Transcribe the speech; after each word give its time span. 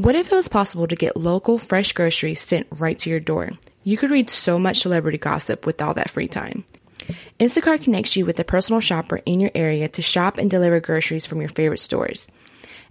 What 0.00 0.14
if 0.14 0.32
it 0.32 0.34
was 0.34 0.48
possible 0.48 0.86
to 0.86 0.96
get 0.96 1.14
local 1.14 1.58
fresh 1.58 1.92
groceries 1.92 2.40
sent 2.40 2.66
right 2.70 2.98
to 3.00 3.10
your 3.10 3.20
door? 3.20 3.50
You 3.84 3.98
could 3.98 4.10
read 4.10 4.30
so 4.30 4.58
much 4.58 4.80
celebrity 4.80 5.18
gossip 5.18 5.66
with 5.66 5.82
all 5.82 5.92
that 5.92 6.08
free 6.08 6.26
time. 6.26 6.64
Instacart 7.38 7.82
connects 7.82 8.16
you 8.16 8.24
with 8.24 8.40
a 8.40 8.44
personal 8.44 8.80
shopper 8.80 9.20
in 9.26 9.40
your 9.40 9.50
area 9.54 9.88
to 9.90 10.00
shop 10.00 10.38
and 10.38 10.50
deliver 10.50 10.80
groceries 10.80 11.26
from 11.26 11.40
your 11.40 11.50
favorite 11.50 11.80
stores. 11.80 12.28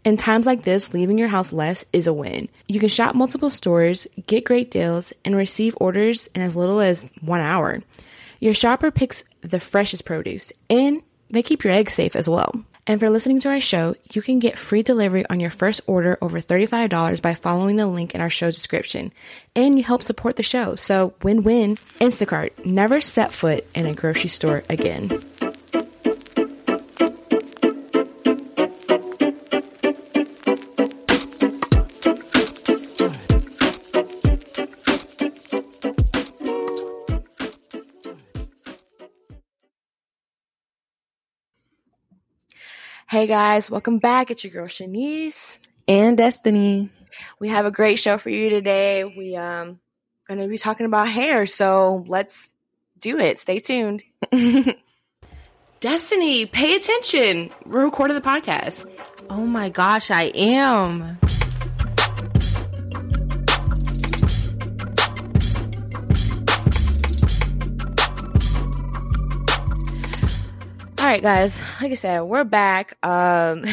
In 0.05 0.17
times 0.17 0.45
like 0.45 0.65
this, 0.65 0.93
leaving 0.93 1.17
your 1.17 1.29
house 1.29 1.51
less 1.51 1.83
is 1.93 2.05
a 2.05 2.13
win. 2.13 2.47
You 2.67 2.79
can 2.79 2.89
shop 2.89 3.15
multiple 3.15 3.49
stores, 3.49 4.05
get 4.27 4.45
great 4.45 4.69
deals, 4.69 5.11
and 5.25 5.35
receive 5.35 5.75
orders 5.81 6.29
in 6.35 6.43
as 6.43 6.55
little 6.55 6.79
as 6.79 7.07
one 7.21 7.41
hour. 7.41 7.81
Your 8.39 8.53
shopper 8.53 8.91
picks 8.91 9.23
the 9.41 9.59
freshest 9.59 10.05
produce, 10.05 10.53
and 10.69 11.01
they 11.29 11.41
keep 11.41 11.63
your 11.63 11.73
eggs 11.73 11.93
safe 11.93 12.15
as 12.15 12.29
well. 12.29 12.63
And 12.89 12.99
for 12.99 13.11
listening 13.11 13.39
to 13.41 13.49
our 13.49 13.59
show, 13.59 13.93
you 14.13 14.23
can 14.23 14.39
get 14.39 14.57
free 14.57 14.81
delivery 14.81 15.23
on 15.29 15.39
your 15.39 15.51
first 15.51 15.81
order 15.85 16.17
over 16.23 16.39
$35 16.39 17.21
by 17.21 17.35
following 17.35 17.75
the 17.75 17.85
link 17.85 18.15
in 18.15 18.19
our 18.19 18.31
show 18.31 18.47
description. 18.47 19.13
And 19.55 19.77
you 19.77 19.83
help 19.83 20.01
support 20.01 20.37
the 20.37 20.41
show. 20.43 20.75
So 20.75 21.13
win 21.21 21.43
win. 21.43 21.75
Instacart, 22.01 22.65
never 22.65 22.99
set 22.99 23.31
foot 23.31 23.63
in 23.75 23.85
a 23.85 23.93
grocery 23.93 24.31
store 24.31 24.63
again. 24.69 25.23
Hey 43.09 43.25
guys, 43.25 43.71
welcome 43.71 43.97
back. 43.97 44.29
It's 44.29 44.43
your 44.43 44.53
girl 44.53 44.67
Shanice. 44.67 45.57
and 45.87 46.15
Destiny. 46.15 46.91
We 47.39 47.49
have 47.49 47.65
a 47.65 47.71
great 47.71 47.97
show 47.97 48.19
for 48.19 48.29
you 48.29 48.51
today. 48.51 49.03
We 49.03 49.35
um 49.35 49.79
gonna 50.27 50.47
be 50.47 50.59
talking 50.59 50.85
about 50.85 51.07
hair, 51.07 51.47
so 51.47 52.05
let's 52.07 52.51
do 52.99 53.17
it. 53.17 53.39
Stay 53.39 53.61
tuned. 53.61 54.03
Destiny, 55.79 56.45
pay 56.45 56.75
attention. 56.75 57.49
We're 57.65 57.85
recording 57.85 58.13
the 58.13 58.21
podcast. 58.21 58.85
Oh 59.27 59.43
my 59.43 59.69
gosh, 59.69 60.11
I 60.11 60.25
am. 60.35 61.17
Right, 71.09 71.23
guys. 71.23 71.59
Like 71.81 71.91
I 71.91 71.95
said, 71.95 72.21
we're 72.21 72.43
back. 72.43 72.95
Um 73.03 73.65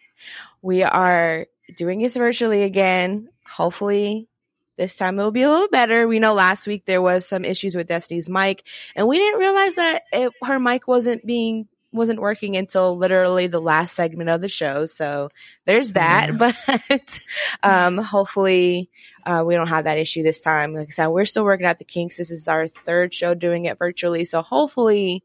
we 0.62 0.82
are 0.82 1.46
doing 1.78 2.00
this 2.00 2.14
virtually 2.14 2.62
again. 2.62 3.30
Hopefully 3.48 4.28
this 4.76 4.94
time 4.94 5.18
it'll 5.18 5.30
be 5.30 5.40
a 5.40 5.50
little 5.50 5.68
better. 5.68 6.06
We 6.06 6.18
know 6.18 6.34
last 6.34 6.66
week 6.66 6.84
there 6.84 7.00
was 7.00 7.26
some 7.26 7.42
issues 7.42 7.74
with 7.74 7.86
Destiny's 7.86 8.28
mic 8.28 8.66
and 8.94 9.08
we 9.08 9.16
didn't 9.16 9.40
realize 9.40 9.76
that 9.76 10.02
it, 10.12 10.30
her 10.42 10.60
mic 10.60 10.86
wasn't 10.86 11.24
being 11.24 11.68
wasn't 11.90 12.20
working 12.20 12.54
until 12.54 12.98
literally 12.98 13.46
the 13.46 13.62
last 13.62 13.94
segment 13.94 14.28
of 14.28 14.42
the 14.42 14.48
show. 14.48 14.84
So 14.84 15.30
there's 15.64 15.92
that. 15.92 16.32
But 16.38 17.20
um, 17.62 17.96
hopefully 17.96 18.90
uh, 19.24 19.42
we 19.46 19.54
don't 19.54 19.68
have 19.68 19.84
that 19.84 19.96
issue 19.96 20.22
this 20.22 20.42
time. 20.42 20.74
Like 20.74 20.88
I 20.88 20.90
said, 20.90 21.06
we're 21.06 21.24
still 21.24 21.44
working 21.44 21.64
out 21.64 21.78
the 21.78 21.86
kinks. 21.86 22.18
This 22.18 22.30
is 22.30 22.46
our 22.46 22.68
third 22.68 23.14
show 23.14 23.32
doing 23.32 23.64
it 23.64 23.78
virtually. 23.78 24.26
So 24.26 24.42
hopefully 24.42 25.24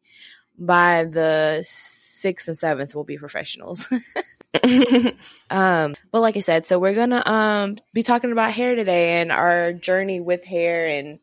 by 0.60 1.06
the 1.06 1.62
sixth 1.66 2.48
and 2.48 2.58
seventh 2.58 2.94
we'll 2.94 3.04
be 3.04 3.18
professionals. 3.18 3.88
um, 5.50 5.96
but 6.12 6.22
like 6.22 6.38
I 6.38 6.42
said, 6.42 6.66
so 6.66 6.80
we're 6.80 6.96
gonna 6.96 7.24
um 7.26 7.78
be 7.94 8.04
talking 8.04 8.32
about 8.32 8.52
hair 8.52 8.76
today 8.76 9.22
and 9.22 9.32
our 9.32 9.74
journey 9.74 10.20
with 10.20 10.44
hair 10.44 10.88
and 10.88 11.20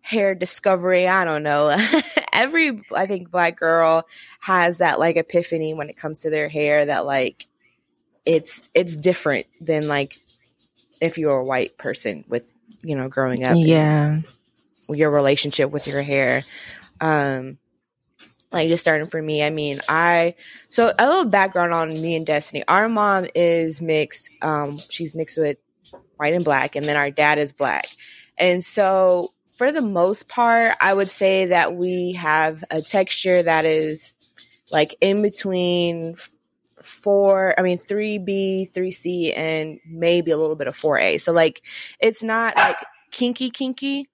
hair 0.00 0.34
discovery. 0.34 1.08
I 1.08 1.24
don't 1.24 1.42
know. 1.42 1.76
Every 2.32 2.82
I 2.94 3.06
think 3.06 3.30
black 3.30 3.58
girl 3.58 4.06
has 4.40 4.78
that 4.78 4.98
like 4.98 5.16
epiphany 5.16 5.74
when 5.74 5.90
it 5.90 5.96
comes 5.96 6.22
to 6.22 6.30
their 6.30 6.48
hair 6.48 6.86
that 6.86 7.04
like 7.04 7.46
it's 8.24 8.68
it's 8.74 8.96
different 8.96 9.46
than 9.60 9.88
like 9.88 10.18
if 11.00 11.18
you're 11.18 11.38
a 11.38 11.44
white 11.44 11.76
person 11.78 12.24
with 12.28 12.48
you 12.82 12.94
know 12.94 13.08
growing 13.08 13.44
up 13.44 13.56
Yeah. 13.56 14.20
your 14.90 15.10
relationship 15.10 15.70
with 15.70 15.86
your 15.86 16.02
hair. 16.02 16.42
Um, 17.00 17.58
like 18.52 18.68
just 18.68 18.82
starting 18.82 19.08
for 19.08 19.20
me, 19.20 19.42
I 19.42 19.50
mean, 19.50 19.80
I 19.88 20.34
so 20.70 20.92
a 20.98 21.06
little 21.06 21.24
background 21.24 21.72
on 21.72 21.92
me 21.92 22.16
and 22.16 22.26
Destiny. 22.26 22.64
Our 22.66 22.88
mom 22.88 23.26
is 23.34 23.82
mixed. 23.82 24.30
Um, 24.42 24.78
she's 24.88 25.14
mixed 25.14 25.38
with 25.38 25.58
white 26.16 26.34
and 26.34 26.44
black, 26.44 26.76
and 26.76 26.86
then 26.86 26.96
our 26.96 27.10
dad 27.10 27.38
is 27.38 27.52
black. 27.52 27.88
And 28.36 28.64
so, 28.64 29.32
for 29.56 29.72
the 29.72 29.82
most 29.82 30.28
part, 30.28 30.76
I 30.80 30.94
would 30.94 31.10
say 31.10 31.46
that 31.46 31.74
we 31.74 32.12
have 32.12 32.64
a 32.70 32.80
texture 32.80 33.42
that 33.42 33.64
is 33.64 34.14
like 34.70 34.94
in 35.00 35.22
between 35.22 36.16
four, 36.82 37.54
I 37.58 37.62
mean, 37.62 37.78
3B, 37.78 38.72
3C, 38.72 39.36
and 39.36 39.80
maybe 39.86 40.30
a 40.30 40.36
little 40.36 40.56
bit 40.56 40.68
of 40.68 40.76
4A. 40.76 41.20
So, 41.20 41.32
like, 41.32 41.62
it's 42.00 42.22
not 42.22 42.56
like 42.56 42.78
kinky, 43.10 43.50
kinky. 43.50 44.08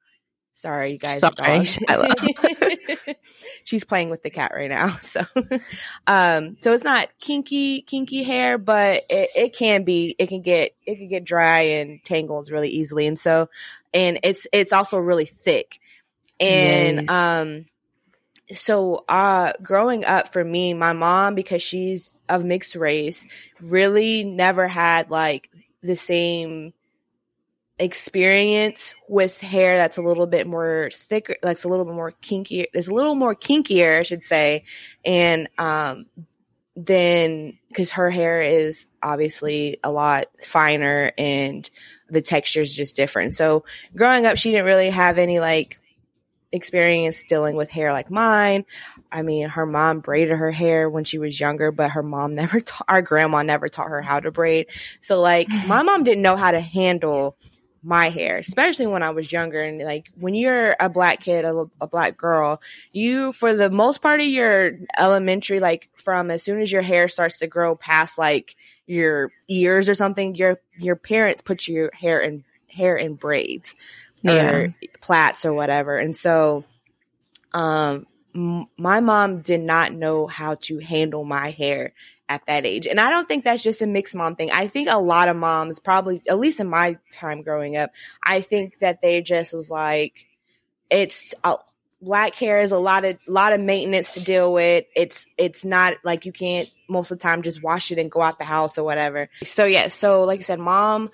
Sorry, 0.55 0.93
you 0.93 0.99
guys. 0.99 1.19
Sorry. 1.19 1.65
She's 3.65 3.85
playing 3.85 4.09
with 4.11 4.23
the 4.23 4.31
cat 4.31 4.53
right 4.55 4.71
now. 4.71 4.97
So, 5.01 5.21
um, 6.07 6.57
so 6.61 6.73
it's 6.73 6.85
not 6.85 7.09
kinky, 7.21 7.83
kinky 7.83 8.23
hair, 8.23 8.57
but 8.57 9.05
it, 9.11 9.31
it 9.37 9.57
can 9.57 9.85
be, 9.85 10.15
it 10.19 10.29
can 10.29 10.43
get, 10.43 10.73
it 10.87 10.97
can 10.97 11.09
get 11.09 11.25
dry 11.25 11.61
and 11.61 12.03
tangled 12.05 12.51
really 12.51 12.71
easily. 12.71 13.07
And 13.07 13.19
so, 13.19 13.49
and 13.93 14.21
it's, 14.23 14.47
it's 14.53 14.73
also 14.73 14.99
really 14.99 15.27
thick. 15.27 15.81
And, 16.41 17.03
Yes. 17.07 17.11
um, 17.11 17.67
so 18.53 19.05
uh 19.09 19.53
growing 19.63 20.05
up 20.05 20.31
for 20.31 20.45
me 20.45 20.75
my 20.75 20.93
mom 20.93 21.35
because 21.35 21.63
she's 21.63 22.21
of 22.29 22.45
mixed 22.45 22.77
race 22.77 23.25
really 23.63 24.23
never 24.23 24.69
had 24.69 25.11
like 25.11 25.51
the 25.83 25.97
same 25.97 26.75
experience 27.79 28.95
with 29.09 29.41
hair 29.41 29.77
that's 29.77 29.99
a 29.99 30.03
little 30.03 30.27
bit 30.27 30.47
more 30.47 30.91
thicker, 30.93 31.37
that's 31.43 31.65
a 31.65 31.69
little 31.69 31.85
bit 31.85 31.95
more 31.95 32.13
kinky, 32.13 32.67
is 32.73 32.89
a 32.89 32.95
little 32.95 33.15
more 33.15 33.35
kinkier, 33.35 34.01
I 34.01 34.03
should 34.03 34.23
say. 34.23 34.65
And 35.05 35.49
um, 35.59 36.07
then 36.77 37.59
because 37.69 37.93
her 37.93 38.11
hair 38.11 38.43
is 38.43 38.87
obviously 39.03 39.79
a 39.83 39.91
lot 39.91 40.27
finer 40.41 41.13
and 41.19 41.69
the 42.09 42.23
texture 42.23 42.61
is 42.61 42.75
just 42.75 42.97
different. 42.97 43.35
So 43.35 43.65
growing 43.97 44.27
up, 44.27 44.37
she 44.37 44.51
didn't 44.51 44.67
really 44.67 44.91
have 44.91 45.19
any 45.19 45.41
like 45.41 45.81
experience 46.53 47.25
dealing 47.25 47.57
with 47.57 47.69
hair 47.69 47.93
like 47.93 48.11
mine. 48.11 48.65
I 49.11 49.23
mean, 49.23 49.49
her 49.49 49.67
mom 49.67 50.01
braided 50.01 50.37
her 50.37 50.53
hair 50.53 50.89
when 50.89 51.05
she 51.05 51.19
was 51.19 51.39
younger, 51.39 51.73
but 51.73 51.91
her 51.91 52.03
mom 52.03 52.33
never 52.35 52.61
taught, 52.61 52.87
our 52.89 53.03
grandma 53.03 53.43
never 53.43 53.69
taught 53.69 53.89
her 53.89 54.01
how 54.01 54.21
to 54.21 54.31
braid. 54.31 54.67
So, 55.01 55.21
like, 55.21 55.49
my 55.67 55.83
mom 55.83 56.05
didn't 56.05 56.23
know 56.23 56.37
how 56.37 56.53
to 56.53 56.61
handle 56.61 57.37
my 57.85 58.09
hair, 58.09 58.39
especially 58.39 58.87
when 58.87 59.03
I 59.03 59.11
was 59.11 59.31
younger. 59.31 59.61
And 59.61 59.81
like 59.83 60.11
when 60.19 60.35
you're 60.35 60.75
a 60.81 60.89
black 60.89 61.21
kid, 61.21 61.45
a, 61.45 61.67
a, 61.81 61.87
black 61.87 62.17
girl, 62.17 62.63
you, 62.93 63.33
for 63.33 63.53
the 63.53 63.71
most 63.71 64.01
part 64.01 64.21
of 64.21 64.27
your 64.27 64.79
elementary, 64.99 65.61
like 65.61 65.91
from 65.95 66.31
as 66.31 66.43
soon 66.43 66.61
as 66.61 66.73
your 66.73 66.83
hair 66.83 67.09
starts 67.09 67.39
to 67.39 67.47
grow 67.47 67.77
past 67.77 68.17
like 68.17 68.57
your 68.87 69.31
ears 69.49 69.89
or 69.89 69.95
something, 69.95 70.35
your, 70.35 70.59
your 70.79 70.97
parents 70.97 71.43
put 71.43 71.69
your 71.69 71.91
hair 71.93 72.21
in 72.21 72.45
hair 72.69 72.97
in 72.97 73.15
braids 73.15 73.75
yeah. 74.23 74.51
or 74.51 74.75
plaits 75.01 75.45
or 75.45 75.53
whatever. 75.53 75.99
And 75.99 76.17
so, 76.17 76.65
um, 77.53 78.07
m- 78.35 78.65
my 78.77 79.01
mom 79.01 79.43
did 79.43 79.61
not 79.61 79.93
know 79.93 80.27
how 80.27 80.57
to 80.63 80.79
handle 80.79 81.25
my 81.25 81.51
hair 81.51 81.93
at 82.29 82.47
that 82.47 82.65
age. 82.67 82.87
And 82.87 83.01
I 83.01 83.11
don't 83.11 83.29
think 83.29 83.45
that's 83.45 83.63
just 83.63 83.83
a 83.83 83.87
mixed 83.87 84.15
mom 84.15 84.37
thing. 84.37 84.51
I 84.51 84.67
think 84.67 84.89
a 84.89 84.99
lot 84.99 85.29
of 85.29 85.37
moms, 85.37 85.79
probably, 85.79 86.23
at 86.29 86.39
least 86.39 86.61
in 86.61 86.69
my 86.69 86.99
time 87.13 87.43
growing 87.43 87.77
up, 87.77 87.91
I 88.23 88.41
think 88.41 88.79
that 88.79 89.03
they 89.03 89.21
just 89.21 89.55
was 89.55 89.71
like, 89.71 90.27
it's 90.91 91.35
uh, 91.45 91.57
black 92.01 92.35
hair 92.35 92.61
is 92.61 92.71
a 92.71 92.79
lot 92.79 93.05
of 93.05 93.19
lot 93.27 93.53
of 93.53 93.61
maintenance 93.61 94.13
to 94.13 94.21
deal 94.21 94.53
with. 94.53 94.85
It's 94.95 95.29
it's 95.39 95.65
not 95.65 95.97
like 96.05 96.27
you 96.27 96.33
can't 96.33 96.71
most 96.89 97.11
of 97.11 97.19
the 97.19 97.23
time 97.23 97.43
just 97.43 97.63
wash 97.63 97.91
it 97.91 97.99
and 97.99 98.11
go 98.11 98.23
out 98.23 98.39
the 98.39 98.45
house 98.45 98.79
or 98.79 98.85
whatever. 98.85 99.29
So 99.43 99.65
yeah, 99.65 99.89
so 99.89 100.25
like 100.25 100.41
I 100.41 100.43
said, 100.43 100.61
mom, 100.61 101.11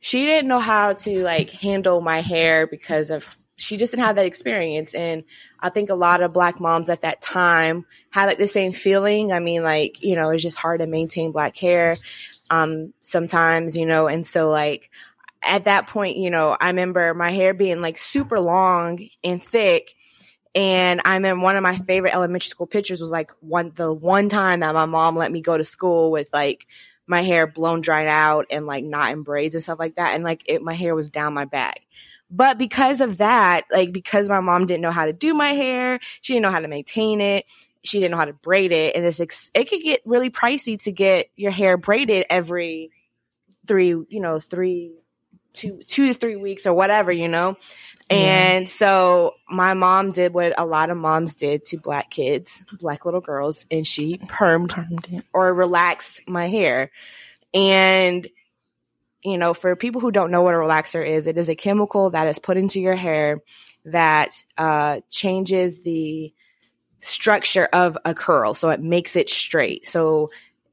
she 0.00 0.26
didn't 0.26 0.48
know 0.48 0.58
how 0.58 0.94
to 0.94 1.22
like 1.22 1.50
handle 1.50 2.00
my 2.00 2.20
hair 2.20 2.66
because 2.66 3.10
of 3.10 3.36
she 3.62 3.76
just 3.76 3.92
didn't 3.92 4.04
have 4.04 4.16
that 4.16 4.26
experience. 4.26 4.94
And 4.94 5.24
I 5.60 5.68
think 5.68 5.88
a 5.88 5.94
lot 5.94 6.22
of 6.22 6.32
black 6.32 6.60
moms 6.60 6.90
at 6.90 7.02
that 7.02 7.22
time 7.22 7.86
had 8.10 8.26
like 8.26 8.38
the 8.38 8.48
same 8.48 8.72
feeling. 8.72 9.32
I 9.32 9.38
mean, 9.38 9.62
like, 9.62 10.02
you 10.02 10.16
know, 10.16 10.30
it's 10.30 10.42
just 10.42 10.58
hard 10.58 10.80
to 10.80 10.86
maintain 10.86 11.32
black 11.32 11.56
hair 11.56 11.96
um, 12.50 12.92
sometimes, 13.02 13.76
you 13.76 13.86
know, 13.86 14.08
and 14.08 14.26
so 14.26 14.50
like 14.50 14.90
at 15.42 15.64
that 15.64 15.86
point, 15.86 16.16
you 16.16 16.30
know, 16.30 16.56
I 16.60 16.68
remember 16.68 17.14
my 17.14 17.30
hair 17.30 17.54
being 17.54 17.80
like 17.80 17.98
super 17.98 18.40
long 18.40 19.06
and 19.24 19.42
thick. 19.42 19.94
And 20.54 21.00
I 21.04 21.14
remember 21.14 21.42
one 21.42 21.56
of 21.56 21.62
my 21.62 21.76
favorite 21.76 22.14
elementary 22.14 22.48
school 22.48 22.66
pictures 22.66 23.00
was 23.00 23.10
like 23.10 23.30
one 23.40 23.72
the 23.74 23.92
one 23.92 24.28
time 24.28 24.60
that 24.60 24.74
my 24.74 24.84
mom 24.84 25.16
let 25.16 25.32
me 25.32 25.40
go 25.40 25.56
to 25.56 25.64
school 25.64 26.10
with 26.10 26.28
like 26.32 26.66
my 27.06 27.22
hair 27.22 27.46
blown 27.46 27.80
dried 27.80 28.06
out 28.06 28.46
and 28.50 28.66
like 28.66 28.84
not 28.84 29.12
in 29.12 29.22
braids 29.22 29.54
and 29.54 29.64
stuff 29.64 29.78
like 29.78 29.96
that. 29.96 30.14
And 30.14 30.24
like 30.24 30.42
it, 30.46 30.62
my 30.62 30.74
hair 30.74 30.94
was 30.94 31.10
down 31.10 31.32
my 31.32 31.46
back. 31.46 31.86
But 32.34 32.56
because 32.56 33.02
of 33.02 33.18
that, 33.18 33.64
like 33.70 33.92
because 33.92 34.28
my 34.28 34.40
mom 34.40 34.66
didn't 34.66 34.80
know 34.80 34.90
how 34.90 35.04
to 35.04 35.12
do 35.12 35.34
my 35.34 35.50
hair, 35.50 36.00
she 36.22 36.32
didn't 36.32 36.44
know 36.44 36.50
how 36.50 36.60
to 36.60 36.68
maintain 36.68 37.20
it, 37.20 37.44
she 37.84 37.98
didn't 37.98 38.12
know 38.12 38.16
how 38.16 38.24
to 38.24 38.32
braid 38.32 38.72
it, 38.72 38.96
and 38.96 39.04
it's 39.04 39.20
ex- 39.20 39.50
it 39.54 39.68
could 39.68 39.82
get 39.82 40.00
really 40.06 40.30
pricey 40.30 40.82
to 40.84 40.92
get 40.92 41.28
your 41.36 41.50
hair 41.50 41.76
braided 41.76 42.24
every 42.30 42.90
three, 43.66 43.88
you 43.88 44.20
know, 44.20 44.38
three, 44.38 44.94
two, 45.52 45.82
two 45.86 46.08
to 46.08 46.14
three 46.14 46.36
weeks 46.36 46.66
or 46.66 46.72
whatever, 46.72 47.12
you 47.12 47.28
know. 47.28 47.56
And 48.08 48.66
yeah. 48.66 48.72
so 48.72 49.34
my 49.48 49.74
mom 49.74 50.12
did 50.12 50.34
what 50.34 50.58
a 50.58 50.64
lot 50.64 50.90
of 50.90 50.96
moms 50.96 51.34
did 51.34 51.66
to 51.66 51.78
black 51.78 52.10
kids, 52.10 52.64
black 52.80 53.04
little 53.04 53.20
girls, 53.20 53.66
and 53.70 53.86
she 53.86 54.18
permed, 54.18 54.68
permed 54.68 55.22
or 55.32 55.52
relaxed 55.52 56.20
my 56.26 56.46
hair. 56.48 56.90
And 57.54 58.28
you 59.24 59.38
know, 59.38 59.54
for 59.54 59.76
people 59.76 60.00
who 60.00 60.10
don't 60.10 60.30
know 60.30 60.42
what 60.42 60.54
a 60.54 60.58
relaxer 60.58 61.06
is, 61.06 61.26
it 61.26 61.38
is 61.38 61.48
a 61.48 61.54
chemical 61.54 62.10
that 62.10 62.26
is 62.26 62.38
put 62.38 62.56
into 62.56 62.80
your 62.80 62.96
hair 62.96 63.40
that 63.84 64.32
uh, 64.58 65.00
changes 65.10 65.80
the 65.80 66.32
structure 67.00 67.68
of 67.72 67.96
a 68.04 68.14
curl. 68.14 68.54
So 68.54 68.70
it 68.70 68.80
makes 68.80 69.16
it 69.16 69.28
straight. 69.28 69.86
So 69.86 70.28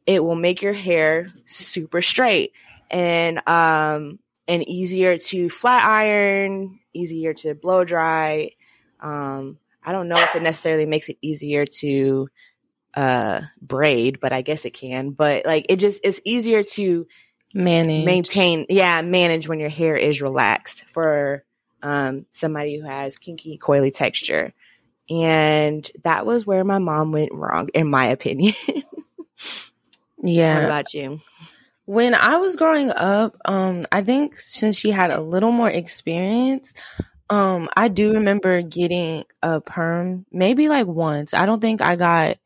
it 0.06 0.24
will 0.24 0.36
make 0.36 0.62
your 0.62 0.74
hair 0.74 1.28
super 1.46 2.02
straight 2.02 2.54
and 2.90 3.48
um, 3.48 4.20
and 4.48 4.68
easier 4.68 5.18
to 5.18 5.50
flat 5.50 5.86
iron, 5.86 6.80
easier 6.94 7.34
to 7.36 7.54
blow 7.54 7.84
dry. 7.84 8.52
Um, 9.00 9.60
I 9.84 9.92
don't 9.92 10.08
know 10.08 10.20
if 10.20 10.36
it 10.36 10.42
necessarily 10.42 10.86
makes 10.86 11.10
it 11.10 11.18
easier 11.22 11.66
to 11.66 12.30
uh, 12.96 13.42
braid, 13.62 14.20
but 14.20 14.34
I 14.34 14.42
guess 14.42 14.66
it 14.66 14.74
can. 14.74 15.12
But 15.12 15.46
like 15.46 15.68
it 15.70 15.78
just 15.78 16.02
it's 16.04 16.22
easier 16.26 16.64
to 16.64 17.08
manage. 17.54 18.06
Maintain 18.06 18.66
yeah 18.70 19.02
manage 19.02 19.48
when 19.48 19.60
your 19.60 19.70
hair 19.70 19.96
is 19.96 20.22
relaxed 20.22 20.84
for 20.92 21.44
um, 21.82 22.26
somebody 22.32 22.78
who 22.80 22.86
has 22.86 23.18
kinky 23.18 23.58
coily 23.58 23.94
texture. 23.94 24.54
And 25.10 25.90
that 26.04 26.26
was 26.26 26.46
where 26.46 26.64
my 26.64 26.78
mom 26.78 27.12
went 27.12 27.34
wrong 27.34 27.70
in 27.74 27.90
my 27.90 28.08
opinion. 28.08 28.54
Yeah. 30.22 30.56
What 30.56 30.66
about 30.66 30.94
you? 30.94 31.22
When 31.86 32.14
i 32.14 32.38
was 32.38 32.56
growing 32.56 32.92
up 32.92 33.36
um, 33.46 33.84
i 33.92 34.04
think 34.04 34.38
since 34.40 34.78
she 34.78 34.92
had 34.92 35.10
a 35.10 35.22
little 35.22 35.52
more 35.52 35.70
experience 35.70 36.74
um, 37.32 37.68
i 37.76 37.88
do 37.88 38.14
remember 38.14 38.62
getting 38.62 39.24
a 39.42 39.60
perm 39.60 40.26
maybe 40.32 40.70
like 40.70 40.86
once. 40.86 41.34
I 41.34 41.48
don't 41.48 41.62
think 41.62 41.82
i 41.82 41.96
got 41.96 42.38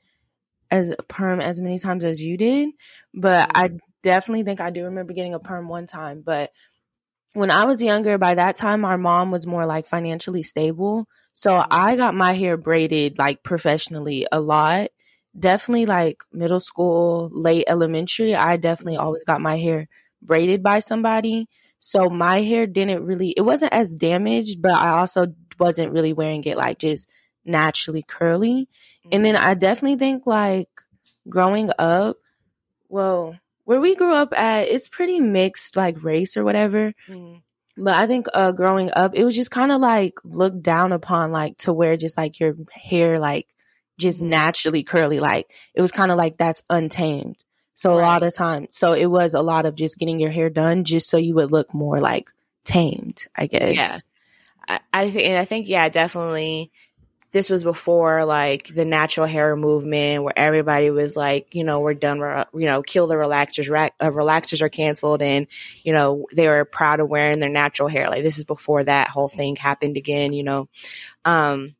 as 0.71 0.91
a 0.91 1.03
perm 1.03 1.41
as 1.41 1.59
many 1.59 1.77
times 1.77 2.05
as 2.05 2.23
you 2.23 2.37
did 2.37 2.69
but 3.13 3.51
i 3.53 3.67
mm 3.67 3.79
definitely 4.03 4.43
think 4.43 4.61
I 4.61 4.69
do 4.69 4.83
remember 4.85 5.13
getting 5.13 5.33
a 5.33 5.39
perm 5.39 5.67
one 5.67 5.87
time, 5.87 6.21
but 6.23 6.51
when 7.33 7.49
I 7.49 7.65
was 7.65 7.81
younger, 7.81 8.17
by 8.17 8.35
that 8.35 8.55
time, 8.55 8.85
our 8.85 8.97
mom 8.97 9.31
was 9.31 9.47
more 9.47 9.65
like 9.65 9.87
financially 9.87 10.43
stable. 10.43 11.07
So 11.33 11.51
mm-hmm. 11.51 11.67
I 11.71 11.95
got 11.95 12.13
my 12.13 12.33
hair 12.33 12.57
braided 12.57 13.17
like 13.17 13.43
professionally 13.43 14.27
a 14.31 14.39
lot. 14.39 14.89
Definitely 15.37 15.87
like 15.87 16.23
middle 16.31 16.59
school, 16.59 17.29
late 17.33 17.65
elementary, 17.67 18.35
I 18.35 18.57
definitely 18.57 18.97
always 18.97 19.23
got 19.23 19.41
my 19.41 19.57
hair 19.57 19.87
braided 20.21 20.61
by 20.61 20.79
somebody. 20.79 21.47
So 21.79 22.07
my 22.09 22.41
hair 22.41 22.67
didn't 22.67 23.03
really, 23.03 23.31
it 23.35 23.41
wasn't 23.41 23.73
as 23.73 23.95
damaged, 23.95 24.61
but 24.61 24.73
I 24.73 24.99
also 24.99 25.27
wasn't 25.59 25.91
really 25.91 26.13
wearing 26.13 26.43
it 26.43 26.55
like 26.55 26.77
just 26.77 27.09
naturally 27.43 28.03
curly. 28.03 28.69
Mm-hmm. 29.05 29.09
And 29.11 29.25
then 29.25 29.35
I 29.35 29.55
definitely 29.55 29.97
think 29.97 30.27
like 30.27 30.69
growing 31.27 31.71
up, 31.79 32.17
well, 32.89 33.35
where 33.65 33.79
we 33.79 33.95
grew 33.95 34.13
up 34.13 34.37
at, 34.37 34.67
it's 34.67 34.89
pretty 34.89 35.19
mixed, 35.19 35.75
like 35.75 36.03
race 36.03 36.37
or 36.37 36.43
whatever. 36.43 36.93
Mm. 37.07 37.41
But 37.77 37.95
I 37.95 38.07
think 38.07 38.27
uh, 38.33 38.51
growing 38.51 38.91
up, 38.93 39.15
it 39.15 39.23
was 39.23 39.35
just 39.35 39.51
kind 39.51 39.71
of 39.71 39.81
like 39.81 40.13
looked 40.23 40.61
down 40.61 40.91
upon, 40.91 41.31
like 41.31 41.57
to 41.59 41.73
wear 41.73 41.97
just 41.97 42.17
like 42.17 42.39
your 42.39 42.55
hair, 42.71 43.17
like 43.17 43.47
just 43.97 44.21
mm. 44.21 44.27
naturally 44.27 44.83
curly. 44.83 45.19
Like 45.19 45.51
it 45.73 45.81
was 45.81 45.91
kind 45.91 46.11
of 46.11 46.17
like 46.17 46.37
that's 46.37 46.61
untamed. 46.69 47.37
So 47.73 47.91
right. 47.91 47.99
a 47.99 48.05
lot 48.05 48.23
of 48.23 48.35
times, 48.35 48.77
so 48.77 48.93
it 48.93 49.07
was 49.07 49.33
a 49.33 49.41
lot 49.41 49.65
of 49.65 49.75
just 49.75 49.97
getting 49.97 50.19
your 50.19 50.29
hair 50.29 50.49
done 50.49 50.83
just 50.83 51.09
so 51.09 51.17
you 51.17 51.33
would 51.35 51.51
look 51.51 51.73
more 51.73 51.99
like 51.99 52.29
tamed, 52.63 53.23
I 53.35 53.47
guess. 53.47 53.75
Yeah. 53.75 53.99
I, 54.67 54.79
I 54.93 55.09
think, 55.09 55.27
and 55.27 55.37
I 55.39 55.45
think, 55.45 55.67
yeah, 55.67 55.89
definitely 55.89 56.71
this 57.33 57.49
was 57.49 57.63
before 57.63 58.25
like 58.25 58.67
the 58.67 58.85
natural 58.85 59.25
hair 59.25 59.55
movement 59.55 60.23
where 60.23 60.37
everybody 60.37 60.91
was 60.91 61.15
like, 61.15 61.53
you 61.53 61.63
know, 61.63 61.79
we're 61.79 61.95
done, 61.95 62.19
you 62.53 62.67
know, 62.67 62.83
kill 62.83 63.07
the 63.07 63.15
relaxers, 63.15 63.69
uh, 63.99 64.09
relaxers 64.11 64.61
are 64.61 64.69
canceled 64.69 65.23
and, 65.23 65.47
you 65.83 65.91
know, 65.93 66.27
they 66.31 66.47
were 66.47 66.63
proud 66.63 66.99
of 66.99 67.09
wearing 67.09 67.39
their 67.39 67.49
natural 67.49 67.89
hair. 67.89 68.07
Like 68.07 68.21
this 68.21 68.37
is 68.37 68.45
before 68.45 68.83
that 68.83 69.09
whole 69.09 69.29
thing 69.29 69.55
happened 69.55 69.97
again, 69.97 70.31
you 70.33 70.43
know. 70.43 70.69
Um, 71.25 71.75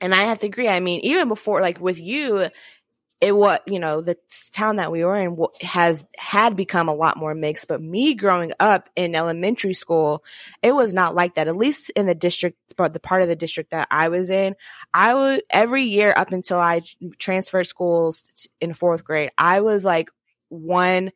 and 0.00 0.12
I 0.12 0.24
have 0.24 0.38
to 0.38 0.46
agree. 0.46 0.68
I 0.68 0.80
mean, 0.80 1.00
even 1.02 1.28
before, 1.28 1.60
like 1.60 1.80
with 1.80 2.00
you, 2.00 2.48
it 3.20 3.36
was 3.36 3.58
you 3.66 3.78
know 3.78 4.00
the 4.00 4.16
town 4.52 4.76
that 4.76 4.90
we 4.90 5.04
were 5.04 5.16
in 5.16 5.36
has 5.60 6.04
had 6.18 6.56
become 6.56 6.88
a 6.88 6.94
lot 6.94 7.16
more 7.16 7.34
mixed 7.34 7.68
but 7.68 7.80
me 7.80 8.14
growing 8.14 8.52
up 8.58 8.88
in 8.96 9.14
elementary 9.14 9.74
school 9.74 10.24
it 10.62 10.74
was 10.74 10.94
not 10.94 11.14
like 11.14 11.34
that 11.34 11.48
at 11.48 11.56
least 11.56 11.90
in 11.90 12.06
the 12.06 12.14
district 12.14 12.58
but 12.76 12.92
the 12.92 13.00
part 13.00 13.22
of 13.22 13.28
the 13.28 13.36
district 13.36 13.70
that 13.70 13.86
i 13.90 14.08
was 14.08 14.30
in 14.30 14.54
i 14.94 15.14
would 15.14 15.42
every 15.50 15.84
year 15.84 16.14
up 16.16 16.32
until 16.32 16.58
i 16.58 16.80
transferred 17.18 17.66
schools 17.66 18.48
in 18.60 18.72
fourth 18.72 19.04
grade 19.04 19.30
i 19.36 19.60
was 19.60 19.84
like 19.84 20.10
one 20.48 21.10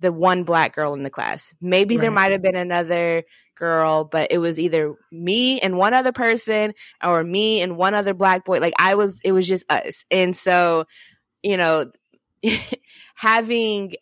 the 0.00 0.12
one 0.12 0.44
black 0.44 0.74
girl 0.74 0.92
in 0.94 1.02
the 1.02 1.10
class 1.10 1.54
maybe 1.60 1.96
right. 1.96 2.02
there 2.02 2.10
might 2.10 2.32
have 2.32 2.42
been 2.42 2.56
another 2.56 3.24
girl, 3.56 4.04
but 4.04 4.30
it 4.30 4.38
was 4.38 4.60
either 4.60 4.94
me 5.10 5.58
and 5.60 5.76
one 5.76 5.94
other 5.94 6.12
person 6.12 6.74
or 7.02 7.24
me 7.24 7.62
and 7.62 7.76
one 7.76 7.94
other 7.94 8.14
black 8.14 8.44
boy. 8.44 8.60
Like 8.60 8.74
I 8.78 8.94
was, 8.94 9.18
it 9.24 9.32
was 9.32 9.48
just 9.48 9.64
us. 9.70 10.04
And 10.10 10.36
so 10.36 10.84
you 11.46 11.56
know, 11.56 11.90
having 13.14 13.94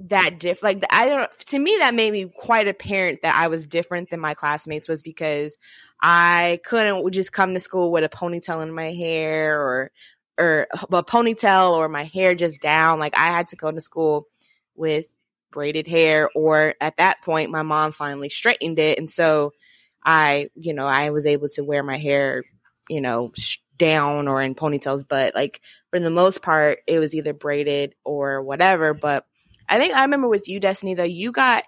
that 0.00 0.38
diff 0.38 0.62
like 0.62 0.82
I 0.90 1.06
don't 1.06 1.38
to 1.46 1.58
me 1.58 1.76
that 1.78 1.94
made 1.94 2.12
me 2.12 2.30
quite 2.36 2.68
apparent 2.68 3.22
that 3.22 3.34
I 3.34 3.48
was 3.48 3.66
different 3.66 4.10
than 4.10 4.20
my 4.20 4.34
classmates 4.34 4.88
was 4.88 5.02
because 5.02 5.56
I 6.02 6.60
couldn't 6.64 7.10
just 7.12 7.32
come 7.32 7.54
to 7.54 7.60
school 7.60 7.90
with 7.90 8.04
a 8.04 8.08
ponytail 8.08 8.62
in 8.62 8.74
my 8.74 8.92
hair 8.92 9.60
or 9.60 9.90
or 10.38 10.66
a 10.72 11.02
ponytail 11.02 11.72
or 11.72 11.88
my 11.88 12.04
hair 12.04 12.34
just 12.34 12.60
down. 12.60 12.98
Like 12.98 13.16
I 13.16 13.28
had 13.28 13.48
to 13.48 13.56
go 13.56 13.72
to 13.72 13.80
school 13.80 14.26
with 14.74 15.06
braided 15.50 15.86
hair 15.86 16.28
or 16.34 16.74
at 16.80 16.98
that 16.98 17.22
point 17.22 17.50
my 17.50 17.62
mom 17.62 17.92
finally 17.92 18.28
straightened 18.28 18.78
it. 18.78 18.98
And 18.98 19.08
so 19.08 19.52
I 20.04 20.50
you 20.54 20.74
know 20.74 20.86
I 20.86 21.10
was 21.10 21.24
able 21.26 21.48
to 21.54 21.64
wear 21.64 21.82
my 21.82 21.96
hair 21.96 22.44
you 22.90 23.00
know 23.00 23.32
down 23.78 24.28
or 24.28 24.42
in 24.42 24.54
ponytails 24.54 25.04
but 25.08 25.34
like 25.34 25.60
for 25.90 26.00
the 26.00 26.10
most 26.10 26.42
part 26.42 26.78
it 26.86 26.98
was 26.98 27.14
either 27.14 27.32
braided 27.32 27.94
or 28.04 28.42
whatever 28.42 28.94
but 28.94 29.26
I 29.68 29.78
think 29.78 29.94
I 29.94 30.02
remember 30.02 30.28
with 30.28 30.48
you, 30.48 30.60
Destiny, 30.60 30.94
though, 30.94 31.02
you 31.02 31.32
got 31.32 31.64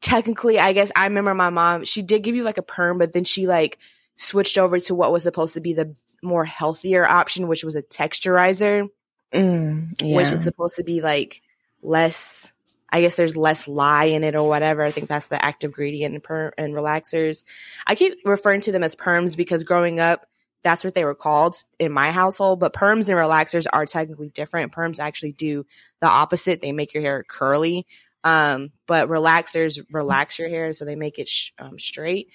technically, 0.00 0.58
I 0.58 0.72
guess 0.72 0.90
I 0.94 1.04
remember 1.04 1.34
my 1.34 1.50
mom, 1.50 1.84
she 1.84 2.02
did 2.02 2.22
give 2.22 2.34
you 2.34 2.44
like 2.44 2.58
a 2.58 2.62
perm, 2.62 2.98
but 2.98 3.12
then 3.12 3.24
she 3.24 3.46
like 3.46 3.78
switched 4.16 4.58
over 4.58 4.78
to 4.80 4.94
what 4.94 5.12
was 5.12 5.22
supposed 5.22 5.54
to 5.54 5.60
be 5.60 5.72
the 5.72 5.94
more 6.22 6.44
healthier 6.44 7.06
option, 7.06 7.48
which 7.48 7.64
was 7.64 7.76
a 7.76 7.82
texturizer, 7.82 8.88
mm, 9.32 10.02
yeah. 10.02 10.16
which 10.16 10.32
is 10.32 10.42
supposed 10.42 10.76
to 10.76 10.84
be 10.84 11.00
like 11.00 11.42
less. 11.82 12.52
I 12.90 13.00
guess 13.00 13.16
there's 13.16 13.36
less 13.36 13.66
lye 13.66 14.04
in 14.04 14.22
it 14.22 14.36
or 14.36 14.48
whatever. 14.48 14.84
I 14.84 14.92
think 14.92 15.08
that's 15.08 15.26
the 15.26 15.44
active 15.44 15.70
ingredient 15.70 16.14
in 16.14 16.20
perm 16.20 16.52
and 16.56 16.74
relaxers. 16.74 17.42
I 17.88 17.96
keep 17.96 18.18
referring 18.24 18.60
to 18.62 18.72
them 18.72 18.84
as 18.84 18.94
perms 18.94 19.36
because 19.36 19.64
growing 19.64 19.98
up, 19.98 20.26
that's 20.64 20.82
what 20.82 20.94
they 20.94 21.04
were 21.04 21.14
called 21.14 21.54
in 21.78 21.92
my 21.92 22.10
household. 22.10 22.58
But 22.58 22.72
perms 22.72 23.08
and 23.08 23.18
relaxers 23.18 23.66
are 23.72 23.86
technically 23.86 24.30
different. 24.30 24.72
Perms 24.72 24.98
actually 24.98 25.32
do 25.32 25.66
the 26.00 26.08
opposite. 26.08 26.60
They 26.60 26.72
make 26.72 26.94
your 26.94 27.02
hair 27.02 27.22
curly. 27.22 27.86
Um, 28.24 28.72
but 28.86 29.08
relaxers 29.08 29.78
relax 29.92 30.38
your 30.38 30.48
hair, 30.48 30.72
so 30.72 30.84
they 30.84 30.96
make 30.96 31.18
it 31.18 31.28
sh- 31.28 31.50
um, 31.58 31.78
straight. 31.78 32.30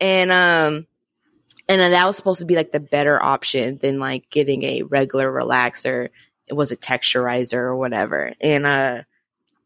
And 0.00 0.30
um, 0.30 0.86
and 1.68 1.80
that 1.80 2.06
was 2.06 2.16
supposed 2.16 2.40
to 2.40 2.46
be 2.46 2.56
like 2.56 2.72
the 2.72 2.80
better 2.80 3.22
option 3.22 3.78
than 3.78 3.98
like 3.98 4.30
getting 4.30 4.62
a 4.62 4.82
regular 4.82 5.30
relaxer. 5.30 6.10
It 6.46 6.54
was 6.54 6.70
a 6.70 6.76
texturizer 6.76 7.54
or 7.54 7.76
whatever. 7.76 8.32
And 8.40 8.66
uh, 8.66 9.02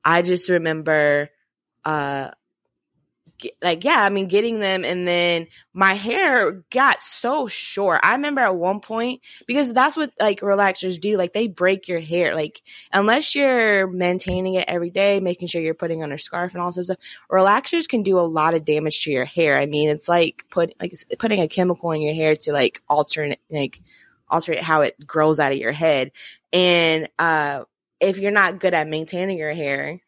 I 0.04 0.22
just 0.22 0.48
remember 0.48 1.30
uh 1.84 2.30
like 3.62 3.84
yeah 3.84 4.02
i 4.02 4.08
mean 4.08 4.28
getting 4.28 4.60
them 4.60 4.84
and 4.84 5.06
then 5.06 5.46
my 5.76 5.92
hair 5.92 6.64
got 6.70 7.02
so 7.02 7.48
short. 7.48 8.00
I 8.02 8.12
remember 8.12 8.40
at 8.40 8.56
one 8.56 8.80
point 8.80 9.20
because 9.46 9.74
that's 9.74 9.94
what 9.94 10.10
like 10.18 10.40
relaxers 10.40 10.98
do 10.98 11.18
like 11.18 11.34
they 11.34 11.48
break 11.48 11.86
your 11.86 12.00
hair. 12.00 12.34
Like 12.34 12.62
unless 12.94 13.34
you're 13.34 13.86
maintaining 13.86 14.54
it 14.54 14.64
every 14.68 14.88
day 14.88 15.20
making 15.20 15.48
sure 15.48 15.60
you're 15.60 15.74
putting 15.74 16.02
on 16.02 16.12
a 16.12 16.18
scarf 16.18 16.54
and 16.54 16.62
all 16.62 16.72
this 16.72 16.86
stuff 16.86 16.96
relaxers 17.30 17.86
can 17.86 18.02
do 18.02 18.18
a 18.18 18.22
lot 18.22 18.54
of 18.54 18.64
damage 18.64 19.04
to 19.04 19.10
your 19.10 19.26
hair. 19.26 19.58
I 19.58 19.66
mean 19.66 19.90
it's 19.90 20.08
like 20.08 20.46
put 20.48 20.72
like 20.80 20.94
putting 21.18 21.42
a 21.42 21.48
chemical 21.48 21.90
in 21.92 22.00
your 22.00 22.14
hair 22.14 22.36
to 22.36 22.52
like 22.52 22.82
alternate 22.88 23.40
like 23.50 23.82
alter 24.30 24.60
how 24.62 24.80
it 24.80 24.94
grows 25.06 25.38
out 25.38 25.52
of 25.52 25.58
your 25.58 25.72
head. 25.72 26.10
And 26.54 27.10
uh 27.18 27.64
if 28.00 28.18
you're 28.18 28.30
not 28.30 28.60
good 28.60 28.72
at 28.72 28.88
maintaining 28.88 29.36
your 29.36 29.52
hair 29.52 30.00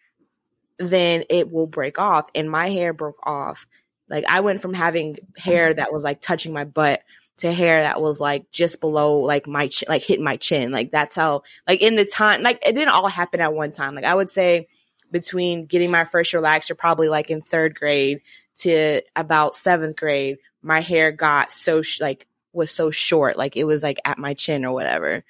then 0.78 1.24
it 1.28 1.50
will 1.50 1.66
break 1.66 1.98
off. 1.98 2.30
And 2.34 2.50
my 2.50 2.68
hair 2.70 2.92
broke 2.92 3.20
off. 3.24 3.66
Like 4.08 4.24
I 4.26 4.40
went 4.40 4.62
from 4.62 4.74
having 4.74 5.18
hair 5.36 5.74
that 5.74 5.92
was 5.92 6.04
like 6.04 6.20
touching 6.20 6.52
my 6.52 6.64
butt 6.64 7.02
to 7.38 7.52
hair 7.52 7.82
that 7.82 8.02
was 8.02 8.20
like 8.20 8.50
just 8.50 8.80
below 8.80 9.18
like 9.18 9.46
my 9.46 9.68
chin, 9.68 9.86
like 9.88 10.02
hitting 10.02 10.24
my 10.24 10.36
chin. 10.36 10.72
Like 10.72 10.90
that's 10.90 11.16
how 11.16 11.42
like 11.66 11.82
in 11.82 11.94
the 11.94 12.04
time 12.04 12.42
like 12.42 12.62
it 12.66 12.74
didn't 12.74 12.88
all 12.88 13.08
happen 13.08 13.40
at 13.40 13.54
one 13.54 13.72
time. 13.72 13.94
Like 13.94 14.04
I 14.04 14.14
would 14.14 14.30
say 14.30 14.68
between 15.10 15.66
getting 15.66 15.90
my 15.90 16.04
first 16.04 16.32
relaxer 16.32 16.76
probably 16.76 17.08
like 17.08 17.30
in 17.30 17.40
third 17.40 17.74
grade 17.74 18.22
to 18.56 19.02
about 19.14 19.56
seventh 19.56 19.96
grade, 19.96 20.38
my 20.62 20.80
hair 20.80 21.12
got 21.12 21.52
so 21.52 21.82
sh- 21.82 22.00
like 22.00 22.26
was 22.52 22.70
so 22.70 22.90
short, 22.90 23.36
like 23.36 23.56
it 23.56 23.64
was 23.64 23.82
like 23.82 24.00
at 24.04 24.18
my 24.18 24.34
chin 24.34 24.64
or 24.64 24.72
whatever. 24.72 25.22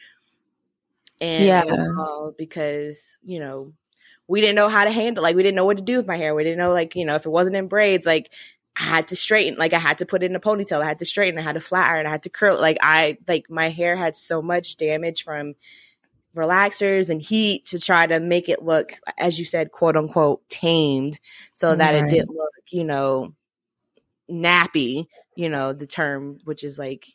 And 1.20 1.44
yeah, 1.44 1.64
because 2.38 3.18
you 3.22 3.40
know 3.40 3.72
we 4.28 4.40
didn't 4.40 4.56
know 4.56 4.68
how 4.68 4.84
to 4.84 4.90
handle 4.90 5.22
like 5.22 5.34
we 5.34 5.42
didn't 5.42 5.56
know 5.56 5.64
what 5.64 5.78
to 5.78 5.82
do 5.82 5.96
with 5.96 6.06
my 6.06 6.16
hair. 6.16 6.34
We 6.34 6.44
didn't 6.44 6.58
know 6.58 6.72
like 6.72 6.94
you 6.94 7.04
know 7.04 7.16
if 7.16 7.26
it 7.26 7.30
wasn't 7.30 7.56
in 7.56 7.66
braids 7.66 8.06
like 8.06 8.30
I 8.78 8.82
had 8.82 9.08
to 9.08 9.16
straighten 9.16 9.58
like 9.58 9.72
I 9.72 9.78
had 9.78 9.98
to 9.98 10.06
put 10.06 10.22
it 10.22 10.26
in 10.26 10.36
a 10.36 10.40
ponytail. 10.40 10.82
I 10.82 10.86
had 10.86 11.00
to 11.00 11.06
straighten. 11.06 11.38
I 11.38 11.42
had 11.42 11.54
to 11.54 11.60
flat 11.60 11.90
iron. 11.90 12.06
I 12.06 12.10
had 12.10 12.22
to 12.24 12.30
curl. 12.30 12.60
Like 12.60 12.76
I 12.80 13.16
like 13.26 13.50
my 13.50 13.70
hair 13.70 13.96
had 13.96 14.14
so 14.14 14.40
much 14.42 14.76
damage 14.76 15.24
from 15.24 15.54
relaxers 16.36 17.10
and 17.10 17.20
heat 17.22 17.64
to 17.66 17.80
try 17.80 18.06
to 18.06 18.20
make 18.20 18.48
it 18.48 18.62
look 18.62 18.92
as 19.18 19.38
you 19.38 19.44
said 19.44 19.72
quote 19.72 19.96
unquote 19.96 20.46
tamed 20.48 21.18
so 21.54 21.74
that 21.74 21.94
right. 21.94 22.04
it 22.04 22.10
didn't 22.10 22.36
look 22.36 22.52
you 22.70 22.84
know 22.84 23.34
nappy 24.30 25.06
you 25.34 25.48
know 25.48 25.72
the 25.72 25.86
term 25.86 26.38
which 26.44 26.62
is 26.62 26.78
like 26.78 27.06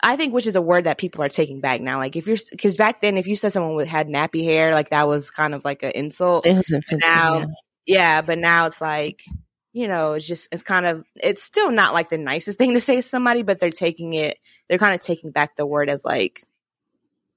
I 0.00 0.16
think 0.16 0.32
which 0.32 0.46
is 0.46 0.56
a 0.56 0.62
word 0.62 0.84
that 0.84 0.98
people 0.98 1.22
are 1.24 1.28
taking 1.28 1.60
back 1.60 1.80
now. 1.80 1.98
Like 1.98 2.14
if 2.14 2.26
you're, 2.26 2.36
because 2.50 2.76
back 2.76 3.00
then, 3.00 3.16
if 3.16 3.26
you 3.26 3.36
said 3.36 3.52
someone 3.52 3.74
with, 3.74 3.88
had 3.88 4.08
nappy 4.08 4.44
hair, 4.44 4.72
like 4.72 4.90
that 4.90 5.08
was 5.08 5.30
kind 5.30 5.54
of 5.54 5.64
like 5.64 5.82
an 5.82 5.92
insult. 5.94 6.46
It 6.46 6.54
was 6.54 6.70
offensive, 6.70 7.00
now, 7.00 7.38
yeah. 7.38 7.46
yeah, 7.86 8.22
but 8.22 8.38
now 8.38 8.66
it's 8.66 8.80
like, 8.80 9.24
you 9.72 9.88
know, 9.88 10.14
it's 10.14 10.26
just 10.26 10.48
it's 10.52 10.62
kind 10.62 10.86
of 10.86 11.04
it's 11.16 11.42
still 11.42 11.70
not 11.70 11.94
like 11.94 12.10
the 12.10 12.18
nicest 12.18 12.58
thing 12.58 12.74
to 12.74 12.80
say 12.80 12.96
to 12.96 13.02
somebody, 13.02 13.42
but 13.42 13.58
they're 13.58 13.70
taking 13.70 14.14
it, 14.14 14.38
they're 14.68 14.78
kind 14.78 14.94
of 14.94 15.00
taking 15.00 15.30
back 15.30 15.56
the 15.56 15.66
word 15.66 15.88
as 15.88 16.04
like, 16.04 16.44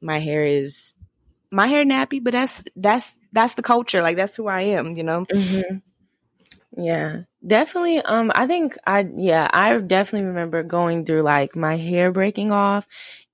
my 0.01 0.19
hair 0.19 0.45
is 0.45 0.93
my 1.51 1.67
hair 1.67 1.83
nappy, 1.83 2.23
but 2.23 2.31
that's 2.33 2.63
that's 2.75 3.19
that's 3.33 3.55
the 3.55 3.61
culture. 3.61 4.01
Like 4.01 4.17
that's 4.17 4.35
who 4.35 4.47
I 4.47 4.61
am, 4.61 4.95
you 4.97 5.03
know. 5.03 5.25
Mm-hmm. 5.25 5.77
Yeah, 6.81 7.21
definitely. 7.45 7.99
Um, 7.99 8.31
I 8.33 8.47
think 8.47 8.77
I, 8.85 9.07
yeah, 9.15 9.47
I 9.51 9.77
definitely 9.79 10.27
remember 10.27 10.63
going 10.63 11.05
through 11.05 11.21
like 11.21 11.55
my 11.55 11.75
hair 11.77 12.11
breaking 12.11 12.51
off. 12.51 12.87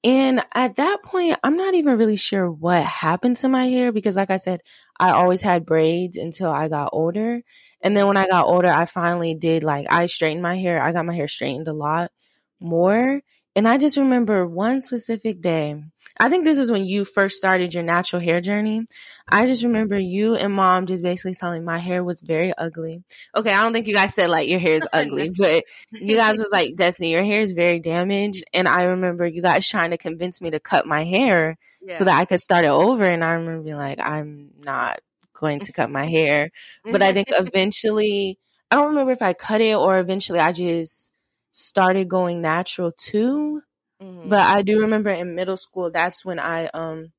And 0.04 0.42
at 0.54 0.76
that 0.78 1.04
point, 1.04 1.38
I'm 1.44 1.58
not 1.58 1.74
even 1.74 1.98
really 1.98 2.16
sure 2.18 2.50
what 2.50 2.84
happened 2.84 3.36
to 3.38 3.50
my 3.50 3.66
hair 3.66 3.92
because, 3.92 4.16
like 4.16 4.30
I 4.32 4.38
said, 4.38 4.62
I 5.00 5.12
always 5.12 5.42
had 5.42 5.66
braids 5.66 6.18
until 6.18 6.52
I 6.52 6.70
got 6.70 6.90
older. 6.94 7.42
And 7.82 7.96
then 7.98 8.08
when 8.08 8.18
I 8.18 8.28
got 8.28 8.46
older, 8.48 8.70
I 8.70 8.86
finally 8.86 9.34
did 9.36 9.64
like, 9.64 9.88
I 9.92 10.06
straightened 10.08 10.44
my 10.44 10.58
hair. 10.58 10.82
I 10.82 10.94
got 10.94 11.06
my 11.06 11.16
hair 11.16 11.28
straightened 11.28 11.68
a 11.68 11.74
lot 11.74 12.12
more. 12.60 13.22
And 13.58 13.68
I 13.68 13.80
just 13.80 13.98
remember 13.98 14.46
one 14.46 14.84
specific 14.84 15.42
day. 15.42 15.84
I 16.20 16.30
think 16.30 16.46
this 16.46 16.60
was 16.60 16.70
when 16.70 16.86
you 16.86 17.04
first 17.04 17.40
started 17.40 17.74
your 17.74 17.82
natural 17.82 18.22
hair 18.22 18.40
journey. 18.40 18.86
I 19.28 19.48
just 19.48 19.64
remember 19.64 19.98
you 19.98 20.36
and 20.36 20.54
mom 20.54 20.86
just 20.86 21.02
basically 21.02 21.34
telling 21.34 21.62
me 21.62 21.66
my 21.66 21.80
hair 21.80 22.04
was 22.04 22.22
very 22.22 22.54
ugly. 22.56 23.02
Okay, 23.36 23.52
I 23.52 23.64
don't 23.64 23.74
think 23.74 23.88
you 23.88 23.96
guys 23.96 24.14
said 24.14 24.30
like 24.30 24.48
your 24.48 24.60
hair 24.60 24.74
is 24.74 24.88
ugly, 24.94 25.32
but 25.38 25.64
you 25.92 26.16
guys 26.16 26.38
was 26.38 26.52
like, 26.52 26.76
Destiny, 26.76 27.12
your 27.12 27.24
hair 27.24 27.42
is 27.42 27.52
very 27.52 27.80
damaged. 27.80 28.44
And 28.54 28.68
I 28.68 28.84
remember 28.84 29.26
you 29.26 29.42
guys 29.42 29.68
trying 29.68 29.90
to 29.90 29.98
convince 29.98 30.40
me 30.40 30.52
to 30.52 30.60
cut 30.60 30.86
my 30.86 31.04
hair 31.04 31.58
yeah. 31.82 31.94
so 31.94 32.04
that 32.04 32.16
I 32.16 32.26
could 32.26 32.42
start 32.42 32.64
it 32.64 32.70
over. 32.70 33.06
And 33.06 33.24
I 33.24 33.34
remember 33.34 33.64
being 33.64 33.78
like, 33.78 34.00
I'm 34.00 34.52
not 34.64 35.00
going 35.34 35.62
to 35.62 35.74
cut 35.74 35.90
my 35.90 36.06
hair. 36.06 36.52
But 36.86 37.02
I 37.02 37.12
think 37.12 37.30
eventually, 37.32 38.38
I 38.70 38.76
don't 38.76 38.90
remember 38.90 39.14
if 39.14 39.24
I 39.24 39.34
cut 39.34 39.62
it 39.62 39.76
or 39.76 39.98
eventually 39.98 40.40
I 40.40 40.52
just 40.52 41.12
started 41.58 42.08
going 42.08 42.42
natural 42.42 42.92
too. 42.92 43.62
Mm-hmm. 44.02 44.30
But 44.30 44.40
I 44.42 44.62
do 44.62 44.82
remember 44.82 45.10
in 45.10 45.36
middle 45.36 45.58
school, 45.58 45.92
that's 45.92 46.24
when 46.24 46.40
I 46.40 46.68
um 46.68 47.12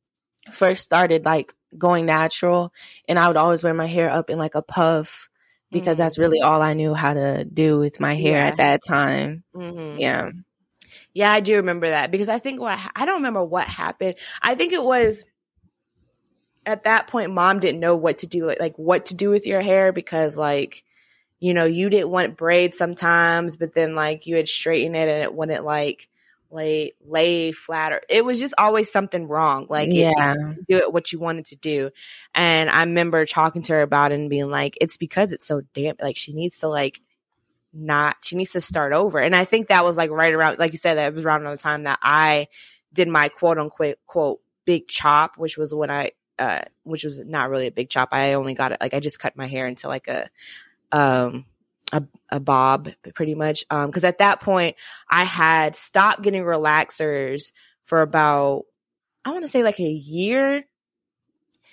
first 0.53 0.83
started 0.83 1.25
like 1.25 1.53
going 1.77 2.07
natural 2.07 2.73
and 3.09 3.19
I 3.19 3.29
would 3.29 3.37
always 3.37 3.63
wear 3.63 3.75
my 3.75 3.87
hair 3.87 4.09
up 4.09 4.31
in 4.31 4.39
like 4.39 4.55
a 4.55 4.63
puff 4.63 5.29
because 5.71 5.99
mm-hmm. 5.99 6.05
that's 6.05 6.19
really 6.19 6.41
all 6.41 6.63
I 6.63 6.75
knew 6.75 6.95
how 6.95 7.15
to 7.15 7.45
do 7.45 7.79
with 7.79 8.01
my 8.01 8.15
hair 8.15 8.39
yeah. 8.39 8.47
at 8.47 8.57
that 8.57 8.81
time. 8.87 9.45
Mm-hmm. 9.55 9.99
Yeah. 9.99 10.31
Yeah, 11.13 11.33
I 11.33 11.41
do 11.41 11.57
remember 11.57 11.89
that 11.89 12.11
because 12.11 12.29
I 12.29 12.39
think 12.39 12.61
what 12.61 12.79
I 12.95 13.05
don't 13.05 13.17
remember 13.17 13.45
what 13.45 13.67
happened. 13.67 14.15
I 14.41 14.55
think 14.55 14.73
it 14.73 14.83
was 14.83 15.25
at 16.65 16.85
that 16.85 17.07
point 17.07 17.33
mom 17.33 17.61
didn't 17.61 17.81
know 17.81 17.97
what 17.97 18.19
to 18.19 18.27
do 18.27 18.55
like 18.61 18.79
what 18.79 19.07
to 19.07 19.15
do 19.15 19.31
with 19.31 19.47
your 19.47 19.61
hair 19.61 19.91
because 19.93 20.37
like 20.37 20.85
you 21.41 21.55
know, 21.55 21.65
you 21.65 21.89
didn't 21.89 22.11
want 22.11 22.37
braids 22.37 22.77
sometimes, 22.77 23.57
but 23.57 23.75
then 23.75 23.95
like 23.95 24.27
you 24.27 24.37
had 24.37 24.49
straightened 24.49 24.97
it 24.97 25.09
and 25.09 25.23
it 25.23 25.35
wouldn't 25.35 25.65
like 25.65 26.09
lay 26.51 26.93
lay 27.07 27.53
flatter. 27.53 28.01
It 28.09 28.25
was 28.25 28.41
just 28.41 28.55
always 28.59 28.91
something 28.91 29.27
wrong. 29.27 29.67
Like 29.69 29.91
yeah, 29.93 30.35
do 30.69 30.77
it 30.79 30.93
what 30.93 31.13
you 31.13 31.19
wanted 31.19 31.47
to 31.47 31.57
do. 31.57 31.91
And 32.35 32.71
I 32.71 32.81
remember 32.81 33.25
talking 33.27 33.63
to 33.63 33.75
her 33.75 33.83
about 33.83 34.13
it 34.13 34.19
and 34.19 34.31
being 34.31 34.51
like, 34.51 34.77
it's 34.81 34.97
because 34.97 35.33
it's 35.33 35.47
so 35.47 35.63
damp. 35.75 36.01
like 36.03 36.17
she 36.17 36.33
needs 36.33 36.59
to 36.59 36.69
like 36.69 37.01
not 37.73 38.17
she 38.23 38.37
needs 38.37 38.53
to 38.53 38.61
start 38.61 38.93
over. 38.93 39.21
And 39.21 39.37
I 39.37 39.45
think 39.45 39.69
that 39.69 39.85
was 39.85 39.97
like 39.97 40.11
right 40.11 40.33
around 40.33 40.59
like 40.59 40.73
you 40.73 40.79
said, 40.79 40.95
that 40.95 41.15
was 41.15 41.25
around 41.25 41.45
the 41.45 41.57
time 41.57 41.85
that 41.85 41.99
I 42.03 42.49
did 42.93 43.09
my 43.09 43.29
quote 43.29 43.59
unquote 43.59 43.97
quote 44.07 44.41
big 44.65 44.89
chop, 44.89 45.37
which 45.37 45.57
was 45.57 45.75
when 45.75 45.91
I 45.91 46.11
uh 46.39 46.63
which 46.85 47.05
was 47.05 47.25
not 47.25 47.51
really 47.51 47.67
a 47.67 47.73
big 47.73 47.91
chop. 47.91 48.09
I 48.13 48.35
only 48.35 48.55
got 48.55 48.73
it 48.73 48.79
like 48.81 48.95
I 48.95 49.01
just 49.01 49.21
cut 49.21 49.37
my 49.37 49.47
hair 49.47 49.67
into 49.67 49.89
like 49.89 50.09
a 50.09 50.29
um, 50.93 51.45
a, 51.93 52.03
a 52.31 52.41
bob 52.41 52.89
pretty 53.15 53.35
much. 53.35 53.65
Um, 53.71 53.91
cause 53.91 54.05
at 54.05 54.19
that 54.19 54.41
point 54.41 54.77
I 55.09 55.25
had 55.25 55.77
stopped 55.77 56.23
getting 56.23 56.43
relaxers 56.43 57.53
for 57.85 58.03
about, 58.03 58.65
I 59.25 59.31
want 59.31 59.45
to 59.45 59.49
say 59.49 59.63
like 59.63 59.81
a 59.81 59.83
year. 59.83 60.65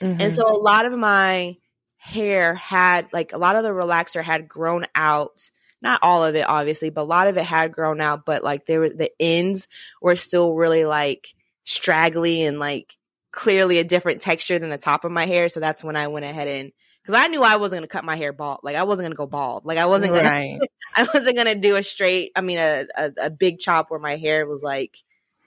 Mm-hmm. 0.01 0.21
And 0.21 0.33
so 0.33 0.47
a 0.47 0.57
lot 0.57 0.85
of 0.85 0.97
my 0.97 1.57
hair 2.05 2.53
had 2.53 3.07
like 3.11 3.33
a 3.33 3.37
lot 3.37 3.55
of 3.55 3.63
the 3.63 3.69
relaxer 3.69 4.21
had 4.21 4.47
grown 4.47 4.85
out 4.93 5.49
not 5.81 5.99
all 6.03 6.23
of 6.23 6.35
it 6.35 6.47
obviously 6.47 6.91
but 6.91 7.01
a 7.01 7.03
lot 7.03 7.27
of 7.27 7.35
it 7.35 7.43
had 7.43 7.71
grown 7.71 7.99
out 7.99 8.27
but 8.27 8.43
like 8.43 8.67
there 8.67 8.79
were 8.79 8.89
the 8.89 9.11
ends 9.19 9.67
were 9.99 10.15
still 10.15 10.53
really 10.53 10.85
like 10.85 11.33
straggly 11.63 12.43
and 12.43 12.59
like 12.59 12.95
clearly 13.31 13.79
a 13.79 13.83
different 13.83 14.21
texture 14.21 14.59
than 14.59 14.69
the 14.69 14.77
top 14.77 15.03
of 15.03 15.11
my 15.11 15.25
hair 15.25 15.49
so 15.49 15.59
that's 15.59 15.83
when 15.83 15.95
i 15.95 16.07
went 16.07 16.25
ahead 16.25 16.47
and 16.47 16.71
because 17.05 17.21
i 17.21 17.27
knew 17.27 17.43
i 17.43 17.57
wasn't 17.57 17.79
going 17.79 17.87
to 17.87 17.91
cut 17.91 18.03
my 18.03 18.15
hair 18.15 18.33
bald 18.33 18.59
like 18.63 18.75
i 18.75 18.83
wasn't 18.83 19.03
going 19.03 19.11
to 19.11 19.17
go 19.17 19.27
bald 19.27 19.65
like 19.65 19.77
i 19.77 19.85
wasn't 19.85 20.11
going 20.11 20.25
right. 20.25 20.59
to 20.59 20.67
i 20.95 21.07
wasn't 21.13 21.37
to 21.37 21.55
do 21.55 21.75
a 21.75 21.83
straight 21.83 22.31
i 22.35 22.41
mean 22.41 22.57
a, 22.57 22.85
a, 22.97 23.11
a 23.23 23.29
big 23.29 23.59
chop 23.59 23.89
where 23.89 23.99
my 23.99 24.15
hair 24.15 24.45
was 24.45 24.63
like 24.63 24.97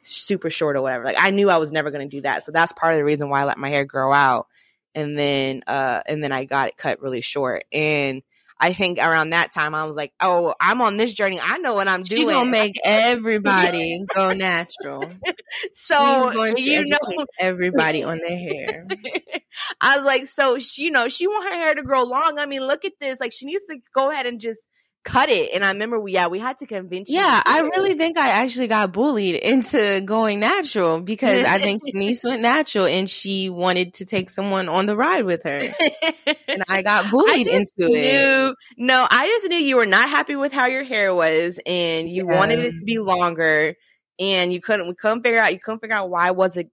super 0.03 0.50
short 0.50 0.77
or 0.77 0.83
whatever 0.83 1.05
like 1.05 1.17
i 1.19 1.31
knew 1.31 1.50
i 1.50 1.59
was 1.59 1.73
never 1.73 1.91
going 1.91 2.09
to 2.09 2.17
do 2.17 2.23
that 2.23 2.45
so 2.45 2.53
that's 2.53 2.73
part 2.73 2.95
of 2.95 2.99
the 2.99 3.05
reason 3.05 3.29
why 3.29 3.41
i 3.41 3.45
let 3.45 3.59
my 3.59 3.69
hair 3.69 3.85
grow 3.85 4.12
out 4.12 4.47
and 4.99 5.19
then 5.19 5.62
uh 5.67 6.03
and 6.07 6.23
then 6.23 6.33
I 6.33 6.45
got 6.45 6.69
it 6.69 6.77
cut 6.77 7.00
really 7.00 7.21
short 7.21 7.65
and 7.73 8.23
I 8.61 8.73
think 8.73 8.99
around 8.99 9.31
that 9.31 9.53
time 9.53 9.75
I 9.75 9.85
was 9.85 9.97
like, 9.97 10.12
"Oh, 10.21 10.55
I'm 10.61 10.81
on 10.83 10.97
this 10.97 11.15
journey. 11.15 11.38
I 11.41 11.59
know 11.59 11.75
what 11.75 11.88
I'm 11.88 12.03
doing." 12.03 12.29
She 12.29 12.33
gonna 12.33 12.50
make 12.50 12.77
everybody 12.85 14.00
go 14.15 14.33
natural. 14.33 15.12
so 15.75 16.33
you 16.57 16.85
know, 16.85 17.25
everybody 17.38 18.03
on 18.03 18.19
their 18.19 18.38
hair. 18.38 18.87
I 19.81 19.97
was 19.97 20.05
like, 20.05 20.27
"So 20.27 20.59
she, 20.59 20.85
you 20.85 20.91
know, 20.91 21.09
she 21.09 21.27
want 21.27 21.49
her 21.49 21.55
hair 21.59 21.75
to 21.75 21.83
grow 21.83 22.03
long. 22.03 22.38
I 22.38 22.47
mean, 22.47 22.67
look 22.67 22.85
at 22.85 22.93
this. 23.00 23.21
Like, 23.21 23.33
she 23.33 23.47
needs 23.47 23.65
to 23.67 23.79
go 23.95 24.11
ahead 24.11 24.27
and 24.27 24.41
just 24.41 24.61
cut 25.09 25.31
it. 25.31 25.50
And 25.55 25.65
I 25.65 25.69
remember, 25.73 25.99
we, 25.99 26.12
yeah, 26.12 26.27
we 26.27 26.38
had 26.38 26.59
to 26.59 26.67
convince. 26.67 27.11
Yeah, 27.11 27.43
I 27.45 27.61
really 27.61 27.95
think 27.95 28.19
I 28.19 28.29
actually 28.29 28.67
got 28.67 28.93
bullied 28.93 29.37
into 29.37 30.03
going 30.05 30.38
natural 30.38 31.00
because 31.00 31.47
I 31.47 31.59
think 31.59 31.81
Denise 31.91 32.23
went 32.25 32.43
natural 32.43 32.85
and 32.85 33.09
she 33.09 33.49
wanted 33.49 33.95
to 33.95 34.05
take 34.05 34.29
someone 34.29 34.69
on 34.69 34.87
the 34.87 34.97
ride 34.97 35.25
with 35.25 35.45
her, 35.45 35.61
and 36.47 36.65
I 36.69 36.83
got 36.83 37.11
bullied 37.11 37.49
I 37.49 37.53
into 37.53 37.73
knew, 37.79 38.50
it. 38.50 38.55
No, 38.77 39.07
I 39.11 39.27
just 39.27 39.49
knew 39.49 39.57
you 39.57 39.77
were 39.77 39.87
not 39.87 40.09
happy 40.09 40.37
with 40.37 40.53
how 40.53 40.67
your 40.67 40.85
hair 40.85 41.15
was, 41.15 41.59
and 41.65 42.09
you 42.09 42.27
yeah. 42.29 42.38
wanted 42.38 42.59
it 42.61 42.73
to 42.73 42.85
be 42.85 42.99
longer. 42.99 43.75
And 44.21 44.53
you 44.53 44.61
couldn't, 44.61 44.88
we 44.88 44.97
couldn't 44.97 45.23
figure 45.23 45.41
out, 45.41 45.53
you 45.53 45.61
couldn't 45.61 45.79
figure 45.79 45.95
out 45.95 46.11
why 46.11 46.33
was 46.33 46.57
it 46.57 46.71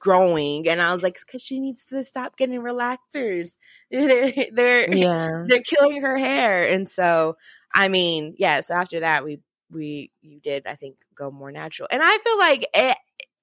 growing 0.00 0.68
and 0.68 0.80
i 0.80 0.92
was 0.94 1.02
like 1.02 1.18
because 1.26 1.42
she 1.42 1.58
needs 1.58 1.84
to 1.84 2.04
stop 2.04 2.36
getting 2.36 2.60
relaxers 2.60 3.58
they're 3.90 4.32
they're 4.52 4.94
yeah 4.94 5.44
they're 5.48 5.60
killing 5.60 6.02
her 6.02 6.16
hair 6.16 6.68
and 6.68 6.88
so 6.88 7.36
I 7.78 7.88
mean, 7.88 8.34
yeah. 8.38 8.60
So 8.62 8.74
after 8.74 9.00
that, 9.00 9.24
we 9.24 9.40
we 9.70 10.10
you 10.22 10.40
did 10.40 10.66
I 10.66 10.74
think 10.74 10.96
go 11.14 11.30
more 11.30 11.52
natural, 11.52 11.88
and 11.92 12.02
I 12.04 12.18
feel 12.18 12.38
like 12.38 12.66
it 12.74 12.98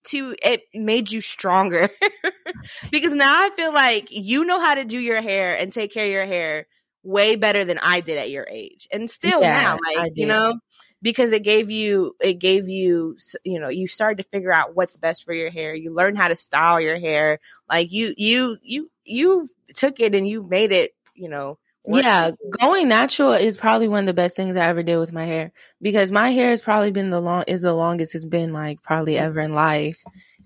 to 0.09 0.35
it 0.43 0.63
made 0.73 1.11
you 1.11 1.21
stronger 1.21 1.89
because 2.91 3.13
now 3.13 3.33
I 3.43 3.49
feel 3.51 3.73
like 3.73 4.09
you 4.11 4.45
know 4.45 4.59
how 4.59 4.75
to 4.75 4.85
do 4.85 4.99
your 4.99 5.21
hair 5.21 5.57
and 5.57 5.71
take 5.73 5.93
care 5.93 6.05
of 6.05 6.11
your 6.11 6.25
hair 6.25 6.67
way 7.03 7.35
better 7.35 7.65
than 7.65 7.79
I 7.79 8.01
did 8.01 8.17
at 8.17 8.29
your 8.31 8.47
age, 8.51 8.87
and 8.91 9.09
still 9.09 9.45
yeah, 9.45 9.47
now, 9.47 9.77
like 9.95 10.07
you 10.15 10.27
know, 10.27 10.59
because 11.01 11.31
it 11.31 11.43
gave 11.43 11.71
you 11.71 12.15
it 12.21 12.35
gave 12.35 12.69
you 12.69 13.17
you 13.43 13.59
know 13.59 13.69
you 13.69 13.87
started 13.87 14.23
to 14.23 14.29
figure 14.29 14.53
out 14.53 14.75
what's 14.75 14.97
best 14.97 15.23
for 15.25 15.33
your 15.33 15.51
hair. 15.51 15.75
You 15.75 15.93
learned 15.93 16.17
how 16.17 16.27
to 16.29 16.35
style 16.35 16.81
your 16.81 16.99
hair, 16.99 17.39
like 17.69 17.91
you 17.91 18.13
you 18.17 18.57
you 18.63 18.91
you 19.05 19.47
took 19.75 19.99
it 19.99 20.15
and 20.15 20.27
you 20.27 20.43
made 20.43 20.71
it 20.71 20.91
you 21.15 21.29
know 21.29 21.57
what 21.85 22.03
yeah, 22.03 22.31
going 22.59 22.87
natural 22.87 23.33
is 23.33 23.57
probably 23.57 23.87
one 23.87 24.01
of 24.01 24.05
the 24.07 24.13
best 24.13 24.35
things 24.35 24.55
I 24.55 24.65
ever 24.65 24.83
did 24.83 24.97
with 24.97 25.13
my 25.13 25.25
hair 25.25 25.51
because 25.81 26.11
my 26.11 26.31
hair 26.31 26.49
has 26.49 26.61
probably 26.61 26.91
been 26.91 27.09
the 27.09 27.21
long 27.21 27.43
is 27.47 27.61
the 27.61 27.73
longest 27.73 28.15
it's 28.15 28.25
been 28.25 28.53
like 28.53 28.81
probably 28.81 29.17
ever 29.17 29.39
in 29.39 29.53
life. 29.53 30.03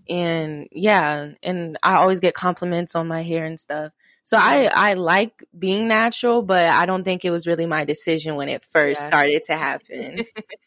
And 0.09 0.67
yeah, 0.71 1.29
and 1.43 1.77
I 1.83 1.95
always 1.95 2.19
get 2.19 2.33
compliments 2.33 2.95
on 2.95 3.07
my 3.07 3.21
hair 3.21 3.45
and 3.45 3.59
stuff. 3.59 3.91
So 4.23 4.37
I 4.37 4.69
I 4.73 4.93
like 4.93 5.43
being 5.57 5.87
natural, 5.87 6.41
but 6.41 6.69
I 6.69 6.85
don't 6.85 7.03
think 7.03 7.25
it 7.25 7.31
was 7.31 7.47
really 7.47 7.65
my 7.65 7.83
decision 7.83 8.35
when 8.35 8.47
it 8.47 8.63
first 8.63 9.01
yeah. 9.01 9.07
started 9.07 9.43
to 9.45 9.55
happen. 9.55 10.19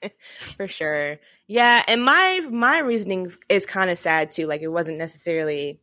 For 0.57 0.67
sure. 0.67 1.19
Yeah, 1.47 1.83
and 1.87 2.05
my 2.05 2.41
my 2.51 2.79
reasoning 2.79 3.33
is 3.49 3.67
kind 3.67 3.91
of 3.91 3.99
sad 3.99 4.33
too. 4.33 4.47
Like 4.47 4.63
it 4.63 4.69
wasn't 4.69 4.99
necessarily 4.99 5.79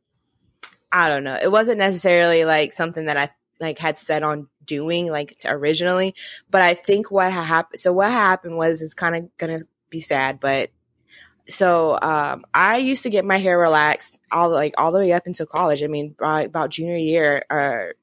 I 0.92 1.08
don't 1.08 1.24
know. 1.24 1.38
It 1.42 1.52
wasn't 1.52 1.78
necessarily 1.78 2.46
like 2.46 2.74
something 2.74 3.06
that 3.06 3.18
I 3.18 3.30
like 3.60 3.78
had 3.78 3.98
set 3.98 4.24
on 4.24 4.48
doing 4.70 5.12
like 5.12 5.34
originally. 5.46 6.16
But 6.50 6.62
I 6.62 6.76
think 6.76 7.12
what 7.12 7.34
happened, 7.34 7.82
so 7.82 7.92
what 7.92 8.12
happened 8.12 8.56
was 8.56 8.82
it's 8.82 8.94
kind 8.94 9.16
of 9.16 9.38
gonna 9.38 9.60
be 9.90 10.00
sad, 10.00 10.40
but 10.40 10.70
so 11.50 11.98
um, 12.00 12.46
I 12.54 12.78
used 12.78 13.04
to 13.04 13.10
get 13.10 13.26
my 13.26 13.38
hair 13.38 13.58
relaxed 13.58 14.20
all 14.32 14.52
like 14.52 14.74
all 14.78 14.92
the 14.92 15.00
way 15.00 15.12
up 15.12 15.26
until 15.26 15.48
college. 15.48 15.84
I 15.84 15.88
mean, 15.88 16.16
about 16.20 16.70
junior 16.70 16.96
year 16.96 17.44
or 17.50 17.96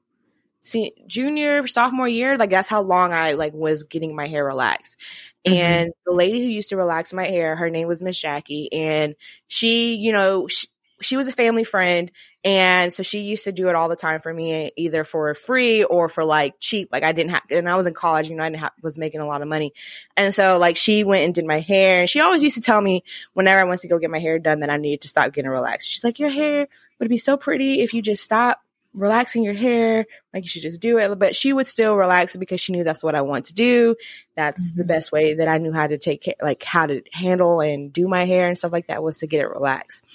see 0.63 0.91
junior 1.07 1.65
sophomore 1.65 2.09
year, 2.09 2.37
like 2.37 2.49
that's 2.49 2.69
how 2.69 2.81
long 2.81 3.13
I 3.13 3.33
like 3.33 3.53
was 3.53 3.85
getting 3.85 4.15
my 4.15 4.27
hair 4.27 4.45
relaxed. 4.45 4.99
Mm-hmm. 5.45 5.55
And 5.55 5.93
the 6.05 6.13
lady 6.13 6.41
who 6.41 6.49
used 6.49 6.69
to 6.69 6.77
relax 6.77 7.13
my 7.13 7.25
hair, 7.25 7.55
her 7.55 7.69
name 7.69 7.87
was 7.87 8.01
Miss 8.03 8.19
Jackie, 8.19 8.71
and 8.73 9.15
she, 9.47 9.95
you 9.95 10.11
know, 10.11 10.47
she, 10.47 10.67
she 11.01 11.15
was 11.15 11.27
a 11.27 11.31
family 11.31 11.63
friend 11.63 12.11
and 12.43 12.91
so 12.91 13.03
she 13.03 13.19
used 13.19 13.43
to 13.43 13.51
do 13.51 13.69
it 13.69 13.75
all 13.75 13.89
the 13.89 13.95
time 13.95 14.19
for 14.19 14.33
me 14.33 14.71
either 14.77 15.03
for 15.03 15.33
free 15.35 15.83
or 15.83 16.09
for 16.09 16.23
like 16.23 16.55
cheap 16.59 16.89
like 16.91 17.03
i 17.03 17.11
didn't 17.11 17.31
have 17.31 17.43
and 17.51 17.69
i 17.69 17.75
was 17.75 17.85
in 17.85 17.93
college 17.93 18.29
you 18.29 18.35
know 18.35 18.43
i 18.43 18.49
didn't 18.49 18.61
have, 18.61 18.71
was 18.81 18.97
making 18.97 19.21
a 19.21 19.25
lot 19.25 19.41
of 19.41 19.47
money. 19.47 19.73
And 20.15 20.33
so 20.33 20.57
like 20.57 20.77
she 20.77 21.03
went 21.03 21.25
and 21.25 21.35
did 21.35 21.45
my 21.45 21.59
hair 21.59 22.01
and 22.01 22.09
she 22.09 22.19
always 22.19 22.43
used 22.43 22.55
to 22.55 22.61
tell 22.61 22.81
me 22.81 23.03
whenever 23.33 23.59
i 23.59 23.63
went 23.63 23.81
to 23.81 23.87
go 23.87 23.99
get 23.99 24.09
my 24.09 24.19
hair 24.19 24.39
done 24.39 24.61
that 24.61 24.69
i 24.69 24.77
needed 24.77 25.01
to 25.01 25.07
stop 25.07 25.33
getting 25.33 25.51
relaxed. 25.51 25.89
She's 25.89 26.03
like 26.03 26.19
your 26.19 26.29
hair 26.29 26.67
would 26.99 27.09
be 27.09 27.17
so 27.17 27.37
pretty 27.37 27.81
if 27.81 27.93
you 27.93 28.01
just 28.01 28.23
stop 28.23 28.61
relaxing 28.93 29.43
your 29.43 29.53
hair 29.53 30.05
like 30.33 30.43
you 30.43 30.49
should 30.49 30.63
just 30.63 30.81
do 30.81 30.97
it. 30.97 31.19
But 31.19 31.35
she 31.35 31.53
would 31.53 31.67
still 31.67 31.95
relax 31.95 32.35
because 32.35 32.59
she 32.59 32.71
knew 32.71 32.83
that's 32.83 33.03
what 33.03 33.15
i 33.15 33.21
want 33.21 33.45
to 33.45 33.53
do. 33.53 33.95
That's 34.35 34.69
mm-hmm. 34.69 34.79
the 34.79 34.85
best 34.85 35.11
way 35.11 35.35
that 35.35 35.47
i 35.47 35.57
knew 35.57 35.73
how 35.73 35.85
to 35.85 35.97
take 35.97 36.23
care 36.23 36.35
like 36.41 36.63
how 36.63 36.87
to 36.87 37.03
handle 37.11 37.61
and 37.61 37.93
do 37.93 38.07
my 38.07 38.25
hair 38.25 38.47
and 38.47 38.57
stuff 38.57 38.71
like 38.71 38.87
that 38.87 39.03
was 39.03 39.17
to 39.17 39.27
get 39.27 39.41
it 39.41 39.49
relaxed 39.49 40.05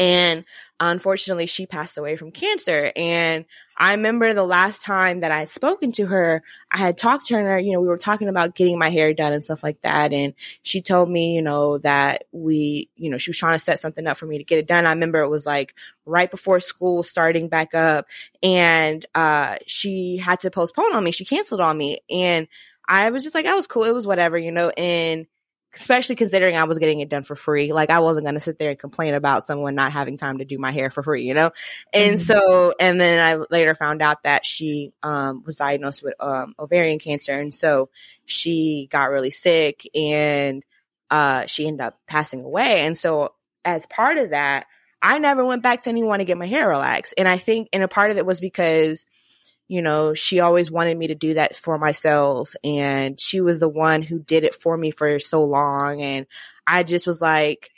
and 0.00 0.46
unfortunately, 0.80 1.44
she 1.44 1.66
passed 1.66 1.98
away 1.98 2.16
from 2.16 2.30
cancer. 2.30 2.90
And 2.96 3.44
I 3.76 3.92
remember 3.92 4.32
the 4.32 4.44
last 4.44 4.80
time 4.82 5.20
that 5.20 5.30
I 5.30 5.40
had 5.40 5.50
spoken 5.50 5.92
to 5.92 6.06
her, 6.06 6.42
I 6.72 6.78
had 6.78 6.96
talked 6.96 7.26
to 7.26 7.34
her, 7.34 7.58
you 7.58 7.72
know, 7.72 7.82
we 7.82 7.88
were 7.88 7.98
talking 7.98 8.28
about 8.28 8.54
getting 8.54 8.78
my 8.78 8.88
hair 8.88 9.12
done 9.12 9.34
and 9.34 9.44
stuff 9.44 9.62
like 9.62 9.82
that. 9.82 10.14
And 10.14 10.32
she 10.62 10.80
told 10.80 11.10
me, 11.10 11.34
you 11.34 11.42
know, 11.42 11.76
that 11.78 12.24
we, 12.32 12.88
you 12.96 13.10
know, 13.10 13.18
she 13.18 13.28
was 13.28 13.36
trying 13.36 13.56
to 13.56 13.58
set 13.58 13.78
something 13.78 14.06
up 14.06 14.16
for 14.16 14.24
me 14.24 14.38
to 14.38 14.44
get 14.44 14.58
it 14.58 14.66
done. 14.66 14.86
I 14.86 14.90
remember 14.90 15.20
it 15.20 15.28
was 15.28 15.44
like 15.44 15.74
right 16.06 16.30
before 16.30 16.60
school 16.60 17.02
starting 17.02 17.48
back 17.48 17.74
up 17.74 18.06
and, 18.42 19.04
uh, 19.14 19.56
she 19.66 20.16
had 20.16 20.40
to 20.40 20.50
postpone 20.50 20.94
on 20.94 21.04
me. 21.04 21.10
She 21.10 21.26
canceled 21.26 21.60
on 21.60 21.76
me. 21.76 21.98
And 22.08 22.48
I 22.88 23.10
was 23.10 23.22
just 23.22 23.34
like, 23.34 23.44
that 23.44 23.54
was 23.54 23.66
cool. 23.66 23.84
It 23.84 23.94
was 23.94 24.06
whatever, 24.06 24.38
you 24.38 24.50
know, 24.50 24.70
and 24.70 25.26
especially 25.74 26.16
considering 26.16 26.56
I 26.56 26.64
was 26.64 26.78
getting 26.78 27.00
it 27.00 27.08
done 27.08 27.22
for 27.22 27.34
free. 27.34 27.72
Like 27.72 27.90
I 27.90 28.00
wasn't 28.00 28.26
going 28.26 28.34
to 28.34 28.40
sit 28.40 28.58
there 28.58 28.70
and 28.70 28.78
complain 28.78 29.14
about 29.14 29.46
someone 29.46 29.74
not 29.74 29.92
having 29.92 30.16
time 30.16 30.38
to 30.38 30.44
do 30.44 30.58
my 30.58 30.72
hair 30.72 30.90
for 30.90 31.02
free, 31.02 31.24
you 31.24 31.34
know? 31.34 31.50
And 31.92 32.14
mm-hmm. 32.14 32.22
so, 32.22 32.74
and 32.80 33.00
then 33.00 33.22
I 33.22 33.44
later 33.50 33.74
found 33.74 34.02
out 34.02 34.24
that 34.24 34.44
she 34.44 34.92
um, 35.02 35.42
was 35.44 35.56
diagnosed 35.56 36.02
with 36.02 36.14
um, 36.20 36.54
ovarian 36.58 36.98
cancer. 36.98 37.38
And 37.38 37.54
so 37.54 37.88
she 38.24 38.88
got 38.90 39.10
really 39.10 39.30
sick 39.30 39.88
and 39.94 40.64
uh, 41.10 41.46
she 41.46 41.66
ended 41.66 41.82
up 41.82 41.98
passing 42.08 42.42
away. 42.42 42.80
And 42.80 42.98
so 42.98 43.34
as 43.64 43.86
part 43.86 44.18
of 44.18 44.30
that, 44.30 44.66
I 45.02 45.18
never 45.18 45.44
went 45.44 45.62
back 45.62 45.82
to 45.82 45.90
anyone 45.90 46.18
to 46.18 46.24
get 46.24 46.36
my 46.36 46.46
hair 46.46 46.68
relaxed. 46.68 47.14
And 47.16 47.28
I 47.28 47.38
think, 47.38 47.68
and 47.72 47.82
a 47.82 47.88
part 47.88 48.10
of 48.10 48.18
it 48.18 48.26
was 48.26 48.40
because 48.40 49.06
you 49.70 49.82
know, 49.82 50.14
she 50.14 50.40
always 50.40 50.68
wanted 50.68 50.98
me 50.98 51.06
to 51.06 51.14
do 51.14 51.34
that 51.34 51.54
for 51.54 51.78
myself. 51.78 52.56
And 52.64 53.20
she 53.20 53.40
was 53.40 53.60
the 53.60 53.68
one 53.68 54.02
who 54.02 54.18
did 54.18 54.42
it 54.42 54.52
for 54.52 54.76
me 54.76 54.90
for 54.90 55.20
so 55.20 55.44
long. 55.44 56.02
And 56.02 56.26
I 56.66 56.82
just 56.82 57.06
was 57.06 57.20
like, 57.20 57.70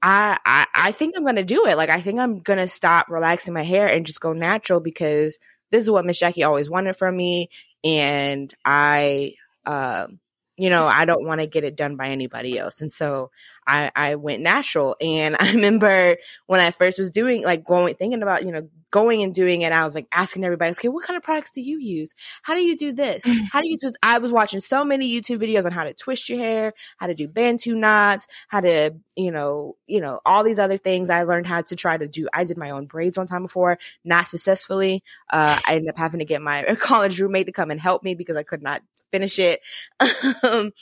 I, 0.00 0.38
I, 0.46 0.66
I 0.72 0.92
think 0.92 1.16
I'm 1.16 1.24
going 1.24 1.34
to 1.34 1.42
do 1.42 1.66
it. 1.66 1.76
Like, 1.76 1.90
I 1.90 2.00
think 2.00 2.20
I'm 2.20 2.38
going 2.38 2.60
to 2.60 2.68
stop 2.68 3.06
relaxing 3.10 3.54
my 3.54 3.64
hair 3.64 3.88
and 3.88 4.06
just 4.06 4.20
go 4.20 4.32
natural 4.32 4.78
because 4.78 5.40
this 5.72 5.82
is 5.82 5.90
what 5.90 6.04
Miss 6.04 6.20
Jackie 6.20 6.44
always 6.44 6.70
wanted 6.70 6.94
from 6.94 7.16
me. 7.16 7.48
And 7.82 8.54
I, 8.64 9.32
um, 9.66 10.20
you 10.56 10.70
know, 10.70 10.86
I 10.86 11.06
don't 11.06 11.26
want 11.26 11.40
to 11.40 11.48
get 11.48 11.64
it 11.64 11.76
done 11.76 11.96
by 11.96 12.10
anybody 12.10 12.56
else. 12.56 12.80
And 12.80 12.92
so 12.92 13.32
I, 13.66 13.90
I 13.94 14.14
went 14.16 14.42
natural. 14.42 14.96
And 15.00 15.36
I 15.40 15.52
remember 15.52 16.16
when 16.46 16.60
I 16.60 16.70
first 16.70 16.98
was 16.98 17.10
doing 17.10 17.42
like 17.44 17.64
going, 17.64 17.94
thinking 17.94 18.22
about, 18.22 18.44
you 18.44 18.52
know, 18.52 18.68
going 18.90 19.22
and 19.22 19.34
doing 19.34 19.62
it, 19.62 19.72
I 19.72 19.84
was 19.84 19.94
like 19.94 20.06
asking 20.12 20.44
everybody, 20.44 20.70
okay, 20.72 20.88
what 20.88 21.04
kind 21.06 21.16
of 21.16 21.22
products 21.22 21.50
do 21.50 21.62
you 21.62 21.78
use? 21.78 22.14
How 22.42 22.54
do 22.54 22.62
you 22.62 22.76
do 22.76 22.92
this? 22.92 23.24
How 23.50 23.60
do 23.62 23.68
you 23.68 23.78
twist? 23.78 23.96
I 24.02 24.18
was 24.18 24.30
watching 24.30 24.60
so 24.60 24.84
many 24.84 25.10
YouTube 25.10 25.40
videos 25.40 25.64
on 25.64 25.72
how 25.72 25.84
to 25.84 25.94
twist 25.94 26.28
your 26.28 26.38
hair, 26.38 26.74
how 26.98 27.06
to 27.06 27.14
do 27.14 27.26
Bantu 27.26 27.74
knots, 27.74 28.28
how 28.48 28.60
to, 28.60 28.94
you 29.16 29.30
know, 29.30 29.76
you 29.86 30.00
know, 30.00 30.20
all 30.26 30.44
these 30.44 30.58
other 30.58 30.76
things 30.76 31.08
I 31.08 31.22
learned 31.22 31.46
how 31.46 31.62
to 31.62 31.74
try 31.74 31.96
to 31.96 32.06
do. 32.06 32.28
I 32.34 32.44
did 32.44 32.58
my 32.58 32.70
own 32.70 32.86
braids 32.86 33.16
one 33.16 33.26
time 33.26 33.42
before, 33.42 33.78
not 34.04 34.28
successfully. 34.28 35.02
Uh, 35.32 35.58
I 35.66 35.76
ended 35.76 35.88
up 35.88 35.96
having 35.96 36.18
to 36.18 36.26
get 36.26 36.42
my 36.42 36.62
college 36.80 37.18
roommate 37.18 37.46
to 37.46 37.52
come 37.52 37.70
and 37.70 37.80
help 37.80 38.02
me 38.02 38.14
because 38.14 38.36
I 38.36 38.42
could 38.42 38.62
not 38.62 38.82
finish 39.10 39.38
it. 39.38 39.60
um, 40.42 40.72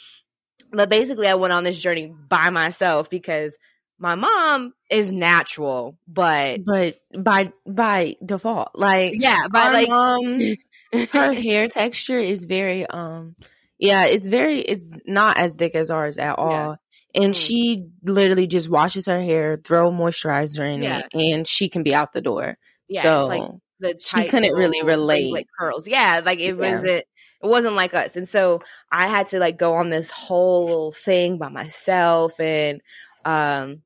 but 0.73 0.89
basically, 0.89 1.29
I 1.29 1.35
went 1.35 1.53
on 1.53 1.65
this 1.65 1.81
journey 1.81 2.07
by 2.29 2.51
myself 2.51 3.11
because 3.11 3.59
my 3.99 4.15
mom 4.15 4.73
is 4.91 5.13
natural, 5.13 5.99
but 6.09 6.65
but 6.65 6.99
by 7.17 7.53
by 7.67 8.17
default, 8.25 8.71
like 8.75 9.15
yeah, 9.17 9.47
by 9.53 9.71
like 9.71 9.89
mom, 9.89 10.41
her 11.13 11.33
hair 11.33 11.69
texture 11.69 12.19
is 12.19 12.47
very 12.47 12.87
um 12.87 13.37
yeah, 13.79 14.07
it's 14.07 14.29
very 14.29 14.61
it's 14.61 14.97
not 15.07 15.39
as 15.39 15.57
thick 15.57 15.75
as 15.75 15.91
ours 15.91 16.19
at 16.19 16.39
all. 16.39 16.51
Yeah. 16.51 17.23
And 17.23 17.35
mm. 17.35 17.47
she 17.47 17.89
literally 18.05 18.47
just 18.47 18.71
washes 18.71 19.07
her 19.07 19.21
hair, 19.21 19.61
throw 19.63 19.91
moisturizer 19.91 20.73
in 20.73 20.83
yeah. 20.83 21.01
it, 21.01 21.07
and 21.15 21.47
she 21.47 21.69
can 21.69 21.83
be 21.83 21.95
out 21.95 22.13
the 22.13 22.21
door. 22.21 22.57
Yeah, 22.89 23.03
so 23.03 23.27
like 23.27 23.43
the 23.81 24.01
she 24.01 24.29
couldn't 24.29 24.55
really 24.55 24.83
relate 24.83 25.33
like 25.33 25.47
curls. 25.59 25.89
Yeah, 25.89 26.23
like 26.25 26.39
it 26.39 26.57
yeah. 26.57 26.73
wasn't 26.73 27.05
it 27.43 27.47
wasn't 27.47 27.75
like 27.75 27.95
us. 27.95 28.17
And 28.17 28.29
so 28.29 28.63
I 28.91 29.09
had 29.09 29.29
to 29.29 29.39
like 29.39 29.59
go 29.59 29.75
on 29.75 29.91
this 29.91 30.11
whole 30.11 30.93
thing 30.93 31.39
by 31.39 31.49
myself 31.49 32.39
and 32.39 32.81
um 33.25 33.83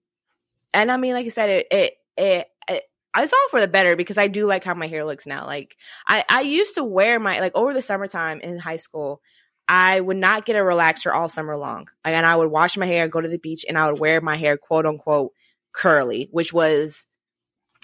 and 0.73 0.91
I 0.93 0.97
mean 0.97 1.15
like 1.15 1.27
I 1.27 1.31
said 1.31 1.51
it 1.51 1.67
it, 1.71 1.95
it, 2.17 2.47
it 2.69 2.85
it's 3.17 3.33
all 3.33 3.49
for 3.51 3.61
the 3.61 3.69
better 3.69 3.97
because 3.97 4.19
I 4.19 4.27
do 4.27 4.47
like 4.47 4.65
how 4.65 4.75
my 4.75 4.87
hair 4.87 5.05
looks 5.05 5.27
now. 5.27 5.47
Like 5.47 5.77
I 6.07 6.25
I 6.29 6.41
used 6.43 6.75
to 6.77 6.85
wear 6.85 7.21
my 7.21 7.41
like 7.41 7.55
over 7.55 7.73
the 7.73 7.83
summertime 7.83 8.41
in 8.41 8.59
high 8.59 8.77
school, 8.77 9.21
I 9.69 10.01
would 10.01 10.17
not 10.17 10.47
get 10.47 10.57
a 10.57 10.61
relaxer 10.61 11.13
all 11.13 11.29
summer 11.29 11.57
long. 11.57 11.89
Like, 12.05 12.15
and 12.15 12.27
I 12.27 12.37
would 12.37 12.51
wash 12.51 12.77
my 12.77 12.87
hair, 12.87 13.09
go 13.09 13.21
to 13.21 13.29
the 13.29 13.39
beach, 13.39 13.65
and 13.69 13.79
I 13.79 13.91
would 13.91 14.01
wear 14.01 14.21
my 14.21 14.37
hair 14.37 14.57
quote 14.57 14.87
unquote 14.87 15.33
curly, 15.73 16.29
which 16.33 16.53
was 16.53 17.07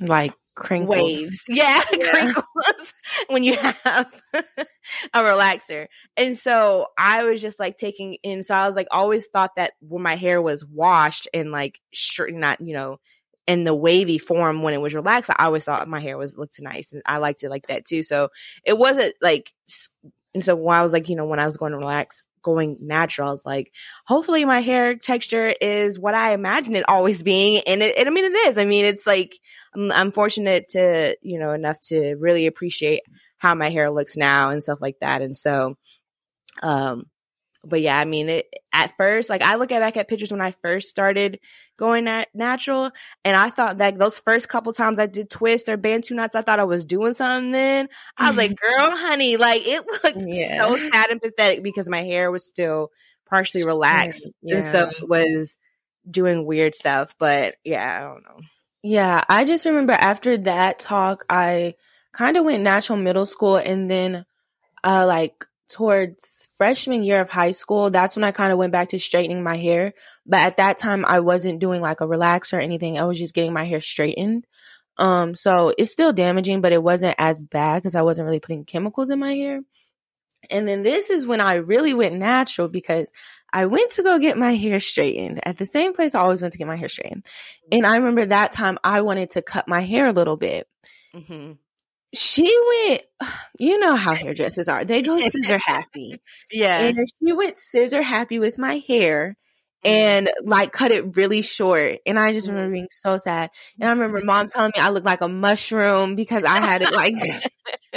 like 0.01 0.35
crinkled. 0.61 0.97
waves. 0.97 1.43
Yeah, 1.49 1.83
yeah. 1.99 2.11
crinkles 2.11 2.95
when 3.29 3.43
you 3.43 3.57
have 3.57 4.23
a 4.35 5.21
relaxer. 5.21 5.87
And 6.17 6.37
so 6.37 6.87
I 6.97 7.25
was 7.25 7.41
just 7.41 7.59
like 7.59 7.79
taking 7.79 8.19
in. 8.23 8.43
So 8.43 8.55
I 8.55 8.67
was 8.67 8.77
like, 8.77 8.89
always 8.91 9.27
thought 9.27 9.57
that 9.57 9.73
when 9.81 10.03
my 10.03 10.15
hair 10.15 10.41
was 10.41 10.65
washed 10.65 11.27
and 11.35 11.51
like, 11.51 11.81
sure, 11.93 12.31
not, 12.31 12.61
you 12.61 12.75
know, 12.75 12.99
in 13.47 13.65
the 13.65 13.75
wavy 13.75 14.19
form 14.19 14.63
when 14.63 14.75
it 14.75 14.81
was 14.81 14.95
relaxed, 14.95 15.31
I 15.37 15.47
always 15.47 15.65
thought 15.65 15.89
my 15.89 16.01
hair 16.01 16.17
was 16.17 16.37
looked 16.37 16.61
nice 16.61 16.93
and 16.93 17.03
I 17.05 17.19
liked 17.19 17.43
it 17.43 17.51
like 17.51 17.67
that 17.67 17.85
too. 17.85 18.03
So 18.03 18.29
it 18.65 18.79
wasn't 18.79 19.15
like, 19.21 19.53
and 20.35 20.43
so 20.43 20.55
when 20.55 20.77
I 20.77 20.83
was 20.83 20.93
like, 20.93 21.09
you 21.09 21.17
know, 21.17 21.27
when 21.27 21.41
I 21.41 21.47
was 21.47 21.57
going 21.57 21.73
to 21.73 21.79
relax, 21.79 22.23
going 22.43 22.77
natural. 22.81 23.29
I 23.29 23.33
was 23.33 23.47
like, 23.47 23.73
hopefully 24.07 24.45
my 24.45 24.61
hair 24.61 24.95
texture 24.95 25.55
is 25.61 25.99
what 25.99 26.15
I 26.15 26.33
imagine 26.33 26.77
it 26.77 26.89
always 26.89 27.23
being. 27.23 27.63
And 27.67 27.83
it, 27.83 27.97
it 27.99 28.07
I 28.07 28.11
mean, 28.11 28.25
it 28.25 28.37
is. 28.49 28.59
I 28.59 28.65
mean, 28.65 28.85
it's 28.85 29.07
like, 29.07 29.39
I'm, 29.75 29.93
I'm, 29.93 30.13
fortunate 30.13 30.69
to, 30.71 31.17
you 31.23 31.39
know, 31.39 31.53
enough 31.53 31.81
to 31.83 32.17
really 32.17 32.47
appreciate 32.47 33.03
how 33.39 33.55
my 33.55 33.71
hair 33.71 33.91
looks 33.91 34.17
now 34.17 34.51
and 34.51 34.63
stuff 34.63 34.79
like 34.81 34.97
that. 35.01 35.23
And 35.23 35.37
so, 35.37 35.77
um, 36.63 37.05
but 37.65 37.81
yeah, 37.81 37.99
I 37.99 38.05
mean, 38.05 38.29
it 38.29 38.47
at 38.73 38.97
first, 38.97 39.29
like 39.29 39.43
I 39.43 39.57
look 39.57 39.73
at 39.73 39.81
back 39.81 39.97
at 39.97 40.09
pictures 40.09 40.33
when 40.33 40.41
I 40.41 40.53
first 40.63 40.89
started 40.89 41.41
going 41.77 42.09
at 42.09 42.29
natural, 42.35 42.91
and 43.25 43.37
I 43.37 43.51
thought 43.51 43.79
that 43.79 43.99
those 43.99 44.19
first 44.19 44.49
couple 44.49 44.73
times 44.73 44.99
I 44.99 45.07
did 45.07 45.29
twist 45.29 45.69
or 45.69 45.77
bantu 45.77 46.15
knots, 46.15 46.35
I 46.35 46.43
thought 46.43 46.61
I 46.61 46.65
was 46.65 46.85
doing 46.85 47.15
something. 47.15 47.53
Then 47.53 47.89
I 48.17 48.29
was 48.29 48.37
like, 48.37 48.57
"Girl, 48.61 48.97
honey, 48.97 49.37
like 49.37 49.63
it 49.67 49.85
looked 49.87 50.23
yeah. 50.27 50.57
so 50.57 50.77
sad 50.77 51.11
and 51.11 51.21
pathetic 51.21 51.63
because 51.63 51.89
my 51.89 52.03
hair 52.03 52.31
was 52.31 52.45
still 52.45 52.91
partially 53.29 53.65
relaxed, 53.65 54.29
yeah. 54.43 54.57
and 54.57 54.65
so 54.65 54.89
it 54.89 55.09
was 55.09 55.59
doing 56.11 56.47
weird 56.47 56.75
stuff." 56.75 57.15
But 57.19 57.57
yeah, 57.63 57.99
I 57.99 58.01
don't 58.01 58.23
know. 58.23 58.41
Yeah, 58.83 59.23
I 59.29 59.45
just 59.45 59.67
remember 59.67 59.93
after 59.93 60.39
that 60.39 60.79
talk, 60.79 61.27
I 61.29 61.75
kind 62.13 62.39
of 62.39 62.45
went 62.47 62.63
natural 62.63 62.99
middle 62.99 63.27
school, 63.27 63.57
and 63.57 63.91
then 63.91 64.25
uh, 64.83 65.05
like 65.07 65.45
towards 65.71 66.49
freshman 66.57 67.03
year 67.03 67.21
of 67.21 67.31
high 67.31 67.53
school, 67.53 67.91
that's 67.91 68.17
when 68.17 68.25
I 68.25 68.33
kind 68.33 68.53
of 68.53 68.59
went 68.59 68.73
back 68.73 68.89
to 68.89 68.99
straightening 68.99 69.43
my 69.43 69.57
hair. 69.57 69.95
But 70.27 70.41
at 70.41 70.57
that 70.59 70.77
time, 70.77 71.05
I 71.05 71.21
wasn't 71.21 71.61
doing 71.61 71.81
like 71.81 72.01
a 72.01 72.07
relax 72.07 72.53
or 72.53 72.59
anything. 72.59 72.99
I 72.99 73.05
was 73.05 73.19
just 73.19 73.35
getting 73.35 73.53
my 73.53 73.65
hair 73.65 73.81
straightened. 73.81 74.47
Um, 74.99 75.35
so 75.35 75.73
it's 75.79 75.93
still 75.93 76.13
damaging, 76.13 76.61
but 76.61 76.73
it 76.73 76.83
wasn't 76.83 77.15
as 77.19 77.41
bad 77.41 77.77
because 77.77 77.95
I 77.95 78.03
wasn't 78.03 78.27
really 78.27 78.41
putting 78.41 78.65
chemicals 78.65 79.11
in 79.11 79.19
my 79.19 79.33
hair. 79.33 79.61
And 80.51 80.69
then 80.69 80.83
this 80.83 81.11
is 81.11 81.27
when 81.27 81.41
I 81.41 81.55
really 81.55 81.95
went 81.95 82.17
natural 82.17 82.69
because 82.69 83.11
I 83.53 83.67
went 83.67 83.93
to 83.93 84.03
go 84.03 84.19
get 84.19 84.37
my 84.37 84.53
hair 84.53 84.81
straightened 84.81 85.41
at 85.47 85.57
the 85.57 85.67
same 85.67 85.93
place 85.93 86.15
I 86.15 86.21
always 86.21 86.43
went 86.43 86.53
to 86.53 86.59
get 86.59 86.67
my 86.67 86.77
hair 86.77 86.89
straightened. 86.89 87.27
And 87.71 87.87
I 87.87 87.97
remember 87.97 88.27
that 88.27 88.53
time 88.53 88.79
I 88.83 89.03
wanted 89.03 89.31
to 89.31 89.43
cut 89.43 89.69
my 89.69 89.81
hair 89.81 90.09
a 90.09 90.13
little 90.13 90.37
bit. 90.37 90.67
Mm-hmm 91.15 91.53
she 92.13 92.59
went, 92.89 93.03
you 93.59 93.79
know 93.79 93.95
how 93.95 94.15
hairdressers 94.15 94.69
are. 94.69 94.85
They 94.85 95.03
go 95.03 95.19
scissor 95.19 95.61
happy. 95.67 96.17
yeah. 96.51 96.81
And 96.81 96.99
she 96.99 97.33
went 97.33 97.57
scissor 97.57 98.03
happy 98.03 98.39
with 98.39 98.59
my 98.59 98.83
hair 98.87 99.37
mm-hmm. 99.85 99.89
and 99.89 100.31
like 100.45 100.73
cut 100.73 100.91
it 100.91 101.17
really 101.17 101.43
short. 101.43 101.99
And 102.07 102.19
I 102.19 102.33
just 102.33 102.49
remember 102.49 102.67
mm-hmm. 102.67 102.75
being 102.75 102.89
so 102.91 103.19
sad. 103.19 103.51
And 103.79 103.89
I 103.89 103.93
remember 103.93 104.21
mom 104.25 104.49
telling 104.49 104.73
me 104.75 104.83
I 104.83 104.91
looked 104.91 105.07
like 105.07 105.21
a 105.21 105.29
mushroom 105.29 106.17
because 106.17 106.45
I 106.45 106.59
had 106.59 106.83
it 106.83 106.93
like. 106.93 107.15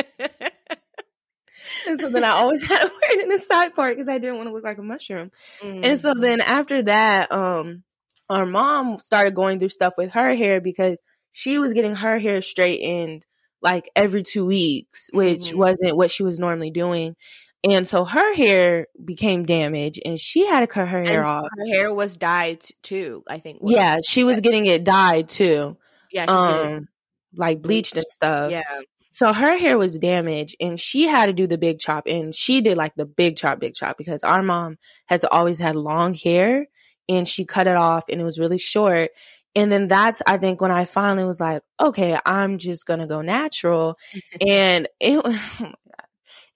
and 1.88 2.00
so 2.00 2.10
then 2.10 2.24
I 2.24 2.30
always 2.38 2.64
had 2.66 2.80
to 2.80 2.88
wear 2.88 3.18
it 3.18 3.24
in 3.24 3.30
the 3.30 3.40
side 3.40 3.74
part 3.74 3.98
because 3.98 4.10
I 4.10 4.20
didn't 4.20 4.38
want 4.38 4.50
to 4.50 4.54
look 4.54 4.64
like 4.64 4.78
a 4.78 4.84
mushroom. 4.84 5.32
Mm-hmm. 5.62 5.84
And 5.84 6.00
so 6.00 6.12
mm-hmm. 6.12 6.22
then 6.22 6.42
after 6.42 6.84
that, 6.84 7.32
um, 7.32 7.84
our 8.30 8.46
mom 8.46 9.00
started 9.00 9.34
going 9.34 9.58
through 9.58 9.70
stuff 9.70 9.94
with 9.98 10.12
her 10.12 10.36
hair 10.36 10.62
because 10.62 11.00
she 11.32 11.58
was 11.58 11.74
getting 11.74 11.96
her 11.96 12.20
hair 12.20 12.44
straightened 12.44 13.26
like 13.64 13.90
every 13.96 14.24
two 14.24 14.46
weeks, 14.46 15.10
which 15.14 15.48
mm-hmm. 15.48 15.58
wasn't 15.58 15.98
what 15.98 16.12
she 16.12 16.24
was 16.24 16.40
normally 16.40 16.72
doing. 16.72 17.16
And 17.64 17.88
so 17.88 18.04
her 18.04 18.36
hair 18.36 18.88
became 19.04 19.46
damaged 19.46 20.02
and 20.06 20.20
she 20.20 20.46
had 20.46 20.60
to 20.60 20.68
cut 20.68 20.90
her 20.90 21.02
hair 21.02 21.20
and 21.20 21.26
off. 21.26 21.48
Her 21.58 21.66
hair 21.74 21.94
was 21.94 22.18
dyed 22.18 22.62
too, 22.82 23.24
I 23.28 23.40
think. 23.40 23.60
Yeah, 23.64 23.98
she 24.06 24.26
was 24.26 24.42
getting 24.42 24.66
it 24.66 24.84
dyed 24.84 25.30
too. 25.30 25.78
Yeah, 26.12 26.26
um, 26.26 26.90
like 27.36 27.62
bleached, 27.62 27.94
bleached 27.94 27.98
and 27.98 28.06
stuff. 28.12 28.52
Yeah. 28.52 28.82
So 29.10 29.32
her 29.32 29.58
hair 29.58 29.78
was 29.78 29.98
damaged 29.98 30.56
and 30.60 30.80
she 30.80 31.08
had 31.08 31.28
to 31.28 31.34
do 31.34 31.48
the 31.48 31.58
big 31.58 31.80
chop 31.80 32.08
and 32.08 32.36
she 32.36 32.62
did 32.62 32.78
like 32.78 32.96
the 32.96 33.06
big 33.06 33.38
chop, 33.38 33.60
big 33.60 33.76
chop 33.76 33.98
because 33.98 34.24
our 34.24 34.42
mom 34.42 34.78
has 35.06 35.24
always 35.24 35.60
had 35.60 35.76
long 35.76 36.14
hair 36.16 36.66
and 37.08 37.28
she 37.28 37.46
cut 37.46 37.68
it 37.68 37.76
off 37.76 38.06
and 38.10 38.20
it 38.20 38.24
was 38.24 38.40
really 38.40 38.58
short. 38.58 39.12
And 39.56 39.72
then 39.72 39.88
that's, 39.88 40.22
I 40.26 40.38
think, 40.38 40.62
when 40.62 40.72
I 40.72 40.86
finally 40.86 41.26
was 41.26 41.40
like, 41.40 41.62
okay, 41.80 42.18
I'm 42.26 42.58
just 42.58 42.86
going 42.86 43.00
to 43.00 43.08
go 43.08 43.22
natural. 43.22 43.98
and 44.42 44.88
it, 45.00 45.22
oh 45.24 45.32
my 45.60 45.68
God, 45.68 46.08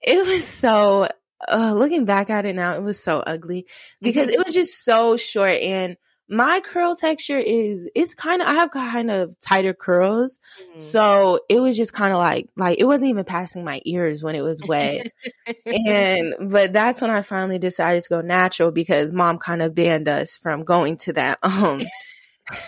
it 0.02 0.26
was 0.26 0.46
so, 0.46 1.08
uh, 1.50 1.72
looking 1.74 2.04
back 2.04 2.30
at 2.30 2.46
it 2.46 2.56
now, 2.56 2.74
it 2.74 2.82
was 2.82 3.02
so 3.02 3.18
ugly 3.18 3.66
because 4.00 4.28
it 4.28 4.38
was 4.44 4.54
just 4.54 4.84
so 4.84 5.16
short. 5.16 5.60
And 5.60 5.96
my 6.28 6.60
curl 6.60 6.94
texture 6.94 7.38
is, 7.38 7.88
it's 7.94 8.14
kind 8.14 8.42
of, 8.42 8.48
I 8.48 8.54
have 8.54 8.70
kind 8.70 9.10
of 9.10 9.38
tighter 9.40 9.72
curls. 9.72 10.38
Mm-hmm. 10.60 10.80
So 10.80 11.40
it 11.48 11.60
was 11.60 11.76
just 11.76 11.92
kind 11.92 12.12
of 12.12 12.18
like, 12.18 12.48
like, 12.56 12.78
it 12.78 12.84
wasn't 12.84 13.10
even 13.10 13.24
passing 13.24 13.64
my 13.64 13.80
ears 13.84 14.22
when 14.22 14.34
it 14.34 14.42
was 14.42 14.60
wet. 14.66 15.06
and, 15.66 16.34
but 16.50 16.72
that's 16.72 17.00
when 17.00 17.10
I 17.10 17.22
finally 17.22 17.58
decided 17.58 18.02
to 18.02 18.08
go 18.08 18.20
natural 18.20 18.72
because 18.72 19.12
mom 19.12 19.38
kind 19.38 19.62
of 19.62 19.74
banned 19.74 20.08
us 20.08 20.36
from 20.36 20.64
going 20.64 20.98
to 20.98 21.12
that, 21.14 21.38
um, 21.42 21.80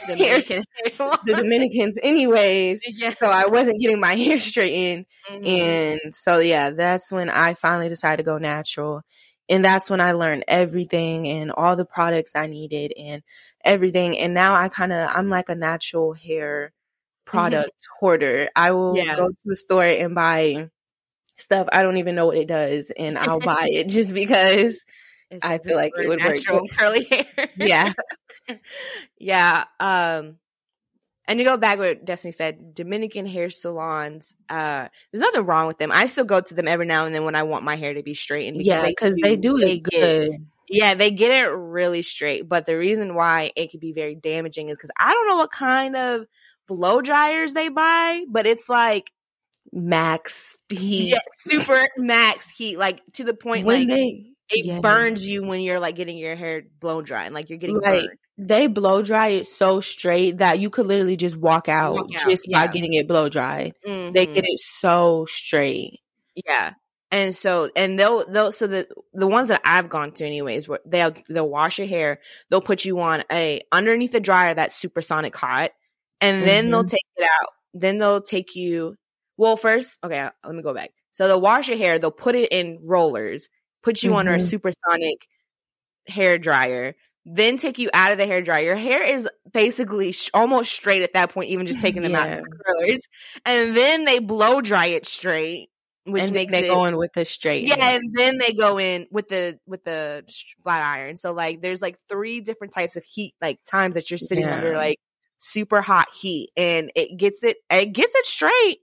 Dominican 0.07 0.64
the 0.85 1.35
Dominicans 1.37 1.99
anyways. 2.03 2.83
Yeah. 3.01 3.12
So 3.12 3.29
I 3.29 3.47
wasn't 3.47 3.81
getting 3.81 4.01
my 4.01 4.14
hair 4.16 4.38
straightened. 4.38 5.07
Mm-hmm. 5.31 5.47
And 5.47 6.14
so 6.14 6.38
yeah, 6.38 6.71
that's 6.71 7.11
when 7.11 7.31
I 7.31 7.55
finally 7.55 7.88
decided 7.88 8.19
to 8.19 8.31
go 8.31 8.38
natural. 8.38 9.03
And 9.49 9.64
that's 9.64 9.90
when 9.90 10.01
I 10.01 10.12
learned 10.12 10.45
everything 10.47 11.27
and 11.29 11.51
all 11.51 11.77
the 11.77 11.85
products 11.85 12.37
I 12.37 12.47
needed 12.47 12.93
and 12.99 13.23
everything. 13.64 14.19
And 14.19 14.35
now 14.35 14.55
I 14.55 14.69
kind 14.69 14.93
of 14.93 15.09
I'm 15.12 15.29
like 15.29 15.49
a 15.49 15.55
natural 15.55 16.12
hair 16.12 16.73
mm-hmm. 16.73 17.31
product 17.31 17.71
mm-hmm. 17.71 18.05
hoarder. 18.05 18.49
I 18.55 18.73
will 18.73 18.97
yeah. 18.97 19.16
go 19.16 19.29
to 19.29 19.45
the 19.45 19.57
store 19.57 19.85
and 19.85 20.14
buy 20.14 20.71
stuff 21.37 21.69
I 21.73 21.83
don't 21.83 21.97
even 21.97 22.14
know 22.14 22.27
what 22.27 22.37
it 22.37 22.49
does 22.49 22.90
and 22.90 23.16
I'll 23.16 23.40
buy 23.40 23.69
it 23.71 23.88
just 23.88 24.12
because 24.12 24.85
it's, 25.31 25.45
I 25.45 25.59
feel 25.59 25.77
like 25.77 25.93
it 25.97 26.09
would 26.09 26.19
natural 26.19 26.61
work. 26.62 26.71
curly 26.77 27.05
hair. 27.05 27.49
Yeah. 27.57 27.93
yeah. 29.19 29.64
Um, 29.79 30.37
and 31.27 31.38
to 31.38 31.45
go 31.45 31.57
back 31.57 31.79
what 31.79 32.05
Destiny 32.05 32.33
said, 32.33 32.75
Dominican 32.75 33.25
hair 33.25 33.51
salons, 33.51 34.35
uh, 34.49 34.88
there's 35.12 35.23
nothing 35.23 35.47
wrong 35.47 35.69
with 35.69 35.79
them. 35.79 35.93
I 35.93 36.07
still 36.07 36.25
go 36.25 36.40
to 36.40 36.55
them 36.55 36.66
every 36.66 36.87
now 36.87 37.07
and 37.07 37.14
then 37.14 37.25
when 37.25 37.37
I 37.37 37.45
want 37.45 37.64
my 37.64 37.77
hair 37.77 37.95
to 37.95 38.03
be 38.03 38.14
straightened. 38.14 38.59
Because 38.59 38.66
yeah, 38.66 38.87
because 38.87 39.16
they, 39.23 39.37
do 39.37 39.59
they 39.59 39.75
it 39.75 39.83
good. 39.85 40.31
Get, 40.31 40.40
yeah, 40.69 40.95
they 40.95 41.12
get 41.12 41.31
it 41.31 41.49
really 41.49 42.03
straight. 42.03 42.49
But 42.49 42.66
the 42.66 42.77
reason 42.77 43.14
why 43.14 43.53
it 43.55 43.71
could 43.71 43.81
be 43.81 43.93
very 43.93 44.16
damaging 44.16 44.71
is 44.71 44.77
because 44.77 44.90
I 44.99 45.12
don't 45.12 45.29
know 45.29 45.37
what 45.37 45.53
kind 45.53 45.95
of 45.95 46.27
blow 46.66 47.01
dryers 47.01 47.53
they 47.53 47.69
buy, 47.69 48.25
but 48.29 48.47
it's 48.47 48.69
like 48.69 49.12
max 49.73 50.57
heat, 50.69 51.11
yeah, 51.11 51.19
super 51.37 51.87
max 51.97 52.51
heat, 52.51 52.77
like 52.77 53.05
to 53.14 53.25
the 53.25 53.35
point 53.35 53.66
when 53.66 53.81
like 53.81 53.88
they 53.88 54.33
it 54.51 54.83
burns 54.83 55.27
you 55.27 55.45
when 55.45 55.61
you're 55.61 55.81
like 55.81 55.97
getting 55.97 56.19
your 56.19 56.37
hair 56.37 56.63
blown 56.81 57.05
dry 57.05 57.25
and 57.25 57.35
like 57.35 57.51
you're 57.51 57.59
getting 57.59 57.79
right. 57.79 58.07
burned. 58.07 58.19
They 58.39 58.67
blow 58.69 59.03
dry 59.03 59.29
it 59.29 59.47
so 59.47 59.81
straight 59.81 60.39
that 60.39 60.61
you 60.61 60.71
could 60.71 60.87
literally 60.87 61.17
just 61.17 61.37
walk 61.37 61.69
out, 61.69 61.95
walk 61.95 62.07
out 62.15 62.29
just 62.29 62.47
yeah. 62.49 62.67
by 62.67 62.73
getting 62.73 62.95
it 62.95 63.07
blow 63.07 63.29
dried. 63.29 63.75
Mm-hmm. 63.87 64.13
They 64.13 64.27
get 64.27 64.37
mm-hmm. 64.37 64.45
it 64.47 64.61
so 64.61 65.27
straight. 65.29 66.01
Yeah. 66.47 66.73
And 67.11 67.35
so, 67.35 67.69
and 67.75 67.99
they'll, 67.99 68.25
they'll, 68.31 68.53
so 68.53 68.67
the, 68.67 68.87
the 69.13 69.27
ones 69.27 69.49
that 69.49 69.61
I've 69.65 69.89
gone 69.89 70.13
to 70.13 70.25
anyways, 70.25 70.69
where 70.69 70.79
they'll, 70.87 71.13
they'll 71.29 71.49
wash 71.49 71.79
your 71.79 71.89
hair. 71.89 72.21
They'll 72.49 72.61
put 72.61 72.85
you 72.85 73.01
on 73.01 73.25
a, 73.31 73.61
underneath 73.73 74.13
the 74.13 74.21
dryer 74.21 74.55
that's 74.55 74.77
supersonic 74.77 75.37
hot. 75.37 75.73
And 76.21 76.47
then 76.47 76.65
mm-hmm. 76.65 76.71
they'll 76.71 76.85
take 76.85 77.05
it 77.17 77.25
out. 77.25 77.49
Then 77.75 77.99
they'll 77.99 78.23
take 78.23 78.55
you, 78.55 78.97
well, 79.37 79.57
first, 79.57 79.99
okay, 80.05 80.29
let 80.45 80.55
me 80.55 80.63
go 80.63 80.73
back. 80.73 80.93
So 81.13 81.27
they'll 81.27 81.41
wash 81.41 81.69
your 81.69 81.77
hair. 81.77 81.99
They'll 81.99 82.11
put 82.11 82.37
it 82.37 82.53
in 82.53 82.79
rollers, 82.85 83.49
put 83.83 84.03
you 84.03 84.11
mm-hmm. 84.11 84.19
under 84.19 84.33
a 84.33 84.40
supersonic 84.40 85.27
hair 86.09 86.38
dryer 86.38 86.95
then 87.27 87.59
take 87.59 87.79
you 87.79 87.90
out 87.93 88.12
of 88.12 88.19
the 88.19 88.27
hair 88.27 88.43
dryer. 88.43 88.64
Your 88.64 88.77
hair 88.77 89.03
is 89.03 89.29
basically 89.53 90.12
sh- 90.12 90.31
almost 90.33 90.73
straight 90.73 91.03
at 91.03 91.12
that 91.12 91.33
point, 91.33 91.51
even 91.51 91.66
just 91.66 91.81
taking 91.81 92.03
them 92.03 92.12
yeah. 92.12 92.23
out 92.23 92.31
of 92.31 92.45
the 92.45 92.59
curlers. 92.64 93.01
And 93.45 93.77
then 93.77 94.05
they 94.05 94.19
blow 94.19 94.61
dry 94.61 94.87
it 94.87 95.07
straight, 95.07 95.69
which 96.07 96.25
and 96.25 96.33
makes 96.33 96.53
they 96.53 96.66
it, 96.66 96.69
go 96.69 96.87
in 96.87 96.97
with 96.97 97.12
the 97.14 97.25
straight. 97.25 97.66
Yeah, 97.66 97.83
hair. 97.83 97.99
and 97.99 98.14
then 98.14 98.38
they 98.38 98.53
go 98.53 98.79
in 98.79 99.07
with 99.11 99.29
the 99.29 99.59
with 99.66 99.85
the 99.85 100.25
flat 100.62 100.83
iron. 100.83 101.16
So 101.16 101.33
like, 101.33 101.61
there's 101.61 101.83
like 101.83 101.99
three 102.09 102.40
different 102.40 102.73
types 102.73 102.97
of 102.97 103.05
heat, 103.05 103.35
like 103.40 103.59
times 103.66 103.97
that 103.97 104.11
you're 104.11 104.19
sitting 104.19 104.45
yeah. 104.45 104.57
under 104.57 104.77
like 104.77 104.99
super 105.38 105.83
hot 105.83 106.09
heat, 106.19 106.51
and 106.57 106.90
it 106.95 107.19
gets 107.19 107.45
it 107.45 107.59
it 107.69 107.93
gets 107.93 108.14
it 108.14 108.27
straight 108.27 108.79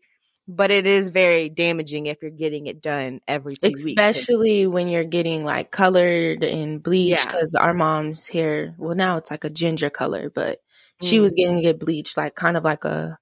but 0.47 0.71
it 0.71 0.87
is 0.87 1.09
very 1.09 1.49
damaging 1.49 2.05
if 2.05 2.21
you're 2.21 2.31
getting 2.31 2.67
it 2.67 2.81
done 2.81 3.19
every 3.27 3.55
two 3.55 3.71
especially 3.75 4.65
weeks. 4.65 4.73
when 4.73 4.87
you're 4.87 5.03
getting 5.03 5.43
like 5.43 5.71
colored 5.71 6.43
and 6.43 6.81
bleached 6.81 7.25
because 7.25 7.53
yeah. 7.53 7.63
our 7.63 7.73
mom's 7.73 8.27
hair 8.27 8.73
well 8.77 8.95
now 8.95 9.17
it's 9.17 9.29
like 9.29 9.43
a 9.43 9.49
ginger 9.49 9.89
color 9.89 10.31
but 10.33 10.59
mm. 11.01 11.07
she 11.07 11.19
was 11.19 11.33
mm. 11.33 11.37
getting 11.37 11.63
it 11.63 11.79
bleached 11.79 12.17
like 12.17 12.35
kind 12.35 12.55
of 12.55 12.63
like 12.63 12.85
a 12.85 13.17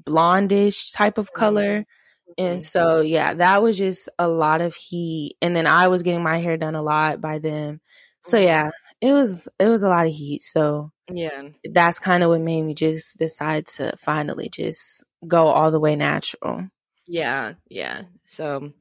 blondish 0.00 0.94
type 0.94 1.18
of 1.18 1.32
color 1.32 1.80
mm-hmm. 1.80 2.32
and 2.38 2.64
so 2.64 3.00
yeah 3.00 3.34
that 3.34 3.62
was 3.62 3.76
just 3.76 4.08
a 4.18 4.28
lot 4.28 4.60
of 4.60 4.74
heat 4.74 5.34
and 5.42 5.54
then 5.56 5.66
i 5.66 5.88
was 5.88 6.04
getting 6.04 6.22
my 6.22 6.38
hair 6.38 6.56
done 6.56 6.76
a 6.76 6.82
lot 6.82 7.20
by 7.20 7.38
them 7.38 7.80
so 8.22 8.38
mm-hmm. 8.38 8.46
yeah 8.46 8.70
it 9.00 9.12
was 9.12 9.48
it 9.58 9.68
was 9.68 9.82
a 9.82 9.88
lot 9.88 10.06
of 10.06 10.12
heat 10.12 10.42
so 10.42 10.92
yeah 11.12 11.42
that's 11.72 11.98
kind 11.98 12.22
of 12.22 12.28
what 12.28 12.40
made 12.40 12.62
me 12.62 12.74
just 12.74 13.18
decide 13.18 13.66
to 13.66 13.92
finally 13.96 14.48
just 14.48 15.04
go 15.26 15.48
all 15.48 15.70
the 15.70 15.80
way 15.80 15.96
natural. 15.96 16.68
Yeah, 17.06 17.54
yeah. 17.68 18.02
So, 18.24 18.72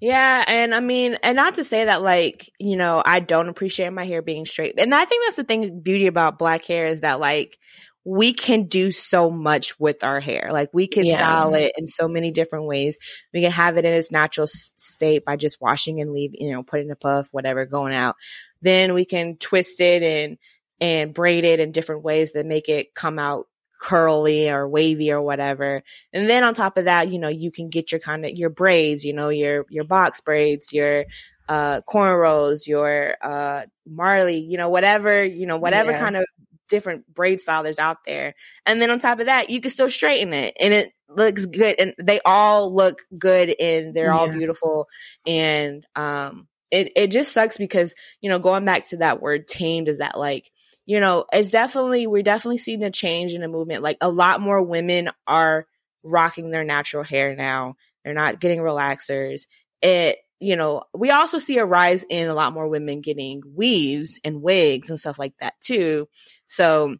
yeah, 0.00 0.44
and 0.46 0.74
I 0.74 0.80
mean, 0.80 1.16
and 1.22 1.36
not 1.36 1.54
to 1.54 1.64
say 1.64 1.84
that 1.84 2.02
like, 2.02 2.50
you 2.58 2.76
know, 2.76 3.02
I 3.04 3.20
don't 3.20 3.48
appreciate 3.48 3.92
my 3.92 4.04
hair 4.04 4.22
being 4.22 4.46
straight. 4.46 4.78
And 4.78 4.94
I 4.94 5.04
think 5.04 5.24
that's 5.24 5.36
the 5.36 5.44
thing 5.44 5.80
beauty 5.80 6.06
about 6.06 6.38
black 6.38 6.64
hair 6.64 6.86
is 6.86 7.02
that 7.02 7.20
like 7.20 7.58
we 8.06 8.32
can 8.32 8.68
do 8.68 8.92
so 8.92 9.32
much 9.32 9.80
with 9.80 10.04
our 10.04 10.20
hair. 10.20 10.50
Like 10.52 10.70
we 10.72 10.86
can 10.86 11.06
yeah. 11.06 11.16
style 11.16 11.54
it 11.54 11.72
in 11.76 11.88
so 11.88 12.06
many 12.06 12.30
different 12.30 12.66
ways. 12.66 12.98
We 13.34 13.42
can 13.42 13.50
have 13.50 13.76
it 13.78 13.84
in 13.84 13.92
its 13.92 14.12
natural 14.12 14.46
state 14.46 15.24
by 15.24 15.34
just 15.36 15.60
washing 15.60 16.00
and 16.00 16.12
leave, 16.12 16.30
you 16.34 16.52
know, 16.52 16.62
putting 16.62 16.92
a 16.92 16.96
puff, 16.96 17.28
whatever, 17.32 17.66
going 17.66 17.92
out. 17.92 18.14
Then 18.62 18.94
we 18.94 19.04
can 19.06 19.36
twist 19.38 19.80
it 19.80 20.04
and 20.04 20.38
and 20.80 21.12
braid 21.12 21.42
it 21.42 21.58
in 21.58 21.72
different 21.72 22.04
ways 22.04 22.32
that 22.32 22.46
make 22.46 22.68
it 22.68 22.94
come 22.94 23.18
out 23.18 23.46
curly 23.80 24.50
or 24.50 24.68
wavy 24.68 25.10
or 25.12 25.22
whatever. 25.22 25.82
And 26.12 26.28
then 26.28 26.44
on 26.44 26.54
top 26.54 26.76
of 26.78 26.84
that, 26.84 27.10
you 27.10 27.18
know, 27.18 27.28
you 27.28 27.50
can 27.50 27.68
get 27.68 27.92
your 27.92 28.00
kind 28.00 28.24
of 28.24 28.32
your 28.32 28.50
braids, 28.50 29.04
you 29.04 29.12
know, 29.12 29.28
your 29.28 29.66
your 29.70 29.84
box 29.84 30.20
braids, 30.20 30.72
your 30.72 31.04
uh 31.48 31.80
cornrows, 31.88 32.66
your 32.66 33.16
uh 33.22 33.62
Marley, 33.86 34.38
you 34.38 34.58
know, 34.58 34.68
whatever, 34.68 35.24
you 35.24 35.46
know, 35.46 35.58
whatever 35.58 35.92
yeah. 35.92 36.00
kind 36.00 36.16
of 36.16 36.24
different 36.68 37.12
braid 37.12 37.40
style 37.40 37.62
there's 37.62 37.78
out 37.78 37.98
there. 38.06 38.34
And 38.64 38.82
then 38.82 38.90
on 38.90 38.98
top 38.98 39.20
of 39.20 39.26
that, 39.26 39.50
you 39.50 39.60
can 39.60 39.70
still 39.70 39.90
straighten 39.90 40.32
it 40.32 40.56
and 40.58 40.74
it 40.74 40.92
looks 41.08 41.46
good 41.46 41.76
and 41.78 41.94
they 42.02 42.20
all 42.24 42.74
look 42.74 43.02
good 43.16 43.54
and 43.60 43.94
they're 43.94 44.06
yeah. 44.06 44.16
all 44.16 44.30
beautiful 44.32 44.88
and 45.24 45.86
um 45.94 46.48
it 46.70 46.92
it 46.96 47.10
just 47.12 47.32
sucks 47.32 47.58
because, 47.58 47.94
you 48.20 48.28
know, 48.28 48.38
going 48.38 48.64
back 48.64 48.86
to 48.86 48.96
that 48.98 49.22
word 49.22 49.46
tamed 49.46 49.88
is 49.88 49.98
that 49.98 50.18
like 50.18 50.50
you 50.86 51.00
know, 51.00 51.26
it's 51.32 51.50
definitely, 51.50 52.06
we're 52.06 52.22
definitely 52.22 52.58
seeing 52.58 52.84
a 52.84 52.90
change 52.90 53.32
in 53.32 53.40
the 53.40 53.48
movement. 53.48 53.82
Like 53.82 53.98
a 54.00 54.08
lot 54.08 54.40
more 54.40 54.62
women 54.62 55.10
are 55.26 55.66
rocking 56.04 56.50
their 56.50 56.64
natural 56.64 57.02
hair 57.02 57.34
now. 57.34 57.74
They're 58.04 58.14
not 58.14 58.40
getting 58.40 58.60
relaxers. 58.60 59.46
It, 59.82 60.18
you 60.38 60.54
know, 60.54 60.84
we 60.94 61.10
also 61.10 61.38
see 61.38 61.58
a 61.58 61.64
rise 61.64 62.04
in 62.08 62.28
a 62.28 62.34
lot 62.34 62.52
more 62.52 62.68
women 62.68 63.00
getting 63.00 63.42
weaves 63.54 64.20
and 64.22 64.42
wigs 64.42 64.90
and 64.90 65.00
stuff 65.00 65.18
like 65.18 65.34
that 65.40 65.54
too. 65.60 66.08
So 66.46 66.96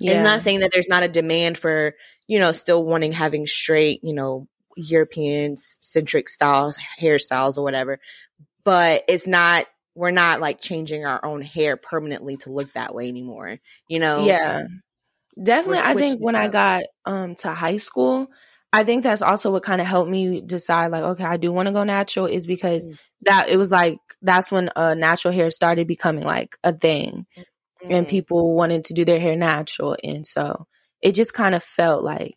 yeah. 0.00 0.12
it's 0.12 0.22
not 0.22 0.40
saying 0.40 0.60
that 0.60 0.70
there's 0.72 0.88
not 0.88 1.02
a 1.02 1.08
demand 1.08 1.58
for, 1.58 1.94
you 2.26 2.38
know, 2.38 2.52
still 2.52 2.84
wanting 2.84 3.12
having 3.12 3.46
straight, 3.46 4.00
you 4.02 4.14
know, 4.14 4.48
European 4.76 5.56
centric 5.56 6.28
styles, 6.28 6.78
hairstyles 7.00 7.58
or 7.58 7.62
whatever. 7.62 7.98
But 8.64 9.04
it's 9.08 9.26
not 9.26 9.66
we're 9.96 10.10
not 10.10 10.40
like 10.40 10.60
changing 10.60 11.06
our 11.06 11.24
own 11.24 11.40
hair 11.40 11.76
permanently 11.76 12.36
to 12.36 12.52
look 12.52 12.72
that 12.74 12.94
way 12.94 13.08
anymore. 13.08 13.58
You 13.88 13.98
know? 13.98 14.24
Yeah. 14.24 14.64
Definitely. 15.42 15.78
I 15.78 15.94
think 15.94 16.20
when 16.20 16.34
I 16.34 16.48
got 16.48 16.84
um 17.04 17.34
to 17.36 17.52
high 17.52 17.78
school, 17.78 18.28
I 18.72 18.84
think 18.84 19.02
that's 19.02 19.22
also 19.22 19.50
what 19.50 19.62
kind 19.62 19.80
of 19.80 19.86
helped 19.86 20.10
me 20.10 20.40
decide 20.40 20.92
like, 20.92 21.02
okay, 21.02 21.24
I 21.24 21.38
do 21.38 21.50
want 21.50 21.66
to 21.66 21.72
go 21.72 21.84
natural 21.84 22.26
is 22.26 22.46
because 22.46 22.86
mm. 22.86 22.98
that 23.22 23.48
it 23.48 23.56
was 23.56 23.70
like 23.70 23.98
that's 24.22 24.52
when 24.52 24.70
uh 24.76 24.94
natural 24.94 25.34
hair 25.34 25.50
started 25.50 25.86
becoming 25.86 26.24
like 26.24 26.56
a 26.62 26.72
thing 26.72 27.26
mm. 27.36 27.44
and 27.90 28.08
people 28.08 28.54
wanted 28.54 28.84
to 28.84 28.94
do 28.94 29.04
their 29.04 29.20
hair 29.20 29.36
natural. 29.36 29.96
And 30.02 30.26
so 30.26 30.66
it 31.02 31.14
just 31.14 31.34
kind 31.34 31.54
of 31.54 31.62
felt 31.62 32.02
like 32.02 32.36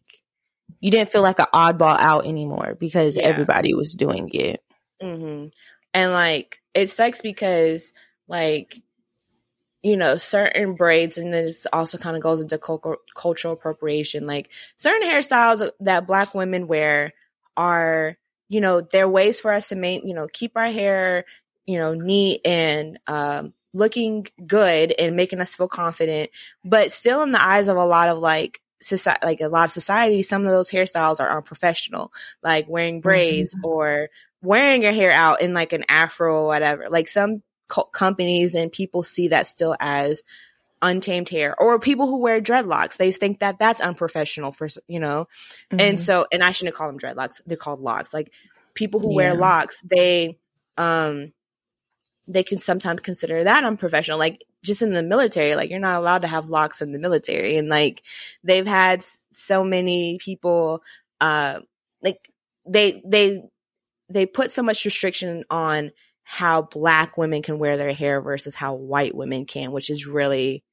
you 0.79 0.91
didn't 0.91 1.09
feel 1.09 1.21
like 1.21 1.39
an 1.39 1.47
oddball 1.53 1.97
out 1.97 2.25
anymore 2.25 2.75
because 2.79 3.17
yeah. 3.17 3.23
everybody 3.23 3.73
was 3.73 3.95
doing 3.95 4.29
it. 4.33 4.61
Mm-hmm. 5.01 5.45
And 5.93 6.11
like 6.11 6.61
it 6.73 6.89
sucks 6.89 7.21
because 7.21 7.93
like 8.27 8.81
you 9.81 9.95
know 9.95 10.17
certain 10.17 10.75
braids 10.75 11.17
and 11.17 11.33
this 11.33 11.65
also 11.71 11.97
kind 11.97 12.15
of 12.15 12.21
goes 12.21 12.41
into 12.41 12.57
cultural 12.57 13.53
appropriation 13.53 14.27
like 14.27 14.51
certain 14.75 15.07
hairstyles 15.07 15.69
that 15.79 16.05
black 16.05 16.35
women 16.35 16.67
wear 16.67 17.13
are 17.55 18.17
you 18.49 18.59
know 18.59 18.81
they're 18.81 19.07
ways 19.07 19.39
for 19.39 19.53
us 19.53 19.69
to 19.69 19.75
make 19.75 20.03
you 20.03 20.13
know 20.13 20.27
keep 20.31 20.51
our 20.55 20.69
hair 20.69 21.25
you 21.65 21.77
know 21.77 21.93
neat 21.93 22.41
and 22.43 22.99
um 23.07 23.53
looking 23.73 24.27
good 24.45 24.93
and 24.97 25.15
making 25.15 25.39
us 25.39 25.55
feel 25.55 25.67
confident 25.67 26.29
but 26.65 26.91
still 26.91 27.21
in 27.21 27.31
the 27.31 27.41
eyes 27.41 27.67
of 27.67 27.77
a 27.77 27.85
lot 27.85 28.09
of 28.09 28.17
like 28.17 28.59
society 28.81 29.19
like 29.23 29.41
a 29.41 29.47
lot 29.47 29.65
of 29.65 29.71
society 29.71 30.23
some 30.23 30.45
of 30.45 30.51
those 30.51 30.71
hairstyles 30.71 31.19
are 31.19 31.35
unprofessional 31.35 32.11
like 32.43 32.67
wearing 32.67 33.01
braids 33.01 33.53
mm-hmm. 33.53 33.65
or 33.65 34.09
wearing 34.41 34.83
your 34.83 34.91
hair 34.91 35.11
out 35.11 35.41
in 35.41 35.53
like 35.53 35.73
an 35.73 35.85
afro 35.89 36.43
or 36.43 36.47
whatever. 36.47 36.89
Like 36.89 37.07
some 37.07 37.43
co- 37.67 37.83
companies 37.83 38.55
and 38.55 38.71
people 38.71 39.03
see 39.03 39.29
that 39.29 39.47
still 39.47 39.75
as 39.79 40.23
untamed 40.81 41.29
hair 41.29 41.55
or 41.59 41.79
people 41.79 42.07
who 42.07 42.19
wear 42.19 42.41
dreadlocks. 42.41 42.97
They 42.97 43.11
think 43.11 43.39
that 43.39 43.59
that's 43.59 43.81
unprofessional 43.81 44.51
for, 44.51 44.67
you 44.87 44.99
know, 44.99 45.27
mm-hmm. 45.71 45.79
and 45.79 46.01
so, 46.01 46.25
and 46.31 46.43
I 46.43 46.51
shouldn't 46.51 46.75
call 46.75 46.87
them 46.87 46.97
dreadlocks. 46.99 47.41
They're 47.45 47.57
called 47.57 47.81
locks. 47.81 48.13
Like 48.13 48.31
people 48.73 49.01
who 49.01 49.11
yeah. 49.11 49.15
wear 49.15 49.35
locks, 49.35 49.81
they, 49.81 50.37
um, 50.77 51.33
they 52.27 52.43
can 52.43 52.59
sometimes 52.59 53.01
consider 53.01 53.43
that 53.43 53.63
unprofessional. 53.63 54.19
Like 54.19 54.45
just 54.63 54.81
in 54.81 54.93
the 54.93 55.03
military, 55.03 55.55
like 55.55 55.69
you're 55.69 55.79
not 55.79 55.99
allowed 55.99 56.21
to 56.21 56.27
have 56.27 56.49
locks 56.49 56.81
in 56.81 56.91
the 56.91 56.99
military. 56.99 57.57
And 57.57 57.67
like 57.67 58.03
they've 58.43 58.67
had 58.67 59.03
so 59.33 59.63
many 59.63 60.17
people, 60.19 60.81
uh, 61.19 61.59
like 62.01 62.31
they, 62.65 63.01
they, 63.05 63.41
they 64.09 64.25
put 64.25 64.51
so 64.51 64.63
much 64.63 64.85
restriction 64.85 65.43
on 65.49 65.91
how 66.23 66.61
black 66.61 67.17
women 67.17 67.41
can 67.41 67.59
wear 67.59 67.77
their 67.77 67.93
hair 67.93 68.21
versus 68.21 68.55
how 68.55 68.75
white 68.75 69.15
women 69.15 69.45
can, 69.45 69.71
which 69.71 69.89
is 69.89 70.05
really 70.05 70.63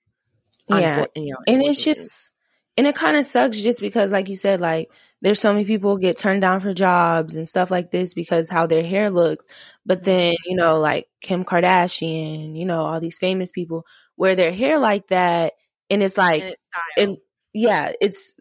yeah. 0.68 1.04
You 1.14 1.32
know, 1.32 1.38
and 1.46 1.62
it's 1.62 1.82
just 1.82 2.34
and 2.76 2.86
it 2.86 2.94
kind 2.94 3.16
of 3.16 3.24
sucks 3.24 3.60
just 3.60 3.80
because 3.80 4.12
like 4.12 4.28
you 4.28 4.36
said 4.36 4.60
like 4.60 4.90
there's 5.22 5.40
so 5.40 5.52
many 5.52 5.64
people 5.64 5.96
get 5.96 6.18
turned 6.18 6.42
down 6.42 6.60
for 6.60 6.74
jobs 6.74 7.36
and 7.36 7.48
stuff 7.48 7.70
like 7.70 7.90
this 7.90 8.14
because 8.14 8.48
how 8.48 8.66
their 8.66 8.82
hair 8.82 9.10
looks. 9.10 9.44
But 9.84 9.98
mm-hmm. 9.98 10.04
then 10.04 10.34
you 10.44 10.56
know 10.56 10.78
like 10.78 11.06
kim 11.20 11.44
kardashian 11.44 12.56
you 12.56 12.64
know 12.64 12.84
all 12.84 13.00
these 13.00 13.18
famous 13.18 13.52
people 13.52 13.86
wear 14.16 14.34
their 14.34 14.52
hair 14.52 14.78
like 14.78 15.08
that 15.08 15.54
and 15.88 16.02
it's 16.02 16.18
like 16.18 16.42
and 16.42 16.50
it's 16.96 17.12
it, 17.12 17.18
yeah 17.54 17.92
it's 18.00 18.36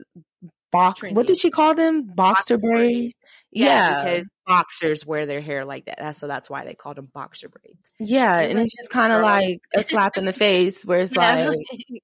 box 0.71 1.01
what 1.12 1.27
did 1.27 1.38
she 1.38 1.49
call 1.49 1.73
them? 1.73 2.03
Boxer, 2.03 2.13
boxer 2.15 2.58
braids. 2.58 3.13
Yeah, 3.51 3.65
yeah, 3.67 4.03
because 4.03 4.27
boxers 4.45 5.05
wear 5.05 5.25
their 5.25 5.41
hair 5.41 5.63
like 5.63 5.86
that. 5.86 6.15
So 6.15 6.27
that's 6.27 6.49
why 6.49 6.65
they 6.65 6.73
called 6.73 6.97
them 6.97 7.10
boxer 7.13 7.49
braids. 7.49 7.91
Yeah, 7.99 8.39
and 8.39 8.60
it's 8.60 8.75
just 8.75 8.89
kind 8.89 9.12
of 9.12 9.21
like 9.21 9.62
a 9.75 9.84
slap 9.84 10.17
in 10.17 10.25
the 10.25 10.34
face 10.34 10.86
where 10.86 10.99
it's 10.99 11.13
yeah. 11.15 11.49
like 11.49 11.60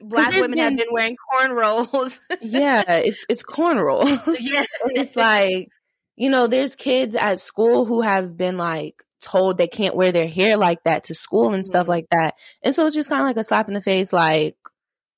black 0.00 0.32
women 0.32 0.50
been, 0.50 0.58
have 0.58 0.76
been 0.76 0.88
wearing 0.90 1.16
cornrows. 1.32 2.18
yeah, 2.40 2.82
it's 2.88 3.24
it's 3.28 3.42
cornrows. 3.42 4.20
Yeah, 4.40 4.64
it's 4.86 5.16
like 5.16 5.68
you 6.16 6.30
know, 6.30 6.46
there's 6.46 6.76
kids 6.76 7.16
at 7.16 7.40
school 7.40 7.84
who 7.84 8.02
have 8.02 8.36
been 8.36 8.56
like 8.56 9.02
told 9.20 9.56
they 9.56 9.68
can't 9.68 9.94
wear 9.94 10.12
their 10.12 10.28
hair 10.28 10.56
like 10.56 10.82
that 10.82 11.04
to 11.04 11.14
school 11.14 11.54
and 11.54 11.64
stuff 11.64 11.84
mm-hmm. 11.84 11.90
like 11.90 12.06
that, 12.10 12.34
and 12.62 12.74
so 12.74 12.86
it's 12.86 12.94
just 12.94 13.08
kind 13.08 13.22
of 13.22 13.26
like 13.26 13.36
a 13.36 13.44
slap 13.44 13.68
in 13.68 13.74
the 13.74 13.80
face. 13.80 14.12
Like 14.12 14.56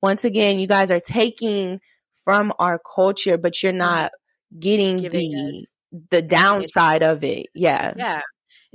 once 0.03 0.25
again, 0.25 0.59
you 0.59 0.67
guys 0.67 0.91
are 0.91 1.01
taking 1.01 1.81
from 2.25 2.53
our 2.59 2.79
culture, 2.79 3.39
but 3.39 3.63
you're 3.63 3.73
mm-hmm. 3.73 3.79
not 3.79 4.13
getting 4.59 4.99
Giving 4.99 5.33
the 5.33 5.59
us 5.59 5.74
the 6.11 6.23
downside 6.23 7.03
of 7.03 7.25
it. 7.25 7.47
Yeah. 7.55 7.95
Yeah 7.97 8.21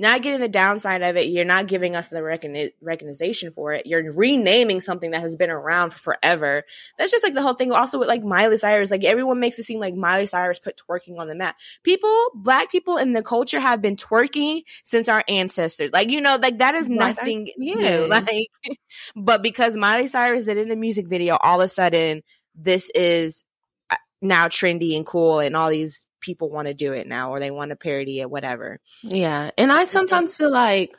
not 0.00 0.22
getting 0.22 0.40
the 0.40 0.48
downside 0.48 1.02
of 1.02 1.16
it. 1.18 1.28
You're 1.28 1.44
not 1.44 1.66
giving 1.66 1.94
us 1.94 2.08
the 2.08 2.20
recogni- 2.20 2.70
recognition 2.80 3.52
for 3.52 3.74
it. 3.74 3.84
You're 3.84 4.10
renaming 4.14 4.80
something 4.80 5.10
that 5.10 5.20
has 5.20 5.36
been 5.36 5.50
around 5.50 5.90
for 5.90 6.14
forever. 6.14 6.64
That's 6.96 7.10
just 7.10 7.22
like 7.22 7.34
the 7.34 7.42
whole 7.42 7.52
thing. 7.52 7.70
Also 7.70 7.98
with 7.98 8.08
like 8.08 8.24
Miley 8.24 8.56
Cyrus, 8.56 8.90
like 8.90 9.04
everyone 9.04 9.40
makes 9.40 9.58
it 9.58 9.64
seem 9.64 9.78
like 9.78 9.94
Miley 9.94 10.24
Cyrus 10.24 10.58
put 10.58 10.80
twerking 10.88 11.18
on 11.18 11.28
the 11.28 11.34
map. 11.34 11.58
People, 11.82 12.30
black 12.34 12.72
people 12.72 12.96
in 12.96 13.12
the 13.12 13.22
culture 13.22 13.60
have 13.60 13.82
been 13.82 13.96
twerking 13.96 14.62
since 14.84 15.06
our 15.06 15.22
ancestors. 15.28 15.90
Like, 15.92 16.10
you 16.10 16.22
know, 16.22 16.38
like 16.40 16.58
that 16.58 16.74
is 16.74 16.88
nothing 16.88 17.48
new. 17.58 18.08
Like, 18.20 18.48
but 19.14 19.42
because 19.42 19.76
Miley 19.76 20.06
Cyrus 20.06 20.46
did 20.46 20.56
it 20.56 20.66
in 20.66 20.72
a 20.72 20.76
music 20.76 21.08
video, 21.08 21.36
all 21.36 21.60
of 21.60 21.66
a 21.66 21.68
sudden 21.68 22.22
this 22.54 22.90
is 22.94 23.44
uh, 23.90 23.96
now 24.20 24.48
trendy 24.48 24.96
and 24.96 25.06
cool 25.06 25.40
and 25.40 25.56
all 25.56 25.70
these 25.70 26.06
people 26.20 26.50
want 26.50 26.68
to 26.68 26.74
do 26.74 26.92
it 26.92 27.06
now 27.06 27.30
or 27.30 27.40
they 27.40 27.50
want 27.50 27.70
to 27.70 27.76
parody 27.76 28.20
it, 28.20 28.30
whatever. 28.30 28.80
Yeah. 29.02 29.50
And 29.56 29.72
I 29.72 29.84
sometimes 29.86 30.34
feel 30.34 30.50
like 30.50 30.96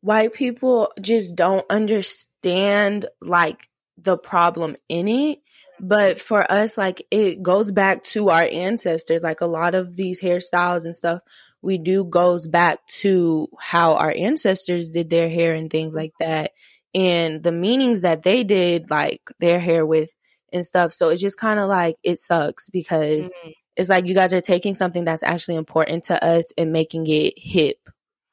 white 0.00 0.32
people 0.32 0.92
just 1.00 1.36
don't 1.36 1.64
understand 1.70 3.06
like 3.20 3.68
the 3.98 4.16
problem 4.16 4.76
in 4.88 5.08
it. 5.08 5.38
But 5.82 6.20
for 6.20 6.50
us, 6.50 6.76
like 6.76 7.06
it 7.10 7.42
goes 7.42 7.72
back 7.72 8.02
to 8.04 8.28
our 8.28 8.42
ancestors. 8.42 9.22
Like 9.22 9.40
a 9.40 9.46
lot 9.46 9.74
of 9.74 9.96
these 9.96 10.20
hairstyles 10.20 10.84
and 10.84 10.94
stuff 10.94 11.20
we 11.62 11.78
do 11.78 12.04
goes 12.04 12.48
back 12.48 12.86
to 12.86 13.48
how 13.58 13.94
our 13.94 14.12
ancestors 14.16 14.90
did 14.90 15.10
their 15.10 15.28
hair 15.28 15.54
and 15.54 15.70
things 15.70 15.94
like 15.94 16.12
that. 16.20 16.52
And 16.94 17.42
the 17.42 17.52
meanings 17.52 18.00
that 18.00 18.22
they 18.22 18.44
did 18.44 18.90
like 18.90 19.20
their 19.38 19.60
hair 19.60 19.84
with 19.84 20.10
and 20.52 20.66
stuff. 20.66 20.92
So 20.92 21.10
it's 21.10 21.20
just 21.20 21.38
kind 21.38 21.60
of 21.60 21.68
like 21.68 21.96
it 22.02 22.18
sucks 22.18 22.68
because 22.68 23.30
mm-hmm. 23.30 23.50
It's 23.80 23.88
like 23.88 24.06
you 24.06 24.14
guys 24.14 24.34
are 24.34 24.40
taking 24.42 24.74
something 24.74 25.04
that's 25.04 25.22
actually 25.22 25.56
important 25.56 26.04
to 26.04 26.22
us 26.22 26.52
and 26.58 26.70
making 26.70 27.06
it 27.06 27.34
hip, 27.36 27.88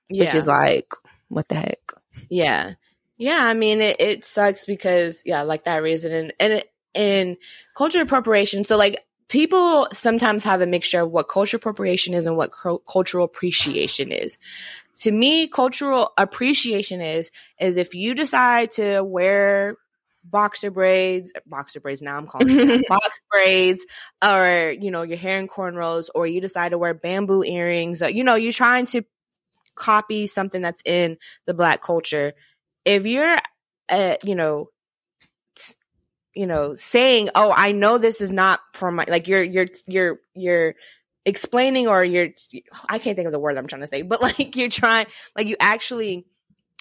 yeah. 0.09 0.25
which 0.25 0.35
is 0.35 0.45
like, 0.47 0.91
what 1.29 1.47
the 1.47 1.55
heck? 1.55 1.93
Yeah. 2.29 2.73
Yeah. 3.17 3.39
I 3.41 3.53
mean, 3.53 3.79
it, 3.79 3.95
it 3.99 4.25
sucks 4.25 4.65
because, 4.65 5.23
yeah, 5.25 5.43
like 5.43 5.63
that 5.63 5.81
reason. 5.81 6.11
And, 6.11 6.33
and, 6.39 6.63
and 6.93 7.37
culture 7.75 8.01
appropriation. 8.01 8.65
So, 8.65 8.75
like, 8.75 9.05
people 9.29 9.87
sometimes 9.91 10.43
have 10.43 10.61
a 10.61 10.67
mixture 10.67 11.01
of 11.01 11.11
what 11.11 11.29
culture 11.29 11.57
appropriation 11.57 12.13
is 12.13 12.25
and 12.25 12.35
what 12.35 12.51
co- 12.51 12.79
cultural 12.79 13.25
appreciation 13.25 14.11
is. 14.11 14.37
To 14.97 15.11
me, 15.11 15.47
cultural 15.47 16.11
appreciation 16.17 17.01
is 17.01 17.31
is 17.59 17.77
if 17.77 17.93
you 17.93 18.15
decide 18.15 18.71
to 18.71 19.01
wear 19.01 19.77
boxer 20.29 20.71
braids, 20.71 21.31
boxer 21.45 21.79
braids. 21.79 22.01
Now 22.01 22.17
I'm 22.17 22.27
calling 22.27 22.47
it 22.49 22.87
box 22.87 23.19
braids, 23.31 23.85
or 24.23 24.73
you 24.79 24.91
know 24.91 25.03
your 25.03 25.17
hair 25.17 25.39
in 25.39 25.47
cornrows, 25.47 26.09
or 26.13 26.27
you 26.27 26.41
decide 26.41 26.69
to 26.69 26.77
wear 26.77 26.93
bamboo 26.93 27.43
earrings. 27.43 28.01
You 28.01 28.23
know 28.23 28.35
you're 28.35 28.53
trying 28.53 28.85
to 28.87 29.03
copy 29.75 30.27
something 30.27 30.61
that's 30.61 30.81
in 30.85 31.17
the 31.45 31.53
black 31.53 31.81
culture. 31.81 32.33
If 32.83 33.05
you're, 33.05 33.37
uh, 33.89 34.15
you 34.23 34.35
know, 34.35 34.69
you 36.33 36.45
know, 36.45 36.73
saying, 36.73 37.29
"Oh, 37.35 37.53
I 37.55 37.71
know 37.71 37.97
this 37.97 38.21
is 38.21 38.31
not 38.31 38.59
from 38.73 38.95
my," 38.95 39.05
like 39.07 39.27
you're 39.27 39.43
you're 39.43 39.67
you're 39.87 40.19
you're 40.35 40.75
explaining 41.25 41.87
or 41.87 42.03
you're 42.03 42.29
I 42.87 42.99
can't 42.99 43.15
think 43.15 43.25
of 43.25 43.33
the 43.33 43.39
word 43.39 43.57
I'm 43.57 43.67
trying 43.67 43.81
to 43.81 43.87
say, 43.87 44.01
but 44.01 44.21
like 44.21 44.55
you're 44.55 44.69
trying 44.69 45.07
like 45.35 45.47
you 45.47 45.55
actually 45.59 46.25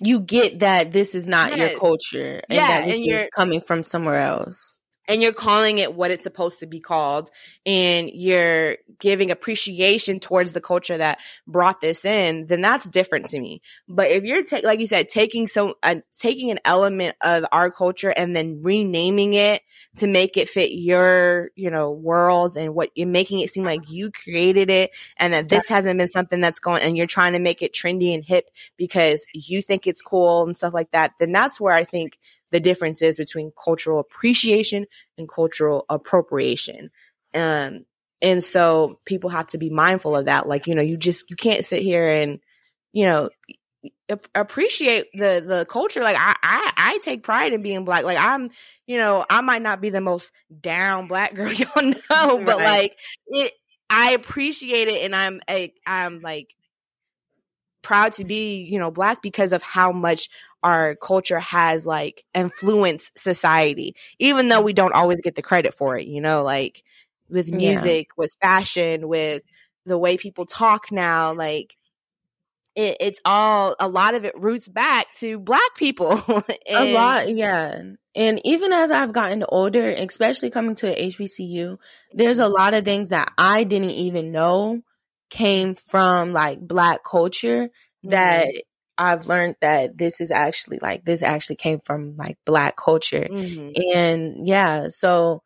you 0.03 0.21
get 0.21 0.61
that 0.61 0.93
this 0.93 1.15
is 1.15 1.27
not 1.27 1.57
yes. 1.57 1.71
your 1.71 1.81
culture 1.81 2.41
and 2.49 2.57
yeah, 2.57 2.81
that 2.81 2.85
this 2.87 2.97
and 2.97 3.07
is 3.07 3.29
coming 3.35 3.61
from 3.61 3.83
somewhere 3.83 4.21
else 4.21 4.76
and 5.09 5.23
you're 5.23 5.33
calling 5.33 5.79
it 5.79 5.95
what 5.95 6.11
it's 6.11 6.23
supposed 6.23 6.61
to 6.61 6.67
be 6.67 6.81
called. 6.81 7.31
And 7.65 8.11
you're 8.13 8.79
giving 8.99 9.31
appreciation 9.31 10.21
towards 10.21 10.53
the 10.53 10.61
culture 10.61 10.97
that 10.97 11.19
brought 11.47 11.81
this 11.81 12.05
in 12.05 12.47
then 12.47 12.61
that's 12.61 12.89
different 12.89 13.27
to 13.27 13.41
me. 13.41 13.61
But 13.89 14.11
if 14.11 14.25
you're 14.25 14.45
ta- 14.45 14.61
like 14.65 14.81
you 14.81 14.87
said 14.87 15.09
taking 15.09 15.47
some 15.47 15.75
uh, 15.83 15.97
taking 16.19 16.51
an 16.51 16.61
element 16.65 17.17
of 17.21 17.45
our 17.53 17.71
culture 17.71 18.11
and 18.11 18.35
then 18.35 18.63
renaming 18.63 19.35
it 19.35 19.63
to 19.97 20.07
make 20.07 20.37
it 20.37 20.49
fit 20.49 20.73
your 20.73 21.51
you 21.55 21.71
know 21.71 21.91
world 21.91 22.57
and 22.57 22.75
what 22.75 22.91
you're 22.95 23.07
making 23.07 23.41
it 23.41 23.51
seem 23.51 23.65
like 23.65 23.91
you 23.91 24.11
created 24.11 24.71
it 24.71 24.91
and 25.17 25.33
that 25.33 25.49
this 25.49 25.69
hasn't 25.69 25.99
been 25.99 26.09
something 26.09 26.41
that's 26.41 26.61
going 26.61 26.83
and 26.83 26.97
you're 26.97 27.07
trying 27.07 27.33
to 27.33 27.39
make 27.39 27.63
it 27.63 27.73
trendy 27.73 28.15
and 28.15 28.25
hip 28.25 28.51
because 28.77 29.27
you 29.33 29.61
think 29.63 29.87
it's 29.87 30.03
cool 30.03 30.45
and 30.45 30.57
stuff 30.57 30.75
like 30.75 30.91
that 30.93 31.13
then 31.19 31.33
that's 31.33 31.61
where 31.61 31.75
i 31.75 31.85
think 31.85 32.19
the 32.53 32.61
differences 32.61 33.17
between 33.17 33.53
cultural 33.63 34.01
appreciation 34.01 34.87
and 35.19 35.29
cultural 35.29 35.85
appropriation. 35.89 36.91
Um, 37.35 37.85
and 38.23 38.43
so 38.43 39.01
people 39.05 39.31
have 39.31 39.47
to 39.49 39.59
be 39.59 39.71
mindful 39.71 40.17
of 40.17 40.27
that. 40.27 40.49
Like, 40.49 40.67
you 40.67 40.75
know, 40.75 40.83
you 40.83 40.97
just, 40.97 41.29
you 41.31 41.37
can't 41.37 41.65
sit 41.65 41.83
here 41.83 42.07
and, 42.07 42.41
you 42.93 43.07
know, 43.07 43.29
appreciate 44.35 45.07
the 45.15 45.43
the 45.45 45.67
culture 45.69 46.01
like 46.01 46.17
I, 46.17 46.35
I 46.43 46.73
i 46.77 46.99
take 47.03 47.23
pride 47.23 47.53
in 47.53 47.63
being 47.63 47.85
black 47.85 48.05
like 48.05 48.19
i'm 48.19 48.51
you 48.87 48.99
know 48.99 49.25
i 49.29 49.41
might 49.41 49.63
not 49.63 49.81
be 49.81 49.91
the 49.91 50.01
most 50.01 50.33
down 50.61 51.09
black 51.09 51.35
girl 51.35 51.53
y'all 51.53 51.83
know 51.83 52.39
but 52.39 52.59
right. 52.59 52.65
like 52.65 52.99
it 53.27 53.53
i 53.91 54.13
appreciate 54.13 54.89
it 54.89 55.03
and 55.05 55.15
i'm 55.15 55.41
a, 55.51 55.73
i'm 55.87 56.21
like 56.21 56.55
proud 57.87 58.13
to 58.13 58.25
be 58.25 58.65
you 58.65 58.79
know 58.79 58.91
black 58.91 59.23
because 59.23 59.53
of 59.53 59.63
how 59.63 59.93
much 59.93 60.29
our 60.67 60.97
culture 60.97 61.39
has 61.39 61.87
like 61.87 62.25
influenced 62.35 63.17
society, 63.17 63.95
even 64.19 64.49
though 64.49 64.61
we 64.61 64.73
don't 64.73 64.95
always 64.95 65.21
get 65.21 65.37
the 65.37 65.43
credit 65.43 65.73
for 65.73 65.97
it, 65.97 66.09
you 66.09 66.21
know, 66.21 66.43
like 66.43 66.83
with 67.29 67.53
music, 67.53 68.09
yeah. 68.09 68.15
with 68.17 68.35
fashion, 68.43 69.07
with 69.07 69.43
the 69.85 69.97
way 69.97 70.17
people 70.17 70.45
talk 70.45 70.91
now, 70.91 71.33
like 71.35 71.77
it, 72.75 72.97
it's 72.99 73.21
all 73.25 73.77
a 73.79 73.87
lot 73.87 74.15
of 74.15 74.25
it 74.25 74.37
roots 74.37 74.69
back 74.69 75.07
to 75.19 75.39
black 75.39 75.77
people. 75.77 76.21
and, 76.69 76.89
a 76.89 76.93
lot, 76.93 77.29
yeah. 77.33 77.81
And 78.17 78.41
even 78.45 78.73
as 78.73 78.91
I've 78.91 79.13
gotten 79.13 79.45
older, 79.49 79.89
especially 79.89 80.51
coming 80.51 80.75
to 80.77 80.93
HBCU, 80.93 81.79
there's 82.13 82.41
a 82.41 82.43
mm-hmm. 82.43 82.55
lot 82.55 82.75
of 82.75 82.85
things 82.85 83.11
that 83.11 83.33
I 83.39 83.63
didn't 83.63 83.91
even 83.91 84.33
know 84.33 84.83
came 85.31 85.75
from 85.75 86.33
like 86.33 86.61
black 86.61 87.05
culture 87.05 87.69
that 88.05 88.47
mm-hmm. 88.47 88.59
I've 88.99 89.27
learned 89.27 89.57
that 89.61 89.99
this 89.99 90.21
is 90.21 90.31
actually 90.31 90.79
like 90.81 91.05
this 91.05 91.23
actually 91.23 91.57
came 91.57 91.81
from 91.81 92.17
like 92.17 92.39
black 92.45 92.77
culture. 92.77 93.27
Mm-hmm. 93.31 93.97
And 93.97 94.47
yeah, 94.47 94.89
so 94.89 95.43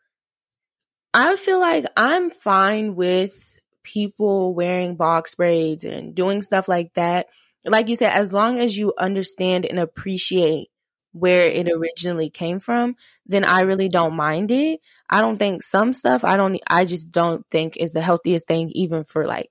I 1.13 1.37
feel 1.37 1.59
like 1.59 1.87
I'm 1.97 2.31
fine 2.31 2.95
with 2.95 3.59
people 3.83 4.55
wearing 4.55 4.97
box 4.97 5.35
braids 5.35 5.85
and 5.85 6.15
doing 6.15 6.43
stuff 6.43 6.69
like 6.69 6.95
that. 6.95 7.27
Like 7.65 7.89
you 7.89 7.97
said, 7.97 8.11
as 8.11 8.33
long 8.33 8.59
as 8.59 8.79
you 8.79 8.95
understand 8.97 9.67
and 9.67 9.79
appreciate 9.79 10.69
where 11.13 11.47
it 11.47 11.69
originally 11.69 12.31
came 12.31 12.61
from, 12.61 12.95
then 13.27 13.45
I 13.45 13.63
really 13.63 13.89
don't 13.89 14.15
mind 14.15 14.51
it. 14.51 14.81
I 15.09 15.21
don't 15.21 15.37
think 15.37 15.63
some 15.63 15.93
stuff 15.93 16.25
I 16.25 16.37
don't 16.37 16.61
I 16.69 16.85
just 16.85 17.11
don't 17.11 17.45
think 17.51 17.77
is 17.77 17.93
the 17.93 18.01
healthiest 18.03 18.47
thing 18.47 18.71
even 18.75 19.05
for 19.05 19.27
like 19.27 19.51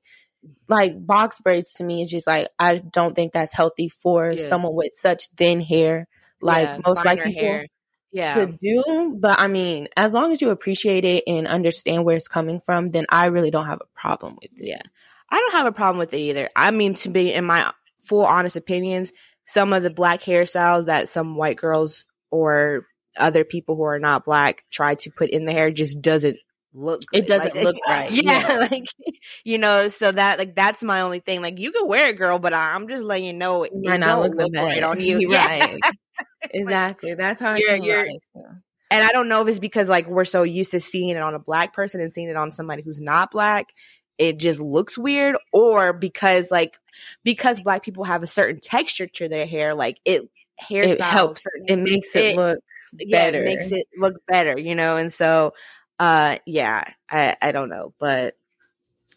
like 0.67 1.05
box 1.05 1.41
braids 1.41 1.73
to 1.73 1.83
me 1.83 2.01
is 2.01 2.09
just 2.09 2.27
like 2.27 2.47
I 2.57 2.77
don't 2.77 3.15
think 3.15 3.33
that's 3.33 3.53
healthy 3.53 3.89
for 3.89 4.31
yeah. 4.31 4.43
someone 4.43 4.73
with 4.73 4.93
such 4.93 5.27
thin 5.35 5.59
hair, 5.59 6.07
like 6.41 6.67
yeah, 6.67 6.79
most 6.85 7.03
white 7.03 7.23
people. 7.23 7.41
Hair. 7.41 7.67
Yeah. 8.11 8.33
To 8.33 8.57
do, 8.59 9.17
but 9.19 9.39
I 9.39 9.47
mean, 9.47 9.87
as 9.95 10.13
long 10.13 10.31
as 10.31 10.41
you 10.41 10.49
appreciate 10.49 11.05
it 11.05 11.25
and 11.27 11.47
understand 11.47 12.05
where 12.05 12.15
it's 12.15 12.27
coming 12.27 12.59
from, 12.59 12.87
then 12.87 13.05
I 13.07 13.27
really 13.27 13.51
don't 13.51 13.67
have 13.67 13.81
a 13.81 13.99
problem 13.99 14.35
with 14.41 14.59
it. 14.59 14.67
Yeah. 14.67 14.81
I 15.29 15.39
don't 15.39 15.53
have 15.53 15.67
a 15.67 15.71
problem 15.71 15.99
with 15.99 16.13
it 16.15 16.19
either. 16.19 16.49
I 16.55 16.71
mean, 16.71 16.95
to 16.95 17.09
be 17.09 17.31
in 17.31 17.45
my 17.45 17.71
full 17.99 18.25
honest 18.25 18.55
opinions, 18.55 19.13
some 19.49 19.73
of 19.73 19.81
the 19.81 19.89
black 19.89 20.21
hairstyles 20.21 20.85
that 20.85 21.09
some 21.09 21.35
white 21.35 21.57
girls 21.57 22.05
or 22.29 22.85
other 23.17 23.43
people 23.43 23.75
who 23.75 23.81
are 23.81 23.97
not 23.97 24.23
black 24.23 24.63
try 24.71 24.93
to 24.93 25.09
put 25.09 25.31
in 25.31 25.45
the 25.45 25.51
hair 25.51 25.71
just 25.71 26.01
doesn't 26.01 26.37
look 26.71 27.01
good. 27.07 27.23
it 27.23 27.27
doesn't 27.27 27.55
like, 27.55 27.63
look 27.63 27.75
right 27.87 28.11
yeah, 28.11 28.47
yeah, 28.47 28.67
like 28.69 28.85
you 29.43 29.57
know 29.57 29.87
so 29.87 30.11
that 30.11 30.37
like 30.37 30.55
that's 30.55 30.83
my 30.83 31.01
only 31.01 31.19
thing. 31.19 31.41
Like 31.41 31.57
you 31.57 31.71
can 31.71 31.87
wear 31.87 32.09
it 32.09 32.17
girl 32.17 32.37
but 32.37 32.53
i'm 32.53 32.87
just 32.87 33.03
letting 33.03 33.25
you 33.25 33.33
know 33.33 33.63
it, 33.63 33.71
it 33.73 33.97
don't 33.97 34.35
look 34.35 34.51
right 34.53 34.83
on 34.83 35.01
you. 35.01 35.29
Right. 35.31 35.77
Exactly. 36.51 37.15
That's 37.15 37.39
how 37.39 37.55
you're, 37.55 37.75
you're 37.75 38.05
and 38.91 39.03
i 39.03 39.11
don't 39.11 39.27
know 39.27 39.41
if 39.41 39.47
it's 39.47 39.59
because 39.59 39.89
like 39.89 40.07
we're 40.07 40.25
so 40.25 40.43
used 40.43 40.71
to 40.71 40.79
seeing 40.79 41.09
it 41.09 41.17
on 41.17 41.35
a 41.35 41.39
black 41.39 41.73
person 41.73 42.01
and 42.01 42.11
seeing 42.11 42.29
it 42.29 42.35
on 42.35 42.51
somebody 42.51 42.81
who's 42.81 43.01
not 43.01 43.31
black 43.31 43.67
it 44.19 44.37
just 44.37 44.59
looks 44.59 44.97
weird 44.97 45.37
or 45.51 45.93
because 45.93 46.51
like 46.51 46.77
because 47.23 47.59
black 47.61 47.81
people 47.83 48.03
have 48.03 48.21
a 48.21 48.27
certain 48.27 48.59
texture 48.59 49.07
to 49.07 49.29
their 49.29 49.47
hair 49.47 49.73
like 49.73 49.99
it 50.05 50.29
hair 50.59 50.83
it 50.83 51.01
helps. 51.01 51.47
It 51.67 51.77
makes 51.77 52.15
it, 52.15 52.25
it 52.25 52.35
look 52.35 52.59
better 52.93 53.37
yeah, 53.37 53.43
it 53.43 53.45
makes 53.45 53.71
it 53.71 53.87
look 53.97 54.15
better 54.27 54.57
you 54.59 54.75
know 54.75 54.97
and 54.97 55.13
so 55.13 55.53
uh 55.99 56.37
yeah 56.45 56.83
i 57.09 57.35
i 57.41 57.51
don't 57.51 57.69
know 57.69 57.93
but 57.99 58.35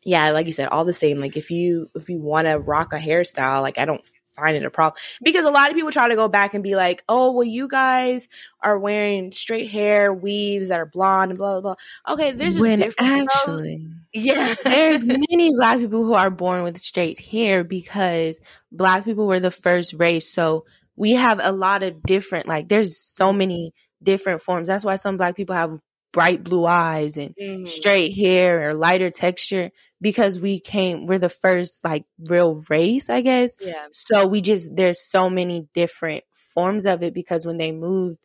yeah 0.04 0.30
like 0.30 0.46
you 0.46 0.52
said 0.52 0.68
all 0.68 0.84
the 0.84 0.92
same 0.92 1.18
like 1.18 1.36
if 1.36 1.50
you 1.50 1.90
if 1.94 2.08
you 2.08 2.20
want 2.20 2.46
to 2.46 2.58
rock 2.58 2.92
a 2.92 2.98
hairstyle 2.98 3.62
like 3.62 3.78
i 3.78 3.84
don't 3.84 4.06
find 4.34 4.56
it 4.56 4.64
a 4.64 4.70
problem 4.70 4.98
because 5.22 5.44
a 5.44 5.50
lot 5.50 5.70
of 5.70 5.76
people 5.76 5.92
try 5.92 6.08
to 6.08 6.16
go 6.16 6.28
back 6.28 6.54
and 6.54 6.62
be 6.62 6.74
like 6.76 7.02
oh 7.08 7.32
well 7.32 7.44
you 7.44 7.68
guys 7.68 8.28
are 8.60 8.78
wearing 8.78 9.32
straight 9.32 9.70
hair 9.70 10.12
weaves 10.12 10.68
that 10.68 10.80
are 10.80 10.86
blonde 10.86 11.30
and 11.30 11.38
blah 11.38 11.60
blah 11.60 11.74
blah 11.74 12.12
okay 12.12 12.32
there's 12.32 12.56
a 12.56 12.60
when 12.60 12.78
difference 12.78 13.28
actually 13.34 13.88
Yeah. 14.12 14.54
There's 14.62 15.06
many 15.30 15.54
black 15.54 15.78
people 15.78 16.04
who 16.04 16.14
are 16.14 16.30
born 16.30 16.62
with 16.64 16.78
straight 16.78 17.18
hair 17.18 17.64
because 17.64 18.40
black 18.70 19.04
people 19.04 19.26
were 19.26 19.40
the 19.40 19.50
first 19.50 19.94
race. 19.94 20.30
So 20.30 20.66
we 20.96 21.12
have 21.12 21.40
a 21.42 21.52
lot 21.52 21.82
of 21.82 22.02
different, 22.02 22.46
like, 22.46 22.68
there's 22.68 22.98
so 22.98 23.32
many 23.32 23.72
different 24.02 24.42
forms. 24.42 24.68
That's 24.68 24.84
why 24.84 24.96
some 24.96 25.16
black 25.16 25.36
people 25.36 25.54
have 25.54 25.78
bright 26.12 26.44
blue 26.44 26.66
eyes 26.66 27.16
and 27.16 27.34
mm-hmm. 27.34 27.64
straight 27.64 28.14
hair 28.14 28.68
or 28.68 28.74
lighter 28.74 29.10
texture 29.10 29.70
because 30.02 30.38
we 30.38 30.60
came, 30.60 31.06
we're 31.06 31.18
the 31.18 31.30
first, 31.30 31.82
like, 31.84 32.04
real 32.18 32.60
race, 32.68 33.08
I 33.08 33.22
guess. 33.22 33.56
Yeah. 33.58 33.86
So 33.92 34.26
we 34.26 34.42
just, 34.42 34.76
there's 34.76 35.00
so 35.00 35.30
many 35.30 35.68
different 35.72 36.24
forms 36.32 36.84
of 36.84 37.02
it 37.02 37.14
because 37.14 37.46
when 37.46 37.56
they 37.56 37.72
moved 37.72 38.18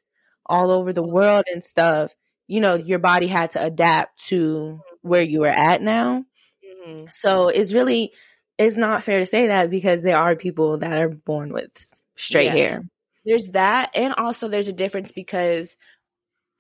all 0.45 0.71
over 0.71 0.91
the 0.91 1.03
world 1.03 1.45
and 1.49 1.63
stuff, 1.63 2.13
you 2.47 2.59
know, 2.59 2.75
your 2.75 2.99
body 2.99 3.27
had 3.27 3.51
to 3.51 3.63
adapt 3.63 4.25
to 4.25 4.81
where 5.01 5.21
you 5.21 5.43
are 5.43 5.47
at 5.47 5.81
now. 5.81 6.25
Mm-hmm. 6.65 7.05
So 7.09 7.49
it's 7.49 7.73
really 7.73 8.11
it's 8.57 8.77
not 8.77 9.03
fair 9.03 9.19
to 9.19 9.25
say 9.25 9.47
that 9.47 9.69
because 9.69 10.01
there 10.03 10.17
are 10.17 10.35
people 10.35 10.79
that 10.79 10.97
are 10.97 11.09
born 11.09 11.53
with 11.53 11.69
straight 12.15 12.45
yeah. 12.45 12.51
hair. 12.55 12.83
There's 13.25 13.49
that, 13.49 13.91
and 13.93 14.13
also 14.13 14.47
there's 14.47 14.69
a 14.69 14.73
difference 14.73 15.11
because, 15.11 15.75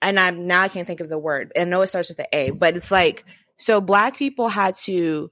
and 0.01 0.19
I'm 0.19 0.47
now 0.47 0.61
I 0.61 0.67
can't 0.67 0.85
think 0.85 0.99
of 0.99 1.09
the 1.09 1.17
word. 1.17 1.53
I 1.57 1.63
know 1.63 1.81
it 1.81 1.87
starts 1.87 2.09
with 2.09 2.17
the 2.17 2.27
A, 2.33 2.51
but 2.51 2.75
it's 2.75 2.91
like 2.91 3.23
so 3.57 3.81
black 3.81 4.17
people 4.17 4.49
had 4.49 4.75
to 4.75 5.31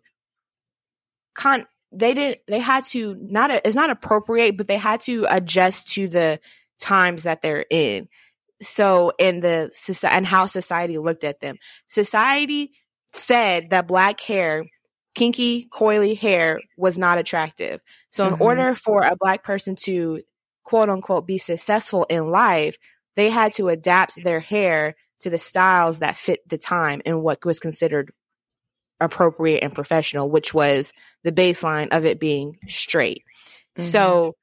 con 1.36 1.66
they 1.92 2.14
didn't 2.14 2.40
they 2.48 2.60
had 2.60 2.84
to 2.86 3.16
not 3.20 3.52
it's 3.52 3.76
not 3.76 3.90
appropriate, 3.90 4.58
but 4.58 4.68
they 4.68 4.78
had 4.78 5.02
to 5.02 5.26
adjust 5.30 5.88
to 5.94 6.08
the 6.08 6.40
times 6.80 7.24
that 7.24 7.42
they're 7.42 7.66
in. 7.70 8.08
So 8.62 9.12
in 9.20 9.42
the 9.42 9.72
and 10.10 10.26
how 10.26 10.48
society 10.48 10.98
looked 10.98 11.24
at 11.24 11.40
them, 11.40 11.58
society 11.88 12.72
said 13.14 13.70
that 13.70 13.88
black 13.88 14.20
hair, 14.22 14.66
kinky, 15.14 15.68
coily 15.72 16.18
hair 16.18 16.60
was 16.78 16.98
not 16.98 17.18
attractive. 17.18 17.80
So, 18.12 18.28
in 18.28 18.34
mm-hmm. 18.34 18.42
order 18.42 18.76
for 18.76 19.04
a 19.04 19.16
black 19.20 19.44
person 19.44 19.76
to 19.84 20.22
quote 20.64 20.90
unquote 20.90 21.28
be 21.28 21.38
successful 21.38 22.06
in 22.10 22.32
life, 22.32 22.78
they 23.16 23.30
had 23.30 23.54
to 23.54 23.70
adapt 23.70 24.24
their 24.24 24.40
hair 24.40 24.96
to 25.22 25.30
the 25.30 25.38
styles 25.38 26.00
that 26.00 26.18
fit 26.18 26.48
the 26.48 26.58
time 26.58 27.02
and 27.06 27.22
what 27.22 27.44
was 27.46 27.60
considered 27.60 28.12
appropriate 29.00 29.64
and 29.64 29.74
professional, 29.74 30.30
which 30.30 30.54
was 30.54 30.94
the 31.24 31.32
baseline 31.32 31.90
of 31.92 32.06
it 32.06 32.20
being 32.20 32.58
straight. 32.68 33.24
Mm-hmm. 33.78 33.90
So, 33.90 34.36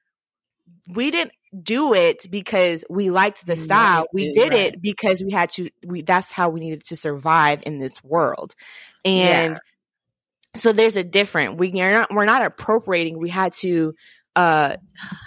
we 0.89 1.11
didn't 1.11 1.33
do 1.61 1.95
it 1.95 2.31
because 2.31 2.85
we 2.89 3.11
liked 3.11 3.47
the 3.47 3.57
style. 3.57 4.07
We 4.13 4.33
did 4.33 4.53
right. 4.53 4.75
it 4.75 4.83
because 4.83 5.23
we 5.23 5.31
had 5.31 5.51
to 5.53 5.69
we 5.85 6.03
that's 6.03 6.33
how 6.33 6.49
we 6.49 6.61
needed 6.61 6.85
to 6.85 6.97
survive 6.97 7.63
in 7.67 7.79
this 7.79 8.03
world. 8.03 8.55
And 9.05 9.55
yeah. 9.55 9.59
so 10.57 10.73
there's 10.73 10.97
a 10.97 11.05
different 11.05 11.59
we 11.59 11.81
are 11.83 11.93
not 11.93 12.13
we're 12.13 12.25
not 12.25 12.45
appropriating. 12.45 13.19
We 13.19 13.29
had 13.29 13.53
to 13.55 13.95
uh 14.37 14.77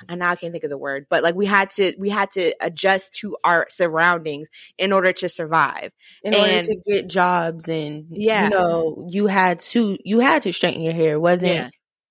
and 0.09 0.19
now 0.19 0.31
I 0.31 0.35
can't 0.35 0.51
think 0.51 0.63
of 0.63 0.69
the 0.69 0.77
word, 0.77 1.07
but 1.09 1.23
like 1.23 1.35
we 1.35 1.45
had 1.45 1.69
to 1.71 1.93
we 1.97 2.09
had 2.09 2.31
to 2.31 2.53
adjust 2.61 3.13
to 3.15 3.37
our 3.43 3.67
surroundings 3.69 4.47
in 4.77 4.93
order 4.93 5.13
to 5.13 5.29
survive. 5.29 5.91
In 6.23 6.33
and, 6.33 6.43
order 6.43 6.63
to 6.63 6.81
get 6.87 7.09
jobs 7.09 7.67
and 7.67 8.07
yeah. 8.09 8.45
you 8.45 8.49
know, 8.49 9.07
you 9.09 9.27
had 9.27 9.59
to 9.59 9.97
you 10.03 10.19
had 10.19 10.43
to 10.43 10.53
straighten 10.53 10.81
your 10.81 10.93
hair. 10.93 11.13
It 11.13 11.21
wasn't 11.21 11.53
yeah. 11.53 11.69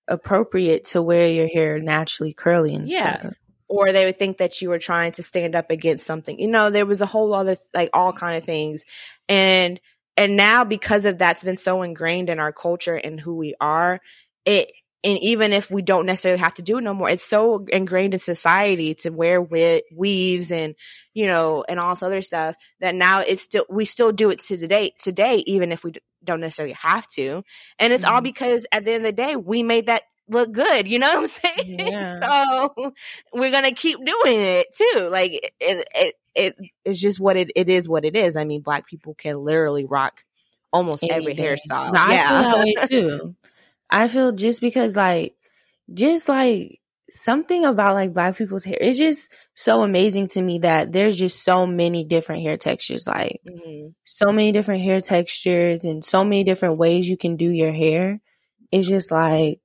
appropriate 0.08 0.84
to 0.86 1.02
wear 1.02 1.28
your 1.28 1.48
hair 1.48 1.78
naturally 1.80 2.32
curly 2.32 2.74
and 2.74 2.88
yeah. 2.88 3.20
stuff 3.20 3.34
or 3.68 3.92
they 3.92 4.04
would 4.04 4.18
think 4.18 4.38
that 4.38 4.62
you 4.62 4.68
were 4.68 4.78
trying 4.78 5.12
to 5.12 5.22
stand 5.22 5.56
up 5.56 5.70
against 5.70 6.06
something. 6.06 6.38
You 6.38 6.48
know, 6.48 6.70
there 6.70 6.86
was 6.86 7.02
a 7.02 7.06
whole 7.06 7.34
other 7.34 7.56
like 7.72 7.90
all 7.92 8.12
kind 8.12 8.36
of 8.36 8.44
things. 8.44 8.84
And 9.28 9.80
and 10.16 10.36
now 10.36 10.64
because 10.64 11.06
of 11.06 11.18
that's 11.18 11.42
been 11.42 11.56
so 11.56 11.82
ingrained 11.82 12.30
in 12.30 12.38
our 12.38 12.52
culture 12.52 12.94
and 12.94 13.18
who 13.18 13.34
we 13.34 13.54
are, 13.60 14.00
it 14.44 14.70
and 15.04 15.18
even 15.18 15.52
if 15.52 15.70
we 15.70 15.82
don't 15.82 16.06
necessarily 16.06 16.40
have 16.40 16.54
to 16.54 16.62
do 16.62 16.78
it 16.78 16.80
no 16.80 16.94
more, 16.94 17.10
it's 17.10 17.24
so 17.24 17.64
ingrained 17.68 18.14
in 18.14 18.20
society 18.20 18.94
to 18.96 19.10
wear 19.10 19.42
weaves 19.42 20.50
and 20.50 20.74
you 21.12 21.26
know 21.26 21.64
and 21.68 21.78
all 21.78 21.90
this 21.90 22.02
other 22.02 22.22
stuff 22.22 22.56
that 22.80 22.94
now 22.94 23.20
it's 23.20 23.42
still 23.42 23.66
we 23.68 23.84
still 23.84 24.12
do 24.12 24.30
it 24.30 24.40
to 24.40 24.56
today 24.56 24.92
today 24.98 25.44
even 25.46 25.70
if 25.70 25.84
we 25.84 25.92
don't 26.24 26.40
necessarily 26.40 26.74
have 26.74 27.06
to, 27.08 27.44
and 27.78 27.92
it's 27.92 28.04
mm-hmm. 28.04 28.14
all 28.14 28.20
because 28.22 28.66
at 28.72 28.84
the 28.84 28.92
end 28.92 29.06
of 29.06 29.14
the 29.14 29.22
day 29.22 29.36
we 29.36 29.62
made 29.62 29.86
that 29.86 30.02
look 30.28 30.52
good. 30.52 30.88
You 30.88 30.98
know 30.98 31.20
what 31.20 31.22
I'm 31.22 31.26
saying? 31.58 31.78
Yeah. 31.78 32.20
so 32.20 32.94
we're 33.32 33.50
gonna 33.50 33.72
keep 33.72 33.98
doing 33.98 34.40
it 34.40 34.66
too. 34.74 35.08
Like 35.10 35.32
it, 35.32 35.86
it, 35.94 36.14
it 36.34 36.56
it's 36.84 37.00
just 37.00 37.20
what 37.20 37.36
it, 37.36 37.50
it 37.54 37.68
is. 37.68 37.88
What 37.88 38.04
it 38.04 38.16
is. 38.16 38.36
I 38.36 38.44
mean, 38.44 38.62
black 38.62 38.86
people 38.86 39.14
can 39.14 39.44
literally 39.44 39.84
rock 39.84 40.24
almost 40.72 41.04
Anything. 41.04 41.20
every 41.20 41.34
hairstyle. 41.36 41.92
No, 41.92 42.06
yeah. 42.08 42.26
I 42.28 42.42
feel 42.42 42.52
that 42.52 42.64
way 42.64 42.74
too. 42.88 43.36
I 43.94 44.08
feel 44.08 44.32
just 44.32 44.60
because 44.60 44.96
like, 44.96 45.36
just 45.92 46.28
like 46.28 46.80
something 47.10 47.64
about 47.64 47.94
like 47.94 48.12
black 48.12 48.36
people's 48.36 48.64
hair 48.64 48.78
it's 48.80 48.98
just 48.98 49.30
so 49.54 49.82
amazing 49.82 50.26
to 50.26 50.42
me 50.42 50.58
that 50.58 50.90
there's 50.90 51.16
just 51.16 51.44
so 51.44 51.64
many 51.64 52.02
different 52.02 52.42
hair 52.42 52.56
textures 52.56 53.06
like 53.06 53.40
mm-hmm. 53.48 53.88
so 54.04 54.32
many 54.32 54.50
different 54.50 54.82
hair 54.82 55.00
textures 55.00 55.84
and 55.84 56.04
so 56.04 56.24
many 56.24 56.42
different 56.42 56.76
ways 56.76 57.08
you 57.08 57.16
can 57.16 57.36
do 57.36 57.48
your 57.50 57.70
hair 57.70 58.20
it's 58.72 58.88
just 58.88 59.12
like 59.12 59.60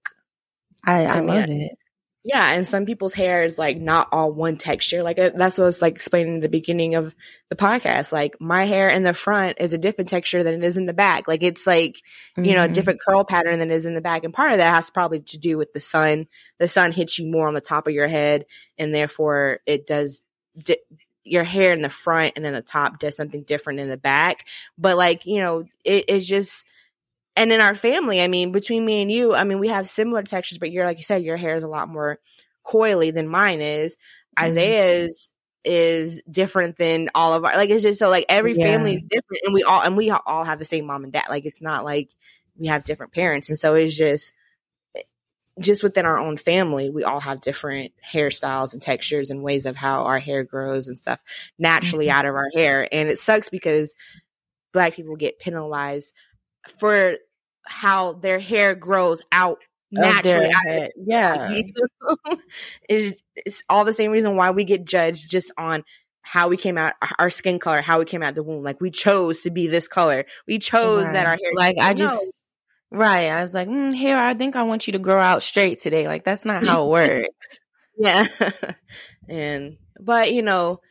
I, 0.86 1.06
I, 1.06 1.10
I 1.10 1.20
mean, 1.22 1.28
love 1.28 1.46
it. 1.50 1.79
Yeah, 2.26 2.51
and 2.51 2.67
some 2.67 2.86
people's 2.86 3.13
hair 3.13 3.43
is 3.43 3.57
like 3.57 3.80
not 3.80 4.09
all 4.11 4.32
one 4.32 4.57
texture. 4.57 5.03
Like 5.03 5.17
uh, 5.17 5.32
that's 5.36 5.57
what 5.57 5.63
I 5.63 5.67
was 5.67 5.82
like 5.82 5.95
explaining 5.95 6.36
in 6.36 6.39
the 6.41 6.49
beginning 6.49 6.95
of 6.95 7.15
the 7.47 7.55
podcast. 7.55 8.11
Like 8.11 8.36
my 8.41 8.65
hair 8.65 8.89
in 8.89 9.03
the 9.03 9.13
front 9.13 9.57
is 9.61 9.72
a 9.72 9.78
different 9.78 10.09
texture 10.09 10.43
than 10.43 10.55
it 10.55 10.63
is 10.65 10.76
in 10.76 10.86
the 10.86 10.93
back. 10.93 11.30
Like 11.30 11.43
it's 11.43 11.65
like 11.65 11.93
mm-hmm. 11.93 12.43
you 12.43 12.55
know 12.55 12.63
a 12.63 12.65
mm-hmm. 12.65 12.74
different 12.74 12.99
curl 12.99 13.24
pattern 13.24 13.59
than 13.59 13.72
it 13.72 13.76
is 13.76 13.86
in 13.86 13.93
the 13.93 14.01
back, 14.01 14.26
and 14.26 14.34
part 14.34 14.51
of 14.51 14.57
that 14.57 14.76
has 14.76 14.89
probably 14.89 15.22
to 15.22 15.38
do 15.38 15.57
with 15.57 15.72
the 15.72 15.80
sun. 15.80 16.28
The 16.57 16.67
sun 16.67 16.91
hits 16.91 17.17
you 17.17 17.26
more 17.26 17.47
on 17.47 17.53
the 17.53 17.61
top 17.61 17.88
of 17.88 17.93
your 17.93 18.09
head, 18.09 18.45
and 18.78 18.93
therefore 18.93 19.59
it 19.65 19.88
does. 19.88 20.22
Di- 20.61 20.78
your 21.26 21.43
hair 21.43 21.74
in 21.74 21.82
the 21.82 21.89
front 21.89 22.34
and 22.36 22.45
in 22.45 22.53
the 22.53 22.61
top 22.61 22.97
does 22.97 23.15
something 23.15 23.43
different 23.43 23.80
in 23.80 23.88
the 23.88 23.97
back. 23.97 24.47
But 24.78 24.97
like 24.97 25.26
you 25.26 25.41
know, 25.41 25.65
it 25.86 26.09
is 26.09 26.28
just 26.28 26.65
and 27.40 27.54
in 27.54 27.62
our 27.62 27.74
family, 27.74 28.22
I 28.22 28.28
mean, 28.28 28.52
between 28.52 28.86
me 28.86 29.02
and 29.02 29.10
you, 29.10 29.34
I 29.34 29.46
mean, 29.46 29.60
we 29.60 29.70
have 29.70 29.88
similar 29.88 30.24
textures, 30.24 30.58
but 30.58 30.72
you're 30.72 30.86
like 30.86 30.98
you 30.98 31.04
said, 31.04 31.24
your 31.24 31.38
hair 31.38 31.56
is 31.56 31.64
a 31.64 31.70
lot 31.70 31.88
more 31.88 32.20
coily 32.68 33.14
than 33.14 33.30
mine 33.30 33.62
is. 33.62 33.96
Mm-hmm. 34.38 34.46
Isaiah's 34.46 35.32
is 35.64 36.22
different 36.30 36.78
than 36.78 37.10
all 37.16 37.34
of 37.34 37.44
our 37.44 37.56
like 37.56 37.70
it's 37.70 37.84
just 37.84 38.00
so 38.00 38.10
like 38.10 38.26
every 38.30 38.58
yeah. 38.58 38.66
family 38.66 38.94
is 38.94 39.04
different 39.10 39.42
and 39.44 39.54
we 39.54 39.62
all 39.62 39.82
and 39.82 39.98
we 39.98 40.10
all 40.10 40.44
have 40.46 40.58
the 40.58 40.64
same 40.64 40.86
mom 40.86 41.04
and 41.04 41.12
dad 41.12 41.26
like 41.30 41.46
it's 41.46 41.62
not 41.62 41.84
like 41.84 42.10
we 42.58 42.68
have 42.68 42.86
different 42.86 43.12
parents 43.12 43.50
and 43.50 43.60
so 43.60 43.76
it's 43.76 43.96
just 43.96 44.34
just 45.60 45.84
within 45.84 46.06
our 46.06 46.18
own 46.18 46.38
family 46.38 46.90
we 46.90 47.04
all 47.04 47.20
have 47.20 47.42
different 47.42 47.92
hairstyles 48.14 48.72
and 48.72 48.82
textures 48.82 49.32
and 49.32 49.44
ways 49.44 49.66
of 49.66 49.76
how 49.76 50.06
our 50.06 50.18
hair 50.18 50.46
grows 50.46 50.88
and 50.88 50.98
stuff 50.98 51.22
naturally 51.60 52.06
mm-hmm. 52.06 52.18
out 52.18 52.26
of 52.26 52.36
our 52.36 52.48
hair 52.56 52.88
and 52.94 53.10
it 53.10 53.20
sucks 53.20 53.50
because 53.50 53.96
black 54.72 54.94
people 54.94 55.18
get 55.18 55.40
penalized 55.40 56.14
for 56.78 57.18
how 57.70 58.13
their 58.13 58.39
hair 58.39 58.76
grows 58.76 59.22
out 59.32 59.59
naturally. 59.91 60.49
Yeah. 60.97 61.47
it's, 62.89 63.22
it's 63.36 63.63
all 63.70 63.86
the 63.86 63.93
same 63.93 64.11
reason 64.11 64.36
why 64.36 64.51
we 64.51 64.65
get 64.65 64.86
judged 64.86 65.30
just 65.30 65.51
on 65.57 65.84
how 66.22 66.47
we 66.47 66.57
came 66.57 66.78
out, 66.78 66.93
our 67.17 67.30
skin 67.30 67.59
color, 67.59 67.82
how 67.82 67.99
we 67.99 68.05
came 68.05 68.22
out 68.22 68.36
the 68.36 68.43
womb. 68.43 68.63
Like 68.63 68.82
we 68.82 68.91
chose 68.91 69.41
to 69.41 69.51
be 69.51 69.67
this 69.67 69.88
color. 69.88 70.26
We 70.47 70.59
chose 70.59 71.05
right. 71.05 71.13
that 71.13 71.26
our 71.26 71.38
hair. 71.41 71.51
Like 71.55 71.78
I 71.80 71.93
just, 71.93 72.43
right. 72.91 73.30
I 73.30 73.41
was 73.41 73.53
like, 73.53 73.67
mm, 73.67 73.95
hair. 73.95 74.20
I 74.20 74.34
think 74.34 74.55
I 74.55 74.63
want 74.63 74.88
you 74.88 74.93
to 74.93 74.99
grow 74.99 75.20
out 75.20 75.41
straight 75.41 75.80
today. 75.80 76.07
Like 76.07 76.24
that's 76.24 76.45
not 76.45 76.65
how 76.65 76.86
it 76.86 76.89
works. 76.89 77.59
yeah. 77.97 78.28
and 79.30 79.78
but 79.99 80.34
you 80.34 80.41
know, 80.41 80.82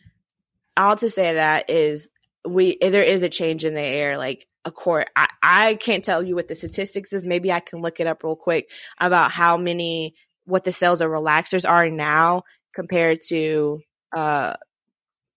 all 0.77 0.97
to 0.97 1.11
say 1.11 1.35
that 1.35 1.71
is 1.71 2.11
we 2.47 2.79
there 2.81 3.03
is 3.03 3.23
a 3.23 3.29
change 3.29 3.65
in 3.65 3.75
the 3.75 3.81
air. 3.81 4.17
Like 4.17 4.47
a 4.69 4.71
court. 4.71 5.09
I, 5.17 5.29
I 5.43 5.75
can't 5.75 6.05
tell 6.05 6.23
you 6.23 6.37
what 6.37 6.47
the 6.47 6.55
statistics 6.55 7.13
is. 7.13 7.27
Maybe 7.27 7.51
I 7.51 7.59
can 7.59 7.81
look 7.81 7.99
it 7.99 8.07
up 8.07 8.23
real 8.23 8.37
quick 8.37 8.71
about 9.01 9.33
how 9.33 9.57
many 9.57 10.15
what 10.45 10.65
the 10.65 10.73
sales 10.73 11.01
of 11.01 11.11
relaxers 11.11 11.69
are 11.69 11.91
now 11.91 12.43
compared 12.75 13.21
to 13.21 13.81
uh 14.17 14.55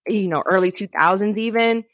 you 0.08 0.28
know 0.28 0.42
early 0.44 0.72
2000s 0.72 1.36
even 1.36 1.84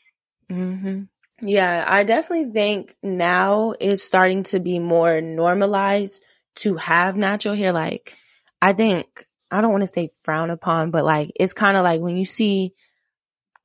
mm-hmm. 0.51 1.03
yeah 1.43 1.85
i 1.87 2.05
definitely 2.05 2.53
think 2.53 2.95
now 3.03 3.75
is 3.81 4.03
starting 4.03 4.45
to 4.45 4.61
be 4.61 4.79
more 4.79 5.21
normalized 5.21 6.23
to 6.55 6.77
have 6.77 7.17
natural 7.17 7.55
hair 7.55 7.73
like 7.73 8.17
i 8.63 8.73
think 8.73 9.27
i 9.51 9.61
don't 9.61 9.73
want 9.73 9.83
to 9.83 9.89
say 9.89 10.09
frown 10.23 10.51
upon 10.51 10.91
but 10.91 11.05
like 11.05 11.33
it's 11.39 11.53
kind 11.53 11.77
of 11.77 11.83
like 11.83 12.01
when 12.01 12.17
you 12.17 12.25
see 12.25 12.73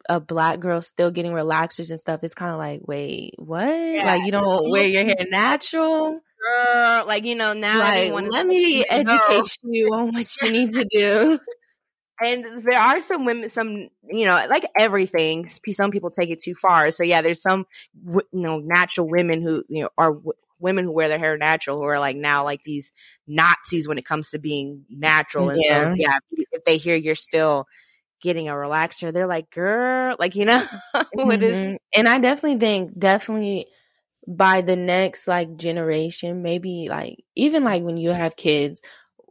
a 0.09 0.19
black 0.19 0.59
girl 0.59 0.81
still 0.81 1.11
getting 1.11 1.31
relaxers 1.31 1.89
and 1.89 1.99
stuff, 1.99 2.23
it's 2.23 2.35
kind 2.35 2.51
of 2.51 2.57
like, 2.57 2.81
wait, 2.85 3.33
what? 3.37 3.65
Yeah. 3.65 4.05
Like 4.05 4.25
you 4.25 4.31
don't 4.31 4.69
wear 4.69 4.87
your 4.87 5.05
hair 5.05 5.25
natural? 5.29 6.19
Girl, 6.41 7.05
like 7.07 7.23
you 7.23 7.35
know 7.35 7.53
now. 7.53 7.79
Like, 7.79 8.11
let 8.11 8.45
me 8.45 8.83
educate 8.89 9.57
you 9.63 9.87
on 9.93 10.13
what 10.13 10.27
you 10.41 10.51
need 10.51 10.73
to 10.73 10.85
do. 10.85 11.39
And 12.23 12.63
there 12.63 12.79
are 12.79 13.01
some 13.01 13.25
women, 13.25 13.49
some 13.49 13.89
you 14.07 14.25
know, 14.25 14.45
like 14.49 14.65
everything. 14.77 15.49
Some 15.49 15.91
people 15.91 16.11
take 16.11 16.29
it 16.29 16.39
too 16.39 16.53
far. 16.55 16.91
So 16.91 17.03
yeah, 17.03 17.21
there's 17.21 17.41
some 17.41 17.65
you 18.05 18.21
know 18.31 18.59
natural 18.59 19.09
women 19.09 19.41
who 19.41 19.63
you 19.67 19.83
know 19.83 19.89
are 19.97 20.15
women 20.59 20.85
who 20.85 20.91
wear 20.91 21.09
their 21.09 21.19
hair 21.19 21.37
natural 21.37 21.77
who 21.77 21.83
are 21.83 21.99
like 21.99 22.15
now 22.15 22.43
like 22.43 22.63
these 22.63 22.91
Nazis 23.27 23.87
when 23.87 23.97
it 23.97 24.05
comes 24.05 24.29
to 24.29 24.39
being 24.39 24.85
natural. 24.89 25.49
And 25.49 25.61
Yeah. 25.61 25.91
so 25.91 25.93
yeah, 25.97 26.17
if 26.51 26.63
they 26.63 26.77
hear 26.77 26.95
you're 26.95 27.15
still 27.15 27.65
getting 28.23 28.49
a 28.49 28.53
relaxer, 28.53 29.13
they're 29.13 29.27
like, 29.27 29.51
girl, 29.51 30.17
like 30.19 30.35
you 30.37 30.45
know, 30.45 30.63
what 31.13 31.43
is 31.43 31.57
Mhm. 31.57 31.77
And 31.95 32.07
I 32.07 32.19
definitely 32.19 32.59
think 32.59 32.97
definitely 32.97 33.67
by 34.27 34.61
the 34.61 34.75
next 34.75 35.27
like 35.27 35.57
generation, 35.57 36.41
maybe 36.43 36.87
like 36.89 37.17
even 37.35 37.63
like 37.63 37.83
when 37.83 37.97
you 37.97 38.11
have 38.11 38.35
kids, 38.35 38.81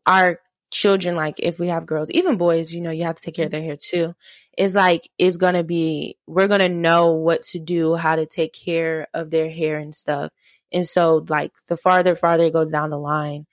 our 0.07 0.41
children, 0.71 1.17
like 1.17 1.37
if 1.41 1.61
we 1.61 1.69
have 1.69 1.87
girls, 1.87 2.11
even 2.13 2.37
boys, 2.39 2.73
you 2.75 2.81
know, 2.83 2.91
you 2.91 3.05
have 3.05 3.17
to 3.17 3.23
take 3.23 3.37
care 3.37 3.47
of 3.47 3.53
their 3.53 3.63
hair 3.63 3.77
too. 3.79 4.15
Is 4.59 4.75
like 4.75 5.09
is 5.19 5.39
gonna 5.39 5.65
be 5.65 6.19
we're 6.27 6.49
gonna 6.49 6.69
know 6.69 7.13
what 7.13 7.43
to 7.45 7.59
do, 7.61 7.95
how 7.97 8.17
to 8.17 8.27
take 8.27 8.55
care 8.55 9.09
of 9.15 9.31
their 9.31 9.51
hair 9.51 9.79
and 9.79 9.95
stuff. 9.95 10.33
And 10.73 10.87
so 10.87 11.25
like 11.29 11.53
the 11.69 11.77
farther 11.77 12.15
farther 12.17 12.45
it 12.47 12.53
goes 12.55 12.71
down 12.71 12.91
the 12.91 12.99
line, 12.99 13.47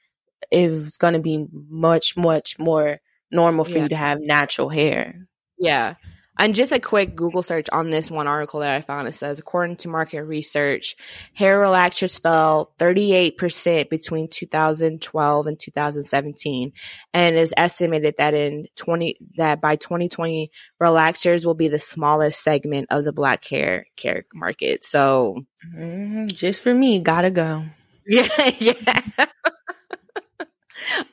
it's 0.52 0.98
gonna 0.98 1.20
be 1.20 1.48
much, 1.70 2.18
much 2.18 2.60
more 2.60 3.00
normal 3.32 3.66
for 3.66 3.78
Yeah. 3.78 3.84
you 3.84 3.90
to 3.90 3.98
have 3.98 4.20
natural 4.22 4.70
hair. 4.70 5.28
Yeah. 5.60 5.96
And 6.42 6.56
just 6.56 6.72
a 6.72 6.80
quick 6.80 7.18
Google 7.18 7.44
search 7.44 7.68
on 7.74 7.90
this 7.90 8.10
one 8.10 8.26
article 8.26 8.62
that 8.62 8.74
I 8.78 8.80
found, 8.80 9.10
it 9.10 9.14
says, 9.14 9.40
according 9.40 9.76
to 9.78 9.90
market 9.90 10.24
research, 10.24 10.96
hair 11.34 11.60
relaxers 11.60 12.22
fell 12.22 12.72
38% 12.80 13.90
between 13.90 14.30
2012 14.30 15.48
and 15.48 15.60
2017. 15.60 16.72
And 17.14 17.36
it 17.36 17.42
is 17.42 17.54
estimated 17.58 18.16
that 18.20 18.34
in 18.34 18.68
20, 18.78 19.18
that 19.36 19.60
by 19.60 19.76
2020, 19.76 20.50
relaxers 20.82 21.46
will 21.46 21.56
be 21.56 21.68
the 21.68 21.78
smallest 21.78 22.42
segment 22.42 22.88
of 22.90 23.04
the 23.04 23.12
black 23.12 23.46
hair 23.46 23.88
care 23.98 24.24
market. 24.34 24.86
So, 24.86 25.42
hmm 25.76 26.28
Just 26.28 26.64
for 26.64 26.74
me, 26.74 27.00
gotta 27.00 27.32
go. 27.32 27.66
yeah, 28.08 28.30
yeah. 28.60 29.02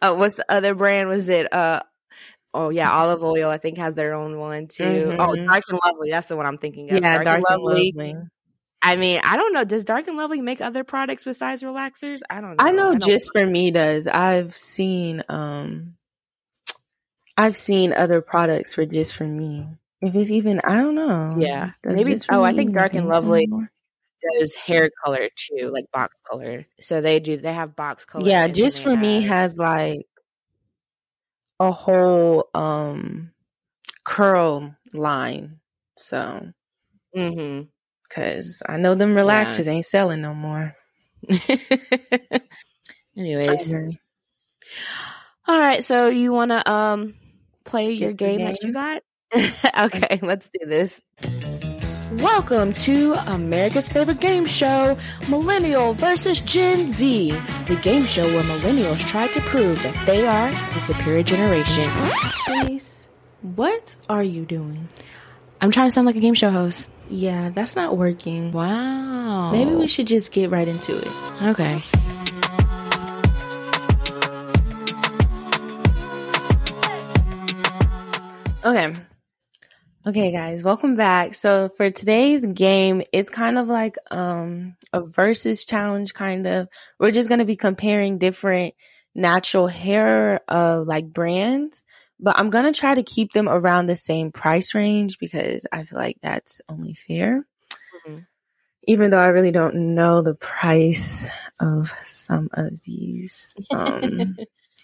uh, 0.02 0.14
what's 0.14 0.36
the 0.36 0.46
other 0.48 0.74
brand? 0.76 1.08
Was 1.08 1.28
it, 1.28 1.52
uh, 1.52 1.80
Oh 2.56 2.70
yeah, 2.70 2.90
olive 2.90 3.22
oil. 3.22 3.48
I 3.50 3.58
think 3.58 3.78
has 3.78 3.94
their 3.94 4.14
own 4.14 4.38
one 4.38 4.66
too. 4.66 5.16
Oh, 5.18 5.34
Mhm. 5.34 5.46
dark 5.46 5.64
and 5.68 5.78
lovely. 5.84 6.10
That's 6.10 6.26
the 6.28 6.36
one 6.36 6.46
I'm 6.46 6.58
thinking 6.58 6.90
of. 6.90 7.00
Yeah, 7.02 7.22
dark, 7.22 7.26
and 7.26 7.44
lovely. 7.48 7.92
lovely. 7.96 8.16
I 8.82 8.94
mean, 8.96 9.20
I 9.24 9.36
don't 9.36 9.52
know. 9.52 9.64
Does 9.64 9.84
Dark 9.84 10.06
and 10.06 10.16
Lovely 10.16 10.40
make 10.40 10.60
other 10.60 10.84
products 10.84 11.24
besides 11.24 11.62
relaxers? 11.62 12.20
I 12.30 12.40
don't 12.40 12.50
know. 12.50 12.64
I 12.64 12.70
know 12.70 12.90
don't- 12.92 13.02
just 13.02 13.30
for 13.32 13.44
me 13.44 13.70
does. 13.72 14.06
I've 14.06 14.54
seen 14.54 15.22
um 15.28 15.96
I've 17.36 17.56
seen 17.56 17.92
other 17.92 18.20
products 18.20 18.74
for 18.74 18.86
just 18.86 19.14
for 19.16 19.24
me. 19.24 19.66
If 20.00 20.14
it's 20.14 20.30
even 20.30 20.60
I 20.62 20.76
don't 20.76 20.94
know. 20.94 21.34
Yeah. 21.38 21.70
Maybe- 21.84 22.16
oh, 22.30 22.42
I 22.44 22.52
think 22.54 22.74
Dark 22.74 22.94
and 22.94 23.08
Lovely 23.08 23.48
does 24.38 24.54
hair 24.54 24.90
color 25.04 25.28
too, 25.34 25.68
like 25.70 25.90
box 25.92 26.14
color. 26.28 26.66
So 26.80 27.00
they 27.00 27.18
do. 27.20 27.36
They 27.36 27.52
have 27.52 27.76
box 27.76 28.04
color. 28.04 28.26
Yeah, 28.28 28.48
just 28.48 28.82
for 28.82 28.96
me 28.96 29.22
has 29.24 29.56
like 29.58 30.06
a 31.60 31.72
whole 31.72 32.48
um 32.54 33.32
curl 34.04 34.74
line. 34.94 35.60
So 35.96 36.52
Mhm. 37.16 37.68
cuz 38.10 38.62
I 38.68 38.76
know 38.78 38.94
them 38.94 39.14
relaxers 39.14 39.66
ain't 39.66 39.86
selling 39.86 40.20
no 40.20 40.34
more. 40.34 40.74
Anyways, 43.16 43.74
all 45.48 45.58
right. 45.58 45.82
So 45.82 46.08
you 46.08 46.32
want 46.32 46.50
to 46.50 46.70
um 46.70 47.14
play 47.64 47.92
your 47.92 48.10
the 48.10 48.16
game, 48.16 48.44
that 48.44 48.62
you 48.62 48.72
got? 48.72 49.02
okay, 49.78 50.18
let's 50.22 50.50
do 50.50 50.66
this. 50.66 51.00
Welcome 52.16 52.72
to 52.74 53.12
America's 53.26 53.90
favorite 53.90 54.20
game 54.20 54.46
show, 54.46 54.96
Millennial 55.28 55.92
versus 55.92 56.40
Gen 56.40 56.90
Z, 56.90 57.30
the 57.68 57.76
game 57.76 58.06
show 58.06 58.24
where 58.24 58.42
millennials 58.42 59.06
try 59.06 59.26
to 59.28 59.40
prove 59.42 59.82
that 59.82 60.06
they 60.06 60.26
are 60.26 60.50
the 60.50 60.80
superior 60.80 61.22
generation. 61.22 61.84
Chase, 62.46 63.08
what 63.42 63.96
are 64.08 64.22
you 64.22 64.46
doing? 64.46 64.88
I'm 65.60 65.70
trying 65.70 65.88
to 65.88 65.92
sound 65.92 66.06
like 66.06 66.16
a 66.16 66.20
game 66.20 66.32
show 66.32 66.50
host. 66.50 66.90
Yeah, 67.10 67.50
that's 67.50 67.76
not 67.76 67.98
working. 67.98 68.50
Wow. 68.50 69.50
Maybe 69.52 69.74
we 69.74 69.86
should 69.86 70.06
just 70.06 70.32
get 70.32 70.50
right 70.50 70.68
into 70.68 70.96
it. 70.96 71.08
Okay. 71.42 71.82
Okay. 78.64 78.96
Okay, 80.06 80.30
guys, 80.30 80.62
welcome 80.62 80.94
back. 80.94 81.34
So 81.34 81.68
for 81.68 81.90
today's 81.90 82.46
game, 82.46 83.02
it's 83.12 83.28
kind 83.28 83.58
of 83.58 83.66
like 83.66 83.96
um 84.12 84.76
a 84.92 85.00
versus 85.00 85.64
challenge 85.64 86.14
kind 86.14 86.46
of. 86.46 86.68
We're 87.00 87.10
just 87.10 87.28
going 87.28 87.40
to 87.40 87.44
be 87.44 87.56
comparing 87.56 88.18
different 88.18 88.74
natural 89.16 89.66
hair 89.66 90.42
uh 90.46 90.84
like 90.86 91.12
brands, 91.12 91.82
but 92.20 92.38
I'm 92.38 92.50
going 92.50 92.72
to 92.72 92.78
try 92.78 92.94
to 92.94 93.02
keep 93.02 93.32
them 93.32 93.48
around 93.48 93.86
the 93.86 93.96
same 93.96 94.30
price 94.30 94.76
range 94.76 95.18
because 95.18 95.66
I 95.72 95.82
feel 95.82 95.98
like 95.98 96.18
that's 96.22 96.60
only 96.68 96.94
fair. 96.94 97.44
Mhm. 98.06 98.26
Even 98.86 99.10
though 99.10 99.18
I 99.18 99.26
really 99.26 99.50
don't 99.50 99.96
know 99.96 100.22
the 100.22 100.36
price 100.36 101.26
of 101.58 101.92
some 102.06 102.48
of 102.52 102.74
these 102.84 103.56
um 103.72 104.36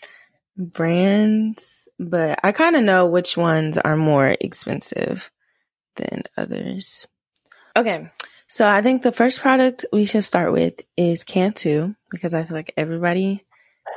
brands, 0.56 1.81
but 2.10 2.40
I 2.42 2.52
kind 2.52 2.76
of 2.76 2.82
know 2.82 3.06
which 3.06 3.36
ones 3.36 3.78
are 3.78 3.96
more 3.96 4.34
expensive 4.40 5.30
than 5.96 6.22
others. 6.36 7.06
Okay, 7.76 8.08
so 8.48 8.68
I 8.68 8.82
think 8.82 9.02
the 9.02 9.12
first 9.12 9.40
product 9.40 9.86
we 9.92 10.04
should 10.04 10.24
start 10.24 10.52
with 10.52 10.74
is 10.96 11.24
Cantu 11.24 11.94
because 12.10 12.34
I 12.34 12.44
feel 12.44 12.56
like 12.56 12.74
everybody 12.76 13.44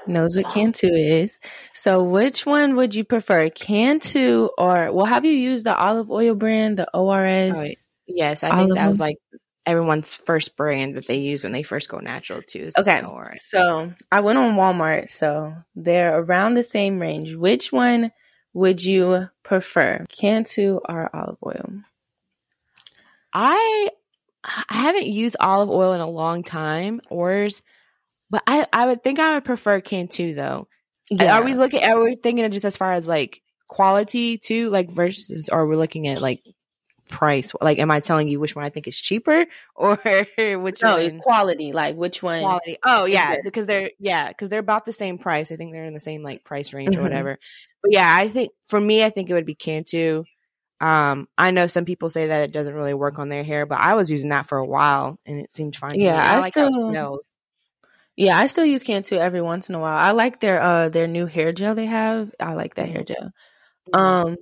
knows 0.07 0.37
what 0.37 0.53
Cantu 0.53 0.87
is. 0.93 1.39
So, 1.73 2.03
which 2.03 2.45
one 2.45 2.75
would 2.75 2.95
you 2.95 3.03
prefer, 3.03 3.49
Cantu 3.49 4.49
or 4.57 4.91
well, 4.91 5.05
have 5.05 5.25
you 5.25 5.33
used 5.33 5.65
the 5.65 5.75
olive 5.75 6.11
oil 6.11 6.35
brand, 6.35 6.77
the 6.77 6.89
ORS? 6.93 7.53
Oh, 7.55 7.67
Yes, 8.07 8.43
I 8.43 8.55
think 8.57 8.75
that 8.75 8.87
was 8.87 8.99
like 8.99 9.17
everyone's 9.65 10.13
first 10.13 10.55
brand 10.55 10.95
that 10.95 11.07
they 11.07 11.17
use 11.17 11.43
when 11.43 11.51
they 11.51 11.63
first 11.63 11.89
go 11.89 11.97
natural 11.99 12.41
too. 12.41 12.59
is 12.59 12.73
Okay. 12.77 13.01
Or- 13.01 13.35
So 13.37 13.93
I 14.11 14.19
went 14.21 14.37
on 14.37 14.55
Walmart, 14.55 15.09
so 15.09 15.53
they're 15.75 16.17
around 16.19 16.53
the 16.53 16.63
same 16.63 16.99
range. 17.01 17.33
Which 17.35 17.71
one 17.71 18.11
would 18.53 18.83
you 18.83 19.27
prefer, 19.43 20.05
Cantu 20.09 20.79
or 20.87 21.09
olive 21.15 21.37
oil? 21.45 21.69
I 23.33 23.89
I 24.43 24.77
haven't 24.77 25.07
used 25.07 25.35
olive 25.39 25.69
oil 25.69 25.93
in 25.93 26.01
a 26.01 26.09
long 26.09 26.43
time, 26.43 27.01
ours, 27.11 27.61
but 28.29 28.43
I 28.47 28.65
I 28.71 28.85
would 28.87 29.03
think 29.03 29.19
I 29.19 29.33
would 29.35 29.45
prefer 29.45 29.81
Cantu 29.81 30.33
though. 30.35 30.67
Yeah. 31.09 31.37
Are 31.37 31.43
we 31.43 31.53
looking? 31.53 31.83
Are 31.83 32.01
we 32.03 32.15
thinking 32.15 32.45
of 32.45 32.51
just 32.51 32.65
as 32.65 32.77
far 32.77 32.93
as 32.93 33.07
like 33.07 33.41
quality 33.67 34.37
too, 34.37 34.69
like 34.69 34.89
versus, 34.91 35.49
or 35.51 35.67
we're 35.67 35.75
looking 35.75 36.07
at 36.07 36.21
like 36.21 36.41
price? 37.09 37.51
Like, 37.61 37.79
am 37.79 37.91
I 37.91 37.99
telling 37.99 38.27
you 38.27 38.39
which 38.39 38.55
one 38.55 38.65
I 38.65 38.69
think 38.69 38.87
is 38.87 38.97
cheaper 38.97 39.45
or 39.75 39.97
which 40.37 40.81
no 40.83 40.97
one? 40.97 41.19
quality? 41.19 41.71
Like 41.71 41.95
which 41.95 42.21
one? 42.23 42.41
quality. 42.41 42.77
Oh 42.83 43.05
yeah, 43.05 43.37
because 43.43 43.67
they're 43.67 43.91
yeah, 43.99 44.27
because 44.29 44.49
they're 44.49 44.59
about 44.59 44.85
the 44.85 44.93
same 44.93 45.17
price. 45.17 45.51
I 45.51 45.55
think 45.55 45.71
they're 45.73 45.85
in 45.85 45.93
the 45.93 45.99
same 45.99 46.23
like 46.23 46.43
price 46.43 46.73
range 46.73 46.95
Mhm. 46.95 46.99
or 46.99 47.01
whatever. 47.03 47.39
But 47.81 47.91
yeah, 47.93 48.11
I 48.15 48.27
think 48.27 48.51
for 48.65 48.79
me, 48.79 49.03
I 49.03 49.09
think 49.09 49.29
it 49.29 49.33
would 49.33 49.45
be 49.45 49.55
Cantu. 49.55 50.23
Um, 50.81 51.27
I 51.37 51.51
know 51.51 51.67
some 51.67 51.85
people 51.85 52.09
say 52.09 52.27
that 52.27 52.49
it 52.49 52.51
doesn't 52.51 52.73
really 52.73 52.93
work 52.93 53.17
on 53.17 53.29
their 53.29 53.43
hair, 53.43 53.65
but 53.65 53.79
I 53.79 53.93
was 53.95 54.11
using 54.11 54.31
that 54.31 54.45
for 54.45 54.57
a 54.57 54.65
while 54.65 55.17
and 55.25 55.39
it 55.39 55.51
seemed 55.51 55.75
fine. 55.75 55.91
to 55.91 55.97
me. 55.97 56.03
Yeah, 56.05 56.21
I, 56.21 56.35
I 56.35 56.39
like 56.39 56.49
still- 56.49 56.89
smells. 56.91 57.27
Yeah, 58.17 58.37
I 58.39 58.45
still 58.47 58.63
use 58.65 58.83
Cantu 58.83 59.15
every 59.17 59.41
once 59.41 59.67
in 59.67 59.75
a 59.75 59.79
while. 59.79 59.97
I 59.97 60.11
like 60.11 60.39
their 60.39 60.61
uh 60.61 60.87
their 60.89 61.05
new 61.07 61.25
hair 61.25 61.51
gel 61.51 61.75
they 61.75 61.85
have. 61.85 62.31
I 62.39 62.53
like 62.53 62.75
that 62.75 62.87
hair 62.87 63.03
gel. 63.03 63.31
Mm-hmm. 63.93 63.95
Um, 63.95 64.35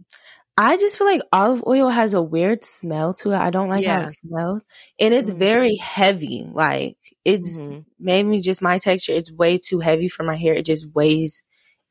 I 0.58 0.78
just 0.78 0.97
feel 0.97 1.08
like 1.08 1.22
olive 1.32 1.64
oil 1.66 1.89
has 1.89 2.14
a 2.14 2.22
weird 2.22 2.64
smell 2.64 3.14
to 3.16 3.32
it. 3.32 3.38
I 3.38 3.49
don't 3.49 3.70
like 3.70 3.86
how 3.86 4.01
it 4.01 4.10
smells, 4.10 4.64
and 4.99 5.14
it's 5.14 5.30
Mhm. 5.30 5.38
very 5.38 5.76
heavy. 5.78 6.45
Like 6.51 6.97
it's 7.26 7.66
Mhm. 7.66 7.86
maybe 7.99 8.39
just 8.39 8.62
my 8.62 8.78
texture. 8.78 9.14
It's 9.14 9.32
way 9.32 9.58
too 9.58 9.80
heavy 9.80 10.08
for 10.10 10.24
my 10.24 10.36
hair. 10.36 10.54
It 10.54 10.66
just 10.68 10.86
weighs 10.93 11.41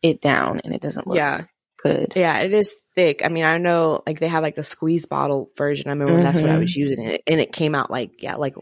it 0.02 0.20
down, 0.20 0.60
and 0.64 0.72
it 0.74 0.80
doesn't 0.80 1.08
look 1.08 1.24
Yeah, 1.24 1.44
good. 1.82 2.14
yeah, 2.14 2.40
it 2.40 2.52
is 2.54 2.74
thick. 2.94 3.24
I 3.24 3.28
mean, 3.28 3.44
I 3.44 3.58
know 3.58 4.02
like 4.06 4.20
they 4.20 4.28
have 4.28 4.42
like 4.44 4.56
the 4.56 4.64
squeeze 4.64 5.06
bottle 5.06 5.50
version. 5.56 5.88
I 5.88 5.92
remember 5.92 6.14
when 6.14 6.22
that's 6.22 6.42
what 6.42 6.52
I 6.52 6.58
Mhm. 6.58 6.58
was 6.58 6.76
using 6.76 7.06
it, 7.08 7.22
and 7.26 7.40
it 7.40 7.52
came 7.52 7.74
out 7.74 7.90
like 7.90 8.12
yeah, 8.22 8.36
like 8.36 8.56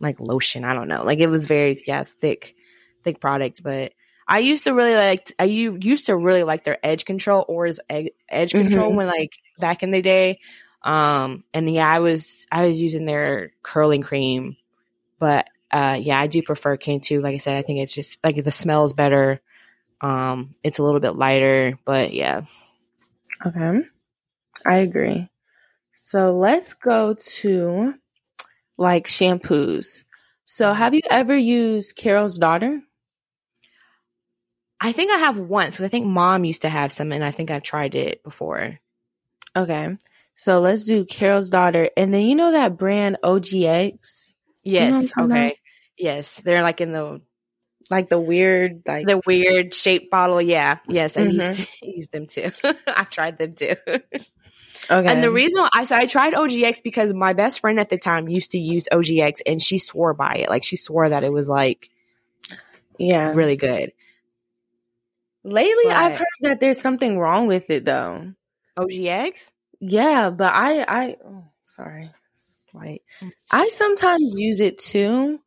like 0.00 0.20
lotion. 0.20 0.64
I 0.64 0.74
don't 0.74 0.88
know, 0.88 1.04
like 1.04 1.20
it 1.20 1.28
was 1.28 1.46
very 1.46 1.82
yeah 1.86 2.04
thick, 2.04 2.54
thick 3.04 3.20
product. 3.20 3.62
But 3.64 3.92
I 4.30 4.38
used 4.40 4.64
to 4.64 4.74
really 4.74 4.94
like 4.94 5.32
I 5.40 5.44
used 5.44 6.06
to 6.06 6.16
really 6.16 6.44
like 6.44 6.64
their 6.64 6.78
edge 6.86 7.04
control 7.04 7.44
or 7.48 7.66
his 7.66 7.80
edge 8.30 8.54
control 8.54 8.92
Mhm. 8.92 8.96
when 8.96 9.08
like 9.08 9.32
back 9.58 9.82
in 9.82 9.92
the 9.92 10.02
day. 10.02 10.40
Um, 10.82 11.44
and 11.54 11.68
yeah, 11.72 11.88
I 11.90 11.98
was 12.00 12.46
I 12.52 12.66
was 12.66 12.80
using 12.82 13.06
their 13.06 13.52
curling 13.62 14.02
cream, 14.02 14.56
but 15.18 15.48
uh, 15.72 15.98
yeah, 16.00 16.20
I 16.20 16.28
do 16.28 16.42
prefer 16.42 16.76
Cantu. 16.78 17.20
Like 17.22 17.34
I 17.34 17.38
said, 17.38 17.56
I 17.58 17.62
think 17.62 17.80
it's 17.80 17.94
just 17.94 18.18
like 18.24 18.42
the 18.42 18.52
smells 18.52 18.94
better. 18.94 19.40
Um, 20.00 20.52
it's 20.64 20.78
a 20.78 20.84
little 20.84 21.00
bit 21.00 21.16
lighter, 21.16 21.78
but 21.84 22.14
yeah. 22.14 22.42
Okay, 23.46 23.82
I 24.66 24.74
agree. 24.76 25.28
So 25.94 26.36
let's 26.38 26.74
go 26.74 27.14
to 27.14 27.94
like 28.78 29.06
shampoos. 29.06 30.04
So, 30.46 30.72
have 30.72 30.94
you 30.94 31.02
ever 31.10 31.36
used 31.36 31.96
Carol's 31.96 32.38
daughter? 32.38 32.82
I 34.80 34.92
think 34.92 35.12
I 35.12 35.18
have 35.18 35.38
once 35.38 35.76
because 35.76 35.84
I 35.84 35.88
think 35.88 36.06
mom 36.06 36.44
used 36.44 36.62
to 36.62 36.68
have 36.68 36.90
some, 36.90 37.12
and 37.12 37.24
I 37.24 37.30
think 37.30 37.50
I've 37.50 37.62
tried 37.62 37.94
it 37.94 38.22
before. 38.22 38.78
Okay. 39.54 39.96
So 40.36 40.60
let's 40.60 40.86
do 40.86 41.04
Carol's 41.04 41.50
daughter. 41.50 41.90
And 41.96 42.14
then 42.14 42.24
you 42.24 42.34
know 42.34 42.52
that 42.52 42.78
brand 42.78 43.18
OGX? 43.22 44.34
Yes. 44.64 44.64
You 44.64 44.90
know 44.90 45.24
okay. 45.24 45.46
About? 45.48 45.56
Yes. 45.98 46.40
They're 46.42 46.62
like 46.62 46.80
in 46.80 46.92
the 46.92 47.20
like 47.90 48.08
the 48.08 48.18
weird 48.18 48.82
like 48.86 49.06
the 49.06 49.20
weird 49.26 49.74
shaped 49.74 50.10
bottle. 50.10 50.40
Yeah. 50.40 50.78
Yes. 50.88 51.18
I 51.18 51.26
mm-hmm. 51.26 51.40
used 51.40 51.68
to 51.80 51.86
use 51.86 52.08
them 52.08 52.26
too. 52.26 52.50
I 52.86 53.04
tried 53.04 53.36
them 53.36 53.54
too. 53.54 53.74
Okay. 54.90 55.12
And 55.12 55.22
the 55.22 55.30
reason 55.30 55.68
I 55.74 55.84
so 55.84 55.94
I 55.94 56.06
tried 56.06 56.32
OGX 56.32 56.82
because 56.82 57.12
my 57.12 57.34
best 57.34 57.60
friend 57.60 57.78
at 57.78 57.90
the 57.90 57.98
time 57.98 58.28
used 58.28 58.52
to 58.52 58.58
use 58.58 58.88
OGX 58.90 59.40
and 59.44 59.60
she 59.60 59.76
swore 59.76 60.14
by 60.14 60.36
it. 60.36 60.48
Like 60.48 60.64
she 60.64 60.76
swore 60.76 61.10
that 61.10 61.22
it 61.22 61.32
was 61.32 61.48
like 61.50 61.90
yeah, 62.98 63.34
really 63.34 63.56
good. 63.56 63.92
Lately 65.42 65.84
but, 65.84 65.96
I've 65.96 66.16
heard 66.16 66.26
that 66.42 66.60
there's 66.60 66.80
something 66.80 67.18
wrong 67.18 67.46
with 67.46 67.70
it 67.70 67.84
though. 67.84 68.32
OGX? 68.78 69.50
Yeah, 69.80 70.30
but 70.30 70.52
I 70.52 70.84
I 70.86 71.16
oh, 71.24 71.44
sorry. 71.64 72.10
Mm. 72.74 73.32
I 73.50 73.68
sometimes 73.68 74.38
use 74.38 74.60
it 74.60 74.78
too. 74.78 75.40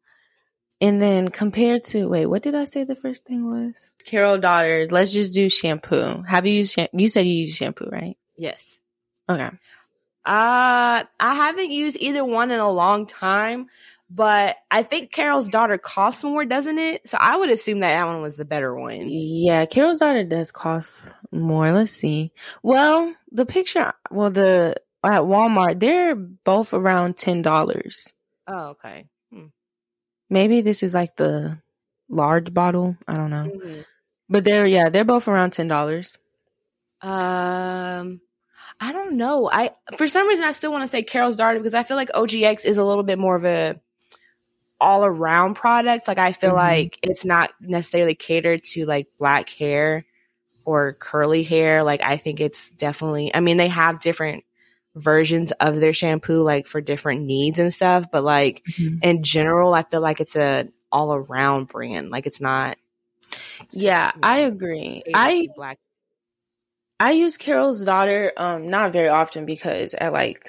And 0.82 1.02
then 1.02 1.30
compared 1.30 1.86
to 1.86 2.08
wait, 2.08 2.26
what 2.26 2.42
did 2.42 2.56
I 2.56 2.66
say 2.66 2.84
the 2.84 2.96
first 2.96 3.26
thing 3.26 3.46
was? 3.50 3.74
Carol 4.06 4.38
Daughter, 4.38 4.88
Let's 4.90 5.14
just 5.14 5.34
do 5.34 5.50
shampoo. 5.50 6.24
Have 6.24 6.46
you 6.46 6.54
used? 6.56 6.78
you 6.92 7.08
said 7.08 7.26
you 7.26 7.34
use 7.34 7.56
shampoo, 7.56 7.90
right? 7.90 8.18
Yes. 8.38 8.80
Okay. 9.30 9.50
Uh, 10.26 11.04
I 11.20 11.36
haven't 11.36 11.72
used 11.72 11.98
either 12.00 12.24
one 12.24 12.52
in 12.52 12.60
a 12.60 12.72
long 12.72 13.06
time, 13.06 13.68
but 14.16 14.58
I 14.70 14.84
think 14.84 15.12
Carol's 15.12 15.50
daughter 15.50 15.80
costs 15.80 16.24
more, 16.24 16.46
doesn't 16.46 16.78
it? 16.78 17.10
So 17.10 17.18
I 17.20 17.36
would 17.36 17.50
assume 17.50 17.80
that 17.80 17.94
that 17.94 18.06
one 18.06 18.22
was 18.22 18.36
the 18.36 18.46
better 18.46 18.76
one. 18.76 19.08
Yeah, 19.10 19.66
Carol's 19.66 20.00
daughter 20.00 20.24
does 20.24 20.52
cost 20.52 21.12
more. 21.32 21.72
Let's 21.72 21.92
see. 21.92 22.32
Well, 22.62 23.16
the 23.32 23.48
picture, 23.48 23.94
well, 24.12 24.30
the 24.30 24.76
at 25.04 25.22
Walmart, 25.24 25.80
they're 25.80 26.16
both 26.16 26.74
around 26.74 27.18
ten 27.18 27.42
dollars. 27.42 28.14
Oh, 28.48 28.70
okay. 28.70 29.08
Hmm. 29.32 29.48
Maybe 30.30 30.62
this 30.62 30.84
is 30.84 30.94
like 30.94 31.16
the 31.16 31.60
large 32.08 32.54
bottle. 32.54 32.96
I 33.08 33.16
don't 33.16 33.32
know, 33.32 33.50
mm-hmm. 33.52 33.82
but 34.30 34.44
they're 34.44 34.68
yeah, 34.68 34.90
they're 34.90 35.06
both 35.06 35.28
around 35.28 35.52
ten 35.52 35.68
dollars. 35.68 36.20
Um, 37.02 38.22
I 38.80 38.92
don't 38.92 39.18
know. 39.18 39.50
I 39.52 39.72
for 39.98 40.08
some 40.08 40.28
reason 40.28 40.46
I 40.46 40.52
still 40.52 40.72
want 40.72 40.84
to 40.84 40.88
say 40.88 41.02
Carol's 41.02 41.36
Daughter 41.36 41.58
because 41.58 41.74
I 41.74 41.84
feel 41.84 41.98
like 41.98 42.12
OGX 42.12 42.66
is 42.66 42.78
a 42.78 42.84
little 42.84 43.04
bit 43.04 43.18
more 43.18 43.36
of 43.36 43.46
a 43.46 43.80
all 44.80 45.06
around 45.06 45.56
product. 45.56 46.08
Like 46.08 46.18
I 46.18 46.34
feel 46.34 46.50
mm-hmm. 46.50 46.58
like 46.58 47.00
it's 47.02 47.26
not 47.26 47.52
necessarily 47.62 48.16
catered 48.16 48.64
to 48.66 48.86
like 48.86 49.08
black 49.18 49.50
hair 49.50 50.06
or 50.66 50.94
curly 50.94 51.44
hair. 51.44 51.84
Like 51.84 52.02
I 52.04 52.18
think 52.18 52.40
it's 52.40 52.72
definitely 52.72 53.34
I 53.34 53.40
mean 53.40 53.58
they 53.58 53.70
have 53.70 54.00
different 54.00 54.44
versions 54.96 55.52
of 55.54 55.80
their 55.80 55.94
shampoo 55.94 56.42
like 56.42 56.68
for 56.68 56.82
different 56.82 57.22
needs 57.22 57.60
and 57.60 57.74
stuff, 57.74 58.06
but 58.12 58.24
like 58.24 58.64
mm-hmm. 58.66 58.98
in 59.02 59.24
general 59.24 59.74
I 59.74 59.84
feel 59.84 60.02
like 60.02 60.20
it's 60.20 60.36
a 60.36 60.68
all 60.92 61.14
around 61.14 61.70
brand. 61.70 62.10
Like 62.10 62.28
it's 62.28 62.42
not 62.42 62.78
it's 63.62 63.76
yeah, 63.76 64.12
know, 64.16 64.28
I 64.28 64.38
agree. 64.40 65.04
I 65.14 65.48
black 65.56 65.80
I 67.00 67.14
use 67.14 67.38
Carol's 67.38 67.84
daughter 67.84 68.32
um 68.38 68.70
not 68.70 68.92
very 68.92 69.10
often 69.10 69.46
because 69.46 69.94
at 69.94 70.14
like 70.14 70.46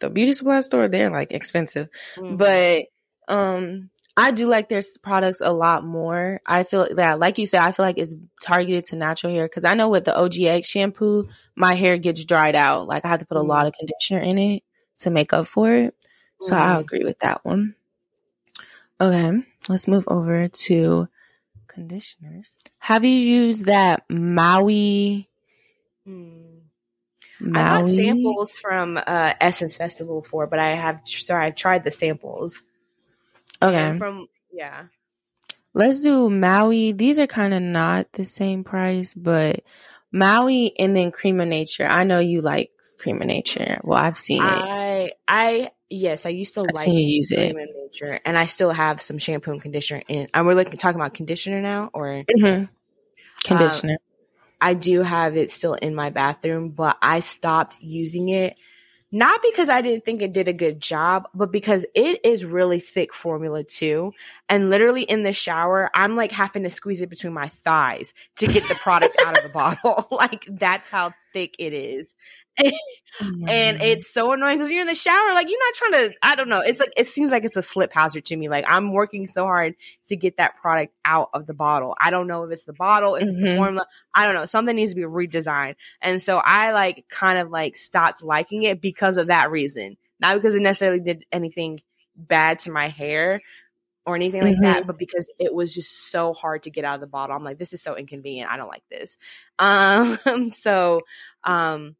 the 0.00 0.10
beauty 0.10 0.32
supply 0.32 0.60
store 0.60 0.88
they're 0.88 1.10
like 1.10 1.32
expensive. 1.32 1.88
Mm-hmm. 2.16 2.36
But 2.36 2.86
um 3.32 3.90
I 4.14 4.30
do 4.30 4.46
like 4.46 4.68
their 4.68 4.82
products 5.02 5.40
a 5.42 5.52
lot 5.52 5.84
more. 5.84 6.40
I 6.44 6.64
feel 6.64 6.94
that 6.96 7.18
like 7.18 7.38
you 7.38 7.46
said 7.46 7.60
I 7.60 7.72
feel 7.72 7.86
like 7.86 7.98
it's 7.98 8.14
targeted 8.42 8.84
to 8.86 8.96
natural 8.96 9.32
hair 9.32 9.48
cuz 9.48 9.64
I 9.64 9.74
know 9.74 9.88
with 9.88 10.04
the 10.04 10.12
OGX 10.12 10.66
shampoo 10.66 11.28
my 11.56 11.74
hair 11.74 11.96
gets 11.98 12.24
dried 12.24 12.54
out. 12.54 12.86
Like 12.86 13.04
I 13.04 13.08
have 13.08 13.20
to 13.20 13.26
put 13.26 13.36
a 13.36 13.40
mm-hmm. 13.40 13.48
lot 13.48 13.66
of 13.66 13.72
conditioner 13.72 14.20
in 14.20 14.38
it 14.38 14.62
to 14.98 15.10
make 15.10 15.32
up 15.32 15.46
for 15.46 15.72
it. 15.72 15.94
So 16.42 16.54
mm-hmm. 16.54 16.76
I 16.76 16.80
agree 16.80 17.04
with 17.04 17.18
that 17.20 17.44
one. 17.44 17.74
Okay, 19.00 19.42
let's 19.68 19.88
move 19.88 20.04
over 20.08 20.48
to 20.48 21.08
conditioners. 21.66 22.58
Have 22.78 23.04
you 23.04 23.10
used 23.10 23.64
that 23.66 24.04
Maui 24.08 25.28
Mm. 26.06 26.62
I 27.54 27.82
got 27.82 27.86
samples 27.86 28.58
from 28.58 28.96
uh, 28.96 29.34
Essence 29.40 29.76
Festival 29.76 30.20
before, 30.20 30.46
but 30.46 30.58
I 30.58 30.74
have 30.76 31.02
sorry, 31.04 31.46
I 31.46 31.50
tried 31.50 31.84
the 31.84 31.90
samples. 31.90 32.62
Okay. 33.62 33.76
And 33.76 33.98
from 33.98 34.26
yeah. 34.52 34.84
Let's 35.74 36.02
do 36.02 36.28
Maui. 36.28 36.92
These 36.92 37.18
are 37.18 37.26
kind 37.26 37.54
of 37.54 37.62
not 37.62 38.12
the 38.12 38.24
same 38.24 38.62
price, 38.62 39.14
but 39.14 39.62
Maui 40.12 40.78
and 40.78 40.94
then 40.94 41.10
Cream 41.10 41.40
of 41.40 41.48
Nature. 41.48 41.86
I 41.86 42.04
know 42.04 42.18
you 42.18 42.42
like 42.42 42.70
Cream 42.98 43.22
of 43.22 43.26
Nature. 43.26 43.80
Well, 43.82 43.98
I've 43.98 44.18
seen 44.18 44.42
it. 44.42 44.48
I 44.48 45.12
I 45.26 45.70
yes, 45.88 46.26
I 46.26 46.30
used 46.30 46.54
to 46.54 46.60
I've 46.60 46.66
like 46.74 46.84
seen 46.84 46.94
you 46.94 47.18
use 47.18 47.30
Cream 47.30 47.58
it. 47.58 47.70
of 47.70 47.76
Nature, 47.76 48.20
and 48.24 48.36
I 48.38 48.44
still 48.44 48.70
have 48.70 49.00
some 49.00 49.18
shampoo 49.18 49.52
and 49.52 49.62
conditioner 49.62 50.02
in. 50.08 50.28
And 50.34 50.46
we're 50.46 50.54
looking 50.54 50.76
talking 50.76 51.00
about 51.00 51.14
conditioner 51.14 51.62
now, 51.62 51.90
or 51.94 52.24
mm-hmm. 52.24 52.64
conditioner. 53.44 53.96
I 54.60 54.74
do 54.74 55.02
have 55.02 55.36
it 55.36 55.50
still 55.50 55.74
in 55.74 55.94
my 55.94 56.10
bathroom, 56.10 56.70
but 56.70 56.96
I 57.02 57.20
stopped 57.20 57.80
using 57.80 58.28
it 58.28 58.58
not 59.12 59.40
because 59.42 59.68
I 59.68 59.82
didn't 59.82 60.06
think 60.06 60.22
it 60.22 60.32
did 60.32 60.48
a 60.48 60.54
good 60.54 60.80
job, 60.80 61.28
but 61.34 61.52
because 61.52 61.84
it 61.94 62.24
is 62.24 62.44
really 62.44 62.80
thick 62.80 63.12
formula 63.12 63.62
too. 63.62 64.12
And 64.48 64.70
literally 64.70 65.02
in 65.02 65.22
the 65.22 65.34
shower, 65.34 65.90
I'm 65.94 66.16
like 66.16 66.32
having 66.32 66.62
to 66.62 66.70
squeeze 66.70 67.02
it 67.02 67.10
between 67.10 67.34
my 67.34 67.48
thighs 67.48 68.14
to 68.36 68.46
get 68.46 68.62
the 68.64 68.74
product 68.74 69.16
out 69.24 69.36
of 69.36 69.44
the 69.44 69.50
bottle. 69.54 70.08
like 70.16 70.46
that's 70.48 70.88
how 70.88 71.12
thick 71.32 71.54
it 71.58 71.72
is. 71.72 72.14
and 72.58 73.80
it's 73.80 74.12
so 74.12 74.32
annoying 74.32 74.58
because 74.58 74.70
you're 74.70 74.82
in 74.82 74.86
the 74.86 74.94
shower, 74.94 75.32
like 75.32 75.48
you're 75.48 75.58
not 75.58 75.74
trying 75.74 75.92
to. 75.92 76.16
I 76.22 76.34
don't 76.36 76.48
know. 76.48 76.60
It's 76.60 76.80
like 76.80 76.92
it 76.96 77.06
seems 77.06 77.32
like 77.32 77.44
it's 77.44 77.56
a 77.56 77.62
slip 77.62 77.92
hazard 77.92 78.26
to 78.26 78.36
me. 78.36 78.48
Like 78.48 78.66
I'm 78.68 78.92
working 78.92 79.26
so 79.26 79.44
hard 79.44 79.74
to 80.08 80.16
get 80.16 80.36
that 80.36 80.56
product 80.56 80.94
out 81.04 81.30
of 81.32 81.46
the 81.46 81.54
bottle. 81.54 81.96
I 81.98 82.10
don't 82.10 82.26
know 82.26 82.44
if 82.44 82.52
it's 82.52 82.64
the 82.64 82.74
bottle, 82.74 83.14
if 83.14 83.22
mm-hmm. 83.22 83.30
it's 83.30 83.38
the 83.38 83.46
mm-hmm. 83.46 83.58
formula. 83.58 83.86
I 84.14 84.26
don't 84.26 84.34
know. 84.34 84.46
Something 84.46 84.76
needs 84.76 84.92
to 84.92 84.96
be 84.96 85.06
redesigned. 85.06 85.76
And 86.02 86.20
so 86.20 86.38
I 86.38 86.72
like 86.72 87.06
kind 87.08 87.38
of 87.38 87.50
like 87.50 87.76
stopped 87.76 88.22
liking 88.22 88.64
it 88.64 88.80
because 88.80 89.16
of 89.16 89.28
that 89.28 89.50
reason, 89.50 89.96
not 90.20 90.34
because 90.34 90.54
it 90.54 90.62
necessarily 90.62 91.00
did 91.00 91.24
anything 91.32 91.80
bad 92.16 92.58
to 92.60 92.70
my 92.70 92.88
hair 92.88 93.40
or 94.04 94.16
anything 94.16 94.42
like 94.42 94.54
mm-hmm. 94.54 94.62
that, 94.62 94.86
but 94.86 94.98
because 94.98 95.30
it 95.38 95.54
was 95.54 95.74
just 95.74 96.10
so 96.10 96.32
hard 96.32 96.64
to 96.64 96.70
get 96.70 96.84
out 96.84 96.96
of 96.96 97.00
the 97.00 97.06
bottle. 97.06 97.36
I'm 97.36 97.44
like, 97.44 97.58
this 97.58 97.72
is 97.72 97.82
so 97.82 97.94
inconvenient. 97.94 98.50
I 98.50 98.56
don't 98.56 98.68
like 98.68 98.82
this. 98.90 99.16
Um, 99.58 100.18
so, 100.50 100.98
um, 101.44 101.96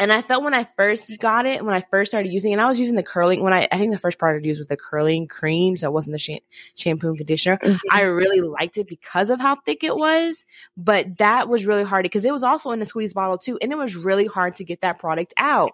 and 0.00 0.12
I 0.12 0.22
felt 0.22 0.44
when 0.44 0.54
I 0.54 0.62
first 0.64 1.10
got 1.18 1.44
it, 1.44 1.64
when 1.64 1.74
I 1.74 1.84
first 1.90 2.12
started 2.12 2.32
using 2.32 2.52
it, 2.52 2.54
and 2.54 2.62
I 2.62 2.66
was 2.66 2.78
using 2.78 2.94
the 2.94 3.02
curling, 3.02 3.42
when 3.42 3.52
I, 3.52 3.66
I 3.72 3.78
think 3.78 3.90
the 3.90 3.98
first 3.98 4.18
product 4.18 4.44
I 4.44 4.48
used 4.48 4.60
was 4.60 4.68
the 4.68 4.76
curling 4.76 5.26
cream. 5.26 5.76
So 5.76 5.88
it 5.88 5.92
wasn't 5.92 6.14
the 6.14 6.20
sh- 6.20 6.38
shampoo 6.76 7.08
and 7.08 7.16
conditioner. 7.18 7.58
Mm-hmm. 7.58 7.76
I 7.90 8.02
really 8.02 8.40
liked 8.40 8.78
it 8.78 8.86
because 8.86 9.28
of 9.28 9.40
how 9.40 9.56
thick 9.56 9.82
it 9.82 9.96
was. 9.96 10.44
But 10.76 11.18
that 11.18 11.48
was 11.48 11.66
really 11.66 11.82
hard 11.82 12.04
because 12.04 12.24
it 12.24 12.32
was 12.32 12.44
also 12.44 12.70
in 12.70 12.80
a 12.80 12.86
squeeze 12.86 13.12
bottle 13.12 13.38
too. 13.38 13.58
And 13.60 13.72
it 13.72 13.76
was 13.76 13.96
really 13.96 14.26
hard 14.26 14.54
to 14.56 14.64
get 14.64 14.82
that 14.82 15.00
product 15.00 15.34
out. 15.36 15.72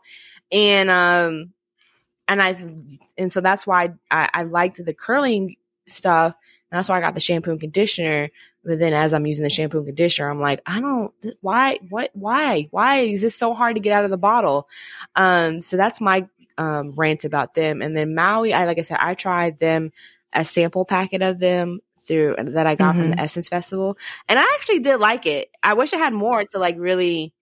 And, 0.50 0.88
um, 0.90 1.52
and 2.28 2.42
I, 2.42 2.56
and 3.18 3.30
so 3.30 3.40
that's 3.40 3.66
why 3.66 3.94
I, 4.10 4.28
I 4.32 4.42
liked 4.44 4.84
the 4.84 4.94
curling 4.94 5.56
stuff. 5.86 6.34
And 6.70 6.78
that's 6.78 6.88
why 6.88 6.98
I 6.98 7.00
got 7.00 7.14
the 7.14 7.20
shampoo 7.20 7.52
and 7.52 7.60
conditioner 7.60 8.30
but 8.64 8.78
then 8.78 8.94
as 8.94 9.12
I'm 9.12 9.26
using 9.26 9.44
the 9.44 9.50
shampoo 9.50 9.78
and 9.78 9.86
conditioner, 9.86 10.30
I'm 10.30 10.40
like, 10.40 10.62
I 10.66 10.80
don't, 10.80 11.12
why, 11.40 11.78
what, 11.90 12.10
why, 12.14 12.68
why 12.70 12.96
is 12.98 13.20
this 13.20 13.36
so 13.36 13.52
hard 13.52 13.76
to 13.76 13.80
get 13.80 13.92
out 13.92 14.04
of 14.04 14.10
the 14.10 14.16
bottle? 14.16 14.68
Um, 15.14 15.60
so 15.60 15.76
that's 15.76 16.00
my, 16.00 16.26
um, 16.56 16.92
rant 16.92 17.24
about 17.24 17.54
them. 17.54 17.82
And 17.82 17.96
then 17.96 18.14
Maui, 18.14 18.54
I, 18.54 18.64
like 18.64 18.78
I 18.78 18.82
said, 18.82 18.98
I 19.00 19.14
tried 19.14 19.58
them, 19.58 19.92
a 20.32 20.44
sample 20.44 20.84
packet 20.84 21.22
of 21.22 21.38
them 21.38 21.80
through 22.00 22.36
that 22.38 22.66
I 22.66 22.74
got 22.74 22.94
mm-hmm. 22.94 23.02
from 23.02 23.10
the. 23.12 23.20
Essence 23.20 23.48
Festival. 23.48 23.98
And 24.28 24.38
I 24.38 24.42
actually 24.54 24.80
did 24.80 24.96
like 24.96 25.26
it. 25.26 25.50
I 25.62 25.74
wish 25.74 25.92
I 25.92 25.98
had 25.98 26.14
more 26.14 26.42
to 26.44 26.58
like 26.58 26.76
really 26.78 27.33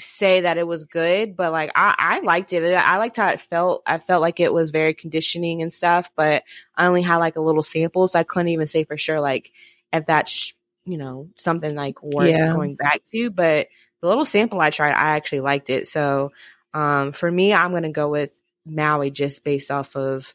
say 0.00 0.42
that 0.42 0.58
it 0.58 0.66
was 0.66 0.84
good, 0.84 1.36
but 1.36 1.52
like 1.52 1.70
I, 1.74 1.94
I 1.98 2.20
liked 2.20 2.52
it. 2.52 2.74
I 2.74 2.98
liked 2.98 3.16
how 3.16 3.28
it 3.28 3.40
felt. 3.40 3.82
I 3.86 3.98
felt 3.98 4.20
like 4.20 4.40
it 4.40 4.52
was 4.52 4.70
very 4.70 4.94
conditioning 4.94 5.62
and 5.62 5.72
stuff, 5.72 6.10
but 6.16 6.42
I 6.74 6.86
only 6.86 7.02
had 7.02 7.18
like 7.18 7.36
a 7.36 7.40
little 7.40 7.62
sample, 7.62 8.08
so 8.08 8.18
I 8.18 8.24
couldn't 8.24 8.48
even 8.48 8.66
say 8.66 8.84
for 8.84 8.96
sure 8.96 9.20
like 9.20 9.52
if 9.92 10.06
that's 10.06 10.54
you 10.84 10.98
know 10.98 11.28
something 11.36 11.74
like 11.74 12.02
worth 12.02 12.30
yeah. 12.30 12.52
going 12.52 12.74
back 12.74 13.02
to. 13.12 13.30
But 13.30 13.68
the 14.00 14.08
little 14.08 14.24
sample 14.24 14.60
I 14.60 14.70
tried, 14.70 14.92
I 14.92 15.16
actually 15.16 15.40
liked 15.40 15.70
it. 15.70 15.86
So 15.88 16.32
um, 16.74 17.12
for 17.12 17.30
me, 17.30 17.52
I'm 17.52 17.72
gonna 17.72 17.92
go 17.92 18.08
with 18.08 18.30
Maui 18.64 19.10
just 19.10 19.44
based 19.44 19.70
off 19.70 19.96
of 19.96 20.34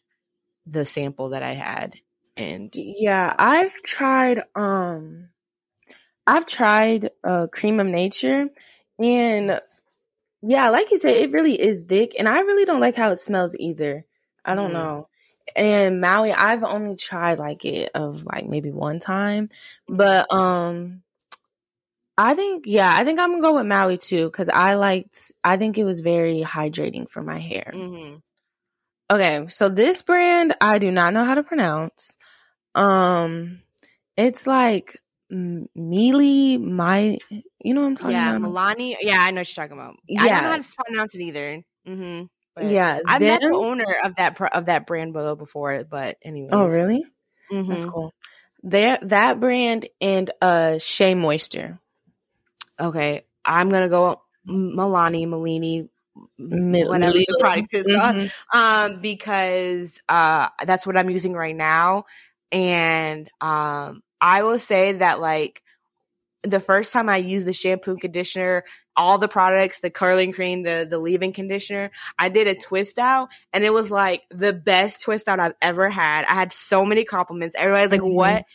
the 0.65 0.85
sample 0.85 1.29
that 1.29 1.43
I 1.43 1.53
had. 1.53 1.95
And 2.37 2.69
yeah, 2.75 3.33
I've 3.37 3.81
tried 3.83 4.43
um 4.55 5.29
I've 6.27 6.45
tried 6.45 7.11
uh 7.23 7.47
cream 7.51 7.79
of 7.79 7.87
nature 7.87 8.49
and 8.99 9.59
yeah, 10.41 10.69
like 10.69 10.91
you 10.91 10.99
said, 10.99 11.15
it 11.15 11.31
really 11.31 11.59
is 11.59 11.83
thick 11.87 12.15
and 12.17 12.29
I 12.29 12.39
really 12.39 12.65
don't 12.65 12.81
like 12.81 12.95
how 12.95 13.11
it 13.11 13.17
smells 13.17 13.55
either. 13.57 14.05
I 14.43 14.55
don't 14.55 14.71
mm. 14.71 14.73
know. 14.73 15.07
and 15.55 16.01
Maui, 16.01 16.31
I've 16.31 16.63
only 16.63 16.95
tried 16.95 17.39
like 17.39 17.65
it 17.65 17.91
of 17.95 18.23
like 18.23 18.45
maybe 18.45 18.71
one 18.71 18.99
time, 18.99 19.49
but 19.87 20.31
um, 20.31 21.01
I 22.17 22.33
think 22.33 22.65
yeah, 22.67 22.93
I 22.93 23.03
think 23.03 23.19
I'm 23.19 23.31
gonna 23.31 23.41
go 23.41 23.55
with 23.55 23.65
Maui 23.65 23.97
too 23.97 24.25
because 24.25 24.49
I 24.49 24.75
liked. 24.75 25.31
I 25.43 25.57
think 25.57 25.77
it 25.77 25.83
was 25.83 26.01
very 26.01 26.41
hydrating 26.41 27.09
for 27.09 27.21
my 27.21 27.39
hair. 27.39 27.71
Mm-hmm. 27.73 28.17
Okay, 29.11 29.47
so 29.49 29.69
this 29.69 30.01
brand 30.01 30.55
I 30.61 30.79
do 30.79 30.91
not 30.91 31.13
know 31.13 31.25
how 31.25 31.35
to 31.35 31.43
pronounce. 31.43 32.15
Um, 32.73 33.61
it's 34.17 34.47
like 34.47 34.99
Mealy, 35.29 36.57
my, 36.57 37.17
you 37.63 37.73
know 37.73 37.81
what 37.81 37.87
I'm 37.87 37.95
talking 37.95 38.15
about? 38.15 38.31
yeah, 38.31 38.35
about? 38.37 38.51
Milani. 38.51 38.95
Yeah, 39.01 39.17
I 39.19 39.31
know 39.31 39.41
what 39.41 39.55
you're 39.55 39.63
talking 39.65 39.77
about. 39.77 39.95
Yeah. 40.07 40.21
I 40.21 40.27
don't 40.29 40.43
know 40.43 40.49
how 40.49 40.57
to 40.57 40.75
pronounce 40.85 41.15
it 41.15 41.21
either. 41.21 41.63
Mm-hmm. 41.87 42.25
But 42.55 42.69
yeah, 42.69 42.99
I 43.05 43.19
met 43.19 43.41
the 43.41 43.53
owner 43.53 43.95
of 44.03 44.15
that 44.15 44.35
pro- 44.35 44.47
of 44.47 44.67
that 44.67 44.87
brand 44.87 45.13
before, 45.13 45.83
but 45.83 46.17
anyway. 46.21 46.49
Oh, 46.51 46.67
really? 46.67 47.03
Mhm. 47.51 47.67
That's 47.67 47.83
cool. 47.83 48.13
There, 48.63 48.97
that 49.03 49.39
brand 49.39 49.87
and 49.99 50.31
uh 50.41 50.77
Shea 50.79 51.15
Moisture. 51.15 51.79
Okay, 52.79 53.25
I'm 53.43 53.69
gonna 53.69 53.89
go 53.89 54.21
Milani, 54.47 55.27
Malini, 55.27 55.89
whatever 56.37 57.13
the 57.13 57.37
product 57.39 57.73
is 57.73 57.85
called, 57.85 58.15
Mhm. 58.15 58.31
um, 58.53 59.01
because 59.01 59.99
uh, 60.07 60.47
that's 60.65 60.87
what 60.87 60.97
I'm 60.97 61.09
using 61.09 61.33
right 61.33 61.55
now, 61.55 62.05
and 62.51 63.29
um, 63.41 64.01
I 64.25 64.41
will 64.41 64.57
say 64.57 64.93
that 64.93 65.19
like 65.21 65.61
the 66.41 66.59
first 66.59 66.93
time 66.93 67.09
I 67.09 67.17
used 67.17 67.45
the 67.45 67.53
shampoo 67.53 67.97
conditioner, 67.97 68.63
all 68.95 69.19
the 69.19 69.27
products, 69.27 69.81
the 69.81 69.91
curling 69.91 70.33
cream, 70.33 70.63
the 70.63 70.87
the 70.89 70.97
leave-in 70.97 71.31
conditioner, 71.31 71.91
I 72.17 72.29
did 72.29 72.47
a 72.47 72.55
twist 72.55 72.97
out, 72.97 73.29
and 73.53 73.63
it 73.63 73.71
was 73.71 73.91
like 73.91 74.23
the 74.31 74.51
best 74.51 75.03
twist 75.03 75.27
out 75.27 75.39
I've 75.39 75.53
ever 75.61 75.91
had. 75.91 76.25
I 76.25 76.33
had 76.33 76.53
so 76.53 76.85
many 76.85 77.03
compliments. 77.05 77.55
Everybody's 77.55 77.91
like, 77.91 78.01
Mhm. 78.01 78.13
"What?" 78.13 78.45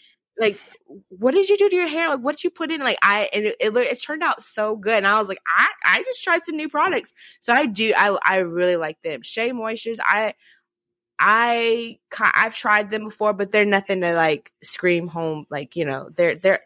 Like, 0.41 0.59
what 1.11 1.33
did 1.35 1.49
you 1.49 1.57
do 1.57 1.69
to 1.69 1.77
your 1.77 1.87
hair? 1.89 2.09
Like, 2.09 2.21
what 2.21 2.37
did 2.37 2.45
you 2.45 2.51
put 2.51 2.73
in? 2.73 2.81
Like, 2.81 2.99
I 3.03 3.29
and 3.33 3.45
it, 3.47 3.57
it, 3.61 3.77
it 3.77 4.03
turned 4.03 4.25
out 4.25 4.43
so 4.43 4.75
good, 4.75 4.97
and 4.97 5.07
I 5.07 5.19
was 5.21 5.29
like, 5.29 5.41
I 5.47 5.69
I 5.85 6.03
just 6.03 6.25
tried 6.25 6.45
some 6.45 6.57
new 6.57 6.69
products, 6.69 7.13
so 7.41 7.53
I 7.53 7.67
do 7.67 7.93
I 7.97 8.19
I 8.25 8.37
really 8.39 8.77
like 8.77 8.99
them. 9.05 9.23
Shea 9.23 9.51
Moistures, 9.51 9.99
I 10.05 10.35
I 11.21 11.99
I've 12.19 12.57
tried 12.57 12.91
them 12.91 13.05
before, 13.05 13.35
but 13.35 13.51
they're 13.53 13.67
nothing 13.67 14.01
to 14.01 14.15
like 14.15 14.53
scream 14.63 15.07
home. 15.09 15.47
Like 15.51 15.77
you 15.77 15.85
know, 15.85 16.09
they're 16.17 16.37
they're 16.37 16.63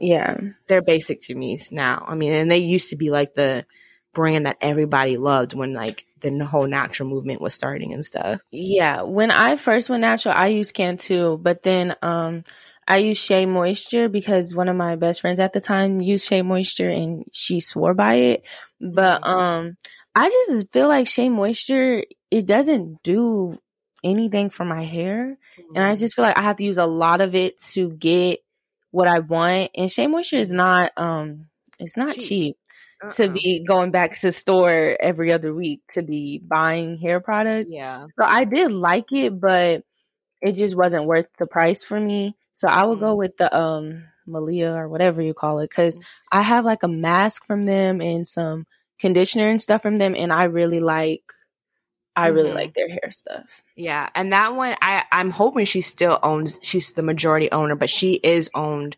Yeah. 0.00 0.38
they're 0.66 0.82
basic 0.82 1.20
to 1.22 1.34
me 1.34 1.58
now. 1.70 2.04
I 2.08 2.14
mean, 2.14 2.32
and 2.32 2.50
they 2.50 2.58
used 2.58 2.90
to 2.90 2.96
be 2.96 3.10
like 3.10 3.34
the 3.34 3.66
brand 4.14 4.46
that 4.46 4.56
everybody 4.60 5.16
loved 5.18 5.54
when 5.54 5.74
like 5.74 6.06
the 6.20 6.44
whole 6.44 6.66
natural 6.66 7.08
movement 7.08 7.40
was 7.40 7.54
starting 7.54 7.92
and 7.92 8.04
stuff. 8.04 8.40
Yeah. 8.50 9.02
When 9.02 9.30
I 9.30 9.56
first 9.56 9.90
went 9.90 10.00
natural, 10.00 10.34
I 10.34 10.48
used 10.48 10.74
Cantu, 10.74 11.36
but 11.38 11.62
then 11.62 11.94
um 12.02 12.42
I 12.86 12.98
used 12.98 13.22
Shea 13.22 13.44
Moisture 13.44 14.08
because 14.08 14.54
one 14.54 14.70
of 14.70 14.76
my 14.76 14.96
best 14.96 15.20
friends 15.20 15.40
at 15.40 15.52
the 15.52 15.60
time 15.60 16.00
used 16.00 16.26
Shea 16.26 16.40
Moisture 16.40 16.88
and 16.88 17.24
she 17.32 17.60
swore 17.60 17.92
by 17.94 18.14
it. 18.14 18.46
But 18.80 19.22
Mhm. 19.22 19.28
um 19.28 19.76
I 20.14 20.28
just 20.30 20.72
feel 20.72 20.88
like 20.88 21.06
Shea 21.06 21.28
Moisture 21.28 22.02
it 22.30 22.46
doesn't 22.46 23.02
do 23.02 23.58
anything 24.04 24.50
for 24.50 24.64
my 24.64 24.82
hair. 24.82 25.36
And 25.74 25.84
I 25.84 25.94
just 25.94 26.14
feel 26.14 26.24
like 26.24 26.38
I 26.38 26.42
have 26.42 26.56
to 26.56 26.64
use 26.64 26.78
a 26.78 26.86
lot 26.86 27.20
of 27.20 27.34
it 27.34 27.58
to 27.72 27.90
get 27.90 28.40
what 28.90 29.08
I 29.08 29.20
want. 29.20 29.70
And 29.76 29.90
Shea 29.90 30.06
Moisture 30.06 30.36
is 30.38 30.52
not 30.52 30.92
um 30.96 31.46
it's 31.78 31.96
not 31.96 32.14
Cheap. 32.14 32.22
cheap 32.28 32.56
Uh-uh. 33.02 33.10
to 33.10 33.28
be 33.28 33.64
going 33.66 33.90
back 33.90 34.14
to 34.14 34.22
the 34.28 34.32
store 34.32 34.96
every 35.00 35.32
other 35.32 35.54
week 35.54 35.82
to 35.92 36.02
be 36.02 36.38
buying 36.38 36.98
hair 36.98 37.20
products. 37.20 37.72
yeah. 37.72 38.06
So 38.18 38.24
I 38.24 38.44
did 38.44 38.72
like 38.72 39.06
it, 39.12 39.38
but 39.40 39.82
it 40.40 40.52
just 40.56 40.76
wasn't 40.76 41.06
worth 41.06 41.26
the 41.38 41.46
price 41.46 41.84
for 41.84 41.98
me. 41.98 42.36
So 42.54 42.68
I 42.68 42.84
would 42.84 43.00
go 43.00 43.14
Mm. 43.14 43.18
with 43.18 43.36
the 43.36 43.56
um 43.56 44.04
Malia 44.26 44.72
or 44.72 44.88
whatever 44.88 45.22
you 45.22 45.34
call 45.34 45.60
it 45.60 45.70
cuz 45.70 45.96
Mm. 45.96 46.02
I 46.32 46.42
have 46.42 46.64
like 46.64 46.82
a 46.82 46.88
mask 46.88 47.44
from 47.46 47.66
them 47.66 48.00
and 48.00 48.26
some 48.26 48.66
conditioner 49.00 49.48
and 49.48 49.62
stuff 49.62 49.82
from 49.82 49.98
them 49.98 50.14
and 50.16 50.32
I 50.32 50.44
really 50.44 50.80
like 50.80 51.22
I 52.22 52.28
really 52.28 52.50
Mhm. 52.50 52.54
like 52.54 52.74
their 52.74 52.88
hair 52.88 53.10
stuff. 53.10 53.62
Yeah, 53.76 54.08
and 54.14 54.32
that 54.32 54.54
one 54.56 54.76
I 54.82 55.04
I'm 55.12 55.30
hoping 55.30 55.64
she 55.66 55.80
still 55.82 56.18
owns. 56.22 56.58
She's 56.62 56.92
the 56.92 57.02
majority 57.02 57.50
owner, 57.52 57.76
but 57.76 57.90
she 57.90 58.14
is 58.14 58.50
owned. 58.54 58.96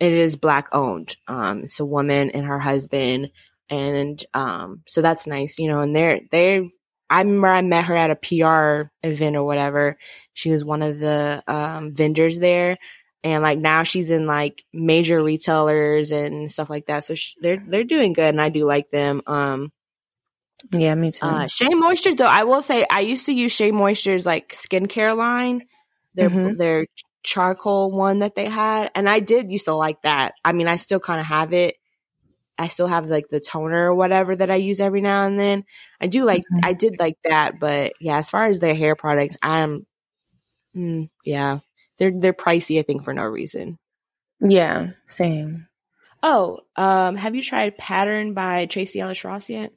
It 0.00 0.12
is 0.12 0.36
black 0.36 0.68
owned. 0.72 1.16
Um, 1.28 1.64
it's 1.64 1.80
a 1.80 1.86
woman 1.86 2.30
and 2.30 2.46
her 2.46 2.58
husband, 2.60 3.30
and 3.70 4.24
um, 4.34 4.82
so 4.86 5.02
that's 5.02 5.26
nice, 5.26 5.58
you 5.58 5.68
know. 5.68 5.80
And 5.80 5.94
they're 5.96 6.20
they. 6.32 6.70
I 7.10 7.20
remember 7.22 7.48
I 7.48 7.62
met 7.62 7.86
her 7.86 7.96
at 7.96 8.10
a 8.10 8.16
PR 8.16 8.92
event 9.02 9.36
or 9.36 9.44
whatever. 9.44 9.98
She 10.34 10.50
was 10.50 10.64
one 10.64 10.82
of 10.82 10.98
the 11.00 11.42
um 11.48 11.94
vendors 11.94 12.38
there, 12.38 12.78
and 13.24 13.42
like 13.42 13.58
now 13.58 13.82
she's 13.84 14.10
in 14.10 14.26
like 14.26 14.64
major 14.72 15.22
retailers 15.22 16.12
and 16.12 16.50
stuff 16.52 16.70
like 16.70 16.86
that. 16.86 17.04
So 17.04 17.14
sh- 17.14 17.34
they're 17.40 17.62
they're 17.66 17.84
doing 17.84 18.12
good, 18.12 18.34
and 18.34 18.40
I 18.42 18.50
do 18.50 18.64
like 18.66 18.90
them. 18.90 19.22
Um, 19.26 19.72
Yeah, 20.72 20.94
me 20.94 21.10
too. 21.10 21.26
uh, 21.26 21.46
Shea 21.46 21.74
Moisture, 21.74 22.14
though, 22.14 22.26
I 22.26 22.44
will 22.44 22.62
say 22.62 22.86
I 22.90 23.00
used 23.00 23.26
to 23.26 23.32
use 23.32 23.52
Shea 23.52 23.70
Moisture's 23.72 24.26
like 24.26 24.50
skincare 24.50 25.16
line, 25.16 25.62
their 26.14 26.30
Mhm. 26.30 26.58
their 26.58 26.86
charcoal 27.22 27.90
one 27.90 28.20
that 28.20 28.34
they 28.34 28.46
had, 28.48 28.90
and 28.94 29.08
I 29.08 29.20
did 29.20 29.50
used 29.50 29.66
to 29.66 29.74
like 29.74 30.02
that. 30.02 30.34
I 30.44 30.52
mean, 30.52 30.68
I 30.68 30.76
still 30.76 31.00
kind 31.00 31.20
of 31.20 31.26
have 31.26 31.52
it. 31.52 31.76
I 32.58 32.68
still 32.68 32.88
have 32.88 33.06
like 33.06 33.28
the 33.28 33.40
toner 33.40 33.86
or 33.90 33.94
whatever 33.94 34.34
that 34.34 34.50
I 34.50 34.56
use 34.56 34.80
every 34.80 35.00
now 35.00 35.24
and 35.24 35.38
then. 35.38 35.64
I 36.00 36.08
do 36.08 36.24
like, 36.24 36.42
Mhm. 36.52 36.60
I 36.64 36.72
did 36.72 36.98
like 36.98 37.16
that, 37.24 37.60
but 37.60 37.92
yeah, 38.00 38.18
as 38.18 38.30
far 38.30 38.44
as 38.46 38.58
their 38.58 38.74
hair 38.74 38.96
products, 38.96 39.36
I'm, 39.42 39.86
mm, 40.76 41.08
yeah, 41.24 41.60
they're 41.98 42.12
they're 42.12 42.32
pricey. 42.34 42.78
I 42.78 42.82
think 42.82 43.04
for 43.04 43.14
no 43.14 43.24
reason. 43.24 43.78
yeah, 44.40 44.90
same. 45.08 45.68
Oh, 46.22 46.60
um, 46.76 47.16
have 47.16 47.34
you 47.34 47.42
tried 47.42 47.78
Pattern 47.78 48.34
by 48.34 48.66
Tracee 48.66 49.00
Ellis 49.00 49.24
Ross 49.24 49.48
yet? 49.50 49.72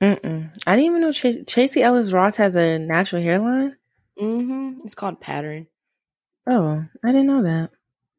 Mm-mm. 0.00 0.54
I 0.66 0.76
didn't 0.76 0.86
even 0.86 1.00
know 1.00 1.12
Tracee, 1.12 1.44
Tracee 1.44 1.82
Ellis 1.82 2.12
Ross 2.12 2.36
has 2.36 2.56
a 2.56 2.78
natural 2.78 3.22
hairline. 3.22 3.76
Mm-hmm. 4.20 4.78
It's 4.84 4.94
called 4.94 5.20
Pattern. 5.20 5.66
Oh, 6.46 6.84
I 7.04 7.08
didn't 7.08 7.26
know 7.26 7.42
that. 7.42 7.70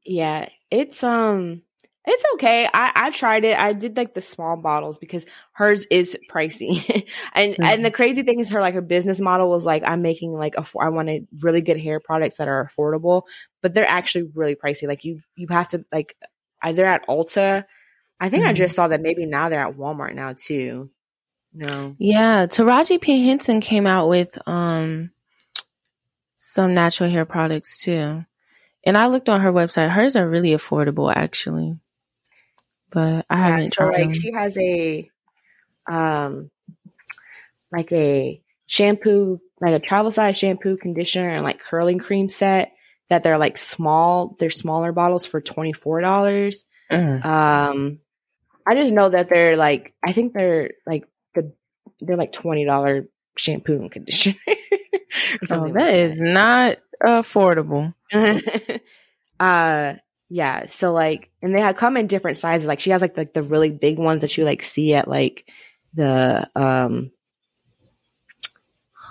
Yeah, 0.05 0.49
it's 0.71 1.03
um 1.03 1.61
it's 2.05 2.23
okay. 2.35 2.65
I 2.73 2.91
I 2.95 3.09
tried 3.11 3.45
it. 3.45 3.57
I 3.57 3.73
did 3.73 3.95
like 3.97 4.13
the 4.13 4.21
small 4.21 4.57
bottles 4.57 4.97
because 4.97 5.25
hers 5.53 5.85
is 5.91 6.17
pricey. 6.29 7.07
and 7.33 7.57
and 7.61 7.85
the 7.85 7.91
crazy 7.91 8.23
thing 8.23 8.39
is 8.39 8.49
her 8.49 8.61
like 8.61 8.73
her 8.73 8.81
business 8.81 9.19
model 9.19 9.49
was 9.49 9.65
like 9.65 9.83
I'm 9.85 10.01
making 10.01 10.33
like 10.33 10.55
a 10.57 10.65
I 10.79 10.89
wanted 10.89 11.27
really 11.41 11.61
good 11.61 11.79
hair 11.79 11.99
products 11.99 12.37
that 12.37 12.47
are 12.47 12.65
affordable, 12.65 13.23
but 13.61 13.73
they're 13.73 13.87
actually 13.87 14.29
really 14.33 14.55
pricey. 14.55 14.87
Like 14.87 15.05
you 15.05 15.21
you 15.35 15.47
have 15.49 15.69
to 15.69 15.85
like 15.91 16.15
either 16.61 16.85
at 16.85 17.07
Ulta. 17.07 17.65
I 18.19 18.29
think 18.29 18.45
I 18.45 18.53
Mhm. 18.53 18.57
just 18.57 18.75
saw 18.75 18.87
that 18.89 19.01
maybe 19.01 19.25
now 19.25 19.49
they're 19.49 19.65
at 19.65 19.77
Walmart 19.77 20.13
now 20.15 20.33
too. 20.37 20.89
No. 21.53 21.95
Yeah, 21.97 22.45
Taraji 22.45 23.01
P 23.01 23.27
Henson 23.27 23.59
came 23.61 23.87
out 23.87 24.07
with 24.07 24.37
um 24.47 25.11
some 26.37 26.73
natural 26.73 27.09
hair 27.09 27.25
products 27.25 27.77
too. 27.83 28.25
And 28.85 28.97
I 28.97 29.07
looked 29.07 29.29
on 29.29 29.41
her 29.41 29.51
website. 29.51 29.89
Hers 29.89 30.15
are 30.15 30.27
really 30.29 30.51
affordable 30.51 31.13
actually. 31.13 31.77
But 32.91 33.25
I 33.29 33.35
haven't 33.37 33.73
so 33.73 33.85
tried 33.85 33.93
like 33.93 34.03
them. 34.03 34.13
she 34.13 34.31
has 34.31 34.57
a 34.57 35.09
um 35.89 36.49
like 37.71 37.91
a 37.91 38.41
shampoo 38.67 39.39
like 39.61 39.73
a 39.73 39.79
travel 39.79 40.11
size 40.11 40.37
shampoo 40.37 40.77
conditioner 40.77 41.29
and 41.29 41.43
like 41.43 41.59
curling 41.59 41.99
cream 41.99 42.29
set 42.29 42.71
that 43.09 43.23
they're 43.23 43.37
like 43.39 43.57
small 43.57 44.35
they're 44.39 44.49
smaller 44.51 44.91
bottles 44.91 45.25
for 45.25 45.41
$24 45.41 46.63
Mm. 46.91 47.23
um 47.23 47.99
i 48.65 48.73
just 48.73 48.91
know 48.93 49.09
that 49.09 49.29
they're 49.29 49.55
like 49.55 49.93
i 50.03 50.11
think 50.11 50.33
they're 50.33 50.71
like 50.87 51.03
they're 52.01 52.17
like 52.17 52.31
$20 52.31 53.07
shampoo 53.37 53.75
and 53.81 53.91
conditioner 53.91 54.35
Oh, 55.49 55.67
that 55.67 55.73
like 55.73 55.93
is 55.93 56.19
not 56.19 56.77
affordable. 57.03 57.93
uh 59.39 59.93
yeah 60.29 60.65
so 60.67 60.91
like 60.91 61.29
and 61.41 61.55
they 61.55 61.61
have 61.61 61.75
come 61.75 61.95
in 61.97 62.07
different 62.07 62.37
sizes 62.37 62.67
like 62.67 62.79
she 62.79 62.89
has 62.91 63.01
like 63.01 63.17
like 63.17 63.33
the 63.33 63.41
really 63.43 63.71
big 63.71 63.97
ones 63.97 64.21
that 64.21 64.37
you 64.37 64.43
like 64.43 64.61
see 64.61 64.93
at 64.93 65.07
like 65.07 65.49
the 65.93 66.47
um 66.55 67.11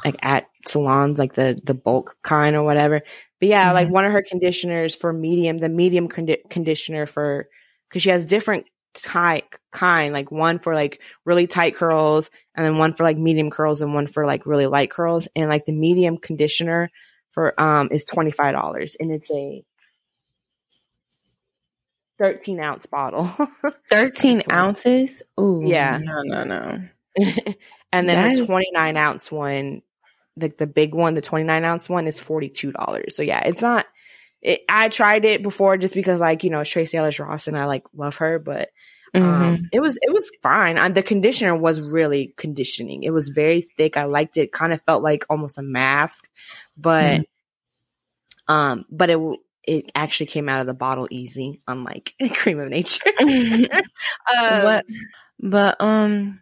like 0.05 0.16
at 0.22 0.47
salons 0.66 1.18
like 1.18 1.34
the 1.34 1.59
the 1.64 1.74
bulk 1.74 2.16
kind 2.22 2.55
or 2.55 2.62
whatever 2.62 3.01
but 3.41 3.49
yeah 3.49 3.72
like 3.72 3.89
Mhm. 3.89 3.93
one 3.93 4.05
of 4.05 4.12
her 4.12 4.22
conditioners 4.22 4.95
for 4.95 5.12
medium 5.12 5.59
the 5.59 5.68
medium 5.68 6.09
condi- 6.09 6.49
conditioner 6.51 7.07
for 7.07 7.49
because 7.89 8.03
she 8.03 8.11
has 8.11 8.24
different 8.26 8.66
type 9.03 9.55
kind 9.71 10.13
like 10.13 10.31
one 10.31 10.59
for 10.59 10.75
like 10.75 11.01
really 11.25 11.47
tight 11.47 11.77
curls 11.77 12.31
and 12.55 12.65
then 12.65 12.79
one 12.79 12.93
for 12.93 13.05
like 13.05 13.19
medium 13.19 13.51
curls 13.51 13.83
and 13.83 13.95
one 13.95 14.07
for 14.07 14.27
like 14.27 14.47
really 14.47 14.67
light 14.67 14.91
curls 14.91 15.29
and 15.37 15.49
like 15.49 15.65
the 15.65 15.73
medium 15.73 16.17
conditioner 16.17 16.91
for 17.31 17.59
um 17.61 17.89
is 17.91 18.05
twenty 18.05 18.31
five 18.31 18.55
dollars 18.55 18.97
and 18.99 19.11
it's 19.13 19.31
a 19.31 19.65
thirteen 22.19 22.61
ounce 22.61 22.87
bottle. 22.87 23.25
13 23.91 24.43
ounces? 24.51 25.23
Ooh. 25.39 25.63
Yeah. 25.65 25.99
No, 26.03 26.23
no, 26.23 26.45
no. 26.45 26.83
and 27.93 28.09
then 28.09 28.47
twenty 28.47 28.71
nine 28.73 28.97
ounce 28.97 29.31
one 29.31 29.83
the 30.39 30.53
the 30.57 30.67
big 30.67 30.95
one, 30.95 31.15
the 31.15 31.21
29 31.21 31.65
ounce 31.65 31.89
one, 31.89 32.07
is 32.07 32.21
forty 32.21 32.49
two 32.49 32.73
dollars. 32.73 33.17
So 33.17 33.23
yeah, 33.23 33.43
it's 33.45 33.63
not. 33.63 33.87
It, 34.43 34.61
I 34.68 34.89
tried 34.89 35.24
it 35.24 35.43
before 35.43 35.76
just 35.76 35.95
because 35.95 36.20
like 36.20 36.45
you 36.45 36.51
know 36.51 36.64
Tracee 36.64 36.97
Ellis 36.99 37.18
Ross 37.18 37.49
and 37.49 37.59
I 37.59 37.66
like 37.66 37.84
love 37.95 38.16
her, 38.18 38.39
but 38.39 38.70
um, 39.20 39.59
Mhm. 39.59 39.68
it 39.72 39.80
was 39.80 39.99
it 40.03 40.12
was 40.12 40.30
fine. 40.43 40.78
And 40.78 40.95
the 40.95 41.03
conditioner 41.03 41.57
was 41.57 41.80
really 41.80 42.34
conditioning. 42.36 43.03
It 43.05 43.11
was 43.11 43.28
very 43.30 43.62
thick. 43.62 43.97
I 43.97 44.05
liked 44.05 44.36
it. 44.36 44.53
Kind 44.53 44.72
of 44.72 44.82
felt 44.82 45.03
like 45.03 45.24
almost 45.30 45.59
a 45.59 45.62
mask, 45.62 46.28
but 46.76 47.22
um, 48.49 48.84
but 48.91 49.11
it 49.11 49.18
it 49.64 49.91
actually 49.95 50.26
came 50.26 50.49
out 50.49 50.61
of 50.61 50.66
the 50.66 50.74
bottle 50.74 51.07
easy, 51.11 51.61
unlike 51.68 52.14
Cream 52.34 52.59
of 52.61 52.68
Nature. 52.68 53.11
um, 53.20 53.68
But 54.62 54.84
but 55.41 55.80
um 55.80 56.41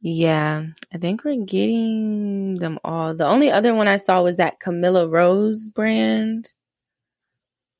yeah, 0.00 0.64
I 0.94 0.98
think 0.98 1.24
we're 1.24 1.44
getting 1.44 2.56
them 2.56 2.78
all. 2.84 3.14
The 3.14 3.26
only 3.26 3.50
other 3.50 3.74
one 3.74 3.88
I 3.88 3.96
saw 3.98 4.22
was 4.22 4.36
that 4.36 4.60
Camille 4.60 5.08
Rose 5.10 5.68
brand. 5.68 6.48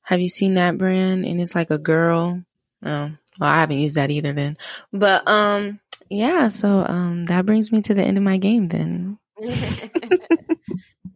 Have 0.09 0.21
you 0.21 0.27
seen 0.27 0.55
that 0.55 0.75
brand? 0.75 1.23
And 1.23 1.39
it's 1.39 1.53
like 1.53 1.69
a 1.69 1.77
girl. 1.77 2.43
Oh, 2.83 3.11
well, 3.39 3.49
I 3.49 3.59
haven't 3.59 3.77
used 3.77 3.97
that 3.97 4.09
either 4.09 4.33
then. 4.33 4.57
But 4.91 5.27
um 5.27 5.79
yeah, 6.09 6.49
so 6.49 6.83
um 6.83 7.25
that 7.25 7.45
brings 7.45 7.71
me 7.71 7.83
to 7.83 7.93
the 7.93 8.01
end 8.01 8.17
of 8.17 8.23
my 8.23 8.37
game 8.37 8.65
then. 8.65 9.19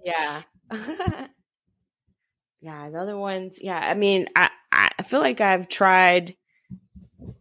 yeah. 0.05 0.43
yeah, 2.61 2.89
the 2.91 2.99
other 2.99 3.17
ones, 3.17 3.57
yeah. 3.59 3.79
I 3.79 3.95
mean, 3.95 4.27
I, 4.35 4.51
I 4.71 4.91
I 4.99 5.01
feel 5.01 5.21
like 5.21 5.41
I've 5.41 5.69
tried 5.69 6.35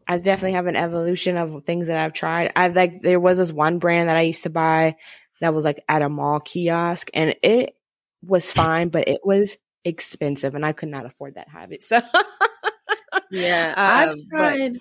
I 0.09 0.17
definitely 0.17 0.55
have 0.55 0.69
an 0.69 0.77
evolution 0.77 1.37
of 1.37 1.65
things 1.67 1.89
that 1.89 1.99
I've 1.99 2.15
tried. 2.15 2.53
I've 2.57 2.75
like 2.75 3.03
there 3.03 3.21
was 3.21 3.37
this 3.37 3.53
one 3.53 3.79
brand 3.79 4.09
that 4.09 4.17
I 4.17 4.23
used 4.23 4.45
to 4.45 4.51
buy 4.51 4.97
that 5.43 5.53
was 5.53 5.67
like 5.67 5.85
at 5.87 6.01
a 6.01 6.09
mall 6.09 6.41
kiosk 6.41 7.11
and 7.13 7.35
it 7.43 7.77
was 8.23 8.51
fine, 8.51 8.89
but 8.89 9.07
it 9.07 9.21
was 9.23 9.59
expensive 9.85 10.55
and 10.55 10.65
I 10.67 10.73
could 10.73 10.89
not 10.91 11.07
afford 11.07 11.35
that 11.37 11.49
habit. 11.49 11.83
So 11.83 12.01
Yeah, 13.31 13.75
I've 13.77 14.11
Um, 14.11 14.15
but- 14.31 14.39
tried 14.39 14.77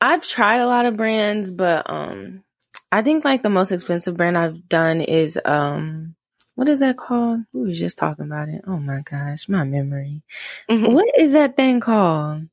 I've 0.00 0.26
tried 0.26 0.58
a 0.58 0.66
lot 0.66 0.86
of 0.86 0.96
brands, 0.96 1.50
but 1.50 1.88
um 1.90 2.44
I 2.92 3.02
think 3.02 3.24
like 3.24 3.42
the 3.42 3.50
most 3.50 3.72
expensive 3.72 4.16
brand 4.16 4.38
I've 4.38 4.68
done 4.68 5.00
is 5.00 5.38
um 5.44 6.14
what 6.54 6.68
is 6.68 6.80
that 6.80 6.96
called? 6.96 7.40
We 7.54 7.62
were 7.62 7.72
just 7.72 7.98
talking 7.98 8.26
about 8.26 8.48
it. 8.48 8.62
Oh 8.66 8.78
my 8.78 9.02
gosh, 9.10 9.48
my 9.48 9.64
memory. 9.64 10.22
Mhm. 10.70 10.92
What 10.94 11.06
is 11.18 11.32
that 11.32 11.56
thing 11.56 11.80
called? 11.80 12.44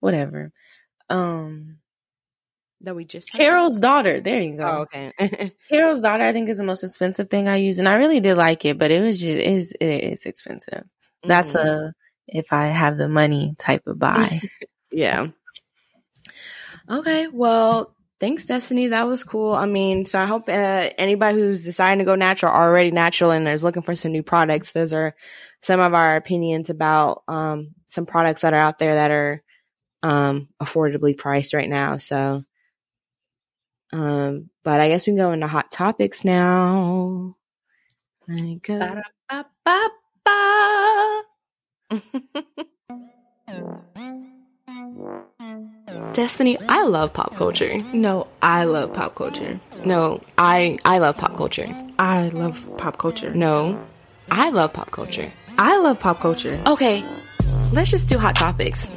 Whatever. 0.00 0.52
Um 1.10 1.79
that 2.82 2.94
we 2.96 3.04
just 3.04 3.32
Carol's 3.32 3.78
daughter. 3.78 4.20
There 4.20 4.40
you 4.40 4.56
go. 4.56 4.66
Oh, 4.66 4.80
okay. 4.82 5.52
Carol's 5.68 6.00
daughter 6.00 6.24
I 6.24 6.32
think 6.32 6.48
is 6.48 6.58
the 6.58 6.64
most 6.64 6.82
expensive 6.82 7.28
thing 7.28 7.48
I 7.48 7.56
use 7.56 7.78
and 7.78 7.88
I 7.88 7.94
really 7.94 8.20
did 8.20 8.36
like 8.36 8.64
it, 8.64 8.78
but 8.78 8.90
it 8.90 9.02
was 9.02 9.20
just 9.20 9.38
is 9.38 9.74
it's 9.80 10.26
expensive. 10.26 10.84
That's 11.24 11.52
Mhm. 11.54 11.88
a 11.88 11.92
if 12.28 12.52
I 12.52 12.66
have 12.66 12.96
the 12.96 13.08
money 13.08 13.54
type 13.58 13.86
of 13.86 13.98
buy. 13.98 14.40
Yeah. 14.92 15.28
Okay. 16.88 17.28
Well, 17.32 17.94
thanks, 18.18 18.46
Destiny. 18.46 18.88
That 18.88 19.06
was 19.06 19.22
cool. 19.22 19.54
I 19.54 19.66
mean, 19.66 20.04
so 20.04 20.20
I 20.20 20.26
hope 20.26 20.48
uh, 20.48 20.90
anybody 20.98 21.38
who's 21.38 21.64
deciding 21.64 22.00
to 22.00 22.04
go 22.04 22.16
natural 22.16 22.52
already 22.52 22.90
natural 22.90 23.30
and 23.30 23.46
is 23.46 23.62
looking 23.62 23.82
for 23.82 23.94
some 23.94 24.10
new 24.12 24.24
products. 24.24 24.72
Those 24.72 24.92
are 24.92 25.14
some 25.62 25.78
of 25.78 25.94
our 25.94 26.16
opinions 26.16 26.70
about 26.70 27.22
um, 27.28 27.74
some 27.86 28.04
products 28.06 28.42
that 28.42 28.52
are 28.52 28.60
out 28.60 28.78
there 28.80 28.94
that 28.94 29.10
are 29.12 29.42
um, 30.02 30.48
affordably 30.60 31.16
priced 31.16 31.54
right 31.54 31.68
now. 31.68 31.98
So, 31.98 32.44
um, 33.92 34.50
but 34.64 34.80
I 34.80 34.88
guess 34.88 35.06
we 35.06 35.12
can 35.12 35.16
go 35.16 35.32
into 35.32 35.46
hot 35.46 35.70
topics 35.72 36.24
now. 36.24 37.36
Me 38.28 38.60
go. 38.62 39.00
Destiny, 46.12 46.58
I 46.68 46.84
love 46.84 47.12
pop 47.12 47.34
culture. 47.36 47.78
No, 47.92 48.26
I 48.42 48.64
love 48.64 48.92
pop 48.92 49.14
culture. 49.14 49.58
No, 49.84 50.20
I 50.36 50.78
I 50.84 50.98
love 50.98 51.16
pop 51.16 51.34
culture. 51.36 51.66
I 51.98 52.28
love 52.28 52.70
pop 52.78 52.98
culture. 52.98 53.32
No, 53.34 53.80
I 54.30 54.50
love 54.50 54.72
pop 54.72 54.90
culture. 54.90 55.32
I 55.58 55.78
love 55.78 56.00
pop 56.00 56.20
culture. 56.20 56.60
Okay, 56.66 57.04
let's 57.72 57.90
just 57.90 58.08
do 58.08 58.18
hot 58.18 58.36
topics. 58.36 58.90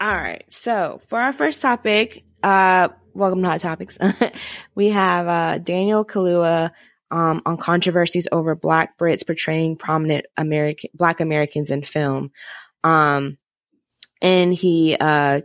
All 0.00 0.08
right. 0.08 0.44
So 0.48 0.98
for 1.08 1.20
our 1.20 1.32
first 1.32 1.60
topic, 1.60 2.24
uh, 2.42 2.88
welcome 3.12 3.42
to 3.42 3.48
Hot 3.48 3.60
Topics. 3.60 3.98
we 4.74 4.88
have 4.88 5.28
uh, 5.28 5.58
Daniel 5.58 6.06
Kaluuya 6.06 6.70
um, 7.10 7.42
on 7.44 7.58
controversies 7.58 8.26
over 8.32 8.54
Black 8.54 8.96
Brits 8.96 9.26
portraying 9.26 9.76
prominent 9.76 10.24
American 10.38 10.88
Black 10.94 11.20
Americans 11.20 11.70
in 11.70 11.82
film, 11.82 12.30
um, 12.82 13.36
and 14.22 14.54
he 14.54 14.96
uh, 14.98 15.42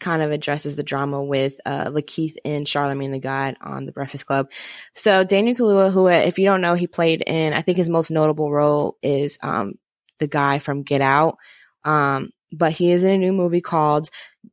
kind 0.00 0.22
of 0.22 0.32
addresses 0.32 0.74
the 0.74 0.82
drama 0.82 1.22
with 1.22 1.60
uh, 1.66 1.90
Lakeith 1.90 2.36
and 2.46 2.66
Charlemagne 2.66 3.12
the 3.12 3.18
God 3.18 3.58
on 3.60 3.84
The 3.84 3.92
Breakfast 3.92 4.24
Club. 4.24 4.50
So 4.94 5.22
Daniel 5.22 5.54
Kaluuya, 5.54 5.92
who, 5.92 6.08
uh, 6.08 6.12
if 6.12 6.38
you 6.38 6.46
don't 6.46 6.62
know, 6.62 6.72
he 6.72 6.86
played 6.86 7.22
in, 7.26 7.52
I 7.52 7.60
think 7.60 7.76
his 7.76 7.90
most 7.90 8.10
notable 8.10 8.50
role 8.50 8.96
is 9.02 9.38
um, 9.42 9.74
the 10.18 10.28
guy 10.28 10.60
from 10.60 10.82
Get 10.82 11.02
Out. 11.02 11.36
Um, 11.84 12.30
but 12.52 12.72
he 12.72 12.92
is 12.92 13.02
in 13.04 13.10
a 13.10 13.18
new 13.18 13.32
movie 13.32 13.60
called 13.60 14.08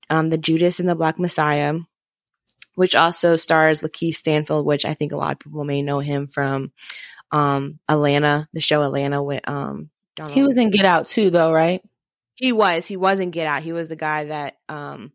um, 0.09 0.29
The 0.29 0.37
Judas 0.37 0.79
and 0.79 0.87
the 0.87 0.95
Black 0.95 1.19
Messiah, 1.19 1.75
which 2.75 2.95
also 2.95 3.35
stars 3.35 3.81
Lakeith 3.81 4.15
Stanfield, 4.15 4.65
which 4.65 4.85
I 4.85 4.93
think 4.93 5.11
a 5.11 5.17
lot 5.17 5.33
of 5.33 5.39
people 5.39 5.63
may 5.63 5.81
know 5.81 5.99
him 5.99 6.27
from 6.27 6.71
um, 7.31 7.79
Atlanta, 7.87 8.47
the 8.53 8.61
show 8.61 8.81
Atlanta 8.83 9.21
with 9.21 9.47
um, 9.47 9.89
Donald. 10.15 10.33
He 10.33 10.43
was 10.43 10.57
in 10.57 10.71
Get 10.71 10.85
Out 10.85 11.07
too 11.07 11.29
though, 11.29 11.51
right? 11.51 11.83
He 12.35 12.51
was. 12.53 12.85
He 12.85 12.95
was 12.97 13.19
in 13.19 13.31
Get 13.31 13.47
Out. 13.47 13.63
He 13.63 13.73
was 13.73 13.89
the 13.89 13.95
guy 13.97 14.25
that 14.25 14.55
um 14.69 15.11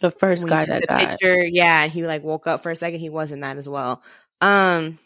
The 0.00 0.10
first 0.10 0.48
guy 0.48 0.64
that 0.66 0.80
the 0.80 0.86
died. 0.86 1.10
picture, 1.10 1.44
yeah, 1.44 1.84
and 1.84 1.92
he 1.92 2.04
like 2.06 2.24
woke 2.24 2.46
up 2.46 2.62
for 2.62 2.72
a 2.72 2.76
second. 2.76 3.00
He 3.00 3.10
was 3.10 3.30
in 3.30 3.40
that 3.40 3.56
as 3.56 3.68
well. 3.68 4.02
Um. 4.40 4.98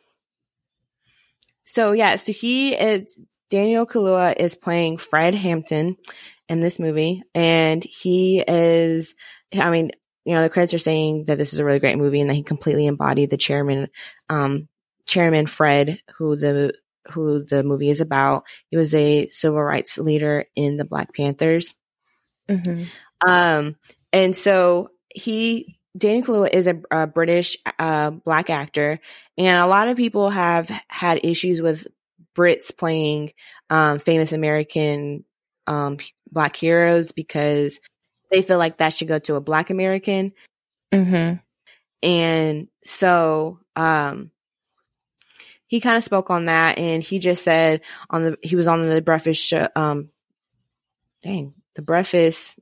So 1.66 1.92
yeah, 1.92 2.16
so 2.16 2.32
he 2.32 2.74
is 2.74 3.18
Daniel 3.50 3.86
Kaluuya 3.86 4.34
is 4.38 4.56
playing 4.56 4.96
Fred 4.96 5.34
Hampton 5.34 5.96
in 6.48 6.60
this 6.60 6.78
movie, 6.78 7.22
and 7.34 7.82
he 7.82 8.42
is. 8.46 9.14
I 9.54 9.70
mean, 9.70 9.92
you 10.24 10.34
know, 10.34 10.42
the 10.42 10.50
credits 10.50 10.74
are 10.74 10.78
saying 10.78 11.26
that 11.26 11.38
this 11.38 11.52
is 11.52 11.60
a 11.60 11.64
really 11.64 11.78
great 11.78 11.98
movie 11.98 12.20
and 12.20 12.28
that 12.28 12.34
he 12.34 12.42
completely 12.42 12.86
embodied 12.86 13.30
the 13.30 13.36
chairman, 13.36 13.88
um, 14.28 14.68
Chairman 15.06 15.46
Fred, 15.46 16.00
who 16.16 16.36
the 16.36 16.74
who 17.12 17.44
the 17.44 17.62
movie 17.62 17.90
is 17.90 18.00
about. 18.00 18.44
He 18.70 18.76
was 18.76 18.94
a 18.94 19.28
civil 19.28 19.62
rights 19.62 19.98
leader 19.98 20.46
in 20.56 20.76
the 20.76 20.84
Black 20.84 21.14
Panthers. 21.14 21.74
Mhm. 22.48 22.86
Um, 23.26 23.76
and 24.12 24.34
so 24.34 24.90
he, 25.14 25.78
Danny 25.96 26.22
Kaluuya 26.22 26.52
is 26.52 26.66
a, 26.66 26.80
a 26.90 27.06
British 27.06 27.56
uh, 27.78 28.10
black 28.10 28.50
actor, 28.50 29.00
and 29.38 29.58
a 29.62 29.66
lot 29.66 29.88
of 29.88 29.96
people 29.96 30.30
have 30.30 30.68
had 30.88 31.24
issues 31.24 31.62
with 31.62 31.86
Brits 32.36 32.76
playing 32.76 33.32
um, 33.70 33.98
famous 33.98 34.32
American 34.32 35.24
um, 35.66 35.96
p- 35.96 36.12
black 36.30 36.56
heroes 36.56 37.12
because 37.12 37.80
they 38.30 38.42
feel 38.42 38.58
like 38.58 38.78
that 38.78 38.94
should 38.94 39.08
go 39.08 39.18
to 39.20 39.36
a 39.36 39.40
black 39.40 39.70
American. 39.70 40.32
Mhm. 40.92 41.40
And 42.02 42.68
so, 42.84 43.60
um, 43.74 44.30
he 45.68 45.80
kind 45.80 45.96
of 45.96 46.04
spoke 46.04 46.30
on 46.30 46.44
that 46.44 46.78
and 46.78 47.02
he 47.02 47.18
just 47.18 47.42
said 47.42 47.80
on 48.10 48.22
the, 48.22 48.38
he 48.42 48.54
was 48.56 48.68
on 48.68 48.86
the 48.86 49.02
breakfast 49.02 49.44
show, 49.44 49.68
um, 49.74 50.08
dang, 51.22 51.54
the 51.74 51.82
breakfast 51.82 52.58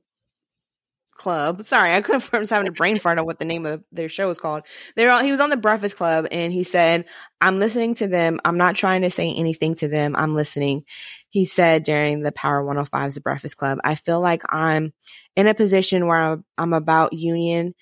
club. 1.25 1.63
Sorry, 1.63 1.91
I 1.91 2.01
couldn't, 2.01 2.29
I 2.33 2.37
was 2.37 2.51
having 2.51 2.67
a 2.67 2.71
brain 2.71 2.99
fart 2.99 3.17
on 3.17 3.25
what 3.25 3.39
the 3.39 3.45
name 3.45 3.65
of 3.65 3.83
their 3.91 4.09
show 4.09 4.29
is 4.29 4.37
called. 4.37 4.67
They're 4.95 5.11
on, 5.11 5.25
he 5.25 5.31
was 5.31 5.39
on 5.39 5.49
the 5.49 5.57
breakfast 5.57 5.97
club 5.97 6.27
and 6.31 6.53
he 6.53 6.61
said, 6.61 7.05
I'm 7.41 7.57
listening 7.57 7.95
to 7.95 8.07
them. 8.07 8.39
I'm 8.45 8.57
not 8.57 8.75
trying 8.75 9.01
to 9.01 9.09
say 9.09 9.33
anything 9.33 9.73
to 9.75 9.87
them. 9.87 10.15
I'm 10.15 10.35
listening. 10.35 10.83
He 11.29 11.45
said 11.45 11.81
during 11.81 12.21
the 12.21 12.31
Power 12.31 12.63
105's 12.63 13.15
The 13.15 13.21
Breakfast 13.21 13.57
Club, 13.57 13.79
I 13.83 13.95
feel 13.95 14.21
like 14.21 14.43
I'm 14.49 14.93
in 15.35 15.47
a 15.47 15.55
position 15.55 16.05
where 16.05 16.17
I'm, 16.17 16.45
I'm 16.59 16.73
about 16.73 17.13
union 17.13 17.73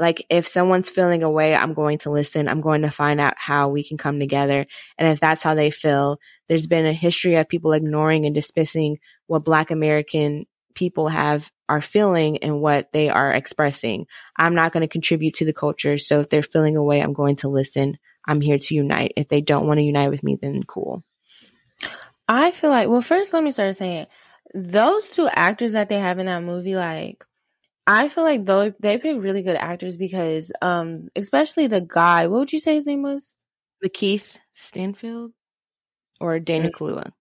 like 0.00 0.26
if 0.30 0.48
someone's 0.48 0.88
feeling 0.88 1.22
away 1.22 1.54
i'm 1.54 1.74
going 1.74 1.98
to 1.98 2.10
listen 2.10 2.48
i'm 2.48 2.62
going 2.62 2.80
to 2.80 2.90
find 2.90 3.20
out 3.20 3.34
how 3.36 3.68
we 3.68 3.84
can 3.84 3.98
come 3.98 4.18
together 4.18 4.66
and 4.96 5.06
if 5.06 5.20
that's 5.20 5.42
how 5.42 5.54
they 5.54 5.70
feel 5.70 6.18
there's 6.48 6.66
been 6.66 6.86
a 6.86 6.94
history 6.94 7.36
of 7.36 7.46
people 7.46 7.72
ignoring 7.72 8.24
and 8.24 8.34
dismissing 8.34 8.98
what 9.26 9.44
black 9.44 9.70
american 9.70 10.46
people 10.74 11.08
have 11.08 11.50
are 11.72 11.80
feeling 11.80 12.36
and 12.38 12.60
what 12.60 12.92
they 12.92 13.08
are 13.08 13.32
expressing 13.32 14.06
i'm 14.36 14.54
not 14.54 14.72
going 14.72 14.82
to 14.82 14.88
contribute 14.88 15.32
to 15.32 15.46
the 15.46 15.54
culture 15.54 15.96
so 15.96 16.20
if 16.20 16.28
they're 16.28 16.42
feeling 16.42 16.76
away 16.76 17.00
i'm 17.00 17.14
going 17.14 17.34
to 17.36 17.48
listen 17.48 17.96
i'm 18.28 18.42
here 18.42 18.58
to 18.58 18.74
unite 18.74 19.14
if 19.16 19.28
they 19.28 19.40
don't 19.40 19.66
want 19.66 19.78
to 19.78 19.84
unite 19.84 20.10
with 20.10 20.22
me 20.22 20.36
then 20.40 20.62
cool 20.62 21.02
I 22.28 22.50
feel 22.50 22.70
like 22.70 22.88
well 22.88 23.00
first 23.00 23.32
let 23.32 23.42
me 23.42 23.52
start 23.52 23.76
saying 23.76 24.06
those 24.54 25.10
two 25.10 25.28
actors 25.28 25.72
that 25.72 25.88
they 25.88 25.98
have 25.98 26.18
in 26.18 26.26
that 26.26 26.42
movie 26.42 26.76
like 26.76 27.24
I 27.86 28.08
feel 28.08 28.24
like 28.24 28.44
though 28.44 28.72
they 28.78 28.98
pick 28.98 29.20
really 29.20 29.42
good 29.42 29.56
actors 29.56 29.96
because, 29.96 30.52
um, 30.62 31.08
especially 31.16 31.66
the 31.66 31.80
guy. 31.80 32.28
What 32.28 32.38
would 32.38 32.52
you 32.52 32.60
say 32.60 32.76
his 32.76 32.86
name 32.86 33.02
was? 33.02 33.34
Lakeith 33.84 34.38
Stanfield 34.52 35.32
or 36.20 36.38
Daniel 36.38 36.70
Mm. 36.72 37.12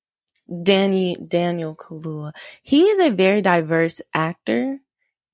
Danny 0.63 1.15
Daniel 1.27 1.75
Kaluuya. 1.75 2.33
He 2.63 2.83
is 2.83 2.99
a 2.99 3.15
very 3.15 3.41
diverse 3.41 4.01
actor, 4.13 4.79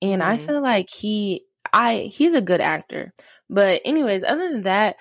and 0.02 0.22
I 0.22 0.36
Mhm. 0.36 0.38
feel 0.38 0.62
like 0.62 0.90
he 0.90 1.44
I 1.72 2.10
he's 2.12 2.34
a 2.34 2.40
good 2.40 2.60
actor. 2.60 3.12
But 3.50 3.80
anyways, 3.84 4.24
other 4.24 4.50
than 4.50 4.62
that, 4.62 4.96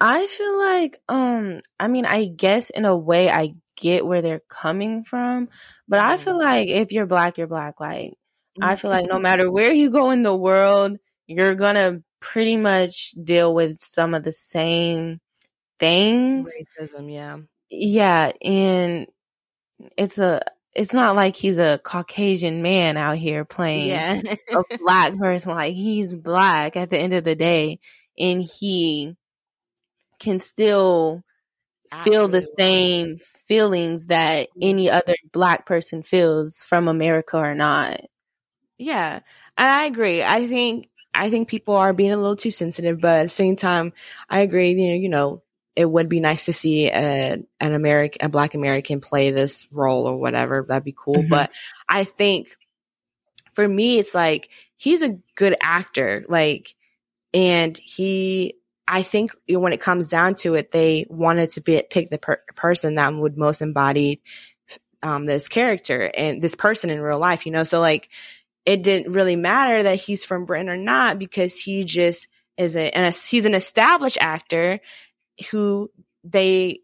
I 0.00 0.26
feel 0.26 0.58
like 0.58 0.98
um 1.08 1.60
I 1.80 1.88
mean 1.88 2.06
I 2.06 2.26
guess 2.26 2.70
in 2.70 2.84
a 2.84 2.96
way 2.96 3.30
I 3.30 3.54
get 3.76 4.06
where 4.06 4.22
they're 4.22 4.42
coming 4.48 5.04
from, 5.04 5.48
but 5.88 6.00
I 6.00 6.16
feel 6.18 6.38
like 6.38 6.68
if 6.68 6.92
you're 6.92 7.06
black, 7.06 7.38
you're 7.38 7.46
black. 7.46 7.80
Like 7.80 8.14
I 8.60 8.76
feel 8.76 8.90
like 8.90 9.06
no 9.08 9.18
matter 9.18 9.50
where 9.52 9.72
you 9.72 9.90
go 9.90 10.10
in 10.10 10.22
the 10.22 10.36
world, 10.36 10.96
you're 11.26 11.54
gonna 11.54 12.00
pretty 12.20 12.56
much 12.56 13.12
deal 13.22 13.54
with 13.54 13.80
some 13.82 14.14
of 14.14 14.22
the 14.24 14.32
same 14.32 15.20
things. 15.78 16.52
racism. 16.52 17.08
Yeah, 17.10 17.38
Yeah, 17.70 18.32
and 18.42 19.06
it's 19.96 20.18
a 20.18 20.42
it's 20.74 20.94
not 20.94 21.16
like 21.16 21.36
he's 21.36 21.58
a 21.58 21.78
Caucasian 21.82 22.62
man 22.62 22.96
out 22.96 23.18
here 23.18 23.44
playing 23.44 23.88
yeah, 23.88 24.20
a 24.54 24.78
black 24.78 25.16
person. 25.16 25.52
Like 25.52 25.74
he's 25.74 26.14
black 26.14 26.76
at 26.76 26.90
the 26.90 26.98
end 26.98 27.12
of 27.12 27.24
the 27.24 27.34
day, 27.34 27.78
and 28.18 28.42
he 28.42 29.16
can 30.18 30.38
still 30.38 31.22
feel 32.04 32.28
the 32.28 32.40
same 32.40 33.16
feelings 33.16 34.06
that 34.06 34.48
any 34.60 34.86
mm-hmm. 34.86 34.96
other 34.96 35.16
black 35.30 35.66
person 35.66 36.02
feels 36.02 36.62
from 36.62 36.88
America 36.88 37.36
or 37.36 37.54
not. 37.54 38.00
yeah. 38.78 39.20
And 39.58 39.68
I 39.68 39.84
agree. 39.84 40.22
I 40.22 40.46
think 40.46 40.88
I 41.14 41.28
think 41.28 41.48
people 41.48 41.74
are 41.74 41.92
being 41.92 42.12
a 42.12 42.16
little 42.16 42.36
too 42.36 42.50
sensitive, 42.50 43.00
but 43.00 43.18
at 43.18 43.22
the 43.24 43.28
same 43.28 43.56
time, 43.56 43.92
I 44.30 44.40
agree. 44.40 44.70
You 44.70 44.88
know, 44.88 44.94
you 44.94 45.08
know, 45.10 45.42
it 45.74 45.86
would 45.86 46.08
be 46.08 46.20
nice 46.20 46.46
to 46.46 46.52
see 46.52 46.88
a, 46.88 47.38
an 47.60 47.74
American, 47.74 48.26
a 48.26 48.28
Black 48.28 48.54
American 48.54 49.00
play 49.00 49.30
this 49.30 49.66
role 49.72 50.06
or 50.06 50.16
whatever. 50.18 50.64
That'd 50.68 50.84
be 50.84 50.94
cool. 50.96 51.22
Mhm. 51.22 51.28
But 51.28 51.50
I 51.88 52.04
think 52.04 52.56
for 53.54 53.66
me, 53.66 53.98
it's 53.98 54.14
like 54.14 54.50
he's 54.76 55.02
a 55.02 55.18
good 55.34 55.56
actor. 55.62 56.24
Like, 56.28 56.74
and 57.32 57.76
he, 57.78 58.54
I 58.86 59.02
think 59.02 59.32
when 59.48 59.72
it 59.72 59.80
comes 59.80 60.08
down 60.08 60.34
to 60.36 60.54
it, 60.54 60.70
they 60.72 61.06
wanted 61.08 61.50
to 61.50 61.60
be, 61.60 61.82
pick 61.88 62.10
the 62.10 62.18
per- 62.18 62.42
person 62.54 62.96
that 62.96 63.14
would 63.14 63.38
most 63.38 63.62
embody 63.62 64.20
um, 65.02 65.24
this 65.24 65.48
character 65.48 66.10
and 66.14 66.42
this 66.42 66.54
person 66.54 66.90
in 66.90 67.00
real 67.00 67.18
life, 67.18 67.46
you 67.46 67.52
know? 67.52 67.64
So 67.64 67.80
like, 67.80 68.10
it 68.66 68.82
didn't 68.82 69.12
really 69.12 69.36
matter 69.36 69.82
that 69.82 70.00
he's 70.00 70.24
from 70.24 70.44
Britain 70.44 70.68
or 70.68 70.76
not 70.76 71.18
because 71.18 71.58
he 71.58 71.84
just 71.84 72.28
is 72.56 72.76
a, 72.76 72.94
and 72.94 73.14
he's 73.14 73.46
an 73.46 73.54
established 73.54 74.18
actor 74.20 74.80
who 75.50 75.90
they 76.24 76.80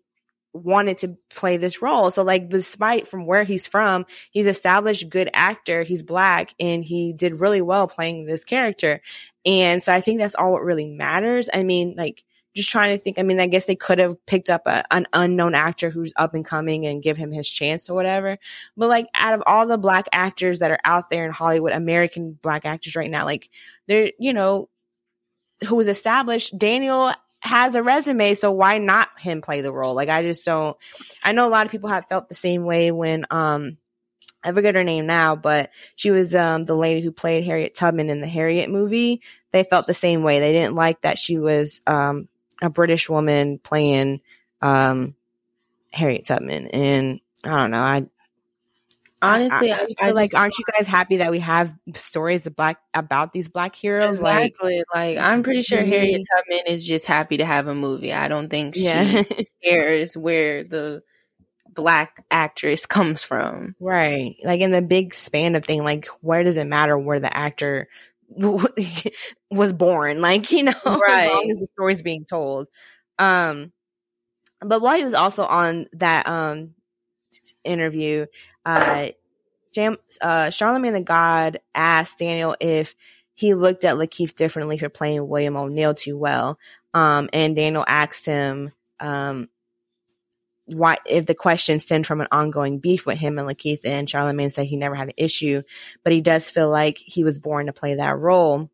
wanted 0.53 0.99
to 0.99 1.17
play 1.31 1.57
this 1.57 1.83
role. 1.83 2.11
So 2.11 2.23
like 2.23 2.49
despite 2.49 3.07
from 3.07 3.27
where 3.27 3.45
he's 3.45 3.67
from, 3.67 4.07
he's 4.31 4.47
established 4.47 5.09
good 5.09 5.31
actor, 5.33 5.83
he's 5.83 6.03
black 6.03 6.55
and 6.59 6.85
he 6.85 7.13
did 7.13 7.41
really 7.41 7.63
well 7.63 7.87
playing 7.87 8.25
this 8.25 8.45
character. 8.45 9.01
And 9.45 9.83
so 9.83 9.93
I 9.93 10.01
think 10.01 10.19
that's 10.19 10.35
all 10.35 10.53
what 10.53 10.65
really 10.65 10.87
matters. 10.87 11.49
I 11.53 11.63
mean, 11.63 11.95
like 11.97 12.25
just 12.55 12.71
trying 12.71 12.97
to 12.97 13.03
think, 13.03 13.19
I 13.19 13.23
mean, 13.23 13.41
I 13.41 13.47
guess 13.47 13.67
they 13.67 13.77
could 13.77 13.99
have 13.99 14.17
picked 14.27 14.51
up 14.51 14.63
a, 14.67 14.85
an 14.93 15.07
unknown 15.13 15.55
actor 15.55 15.91
who's 15.91 16.13
up 16.17 16.35
and 16.35 16.45
coming 16.45 16.87
and 16.87 17.03
give 17.03 17.17
him 17.17 17.31
his 17.31 17.49
chance 17.49 17.89
or 17.89 17.95
whatever. 17.95 18.39
But 18.77 18.89
like 18.89 19.07
out 19.15 19.35
of 19.35 19.43
all 19.47 19.67
the 19.67 19.79
black 19.79 20.09
actors 20.13 20.59
that 20.59 20.71
are 20.71 20.81
out 20.85 21.11
there 21.11 21.25
in 21.25 21.31
Hollywood, 21.31 21.73
American 21.73 22.33
black 22.43 22.65
actors 22.65 22.97
right 22.97 23.11
now, 23.11 23.25
like 23.25 23.49
they're, 23.87 24.13
you 24.19 24.33
know, 24.33 24.69
who 25.67 25.79
is 25.79 25.89
established, 25.89 26.59
Daniel 26.59 27.13
has 27.41 27.75
a 27.75 27.83
resume, 27.83 28.35
so 28.35 28.51
why 28.51 28.79
not 28.79 29.09
him 29.19 29.41
play 29.41 29.61
the 29.61 29.73
role? 29.73 29.95
Like 29.95 30.09
I 30.09 30.23
just 30.23 30.45
don't 30.45 30.77
I 31.23 31.33
know 31.33 31.47
a 31.47 31.51
lot 31.51 31.67
of 31.67 31.73
people 31.73 31.89
have 31.89 32.07
felt 32.09 32.29
the 32.29 32.35
same 32.35 32.65
way 32.65 32.91
when 32.91 33.27
um 33.31 33.79
I 34.43 34.53
forget 34.53 34.77
her 34.77 34.85
name 34.85 35.07
now, 35.07 35.37
but 35.37 35.71
she 35.97 36.11
was 36.11 36.35
um 36.35 36.65
the 36.65 36.77
lady 36.77 37.01
who 37.01 37.13
played 37.13 37.45
Harriet 37.45 37.75
Tubman 37.75 38.11
in 38.11 38.21
the 38.21 38.29
Harriet 38.29 38.71
movie. 38.71 39.23
They 39.51 39.65
felt 39.65 39.87
the 39.87 39.95
same 39.95 40.23
way. 40.23 40.41
They 40.41 40.53
didn't 40.53 40.75
like 40.75 41.03
that 41.03 41.19
she 41.19 41.39
was 41.39 41.81
um 41.87 42.29
a 42.61 42.71
British 42.71 43.09
woman 43.09 43.59
playing 43.59 44.21
um 44.61 45.15
Harriet 45.93 46.27
Tubman. 46.27 46.69
And 46.69 47.21
I 47.45 47.51
don't 47.51 47.71
know, 47.71 47.83
I 47.83 48.07
Honestly, 49.23 49.73
I, 49.73 49.77
I, 49.79 49.83
just 49.85 50.03
I 50.03 50.07
feel 50.07 50.15
like, 50.15 50.31
just- 50.31 50.41
aren't 50.41 50.59
you 50.59 50.65
guys 50.77 50.87
happy 50.87 51.17
that 51.19 51.31
we 51.31 51.41
have 51.41 51.75
stories 51.95 52.49
black 52.49 52.79
about 52.95 53.33
these 53.33 53.49
black 53.49 53.75
heroes? 53.75 54.23
Like, 54.23 54.51
Exactly. 54.53 54.83
Like, 54.95 55.19
I'm 55.19 55.43
pretty 55.43 55.63
sure. 55.63 55.85
Harriet 55.85 56.23
Tubman 56.37 56.67
is 56.73 56.87
just 56.87 57.05
happy 57.07 57.39
to 57.39 57.45
have 57.45 57.67
a 57.69 57.75
movie. 57.75 58.13
I 58.13 58.29
don't 58.29 58.49
think 58.49 58.75
yeah, 58.77 59.23
she 59.25 59.47
cares 59.65 60.17
where 60.17 60.65
the 60.65 61.03
black 61.75 62.25
actress 62.31 62.87
comes 62.87 63.23
from. 63.23 63.75
right. 63.81 64.35
Like 64.45 64.61
in 64.61 64.71
the 64.73 64.83
big 64.83 65.15
span 65.15 65.55
of 65.55 65.65
thing, 65.65 65.85
like 65.85 66.07
where 66.21 66.43
does 66.45 66.57
it 66.57 66.67
matter 66.67 66.99
where 66.99 67.21
the 67.21 67.35
actor 67.37 67.89
was 69.51 69.73
born? 69.73 70.21
Like 70.21 70.51
you 70.53 70.65
know, 70.65 70.73
as 70.87 71.01
Right. 71.01 71.31
long 71.33 71.51
as 71.51 71.59
the 71.59 71.69
story's 71.75 72.03
being 72.03 72.25
told. 72.25 72.69
Um, 73.19 73.73
but 74.61 74.81
while 74.81 74.97
he 74.97 75.05
was 75.05 75.15
also 75.15 75.45
on 75.45 75.87
that 75.95 76.27
um 76.29 76.75
interview, 77.65 78.27
uh, 78.65 79.09
Jam, 79.73 79.99
uh, 80.21 80.51
Charlemagne 80.51 80.95
the 80.95 81.01
God 81.01 81.61
asked 81.75 82.19
Daniel 82.19 82.57
if 82.61 82.95
he 83.35 83.55
looked 83.55 83.85
at 83.85 83.97
Lakeith 83.97 84.35
differently 84.35 84.79
for 84.79 84.89
playing 84.89 85.29
William 85.29 85.57
O'Neal 85.57 85.95
too 85.95 86.17
well. 86.17 86.59
Um, 86.95 87.29
and 87.33 87.55
Daniel 87.55 87.85
asked 87.87 88.27
him, 88.27 88.73
um, 88.99 89.49
why, 90.67 90.99
if 91.07 91.27
the 91.27 91.35
question 91.35 91.79
stemmed 91.79 92.07
from 92.07 92.21
an 92.21 92.29
ongoing 92.31 92.79
beef 92.79 93.07
with 93.07 93.19
him 93.19 93.39
and 93.39 93.49
Lakeith, 93.49 93.85
and 93.85 94.09
Charlemagne 94.09 94.51
said 94.51 94.67
he 94.67 94.77
never 94.77 94.95
had 94.95 95.09
an 95.09 95.15
issue, 95.17 95.63
but 96.05 96.13
he 96.13 96.21
does 96.21 96.51
feel 96.51 96.69
like 96.69 96.99
he 96.99 97.25
was 97.25 97.39
born 97.39 97.67
to 97.67 97.73
play 97.73 97.95
that 97.95 98.19
role. 98.19 98.71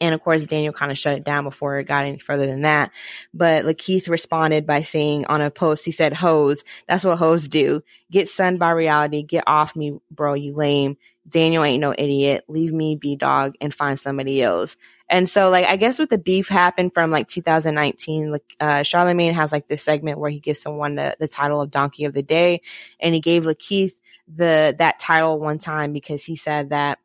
And 0.00 0.14
of 0.14 0.20
course, 0.20 0.46
Daniel 0.46 0.72
kind 0.72 0.92
of 0.92 0.98
shut 0.98 1.16
it 1.16 1.24
down 1.24 1.44
before 1.44 1.78
it 1.78 1.84
got 1.84 2.04
any 2.04 2.18
further 2.18 2.46
than 2.46 2.62
that. 2.62 2.92
But 3.32 3.64
Lakeith 3.64 4.08
responded 4.08 4.66
by 4.66 4.82
saying 4.82 5.26
on 5.26 5.40
a 5.40 5.50
post, 5.50 5.84
he 5.84 5.90
said, 5.90 6.12
Hoes, 6.12 6.64
that's 6.86 7.04
what 7.04 7.18
hoes 7.18 7.48
do. 7.48 7.82
Get 8.10 8.28
sunned 8.28 8.58
by 8.58 8.70
reality. 8.70 9.22
Get 9.22 9.44
off 9.46 9.74
me, 9.74 9.98
bro, 10.10 10.34
you 10.34 10.54
lame. 10.54 10.98
Daniel 11.28 11.64
ain't 11.64 11.80
no 11.80 11.94
idiot. 11.96 12.44
Leave 12.48 12.72
me 12.72 12.96
be 12.96 13.16
dog 13.16 13.54
and 13.60 13.74
find 13.74 13.98
somebody 13.98 14.42
else. 14.42 14.76
And 15.08 15.28
so, 15.28 15.50
like, 15.50 15.66
I 15.66 15.76
guess 15.76 15.98
with 15.98 16.10
the 16.10 16.18
beef 16.18 16.48
happened 16.48 16.92
from 16.92 17.10
like 17.10 17.28
2019, 17.28 18.32
like, 18.32 18.56
uh, 18.60 18.82
Charlemagne 18.82 19.34
has 19.34 19.52
like 19.52 19.68
this 19.68 19.82
segment 19.82 20.18
where 20.18 20.30
he 20.30 20.40
gives 20.40 20.60
someone 20.60 20.96
the, 20.96 21.16
the 21.18 21.28
title 21.28 21.60
of 21.60 21.70
Donkey 21.70 22.04
of 22.04 22.12
the 22.12 22.22
Day. 22.22 22.60
And 23.00 23.14
he 23.14 23.20
gave 23.20 23.44
Lakeith 23.44 23.92
the, 24.28 24.74
that 24.78 24.98
title 24.98 25.38
one 25.38 25.58
time 25.58 25.92
because 25.92 26.24
he 26.24 26.36
said 26.36 26.70
that 26.70 26.98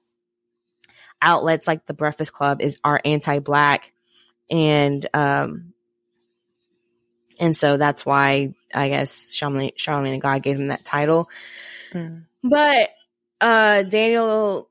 outlets 1.21 1.67
like 1.67 1.85
the 1.85 1.93
Breakfast 1.93 2.33
Club 2.33 2.61
is 2.61 2.79
are 2.83 3.01
anti-black, 3.03 3.91
and 4.49 5.07
um, 5.13 5.73
and 7.39 7.55
so 7.55 7.77
that's 7.77 8.05
why 8.05 8.53
I 8.73 8.89
guess 8.89 9.33
Charlemagne, 9.33 9.71
Charlemagne 9.75 10.13
and 10.13 10.21
God 10.21 10.43
gave 10.43 10.59
him 10.59 10.67
that 10.67 10.85
title. 10.85 11.29
Mm. 11.93 12.25
But 12.43 12.89
uh, 13.39 13.83
Daniel 13.83 14.69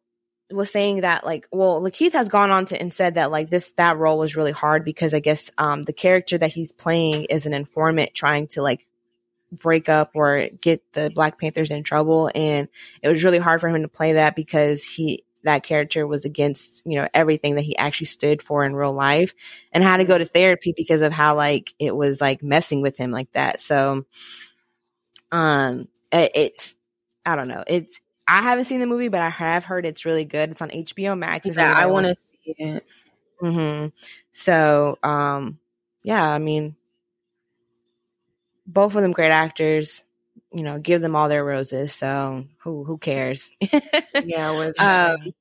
was 0.51 0.71
saying 0.71 1.03
that 1.03 1.25
like, 1.25 1.47
well, 1.53 1.81
Lakeith 1.81 2.13
has 2.13 2.29
gone 2.29 2.51
on 2.51 2.65
to 2.67 2.81
and 2.81 2.93
said 2.93 3.15
that 3.15 3.31
like 3.31 3.51
this 3.51 3.73
that 3.73 3.97
role 3.99 4.19
was 4.19 4.37
really 4.37 4.53
hard 4.53 4.85
because 4.85 5.15
I 5.15 5.21
guess 5.21 5.51
um 5.59 5.83
the 5.83 5.93
character 5.93 6.39
that 6.39 6.53
he's 6.53 6.73
playing 6.73 7.25
is 7.25 7.47
an 7.47 7.55
informant 7.55 8.15
trying 8.15 8.49
to 8.49 8.63
like 8.63 8.87
break 9.53 9.89
up 9.89 10.13
or 10.15 10.49
get 10.61 10.81
the 10.93 11.11
Black 11.15 11.41
Panthers 11.41 11.71
in 11.71 11.83
trouble, 11.83 12.31
and 12.35 12.69
it 13.03 13.09
was 13.09 13.25
really 13.25 13.39
hard 13.39 13.61
for 13.61 13.69
him 13.69 13.83
to 13.83 13.89
play 13.89 14.15
that 14.15 14.37
because 14.37 14.85
he 14.85 15.25
that 15.45 15.63
character 15.63 16.07
was 16.07 16.25
against 16.25 16.83
you 16.87 16.97
know 17.01 17.09
everything 17.15 17.55
that 17.57 17.63
he 17.63 17.77
actually 17.77 18.07
stood 18.07 18.43
for 18.43 18.65
in 18.65 18.75
real 18.75 18.93
life 18.93 19.35
and 19.73 19.83
had 19.83 19.99
to 19.99 20.05
go 20.05 20.19
to 20.19 20.25
therapy 20.25 20.73
because 20.77 21.03
of 21.03 21.13
how 21.13 21.35
like 21.37 21.75
it 21.79 21.95
was 21.95 22.21
like 22.21 22.43
messing 22.43 22.83
with 22.83 22.97
him 22.97 23.11
like 23.11 23.33
that. 23.33 23.61
So 23.61 24.05
um 25.33 25.89
it, 26.13 26.33
it's 26.35 26.77
i 27.27 27.37
don't 27.37 27.49
know. 27.49 27.65
It's 27.67 28.01
i 28.29 28.43
haven't 28.43 28.65
seen 28.65 28.81
the 28.81 28.87
movie 28.87 29.09
but 29.09 29.21
i 29.23 29.29
have 29.31 29.65
heard 29.65 29.87
it's 29.87 30.05
really 30.05 30.25
good. 30.25 30.51
It's 30.51 30.63
on 30.63 30.71
hbo 30.71 31.19
max 31.19 31.49
if 31.49 31.57
Yeah, 31.57 31.73
I 31.77 31.87
want 31.87 32.07
to 32.07 32.15
see 32.17 32.55
it. 32.59 32.85
mm-hmm. 33.43 33.89
so 34.33 34.99
um 35.03 35.59
yeah 36.03 36.25
i 36.27 36.39
mean 36.39 36.77
both 38.67 38.95
of 38.95 39.03
them 39.03 39.13
great 39.13 39.31
actors 39.33 40.05
you 40.53 40.63
know 40.63 40.79
give 40.79 41.01
them 41.03 41.17
all 41.17 41.29
their 41.29 41.45
roses 41.45 41.93
so 41.95 42.45
who 42.59 42.85
who 42.85 42.99
cares 42.99 43.51
Yeah, 44.25 44.71
um, 44.79 45.33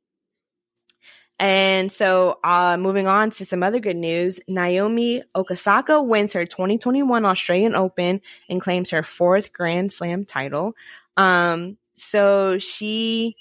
and 1.40 1.90
so, 1.90 2.38
uh, 2.44 2.76
moving 2.78 3.08
on 3.08 3.32
to 3.32 3.46
some 3.46 3.64
other 3.64 3.80
good 3.80 3.96
news, 3.96 4.42
Naomi 4.50 5.24
Osaka 5.36 6.02
wins 6.02 6.34
her 6.34 6.46
2021 6.46 7.26
Australian 7.26 7.76
Open 7.76 8.20
and 8.50 8.60
claims 8.60 8.90
her 8.90 9.04
fourth 9.04 9.54
Grand 9.54 9.94
Slam 9.94 10.26
title. 10.26 10.76
Um, 11.16 11.78
so 11.96 12.60
she 12.60 13.38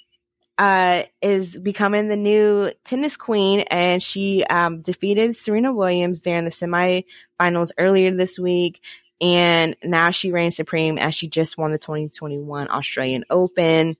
uh, 0.58 1.04
is 1.20 1.58
becoming 1.58 2.06
the 2.06 2.16
new 2.16 2.70
tennis 2.84 3.16
queen, 3.16 3.60
and 3.62 4.00
she 4.00 4.44
um, 4.44 4.80
defeated 4.80 5.34
Serena 5.34 5.72
Williams 5.72 6.20
there 6.20 6.38
in 6.38 6.44
the 6.44 6.52
semifinals 6.52 7.72
earlier 7.78 8.14
this 8.14 8.38
week. 8.38 8.80
And 9.20 9.76
now 9.82 10.10
she 10.10 10.32
reigns 10.32 10.56
supreme 10.56 10.98
as 10.98 11.14
she 11.14 11.28
just 11.28 11.58
won 11.58 11.72
the 11.72 11.78
2021 11.78 12.70
Australian 12.70 13.24
Open. 13.30 13.96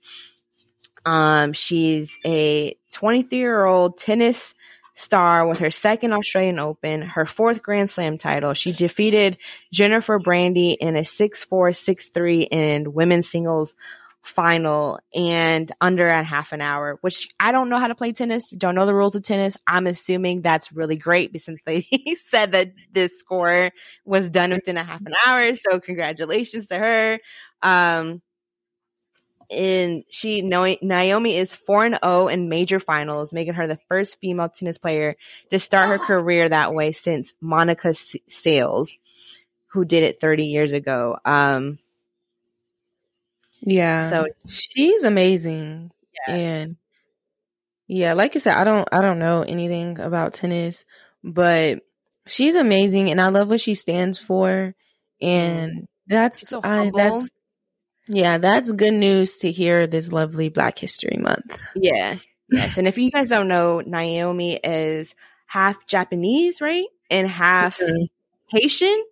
Um, 1.05 1.53
she's 1.53 2.17
a 2.25 2.75
23 2.93 3.37
year 3.37 3.65
old 3.65 3.97
tennis 3.97 4.53
star 4.99 5.47
with 5.47 5.59
her 5.59 5.71
second 5.71 6.11
Australian 6.13 6.59
Open, 6.59 7.01
her 7.01 7.25
fourth 7.25 7.63
Grand 7.63 7.89
Slam 7.89 8.17
title. 8.17 8.53
She 8.53 8.73
defeated 8.73 9.37
Jennifer 9.71 10.19
Brady 10.19 10.71
in 10.71 10.95
a 10.95 11.05
6 11.05 11.43
4 11.45 11.73
6 11.73 12.09
3 12.09 12.41
in 12.43 12.93
women's 12.93 13.29
singles 13.29 13.75
final 14.21 14.99
and 15.15 15.71
under 15.79 16.07
at 16.07 16.25
half 16.25 16.51
an 16.51 16.61
hour, 16.61 16.97
which 17.01 17.27
I 17.39 17.51
don't 17.51 17.69
know 17.69 17.79
how 17.79 17.87
to 17.87 17.95
play 17.95 18.11
tennis, 18.11 18.49
don't 18.51 18.75
know 18.75 18.85
the 18.85 18.95
rules 18.95 19.15
of 19.15 19.23
tennis. 19.23 19.57
I'm 19.65 19.87
assuming 19.87 20.41
that's 20.41 20.71
really 20.71 20.97
great 20.97 21.39
since 21.41 21.61
they 21.65 21.85
said 22.17 22.51
that 22.51 22.71
this 22.91 23.19
score 23.19 23.71
was 24.05 24.29
done 24.29 24.51
within 24.51 24.77
a 24.77 24.83
half 24.83 25.01
an 25.05 25.13
hour. 25.25 25.53
So 25.55 25.79
congratulations 25.79 26.67
to 26.67 26.77
her. 26.77 27.19
Um, 27.61 28.21
and 29.51 30.03
she 30.11 30.41
Naomi 30.41 31.35
is 31.35 31.55
4 31.55 31.85
and 31.85 31.99
0 32.03 32.27
in 32.27 32.49
major 32.49 32.79
finals, 32.79 33.33
making 33.33 33.55
her 33.55 33.65
the 33.65 33.79
first 33.87 34.19
female 34.19 34.49
tennis 34.49 34.77
player 34.77 35.15
to 35.49 35.59
start 35.59 35.89
her 35.89 35.97
career 35.97 36.47
that 36.47 36.73
way 36.73 36.91
since 36.91 37.33
Monica 37.41 37.89
Seles, 37.89 38.89
who 39.67 39.85
did 39.85 40.03
it 40.03 40.21
30 40.21 40.45
years 40.45 40.73
ago. 40.73 41.17
Um, 41.25 41.79
yeah. 43.61 44.09
So 44.09 44.27
she's 44.47 45.03
amazing. 45.03 45.91
Yeah. 46.27 46.35
And 46.35 46.77
yeah, 47.87 48.13
like 48.13 48.35
you 48.35 48.39
said, 48.39 48.55
I 48.55 48.63
don't 48.63 48.87
I 48.91 49.01
don't 49.01 49.19
know 49.19 49.41
anything 49.41 49.99
about 49.99 50.33
tennis, 50.33 50.85
but 51.23 51.79
she's 52.27 52.55
amazing 52.55 53.09
and 53.09 53.19
I 53.19 53.29
love 53.29 53.49
what 53.49 53.61
she 53.61 53.75
stands 53.75 54.19
for. 54.19 54.75
And 55.21 55.87
that's 56.07 56.47
so 56.47 56.61
I, 56.63 56.91
that's 56.95 57.29
yeah, 58.07 58.37
that's 58.37 58.71
good 58.71 58.93
news 58.93 59.37
to 59.39 59.51
hear 59.51 59.85
this 59.85 60.11
lovely 60.11 60.49
Black 60.49 60.77
History 60.77 61.17
Month. 61.17 61.61
Yeah. 61.75 62.15
Yes. 62.51 62.77
and 62.77 62.87
if 62.87 62.97
you 62.97 63.11
guys 63.11 63.29
don't 63.29 63.47
know, 63.47 63.81
Naomi 63.81 64.55
is 64.55 65.13
half 65.45 65.85
Japanese, 65.85 66.61
right? 66.61 66.87
And 67.11 67.27
half 67.27 67.77
mm-hmm. 67.79 68.05
Haitian. 68.47 69.03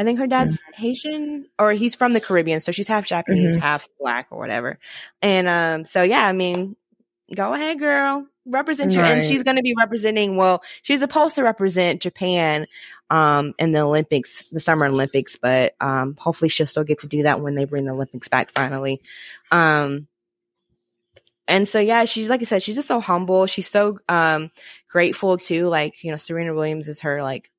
I 0.00 0.04
think 0.04 0.18
her 0.18 0.26
dad's 0.26 0.56
mm-hmm. 0.56 0.82
Haitian 0.82 1.46
or 1.58 1.72
he's 1.72 1.94
from 1.94 2.14
the 2.14 2.20
Caribbean, 2.20 2.60
so 2.60 2.72
she's 2.72 2.88
half 2.88 3.04
Japanese, 3.04 3.52
mm-hmm. 3.52 3.60
half 3.60 3.86
black 4.00 4.28
or 4.30 4.38
whatever. 4.38 4.78
And 5.20 5.46
um 5.46 5.84
so 5.84 6.02
yeah, 6.02 6.26
I 6.26 6.32
mean, 6.32 6.74
go 7.34 7.52
ahead, 7.52 7.78
girl. 7.78 8.26
Represent 8.46 8.94
you. 8.94 9.02
Right. 9.02 9.10
And 9.18 9.26
she's 9.26 9.42
gonna 9.42 9.60
be 9.60 9.74
representing 9.76 10.36
well, 10.36 10.62
she's 10.80 11.00
supposed 11.00 11.34
to 11.34 11.42
represent 11.42 12.00
Japan 12.00 12.66
um 13.10 13.52
in 13.58 13.72
the 13.72 13.80
Olympics, 13.80 14.42
the 14.50 14.58
summer 14.58 14.86
Olympics, 14.86 15.36
but 15.36 15.74
um 15.82 16.16
hopefully 16.18 16.48
she'll 16.48 16.66
still 16.66 16.84
get 16.84 17.00
to 17.00 17.06
do 17.06 17.24
that 17.24 17.42
when 17.42 17.54
they 17.54 17.66
bring 17.66 17.84
the 17.84 17.92
Olympics 17.92 18.28
back 18.28 18.50
finally. 18.52 19.02
Um 19.50 20.08
and 21.46 21.68
so 21.68 21.78
yeah, 21.78 22.06
she's 22.06 22.30
like 22.30 22.40
I 22.40 22.44
said, 22.44 22.62
she's 22.62 22.76
just 22.76 22.88
so 22.88 23.02
humble. 23.02 23.44
She's 23.44 23.68
so 23.68 23.98
um 24.08 24.50
grateful 24.88 25.36
too. 25.36 25.68
Like, 25.68 26.02
you 26.02 26.10
know, 26.10 26.16
Serena 26.16 26.54
Williams 26.54 26.88
is 26.88 27.00
her 27.00 27.22
like 27.22 27.50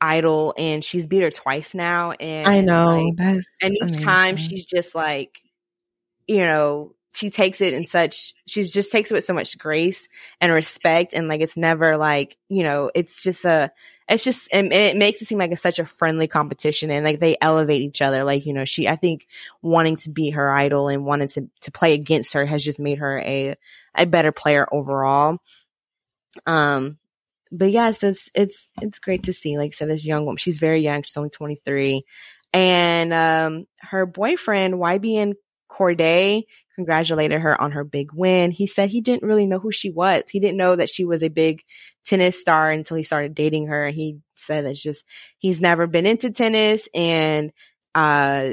idol 0.00 0.54
and 0.56 0.84
she's 0.84 1.06
beat 1.06 1.22
her 1.22 1.30
twice 1.30 1.74
now 1.74 2.12
and 2.12 2.48
I 2.48 2.60
know 2.60 3.12
like, 3.18 3.36
and 3.62 3.74
each 3.74 3.82
amazing. 3.82 4.02
time 4.02 4.36
she's 4.36 4.64
just 4.64 4.94
like 4.94 5.40
you 6.26 6.44
know 6.44 6.94
she 7.14 7.30
takes 7.30 7.60
it 7.60 7.74
in 7.74 7.84
such 7.84 8.34
she's 8.46 8.72
just 8.72 8.92
takes 8.92 9.10
it 9.10 9.14
with 9.14 9.24
so 9.24 9.34
much 9.34 9.58
grace 9.58 10.08
and 10.40 10.52
respect 10.52 11.14
and 11.14 11.28
like 11.28 11.40
it's 11.40 11.56
never 11.56 11.96
like 11.96 12.36
you 12.48 12.62
know 12.62 12.90
it's 12.94 13.22
just 13.22 13.44
a 13.44 13.70
it's 14.08 14.24
just 14.24 14.48
it, 14.52 14.72
it 14.72 14.96
makes 14.96 15.20
it 15.20 15.26
seem 15.26 15.38
like 15.38 15.50
it's 15.50 15.62
such 15.62 15.78
a 15.78 15.86
friendly 15.86 16.28
competition 16.28 16.90
and 16.90 17.04
like 17.04 17.18
they 17.18 17.36
elevate 17.40 17.82
each 17.82 18.00
other 18.02 18.24
like 18.24 18.46
you 18.46 18.52
know 18.52 18.64
she 18.64 18.88
i 18.88 18.96
think 18.96 19.26
wanting 19.62 19.96
to 19.96 20.10
be 20.10 20.30
her 20.30 20.50
idol 20.50 20.88
and 20.88 21.04
wanting 21.04 21.28
to 21.28 21.48
to 21.60 21.70
play 21.70 21.94
against 21.94 22.34
her 22.34 22.46
has 22.46 22.62
just 22.62 22.80
made 22.80 22.98
her 22.98 23.18
a 23.20 23.54
a 23.94 24.06
better 24.06 24.32
player 24.32 24.66
overall 24.70 25.38
um 26.46 26.98
but 27.50 27.70
yeah, 27.70 27.90
so 27.90 28.08
it's 28.08 28.30
it's 28.34 28.68
it's 28.80 28.98
great 28.98 29.24
to 29.24 29.32
see. 29.32 29.58
Like 29.58 29.68
I 29.68 29.74
said, 29.74 29.88
this 29.88 30.06
young 30.06 30.24
woman, 30.24 30.36
she's 30.36 30.58
very 30.58 30.80
young. 30.80 31.02
She's 31.02 31.16
only 31.16 31.30
23, 31.30 32.04
and 32.52 33.12
um, 33.12 33.66
her 33.80 34.06
boyfriend 34.06 34.74
YBN 34.74 35.34
Cordae 35.70 36.44
congratulated 36.74 37.40
her 37.40 37.60
on 37.60 37.72
her 37.72 37.84
big 37.84 38.12
win. 38.12 38.50
He 38.50 38.66
said 38.66 38.88
he 38.88 39.00
didn't 39.00 39.26
really 39.26 39.46
know 39.46 39.58
who 39.58 39.72
she 39.72 39.90
was. 39.90 40.24
He 40.30 40.40
didn't 40.40 40.56
know 40.56 40.76
that 40.76 40.88
she 40.88 41.04
was 41.04 41.22
a 41.22 41.28
big 41.28 41.62
tennis 42.04 42.40
star 42.40 42.70
until 42.70 42.96
he 42.96 43.02
started 43.02 43.34
dating 43.34 43.66
her. 43.66 43.90
He 43.90 44.18
said 44.34 44.64
it's 44.64 44.82
just 44.82 45.04
he's 45.38 45.60
never 45.60 45.86
been 45.86 46.06
into 46.06 46.30
tennis 46.30 46.88
and 46.94 47.52
uh 47.94 48.50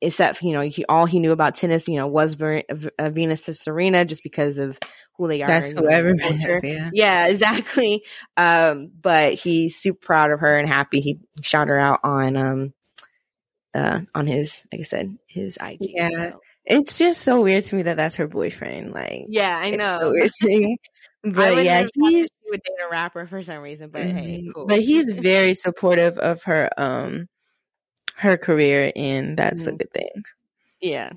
except 0.00 0.42
you 0.42 0.52
know 0.52 0.60
he 0.60 0.84
all 0.88 1.06
he 1.06 1.18
knew 1.18 1.32
about 1.32 1.54
tennis 1.54 1.88
you 1.88 1.96
know 1.96 2.06
was 2.06 2.34
Ver- 2.34 2.62
uh, 2.98 3.10
Venus 3.10 3.42
to 3.42 3.54
Serena 3.54 4.04
just 4.04 4.22
because 4.22 4.58
of 4.58 4.78
who 5.16 5.28
they 5.28 5.42
are. 5.42 5.46
That's 5.46 5.72
who 5.72 5.88
everyone 5.88 6.38
has, 6.38 6.62
yeah. 6.62 6.90
Yeah, 6.92 7.26
exactly. 7.26 8.04
Um, 8.36 8.90
but 9.00 9.34
he's 9.34 9.76
super 9.76 9.98
proud 9.98 10.30
of 10.30 10.40
her 10.40 10.58
and 10.58 10.68
happy. 10.68 11.00
He 11.00 11.18
shot 11.42 11.68
her 11.68 11.78
out 11.78 12.00
on 12.04 12.36
um 12.36 12.74
uh 13.74 14.00
on 14.14 14.26
his 14.26 14.64
like 14.72 14.80
I 14.80 14.84
said 14.84 15.18
his 15.26 15.58
IG. 15.60 15.78
Yeah, 15.80 16.30
so. 16.30 16.40
it's 16.64 16.98
just 16.98 17.22
so 17.22 17.42
weird 17.42 17.64
to 17.64 17.76
me 17.76 17.82
that 17.82 17.96
that's 17.96 18.16
her 18.16 18.28
boyfriend. 18.28 18.92
Like, 18.92 19.26
yeah, 19.28 19.56
I 19.60 19.70
know. 19.70 20.14
but 21.24 21.64
yeah, 21.64 21.86
he's 21.94 22.30
would 22.50 22.62
date 22.62 22.86
a 22.86 22.90
rapper 22.90 23.26
for 23.26 23.42
some 23.42 23.58
reason. 23.58 23.90
But 23.90 24.02
mm-hmm. 24.02 24.16
hey, 24.16 24.48
cool. 24.54 24.66
But 24.66 24.80
he's 24.80 25.10
very 25.10 25.54
supportive 25.54 26.18
of 26.18 26.44
her 26.44 26.70
um 26.76 27.26
her 28.18 28.36
career, 28.36 28.92
and 28.94 29.36
that's 29.36 29.66
mm-hmm. 29.66 29.74
a 29.74 29.78
good 29.78 29.92
thing. 29.92 30.22
Yeah. 30.80 31.12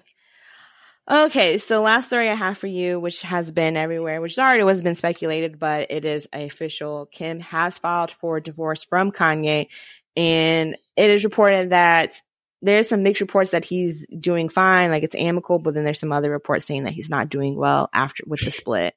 Okay, 1.09 1.57
so 1.57 1.81
last 1.81 2.05
story 2.05 2.29
I 2.29 2.35
have 2.35 2.57
for 2.57 2.67
you, 2.67 2.99
which 2.99 3.23
has 3.23 3.51
been 3.51 3.75
everywhere, 3.75 4.21
which 4.21 4.37
already 4.37 4.63
was 4.63 4.81
been 4.81 4.95
speculated, 4.95 5.59
but 5.59 5.87
it 5.89 6.05
is 6.05 6.27
official. 6.31 7.07
Kim 7.11 7.39
has 7.39 7.77
filed 7.77 8.11
for 8.11 8.39
divorce 8.39 8.85
from 8.85 9.11
Kanye, 9.11 9.67
and 10.15 10.77
it 10.95 11.09
is 11.09 11.23
reported 11.23 11.71
that 11.71 12.21
there's 12.61 12.87
some 12.87 13.01
mixed 13.01 13.21
reports 13.21 13.51
that 13.51 13.65
he's 13.65 14.05
doing 14.07 14.47
fine, 14.47 14.91
like 14.91 15.03
it's 15.03 15.15
amicable, 15.15 15.59
but 15.59 15.73
then 15.73 15.83
there's 15.83 15.99
some 15.99 16.11
other 16.11 16.29
reports 16.29 16.65
saying 16.65 16.83
that 16.83 16.93
he's 16.93 17.09
not 17.09 17.29
doing 17.29 17.57
well 17.57 17.89
after 17.93 18.23
with 18.27 18.45
the 18.45 18.51
split. 18.51 18.93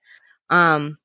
Um, 0.50 0.98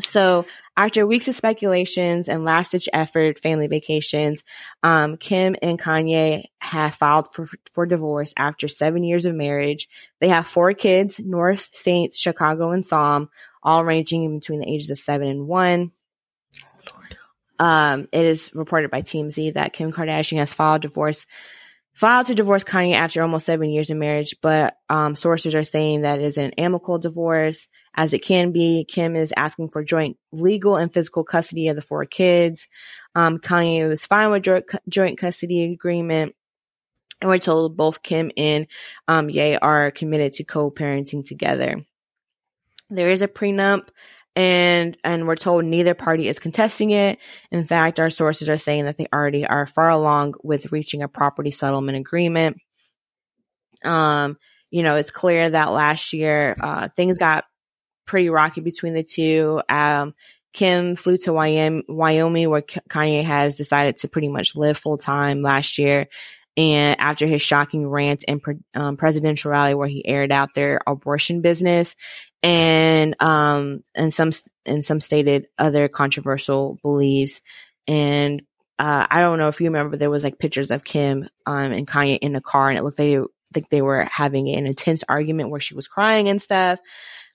so 0.00 0.46
after 0.76 1.06
weeks 1.06 1.26
of 1.26 1.34
speculations 1.34 2.28
and 2.28 2.44
last 2.44 2.72
ditch 2.72 2.88
effort, 2.92 3.40
family 3.40 3.66
vacations, 3.66 4.44
um, 4.82 5.16
Kim 5.16 5.56
and 5.60 5.78
Kanye 5.78 6.44
have 6.60 6.94
filed 6.94 7.34
for, 7.34 7.48
for 7.72 7.84
divorce 7.84 8.32
after 8.36 8.68
seven 8.68 9.02
years 9.02 9.26
of 9.26 9.34
marriage. 9.34 9.88
They 10.20 10.28
have 10.28 10.46
four 10.46 10.72
kids, 10.74 11.18
North, 11.18 11.70
Saints, 11.72 12.16
Chicago, 12.16 12.70
and 12.70 12.84
Psalm, 12.84 13.28
all 13.62 13.84
ranging 13.84 14.24
in 14.24 14.38
between 14.38 14.60
the 14.60 14.68
ages 14.68 14.90
of 14.90 14.98
seven 14.98 15.26
and 15.26 15.48
one. 15.48 15.90
Um, 17.58 18.08
it 18.12 18.24
is 18.24 18.54
reported 18.54 18.90
by 18.90 19.02
TMZ 19.02 19.54
that 19.54 19.72
Kim 19.72 19.92
Kardashian 19.92 20.38
has 20.38 20.54
filed 20.54 20.82
divorce 20.82 21.26
filed 21.98 22.26
to 22.26 22.34
divorce 22.34 22.62
Kanye 22.62 22.94
after 22.94 23.20
almost 23.22 23.44
seven 23.44 23.70
years 23.70 23.90
of 23.90 23.96
marriage, 23.96 24.36
but 24.40 24.76
um, 24.88 25.16
sources 25.16 25.56
are 25.56 25.64
saying 25.64 26.02
that 26.02 26.20
it 26.20 26.24
is 26.24 26.38
an 26.38 26.52
amicable 26.56 26.98
divorce, 26.98 27.66
as 27.96 28.12
it 28.12 28.20
can 28.20 28.52
be. 28.52 28.84
Kim 28.88 29.16
is 29.16 29.34
asking 29.36 29.70
for 29.70 29.82
joint 29.82 30.16
legal 30.30 30.76
and 30.76 30.94
physical 30.94 31.24
custody 31.24 31.66
of 31.66 31.74
the 31.74 31.82
four 31.82 32.04
kids. 32.04 32.68
Um, 33.16 33.38
Kanye 33.38 33.88
was 33.88 34.06
fine 34.06 34.30
with 34.30 34.44
joint, 34.44 34.66
joint 34.88 35.18
custody 35.18 35.72
agreement. 35.72 36.36
And 37.20 37.30
we're 37.30 37.38
told 37.38 37.76
both 37.76 38.04
Kim 38.04 38.30
and 38.36 38.68
um, 39.08 39.28
Ye 39.28 39.56
are 39.56 39.90
committed 39.90 40.34
to 40.34 40.44
co-parenting 40.44 41.26
together. 41.26 41.84
There 42.90 43.10
is 43.10 43.22
a 43.22 43.28
prenup 43.28 43.88
and 44.38 44.96
and 45.02 45.26
we're 45.26 45.34
told 45.34 45.64
neither 45.64 45.94
party 45.94 46.28
is 46.28 46.38
contesting 46.38 46.92
it. 46.92 47.18
In 47.50 47.64
fact, 47.64 47.98
our 47.98 48.08
sources 48.08 48.48
are 48.48 48.56
saying 48.56 48.84
that 48.84 48.96
they 48.96 49.08
already 49.12 49.44
are 49.44 49.66
far 49.66 49.90
along 49.90 50.34
with 50.44 50.70
reaching 50.70 51.02
a 51.02 51.08
property 51.08 51.50
settlement 51.50 51.98
agreement. 51.98 52.58
Um, 53.84 54.38
you 54.70 54.84
know, 54.84 54.94
it's 54.94 55.10
clear 55.10 55.50
that 55.50 55.72
last 55.72 56.12
year 56.12 56.56
uh, 56.60 56.88
things 56.94 57.18
got 57.18 57.46
pretty 58.06 58.30
rocky 58.30 58.60
between 58.60 58.94
the 58.94 59.02
two. 59.02 59.60
Um, 59.68 60.14
Kim 60.52 60.94
flew 60.94 61.16
to 61.18 61.32
Wyoming, 61.32 62.48
where 62.48 62.62
Kanye 62.62 63.24
has 63.24 63.56
decided 63.56 63.96
to 63.96 64.08
pretty 64.08 64.28
much 64.28 64.54
live 64.54 64.78
full 64.78 64.98
time 64.98 65.42
last 65.42 65.78
year. 65.78 66.06
And 66.56 66.96
after 66.98 67.26
his 67.26 67.40
shocking 67.40 67.88
rant 67.88 68.24
and 68.26 68.40
um, 68.74 68.96
presidential 68.96 69.52
rally 69.52 69.74
where 69.74 69.86
he 69.86 70.04
aired 70.06 70.32
out 70.32 70.54
their 70.54 70.80
abortion 70.88 71.40
business, 71.40 71.94
and 72.42 73.20
um 73.20 73.82
and 73.94 74.12
some 74.12 74.30
and 74.64 74.84
some 74.84 75.00
stated 75.00 75.46
other 75.58 75.88
controversial 75.88 76.78
beliefs 76.82 77.40
and 77.86 78.42
uh, 78.78 79.06
I 79.10 79.20
don't 79.20 79.38
know 79.38 79.48
if 79.48 79.60
you 79.60 79.66
remember, 79.66 79.96
there 79.96 80.10
was 80.10 80.22
like 80.22 80.38
pictures 80.38 80.70
of 80.70 80.84
Kim 80.84 81.28
um, 81.46 81.72
and 81.72 81.88
Kanye 81.88 82.18
in 82.18 82.32
the 82.32 82.40
car, 82.40 82.68
and 82.68 82.78
it 82.78 82.84
looked 82.84 82.98
like 82.98 83.18
like 83.54 83.68
they 83.70 83.82
were 83.82 84.04
having 84.04 84.48
an 84.50 84.66
intense 84.66 85.02
argument 85.08 85.50
where 85.50 85.60
she 85.60 85.74
was 85.74 85.88
crying 85.88 86.28
and 86.28 86.40
stuff. 86.40 86.78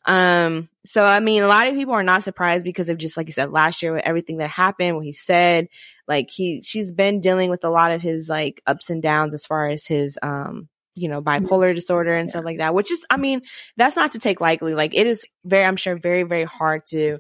Um, 0.06 0.70
so 0.86 1.04
I 1.04 1.20
mean, 1.20 1.44
a 1.44 1.48
lot 1.48 1.68
of 1.68 1.76
people 1.76 1.94
are 1.94 2.04
not 2.04 2.24
surprised 2.24 2.64
because 2.64 2.90
of 2.90 2.98
just 2.98 3.18
like 3.18 3.28
you 3.28 3.34
said 3.34 3.52
last 3.52 3.82
year 3.82 3.94
with 3.94 4.06
everything 4.06 4.38
that 4.38 4.50
happened, 4.50 4.96
what 4.96 5.06
he 5.06 5.14
said. 5.14 5.68
Like 6.08 6.30
he, 6.30 6.62
she's 6.62 6.92
been 6.92 7.22
dealing 7.22 7.50
with 7.50 7.64
a 7.64 7.70
lot 7.70 7.92
of 7.92 8.02
his 8.02 8.30
like 8.30 8.62
ups 8.68 8.90
and 8.90 9.02
downs 9.02 9.34
as 9.34 9.46
far 9.46 9.70
as 9.70 9.86
his, 9.86 10.20
um, 10.22 10.68
you 10.96 11.10
know, 11.10 11.22
bipolar 11.22 11.70
mm-hmm. 11.70 11.76
disorder 11.76 12.16
and 12.16 12.30
stuff 12.30 12.46
like 12.46 12.58
that. 12.58 12.74
Which 12.74 12.92
is, 12.92 13.06
I 13.10 13.18
mean, 13.18 13.42
that's 13.78 13.96
not 13.96 14.14
to 14.14 14.20
take 14.20 14.42
lightly. 14.42 14.74
Like 14.74 14.96
it 14.96 15.08
is 15.08 15.26
very, 15.44 15.66
I'm 15.66 15.76
sure, 15.76 15.98
very, 15.98 16.24
very 16.24 16.46
hard 16.46 16.86
to 16.88 17.20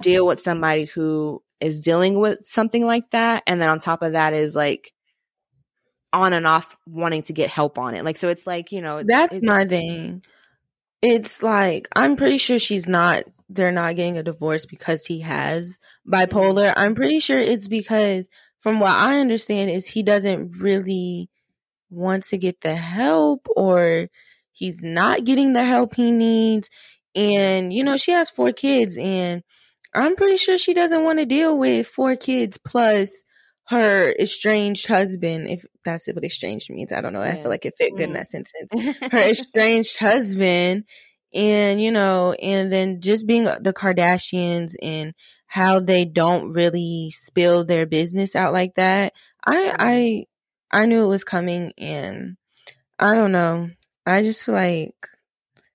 deal 0.00 0.26
with 0.26 0.40
somebody 0.40 0.84
who 0.84 1.42
is 1.60 1.80
dealing 1.80 2.18
with 2.18 2.40
something 2.44 2.84
like 2.84 3.10
that, 3.10 3.42
and 3.46 3.60
then 3.60 3.68
on 3.68 3.78
top 3.78 4.02
of 4.02 4.12
that 4.12 4.32
is 4.32 4.54
like 4.54 4.92
on 6.12 6.32
and 6.32 6.46
off 6.46 6.76
wanting 6.86 7.22
to 7.22 7.32
get 7.32 7.50
help 7.50 7.78
on 7.78 7.94
it. 7.94 8.04
Like 8.04 8.16
so, 8.16 8.28
it's 8.28 8.46
like 8.46 8.72
you 8.72 8.80
know, 8.80 8.98
it's, 8.98 9.08
That's 9.08 9.36
it's, 9.38 9.46
my 9.46 9.64
thing. 9.64 10.22
It's 11.02 11.42
like 11.42 11.88
I'm 11.94 12.16
pretty 12.16 12.38
sure 12.38 12.58
she's 12.58 12.86
not 12.86 13.24
they're 13.50 13.72
not 13.72 13.96
getting 13.96 14.18
a 14.18 14.22
divorce 14.22 14.66
because 14.66 15.04
he 15.04 15.20
has 15.20 15.78
mm-hmm. 16.08 16.14
bipolar. 16.14 16.72
I'm 16.76 16.94
pretty 16.94 17.20
sure 17.20 17.38
it's 17.38 17.68
because 17.68 18.28
from 18.60 18.80
what 18.80 18.92
I 18.92 19.18
understand 19.18 19.70
is 19.70 19.86
he 19.86 20.02
doesn't 20.02 20.56
really 20.58 21.28
want 21.90 22.24
to 22.24 22.38
get 22.38 22.60
the 22.60 22.74
help 22.74 23.46
or 23.56 24.08
he's 24.52 24.82
not 24.82 25.24
getting 25.24 25.52
the 25.52 25.64
help 25.64 25.94
he 25.94 26.10
needs. 26.12 26.68
And 27.14 27.72
you 27.72 27.84
know, 27.84 27.96
she 27.96 28.12
has 28.12 28.30
four 28.30 28.52
kids 28.52 28.96
and 28.98 29.42
I'm 29.94 30.16
pretty 30.16 30.36
sure 30.38 30.58
she 30.58 30.74
doesn't 30.74 31.04
want 31.04 31.20
to 31.20 31.26
deal 31.26 31.56
with 31.56 31.86
four 31.86 32.16
kids 32.16 32.58
plus 32.58 33.10
her 33.68 34.12
estranged 34.12 34.86
husband, 34.86 35.48
if 35.48 35.64
that's 35.84 36.06
what 36.08 36.24
estranged 36.24 36.70
means. 36.70 36.92
I 36.92 37.00
don't 37.00 37.12
know. 37.12 37.22
I 37.22 37.28
Yeah. 37.28 37.36
feel 37.36 37.50
like 37.50 37.64
it 37.64 37.74
fit 37.78 37.96
good 37.96 38.08
in 38.10 38.12
Mhm. 38.12 38.14
that 38.14 38.28
sentence. 38.28 38.70
Her 39.10 39.18
estranged 39.20 39.98
husband, 39.98 40.84
and 41.32 41.80
you 41.82 41.90
know, 41.92 42.32
and 42.32 42.72
then 42.72 43.00
just 43.00 43.26
being 43.26 43.44
the 43.44 43.72
Kardashians 43.74 44.74
and 44.82 45.14
how 45.46 45.80
they 45.80 46.04
don't 46.04 46.52
really 46.52 47.10
spill 47.10 47.64
their 47.64 47.86
business 47.86 48.36
out 48.36 48.52
like 48.52 48.74
that. 48.74 49.14
I 49.46 49.74
I 49.78 50.24
I 50.70 50.86
knew 50.86 51.04
it 51.04 51.08
was 51.08 51.24
coming, 51.24 51.72
and 51.78 52.36
I 52.98 53.14
don't 53.14 53.32
know. 53.32 53.70
I 54.06 54.22
just 54.22 54.44
feel 54.44 54.54
like 54.54 54.94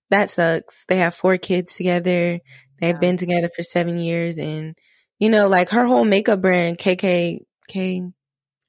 that 0.10 0.32
sucks. 0.32 0.86
They 0.86 0.98
have 0.98 1.16
four 1.16 1.38
kids 1.38 1.76
together. 1.76 2.40
They've 2.80 2.96
Yeah. 2.96 3.00
been 3.00 3.18
together 3.18 3.50
for 3.56 3.64
seven 3.64 4.00
years, 4.00 4.38
and 4.38 4.76
you 5.20 5.30
know, 5.30 5.48
like 5.48 5.70
her 5.70 5.86
whole 5.86 6.06
makeup 6.06 6.42
brand, 6.42 6.78
KK 6.80 7.40
K 7.68 8.02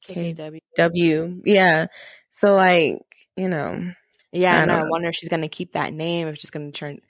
KKW. 0.08 0.60
W, 0.76 1.42
yeah. 1.44 1.86
So 2.30 2.54
like, 2.54 2.98
you 3.36 3.48
know, 3.48 3.92
Yeah, 4.32 4.58
I 4.58 4.62
I 4.62 4.64
know. 4.66 4.74
I 4.78 4.84
wonder 4.84 5.08
if 5.08 5.14
she's 5.16 5.28
gonna 5.28 5.48
keep 5.48 5.72
that 5.72 5.92
name. 5.92 6.28
If 6.28 6.38
she's 6.38 6.50
gonna 6.50 6.72
turn 6.72 7.00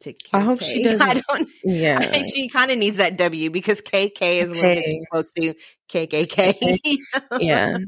to. 0.00 0.12
KK. 0.12 0.28
I 0.32 0.40
hope 0.40 0.60
she 0.62 0.84
I 1.00 1.14
doesn't. 1.14 1.24
don't. 1.28 1.48
yeah, 1.64 1.98
I 2.00 2.06
think 2.06 2.26
she 2.34 2.48
kind 2.48 2.70
of 2.70 2.78
needs 2.78 2.96
that 2.98 3.16
W 3.18 3.50
because 3.50 3.80
KK 3.82 4.42
is 4.42 4.50
a 4.50 4.54
little 4.54 4.70
bit 4.74 4.84
too 4.86 5.02
close 5.12 5.30
to 5.32 5.54
KKK. 5.90 6.98
yeah. 7.40 7.78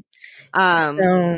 Um. 0.54 0.96
so, 0.96 1.36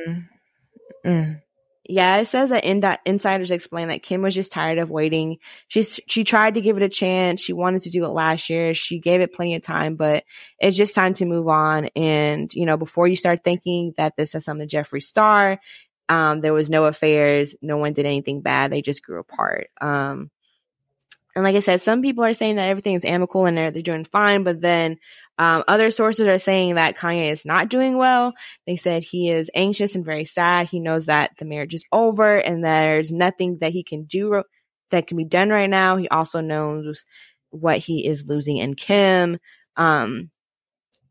mm, 1.05 1.41
Yeah, 1.87 2.17
it 2.19 2.27
says 2.27 2.51
that 2.51 2.65
in- 2.65 2.83
insiders 3.05 3.51
explain 3.51 3.89
that 3.89 4.03
Kim 4.03 4.23
was 4.23 4.35
just 4.35 4.53
tired 4.53 4.79
of 4.79 4.91
waiting. 4.91 5.39
She 5.69 5.83
she 5.83 6.25
tried 6.25 6.55
to 6.55 6.61
give 6.61 6.77
it 6.77 6.83
a 6.83 6.89
chance. 6.89 7.43
She 7.43 7.53
wanted 7.53 7.83
to 7.83 7.91
do 7.91 8.05
it 8.05 8.09
last 8.09 8.49
year. 8.49 8.75
She 8.75 9.01
gave 9.01 9.21
it 9.21 9.35
plenty 9.35 9.55
of 9.55 9.63
time, 9.63 9.97
but 9.97 10.25
it's 10.59 10.77
just 10.77 10.95
time 10.95 11.15
to 11.15 11.27
move 11.27 11.49
on. 11.49 11.87
And 11.97 12.53
you 12.55 12.65
know, 12.67 12.77
before 12.77 13.07
you 13.07 13.17
start 13.17 13.45
thinking 13.45 13.93
that 13.97 14.17
this 14.17 14.33
has 14.33 14.45
something 14.45 14.67
to 14.67 14.77
Jeffree 14.77 15.03
Star, 15.03 15.61
um, 16.09 16.41
there 16.41 16.55
was 16.55 16.71
no 16.71 16.85
affairs. 16.85 17.55
No 17.61 17.77
one 17.77 17.93
did 17.93 18.07
anything 18.07 18.41
bad. 18.41 18.71
They 18.73 18.83
just 18.83 19.03
grew 19.03 19.21
apart. 19.21 19.69
Um, 19.81 20.31
and 21.35 21.45
like 21.45 21.57
I 21.57 21.61
said, 21.61 21.81
some 21.81 22.01
people 22.01 22.25
are 22.25 22.35
saying 22.35 22.57
that 22.57 22.69
everything 22.69 22.95
is 22.95 23.05
amicable 23.05 23.47
and 23.47 23.59
they're 23.59 23.71
they're 23.71 23.83
doing 23.83 24.05
fine, 24.05 24.45
but 24.45 24.61
then 24.61 24.99
um, 25.39 25.65
other 25.67 25.91
sources 25.91 26.29
are 26.29 26.39
saying 26.39 26.77
that 26.77 26.97
Kanye 26.97 27.33
is 27.33 27.45
not 27.45 27.69
doing 27.69 27.97
well. 27.97 28.35
They 28.67 28.77
said 28.77 29.03
he 29.03 29.31
is 29.31 29.51
anxious 29.55 29.97
and 29.97 30.05
very 30.05 30.25
sad. 30.25 30.69
He 30.69 30.79
knows 30.79 31.07
that 31.07 31.33
the 31.39 31.45
marriage 31.45 31.75
is 31.75 31.85
over 31.91 32.37
and 32.37 32.65
there's 32.65 33.11
nothing 33.11 33.59
that 33.61 33.73
he 33.73 33.83
can 33.83 34.05
do 34.05 34.45
that 34.91 35.09
can 35.09 35.17
be 35.17 35.25
done 35.25 35.51
right 35.51 35.69
now. 35.69 35.97
He 35.97 36.09
also 36.09 36.41
knows 36.41 37.05
what 37.51 37.79
he 37.79 38.07
is 38.07 38.25
losing 38.27 38.59
in 38.59 38.75
Kim. 38.75 39.39
Um, 39.77 40.31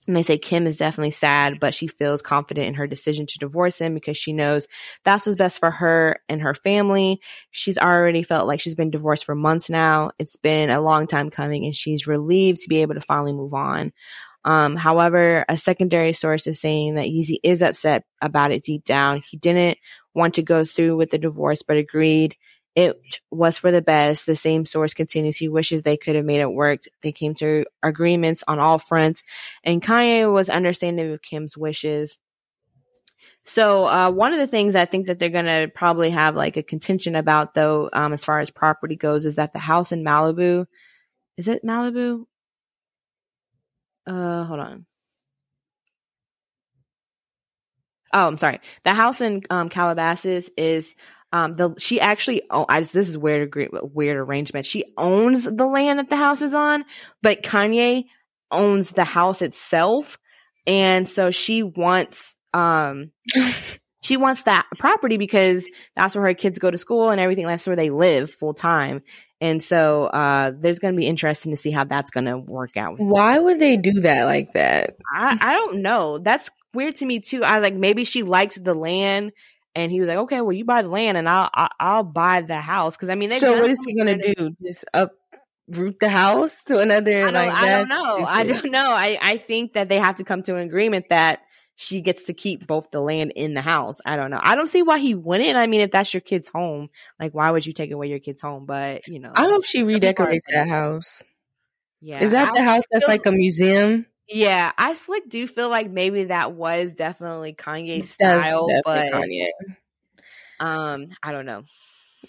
and 0.08 0.16
they 0.16 0.24
say 0.24 0.38
Kim 0.38 0.68
is 0.68 0.78
definitely 0.78 1.12
sad, 1.12 1.60
but 1.60 1.74
she 1.74 1.88
feels 1.88 2.22
confident 2.22 2.68
in 2.68 2.74
her 2.76 2.88
decision 2.88 3.26
to 3.28 3.40
divorce 3.40 3.80
him 3.80 3.94
because 3.94 4.18
she 4.18 4.34
knows 4.34 4.68
that's 5.04 5.26
what's 5.26 5.36
best 5.36 5.60
for 5.60 5.72
her 5.72 6.18
and 6.30 6.42
her 6.42 6.54
family. 6.54 7.22
She's 7.52 7.78
already 7.78 8.24
felt 8.24 8.48
like 8.48 8.60
she's 8.60 8.76
been 8.76 8.92
divorced 8.92 9.26
for 9.26 9.36
months 9.36 9.70
now. 9.70 10.12
It's 10.20 10.36
been 10.36 10.70
a 10.70 10.82
long 10.82 11.08
time 11.08 11.30
coming 11.30 11.66
and 11.66 11.76
she's 11.76 12.08
relieved 12.08 12.62
to 12.62 12.70
be 12.70 12.82
able 12.82 12.96
to 12.96 13.02
finally 13.02 13.34
move 13.34 13.54
on. 13.54 13.92
Um, 14.46 14.76
however, 14.76 15.46
a 15.48 15.58
secondary 15.58 16.12
source 16.12 16.48
is 16.48 16.60
saying 16.60 16.96
that 16.96 17.08
Yeezy 17.08 17.38
is 17.44 17.62
upset 17.62 18.04
about 18.22 18.52
it 18.52 18.64
deep 18.64 18.84
down. 18.84 19.22
He 19.30 19.38
didn't 19.38 19.78
want 20.14 20.34
to 20.36 20.44
go 20.44 20.66
through 20.66 20.98
with 20.98 21.12
the 21.12 21.18
divorce, 21.18 21.64
but 21.64 21.78
agreed 21.78 22.36
it 22.76 23.00
was 23.30 23.58
for 23.58 23.72
the 23.72 23.82
best. 23.82 24.26
The 24.26 24.36
same 24.36 24.66
source 24.66 24.94
continues. 24.94 25.38
He 25.38 25.48
wishes 25.48 25.84
they 25.84 25.98
could 25.98 26.16
have 26.16 26.26
made 26.26 26.42
it 26.42 26.52
work. 26.52 26.82
They 27.02 27.12
came 27.12 27.36
to 27.36 27.66
agreements 27.84 28.44
on 28.48 28.60
all 28.60 28.80
fronts, 28.80 29.24
and 29.64 29.82
Kanye 29.82 30.32
was 30.32 30.50
understanding 30.50 31.12
of 31.12 31.22
Kim's 31.22 31.58
wishes. 31.58 32.20
So, 33.46 33.86
uh, 33.86 34.10
one 34.10 34.32
of 34.32 34.40
the 34.40 34.48
things 34.48 34.76
I 34.76 34.86
think 34.86 35.08
that 35.08 35.20
they're 35.20 35.30
going 35.30 35.46
to 35.46 35.70
probably 35.74 36.10
have 36.12 36.36
like 36.36 36.56
a 36.58 36.64
contention 36.64 37.16
about, 37.16 37.54
though, 37.54 37.90
um, 37.92 38.14
as 38.14 38.24
far 38.24 38.40
as 38.40 38.50
property 38.50 38.96
goes, 38.96 39.26
is 39.26 39.36
that 39.36 39.54
the 39.54 39.60
house 39.60 39.92
in 39.92 40.04
Malibu, 40.04 40.66
is 41.38 41.48
it 41.48 41.64
Malibu? 41.66 42.26
Uh, 44.08 44.44
hold 44.46 44.60
on. 44.60 44.86
Oh, 48.14 48.28
I'm 48.28 48.38
sorry. 48.38 48.60
The 48.84 48.94
house 48.94 49.22
in 49.22 49.42
um, 49.50 49.70
Calabasas 49.70 50.50
is 50.56 50.96
um 51.34 51.52
the 51.54 51.74
she 51.78 52.00
actually 52.00 52.44
oh 52.50 52.66
I, 52.70 52.80
this 52.80 53.10
is 53.10 53.18
weird 53.18 53.54
weird 53.94 54.18
arrangement. 54.18 54.66
She 54.66 54.86
owns 54.98 55.44
the 55.44 55.66
land 55.66 56.00
that 56.00 56.10
the 56.10 56.16
house 56.16 56.42
is 56.42 56.54
on, 56.54 56.86
but 57.22 57.44
Kanye 57.44 58.06
owns 58.52 58.92
the 58.92 59.04
house 59.04 59.42
itself, 59.42 60.18
and 60.66 61.10
so 61.10 61.32
she 61.32 61.64
wants 61.64 62.36
um 62.54 63.12
she 64.02 64.16
wants 64.16 64.44
that 64.44 64.68
property 64.78 65.18
because 65.18 65.68
that's 65.96 66.16
where 66.16 66.26
her 66.28 66.34
kids 66.36 66.60
go 66.60 66.72
to 66.72 66.78
school 66.78 67.10
and 67.10 67.20
everything. 67.20 67.48
That's 67.48 67.68
where 67.68 67.76
they 67.76 67.90
live 67.90 68.32
full 68.32 68.54
time, 68.54 69.02
and 69.42 69.62
so 69.62 70.06
uh 70.06 70.52
there's 70.56 70.80
going 70.80 70.94
to 70.94 70.98
be 70.98 71.08
interesting 71.08 71.52
to 71.52 71.58
see 71.58 71.72
how 71.72 71.84
that's 71.84 72.12
going 72.12 72.26
to 72.26 72.38
work 72.38 72.78
out. 72.78 73.00
why 73.00 73.40
would 73.40 73.60
they 73.60 73.76
do 73.76 74.02
that 74.02 74.26
like 74.26 74.54
that? 74.54 74.98
I, 75.12 75.36
I 75.42 75.54
don't 75.56 75.82
know. 75.82 76.20
That's 76.20 76.52
weird 76.76 76.96
to 76.98 77.06
me 77.06 77.20
too. 77.20 77.44
I 77.44 77.58
like 77.58 77.74
maybe 77.76 78.04
she 78.04 78.22
likes 78.22 78.56
the 78.56 78.74
land, 78.76 79.32
and 79.76 79.92
he 79.92 80.00
was 80.00 80.08
like, 80.10 80.18
"Okay, 80.20 80.42
well, 80.42 80.52
you 80.54 80.66
buy 80.66 80.82
the 80.82 80.90
land, 80.90 81.18
and 81.18 81.28
I'll 81.28 81.50
I'll, 81.54 81.70
I'll 81.80 82.04
buy 82.04 82.42
the 82.42 82.60
house." 82.62 82.96
Because 82.96 83.10
I 83.10 83.16
mean, 83.16 83.32
So 83.32 83.60
what 83.62 83.70
is 83.70 83.80
he 83.86 83.98
gonna 83.98 84.18
do? 84.18 84.56
Just 84.64 84.86
uproot 84.94 86.00
the 86.00 86.10
house 86.10 86.64
to 86.64 86.80
another 86.80 87.26
I 87.28 87.32
don't, 87.32 87.34
like 87.34 87.54
I 87.54 87.70
don't 87.70 87.90
know. 87.90 88.26
I 88.26 88.44
don't 88.44 88.66
know. 88.72 88.86
I 88.88 89.18
I 89.22 89.38
think 89.38 89.74
that 89.74 89.90
they 89.90 90.00
have 90.00 90.16
to 90.16 90.24
come 90.24 90.44
to 90.44 90.56
an 90.56 90.62
agreement 90.62 91.06
that 91.10 91.40
she 91.76 92.02
gets 92.02 92.26
to 92.26 92.34
keep 92.36 92.68
both 92.68 92.92
the 92.92 93.02
land 93.02 93.34
in 93.36 93.56
the 93.56 93.62
house. 93.62 94.00
I 94.06 94.16
don't 94.16 94.30
know. 94.30 94.40
I 94.42 94.54
don't 94.56 94.68
see 94.68 94.84
why 94.84 95.00
he 95.00 95.16
wouldn't. 95.16 95.56
I 95.58 95.66
mean, 95.66 95.82
if 95.82 95.90
that's 95.92 96.14
your 96.14 96.22
kid's 96.22 96.50
home, 96.50 96.90
like 97.20 97.34
why 97.34 97.50
would 97.50 97.66
you 97.66 97.74
take 97.74 97.92
away 97.92 98.08
your 98.08 98.20
kid's 98.20 98.42
home? 98.44 98.66
But 98.68 99.08
you 99.08 99.20
know, 99.20 99.32
I 99.34 99.44
hope 99.46 99.66
she 99.66 99.82
redecorates 99.84 100.48
that 100.54 100.68
house. 100.68 101.24
yeah, 102.00 102.22
Is 102.24 102.32
that 102.32 102.50
I- 102.50 102.60
the 102.60 102.64
house 102.64 102.84
that's 102.92 103.08
like 103.08 103.26
a 103.26 103.32
museum? 103.32 104.06
Yeah, 104.30 104.72
I 104.78 104.94
slick 104.96 105.30
do 105.30 105.48
feel 105.48 105.70
like 105.70 105.90
maybe 105.92 106.26
that 106.26 106.54
was 106.54 106.94
definitely 106.96 107.54
Kanye's 107.54 108.10
style, 108.10 108.70
but 108.84 109.10
Kanye. 109.12 109.48
um, 110.60 111.08
I 111.22 111.32
don't 111.32 111.46
know. 111.46 111.64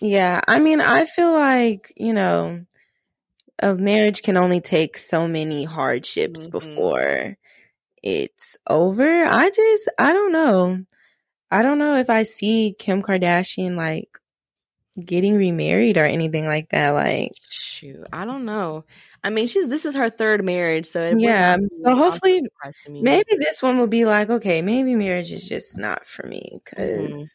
Yeah, 0.00 0.40
I 0.48 0.58
mean, 0.58 0.80
I 0.80 1.04
feel 1.06 1.32
like 1.32 1.92
you 1.96 2.12
know, 2.12 2.64
a 3.60 3.74
marriage 3.74 4.22
can 4.22 4.36
only 4.36 4.60
take 4.60 4.98
so 4.98 5.28
many 5.28 5.64
hardships 5.64 6.46
Mhm. 6.46 6.50
before 6.50 7.36
it's 8.02 8.56
over. 8.68 9.24
I 9.26 9.50
just, 9.50 9.90
I 9.98 10.12
don't 10.12 10.32
know. 10.32 10.84
I 11.50 11.62
don't 11.62 11.78
know 11.78 11.96
if 11.98 12.10
I 12.10 12.24
see 12.24 12.74
Kim 12.78 13.02
Kardashian 13.02 13.76
like 13.76 14.08
getting 15.02 15.36
remarried 15.36 15.96
or 15.98 16.04
anything 16.04 16.46
like 16.46 16.70
that. 16.70 16.90
Like, 16.90 17.32
Shoot, 17.48 18.06
I 18.12 18.24
don't 18.24 18.44
know. 18.44 18.84
I 19.24 19.30
mean, 19.30 19.46
she's 19.48 19.66
this 19.68 19.86
is 19.86 19.96
her 19.96 20.10
third 20.10 20.44
marriage, 20.44 20.86
so 20.86 21.02
it 21.02 21.18
Yeah, 21.18 21.56
so 21.82 21.96
hopefully- 21.96 22.42
to 22.42 22.90
me. 22.90 23.00
maybe 23.02 23.36
this 23.40 23.62
one 23.62 23.78
will 23.78 23.86
be 23.86 24.04
like, 24.04 24.28
okay, 24.30 24.60
maybe 24.62 24.94
marriage 24.94 25.32
is 25.32 25.48
just 25.48 25.76
not 25.78 26.06
for 26.06 26.26
me 26.26 26.60
because, 26.64 27.14
Mhm. 27.14 27.26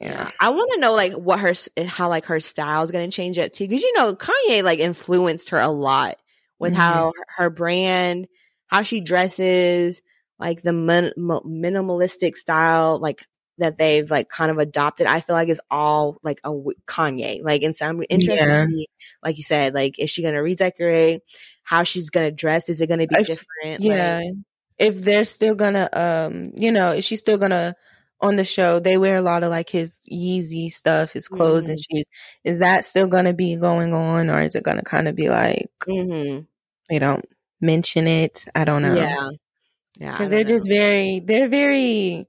yeah. 0.00 0.30
I 0.40 0.48
want 0.48 0.70
to 0.74 0.80
know 0.80 0.94
like 0.94 1.12
what 1.12 1.38
her 1.40 1.52
how 1.86 2.08
like 2.08 2.24
her 2.26 2.40
style 2.40 2.82
is 2.82 2.90
going 2.90 3.08
to 3.08 3.14
change 3.14 3.38
up 3.38 3.52
too, 3.52 3.68
because 3.68 3.82
you 3.82 3.92
know 3.92 4.14
Kanye 4.14 4.62
like 4.62 4.78
influenced 4.78 5.50
her 5.50 5.60
a 5.60 5.68
lot 5.68 6.16
with 6.58 6.72
Mhm. 6.72 6.76
how 6.76 7.12
her- 7.16 7.26
her 7.44 7.50
brand, 7.50 8.26
how 8.68 8.82
she 8.82 9.00
dresses, 9.00 10.00
like 10.38 10.62
the 10.62 10.72
min- 10.72 11.12
minimalistic 11.18 12.36
style, 12.36 12.98
like 12.98 13.26
that 13.58 13.78
they've 13.78 14.10
like 14.10 14.28
kind 14.28 14.50
of 14.50 14.58
adopted, 14.58 15.06
I 15.06 15.20
feel 15.20 15.34
like 15.34 15.48
is 15.48 15.60
all 15.70 16.18
like 16.22 16.40
a 16.44 16.50
Kanye. 16.86 17.42
Like, 17.42 17.62
and 17.62 17.74
so 17.74 17.88
I'm 17.88 18.02
interested 18.08 18.46
yeah. 18.46 18.64
to 18.64 18.70
see, 18.70 18.88
like 19.22 19.36
you 19.36 19.42
said, 19.42 19.74
like 19.74 19.98
is 19.98 20.10
she 20.10 20.22
gonna 20.22 20.42
redecorate? 20.42 21.22
How 21.62 21.82
she's 21.82 22.10
gonna 22.10 22.30
dress? 22.30 22.68
Is 22.68 22.80
it 22.80 22.88
gonna 22.88 23.06
be 23.06 23.24
different? 23.24 23.80
Yeah. 23.80 24.20
Like, 24.24 24.34
if 24.78 25.02
they're 25.02 25.24
still 25.24 25.54
gonna, 25.54 25.88
um, 25.92 26.52
you 26.54 26.70
know, 26.72 26.92
if 26.92 27.04
she's 27.04 27.20
still 27.20 27.38
gonna 27.38 27.74
on 28.20 28.36
the 28.36 28.44
show, 28.44 28.78
they 28.78 28.96
wear 28.96 29.16
a 29.16 29.22
lot 29.22 29.42
of 29.42 29.50
like 29.50 29.70
his 29.70 30.00
Yeezy 30.10 30.70
stuff, 30.70 31.12
his 31.12 31.28
clothes 31.28 31.64
mm-hmm. 31.64 31.72
and 31.72 31.80
shoes. 31.80 32.06
Is 32.44 32.58
that 32.60 32.84
still 32.84 33.06
gonna 33.06 33.32
be 33.32 33.56
going 33.56 33.94
on, 33.94 34.30
or 34.30 34.42
is 34.42 34.54
it 34.54 34.64
gonna 34.64 34.82
kind 34.82 35.08
of 35.08 35.14
be 35.14 35.28
like, 35.28 35.70
mm-hmm. 35.88 36.44
you 36.90 37.00
don't 37.00 37.24
mention 37.60 38.06
it? 38.06 38.44
I 38.54 38.64
don't 38.64 38.82
know. 38.82 38.94
Yeah, 38.94 39.30
yeah, 39.96 40.10
because 40.10 40.30
they're 40.30 40.44
know. 40.44 40.48
just 40.50 40.68
very, 40.68 41.20
they're 41.20 41.48
very 41.48 42.28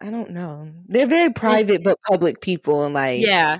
I 0.00 0.10
don't 0.10 0.30
know. 0.30 0.70
They're 0.86 1.06
very 1.06 1.32
private 1.32 1.82
but 1.82 1.98
public 2.08 2.40
people 2.40 2.84
and 2.84 2.94
like 2.94 3.20
Yeah. 3.20 3.58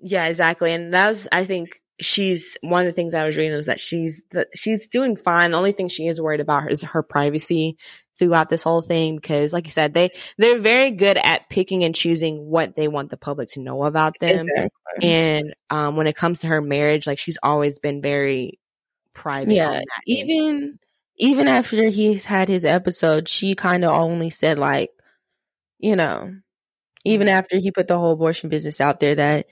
Yeah, 0.00 0.26
exactly. 0.26 0.72
And 0.72 0.92
that 0.94 1.08
was 1.08 1.28
I 1.32 1.44
think 1.44 1.80
she's 2.00 2.56
one 2.60 2.82
of 2.82 2.86
the 2.86 2.92
things 2.92 3.14
I 3.14 3.24
was 3.24 3.36
reading 3.36 3.54
was 3.56 3.66
that 3.66 3.80
she's 3.80 4.20
that 4.32 4.48
she's 4.54 4.88
doing 4.88 5.16
fine. 5.16 5.52
The 5.52 5.58
only 5.58 5.72
thing 5.72 5.88
she 5.88 6.06
is 6.06 6.20
worried 6.20 6.40
about 6.40 6.70
is 6.70 6.82
her 6.82 7.02
privacy 7.02 7.76
throughout 8.18 8.48
this 8.48 8.62
whole 8.62 8.82
thing 8.82 9.16
because 9.16 9.52
like 9.52 9.64
you 9.66 9.70
said, 9.70 9.94
they 9.94 10.10
they're 10.38 10.58
very 10.58 10.90
good 10.90 11.18
at 11.18 11.48
picking 11.48 11.84
and 11.84 11.94
choosing 11.94 12.38
what 12.46 12.74
they 12.76 12.88
want 12.88 13.10
the 13.10 13.16
public 13.16 13.48
to 13.50 13.60
know 13.60 13.84
about 13.84 14.18
them. 14.20 14.46
Exactly. 14.48 14.70
And 15.02 15.54
um 15.70 15.96
when 15.96 16.06
it 16.08 16.16
comes 16.16 16.40
to 16.40 16.48
her 16.48 16.60
marriage, 16.60 17.06
like 17.06 17.18
she's 17.18 17.38
always 17.42 17.78
been 17.78 18.02
very 18.02 18.58
private. 19.14 19.54
Yeah. 19.54 19.80
Even 20.06 20.78
even 21.18 21.48
after 21.48 21.84
he's 21.84 22.24
had 22.26 22.48
his 22.48 22.64
episode, 22.64 23.28
she 23.28 23.54
kind 23.54 23.84
of 23.84 23.92
only 23.92 24.30
said 24.30 24.58
like 24.58 24.90
you 25.86 25.94
know, 25.94 26.34
even 27.04 27.28
mm-hmm. 27.28 27.38
after 27.38 27.58
he 27.58 27.70
put 27.70 27.86
the 27.86 27.96
whole 27.96 28.10
abortion 28.10 28.48
business 28.48 28.80
out 28.80 28.98
there 28.98 29.14
that 29.14 29.46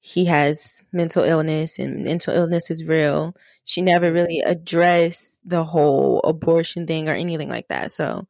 he 0.00 0.26
has 0.26 0.84
mental 0.92 1.24
illness 1.24 1.78
and 1.78 2.04
mental 2.04 2.34
illness 2.34 2.70
is 2.70 2.86
real, 2.86 3.34
she 3.64 3.80
never 3.80 4.12
really 4.12 4.40
addressed 4.44 5.38
the 5.46 5.64
whole 5.64 6.20
abortion 6.20 6.86
thing 6.86 7.08
or 7.08 7.14
anything 7.14 7.48
like 7.48 7.68
that. 7.68 7.90
So 7.90 8.28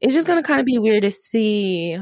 it's 0.00 0.14
just 0.14 0.28
going 0.28 0.40
to 0.40 0.46
kind 0.46 0.60
of 0.60 0.66
be 0.66 0.78
weird 0.78 1.02
to 1.02 1.10
see 1.10 1.98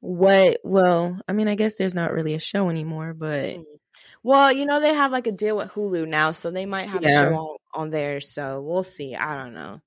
what, 0.00 0.58
well, 0.62 1.20
I 1.26 1.32
mean, 1.32 1.48
I 1.48 1.56
guess 1.56 1.74
there's 1.76 1.96
not 1.96 2.12
really 2.12 2.34
a 2.34 2.38
show 2.38 2.70
anymore, 2.70 3.14
but. 3.14 3.50
Mm-hmm. 3.50 3.62
Well, 4.22 4.52
you 4.52 4.64
know, 4.64 4.78
they 4.78 4.94
have 4.94 5.10
like 5.10 5.26
a 5.26 5.32
deal 5.32 5.56
with 5.56 5.72
Hulu 5.72 6.06
now, 6.06 6.30
so 6.30 6.52
they 6.52 6.66
might 6.66 6.88
have 6.88 7.02
yeah. 7.02 7.08
a 7.08 7.30
show 7.30 7.34
on, 7.34 7.56
on 7.74 7.90
there. 7.90 8.20
So 8.20 8.62
we'll 8.62 8.84
see. 8.84 9.16
I 9.16 9.34
don't 9.34 9.54
know. 9.54 9.80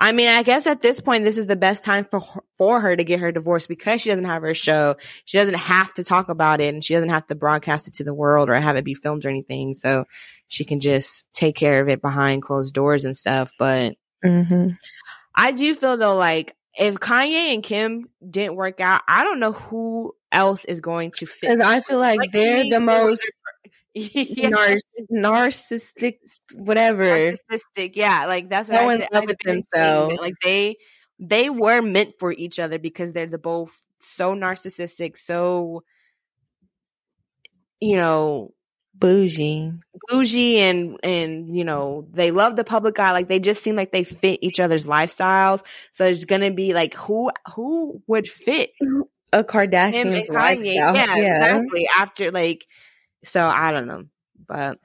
I 0.00 0.12
mean, 0.12 0.28
I 0.28 0.44
guess 0.44 0.66
at 0.66 0.80
this 0.80 1.00
point, 1.00 1.24
this 1.24 1.38
is 1.38 1.46
the 1.48 1.56
best 1.56 1.82
time 1.82 2.04
for 2.04 2.20
for 2.56 2.80
her 2.80 2.94
to 2.94 3.02
get 3.02 3.20
her 3.20 3.32
divorce 3.32 3.66
because 3.66 4.00
she 4.00 4.10
doesn't 4.10 4.26
have 4.26 4.42
her 4.42 4.54
show. 4.54 4.94
She 5.24 5.38
doesn't 5.38 5.56
have 5.56 5.92
to 5.94 6.04
talk 6.04 6.28
about 6.28 6.60
it, 6.60 6.72
and 6.72 6.84
she 6.84 6.94
doesn't 6.94 7.08
have 7.08 7.26
to 7.26 7.34
broadcast 7.34 7.88
it 7.88 7.94
to 7.94 8.04
the 8.04 8.14
world 8.14 8.48
or 8.48 8.54
have 8.54 8.76
it 8.76 8.84
be 8.84 8.94
filmed 8.94 9.26
or 9.26 9.28
anything. 9.28 9.74
So 9.74 10.04
she 10.46 10.64
can 10.64 10.78
just 10.78 11.26
take 11.32 11.56
care 11.56 11.80
of 11.80 11.88
it 11.88 12.00
behind 12.00 12.42
closed 12.42 12.74
doors 12.74 13.04
and 13.04 13.16
stuff. 13.16 13.50
But 13.58 13.96
mm-hmm. 14.24 14.68
I 15.34 15.52
do 15.52 15.74
feel 15.74 15.96
though, 15.96 16.16
like 16.16 16.54
if 16.78 16.94
Kanye 16.96 17.54
and 17.54 17.62
Kim 17.62 18.08
didn't 18.28 18.54
work 18.54 18.80
out, 18.80 19.02
I 19.08 19.24
don't 19.24 19.40
know 19.40 19.52
who 19.52 20.14
else 20.30 20.64
is 20.64 20.80
going 20.80 21.10
to 21.18 21.26
fit. 21.26 21.50
Because 21.50 21.60
I 21.60 21.80
feel 21.80 21.98
like, 21.98 22.20
like 22.20 22.32
they're 22.32 22.70
the 22.70 22.80
most 22.80 23.24
yeah. 23.94 24.76
narcissistic, 25.12 26.18
whatever. 26.54 27.04
Narcissistic, 27.04 27.92
yeah. 27.94 28.26
Like 28.26 28.48
that's 28.48 28.68
what 28.68 29.00
in 29.00 29.06
love 29.12 29.24
with 29.26 29.38
themselves. 29.44 30.16
Like 30.18 30.34
they 30.42 30.76
they 31.18 31.50
were 31.50 31.82
meant 31.82 32.14
for 32.18 32.32
each 32.32 32.58
other 32.58 32.78
because 32.78 33.12
they're 33.12 33.26
the 33.26 33.38
both 33.38 33.84
so 34.00 34.34
narcissistic, 34.34 35.16
so 35.16 35.82
you 37.80 37.96
know 37.96 38.52
bougie 38.94 39.72
bougie 40.08 40.58
and 40.58 40.98
and 41.04 41.56
you 41.56 41.64
know 41.64 42.06
they 42.12 42.30
love 42.30 42.56
the 42.56 42.64
public 42.64 42.98
eye 42.98 43.12
like 43.12 43.28
they 43.28 43.38
just 43.38 43.62
seem 43.62 43.76
like 43.76 43.92
they 43.92 44.02
fit 44.02 44.40
each 44.42 44.58
other's 44.58 44.86
lifestyles 44.86 45.62
so 45.92 46.04
it's 46.04 46.24
gonna 46.24 46.50
be 46.50 46.74
like 46.74 46.94
who 46.94 47.30
who 47.54 48.02
would 48.08 48.26
fit 48.26 48.70
a 49.32 49.44
kardashian's 49.44 50.28
lifestyle 50.28 50.96
yeah, 50.96 51.16
yeah 51.16 51.36
exactly 51.36 51.88
after 51.96 52.30
like 52.32 52.66
so 53.24 53.46
I 53.46 53.72
don't 53.72 53.86
know. 53.86 54.04
But 54.46 54.78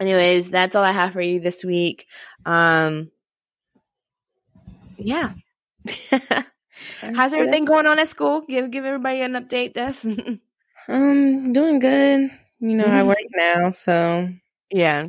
anyways, 0.00 0.50
that's 0.50 0.76
all 0.76 0.84
I 0.84 0.92
have 0.92 1.12
for 1.12 1.20
you 1.20 1.40
this 1.40 1.64
week. 1.64 2.06
Um 2.44 3.10
yeah. 4.98 5.32
How's 7.00 7.32
everything 7.32 7.64
going 7.64 7.86
on 7.86 7.98
at 7.98 8.08
school? 8.08 8.42
Give 8.42 8.70
give 8.70 8.84
everybody 8.84 9.20
an 9.20 9.32
update, 9.32 9.74
Des. 9.74 10.38
um, 10.88 11.52
doing 11.52 11.78
good. 11.78 12.30
You 12.60 12.74
know, 12.74 12.84
mm-hmm. 12.84 12.94
I 12.94 13.02
work 13.04 13.18
now, 13.34 13.70
so 13.70 14.28
yeah. 14.70 15.08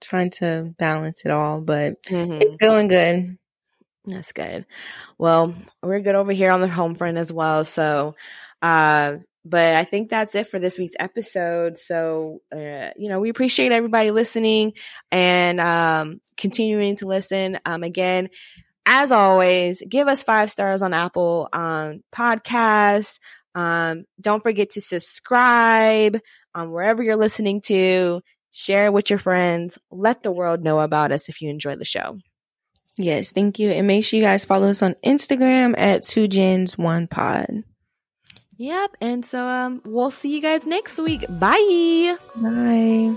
Trying 0.00 0.30
to 0.38 0.74
balance 0.78 1.22
it 1.24 1.30
all, 1.30 1.60
but 1.60 2.02
mm-hmm. 2.04 2.40
it's 2.40 2.56
going 2.56 2.88
good. 2.88 3.36
That's 4.06 4.32
good. 4.32 4.64
Well, 5.18 5.54
we're 5.82 6.00
good 6.00 6.14
over 6.14 6.32
here 6.32 6.50
on 6.50 6.60
the 6.60 6.68
home 6.68 6.94
front 6.94 7.18
as 7.18 7.32
well. 7.32 7.64
So 7.64 8.14
uh 8.62 9.16
but 9.44 9.76
I 9.76 9.84
think 9.84 10.10
that's 10.10 10.34
it 10.34 10.48
for 10.48 10.58
this 10.58 10.78
week's 10.78 10.96
episode. 10.98 11.78
So, 11.78 12.40
uh, 12.52 12.90
you 12.96 13.08
know, 13.08 13.20
we 13.20 13.30
appreciate 13.30 13.72
everybody 13.72 14.10
listening 14.10 14.74
and 15.10 15.60
um, 15.60 16.20
continuing 16.36 16.96
to 16.96 17.06
listen. 17.06 17.58
Um, 17.64 17.82
again, 17.82 18.28
as 18.84 19.12
always, 19.12 19.82
give 19.86 20.08
us 20.08 20.22
five 20.22 20.50
stars 20.50 20.82
on 20.82 20.94
Apple 20.94 21.48
um, 21.52 22.02
Podcasts. 22.14 23.18
Um, 23.54 24.04
don't 24.20 24.42
forget 24.42 24.70
to 24.70 24.80
subscribe 24.80 26.20
um, 26.54 26.70
wherever 26.70 27.02
you're 27.02 27.16
listening 27.16 27.60
to. 27.62 28.22
Share 28.52 28.86
it 28.86 28.92
with 28.92 29.10
your 29.10 29.18
friends. 29.18 29.78
Let 29.90 30.22
the 30.22 30.32
world 30.32 30.64
know 30.64 30.80
about 30.80 31.12
us 31.12 31.28
if 31.28 31.40
you 31.40 31.50
enjoy 31.50 31.76
the 31.76 31.84
show. 31.84 32.18
Yes, 32.96 33.32
thank 33.32 33.58
you. 33.58 33.70
And 33.70 33.86
make 33.86 34.04
sure 34.04 34.18
you 34.18 34.24
guys 34.24 34.44
follow 34.44 34.68
us 34.68 34.82
on 34.82 34.94
Instagram 35.04 35.74
at 35.78 36.02
two 36.02 36.26
gens 36.26 36.76
one 36.76 37.06
pod. 37.06 37.62
Yep. 38.58 38.96
And 39.00 39.24
so 39.24 39.44
um, 39.44 39.80
we'll 39.84 40.10
see 40.10 40.34
you 40.34 40.42
guys 40.42 40.66
next 40.66 40.98
week. 40.98 41.24
Bye. 41.28 42.16
Bye. 42.36 43.16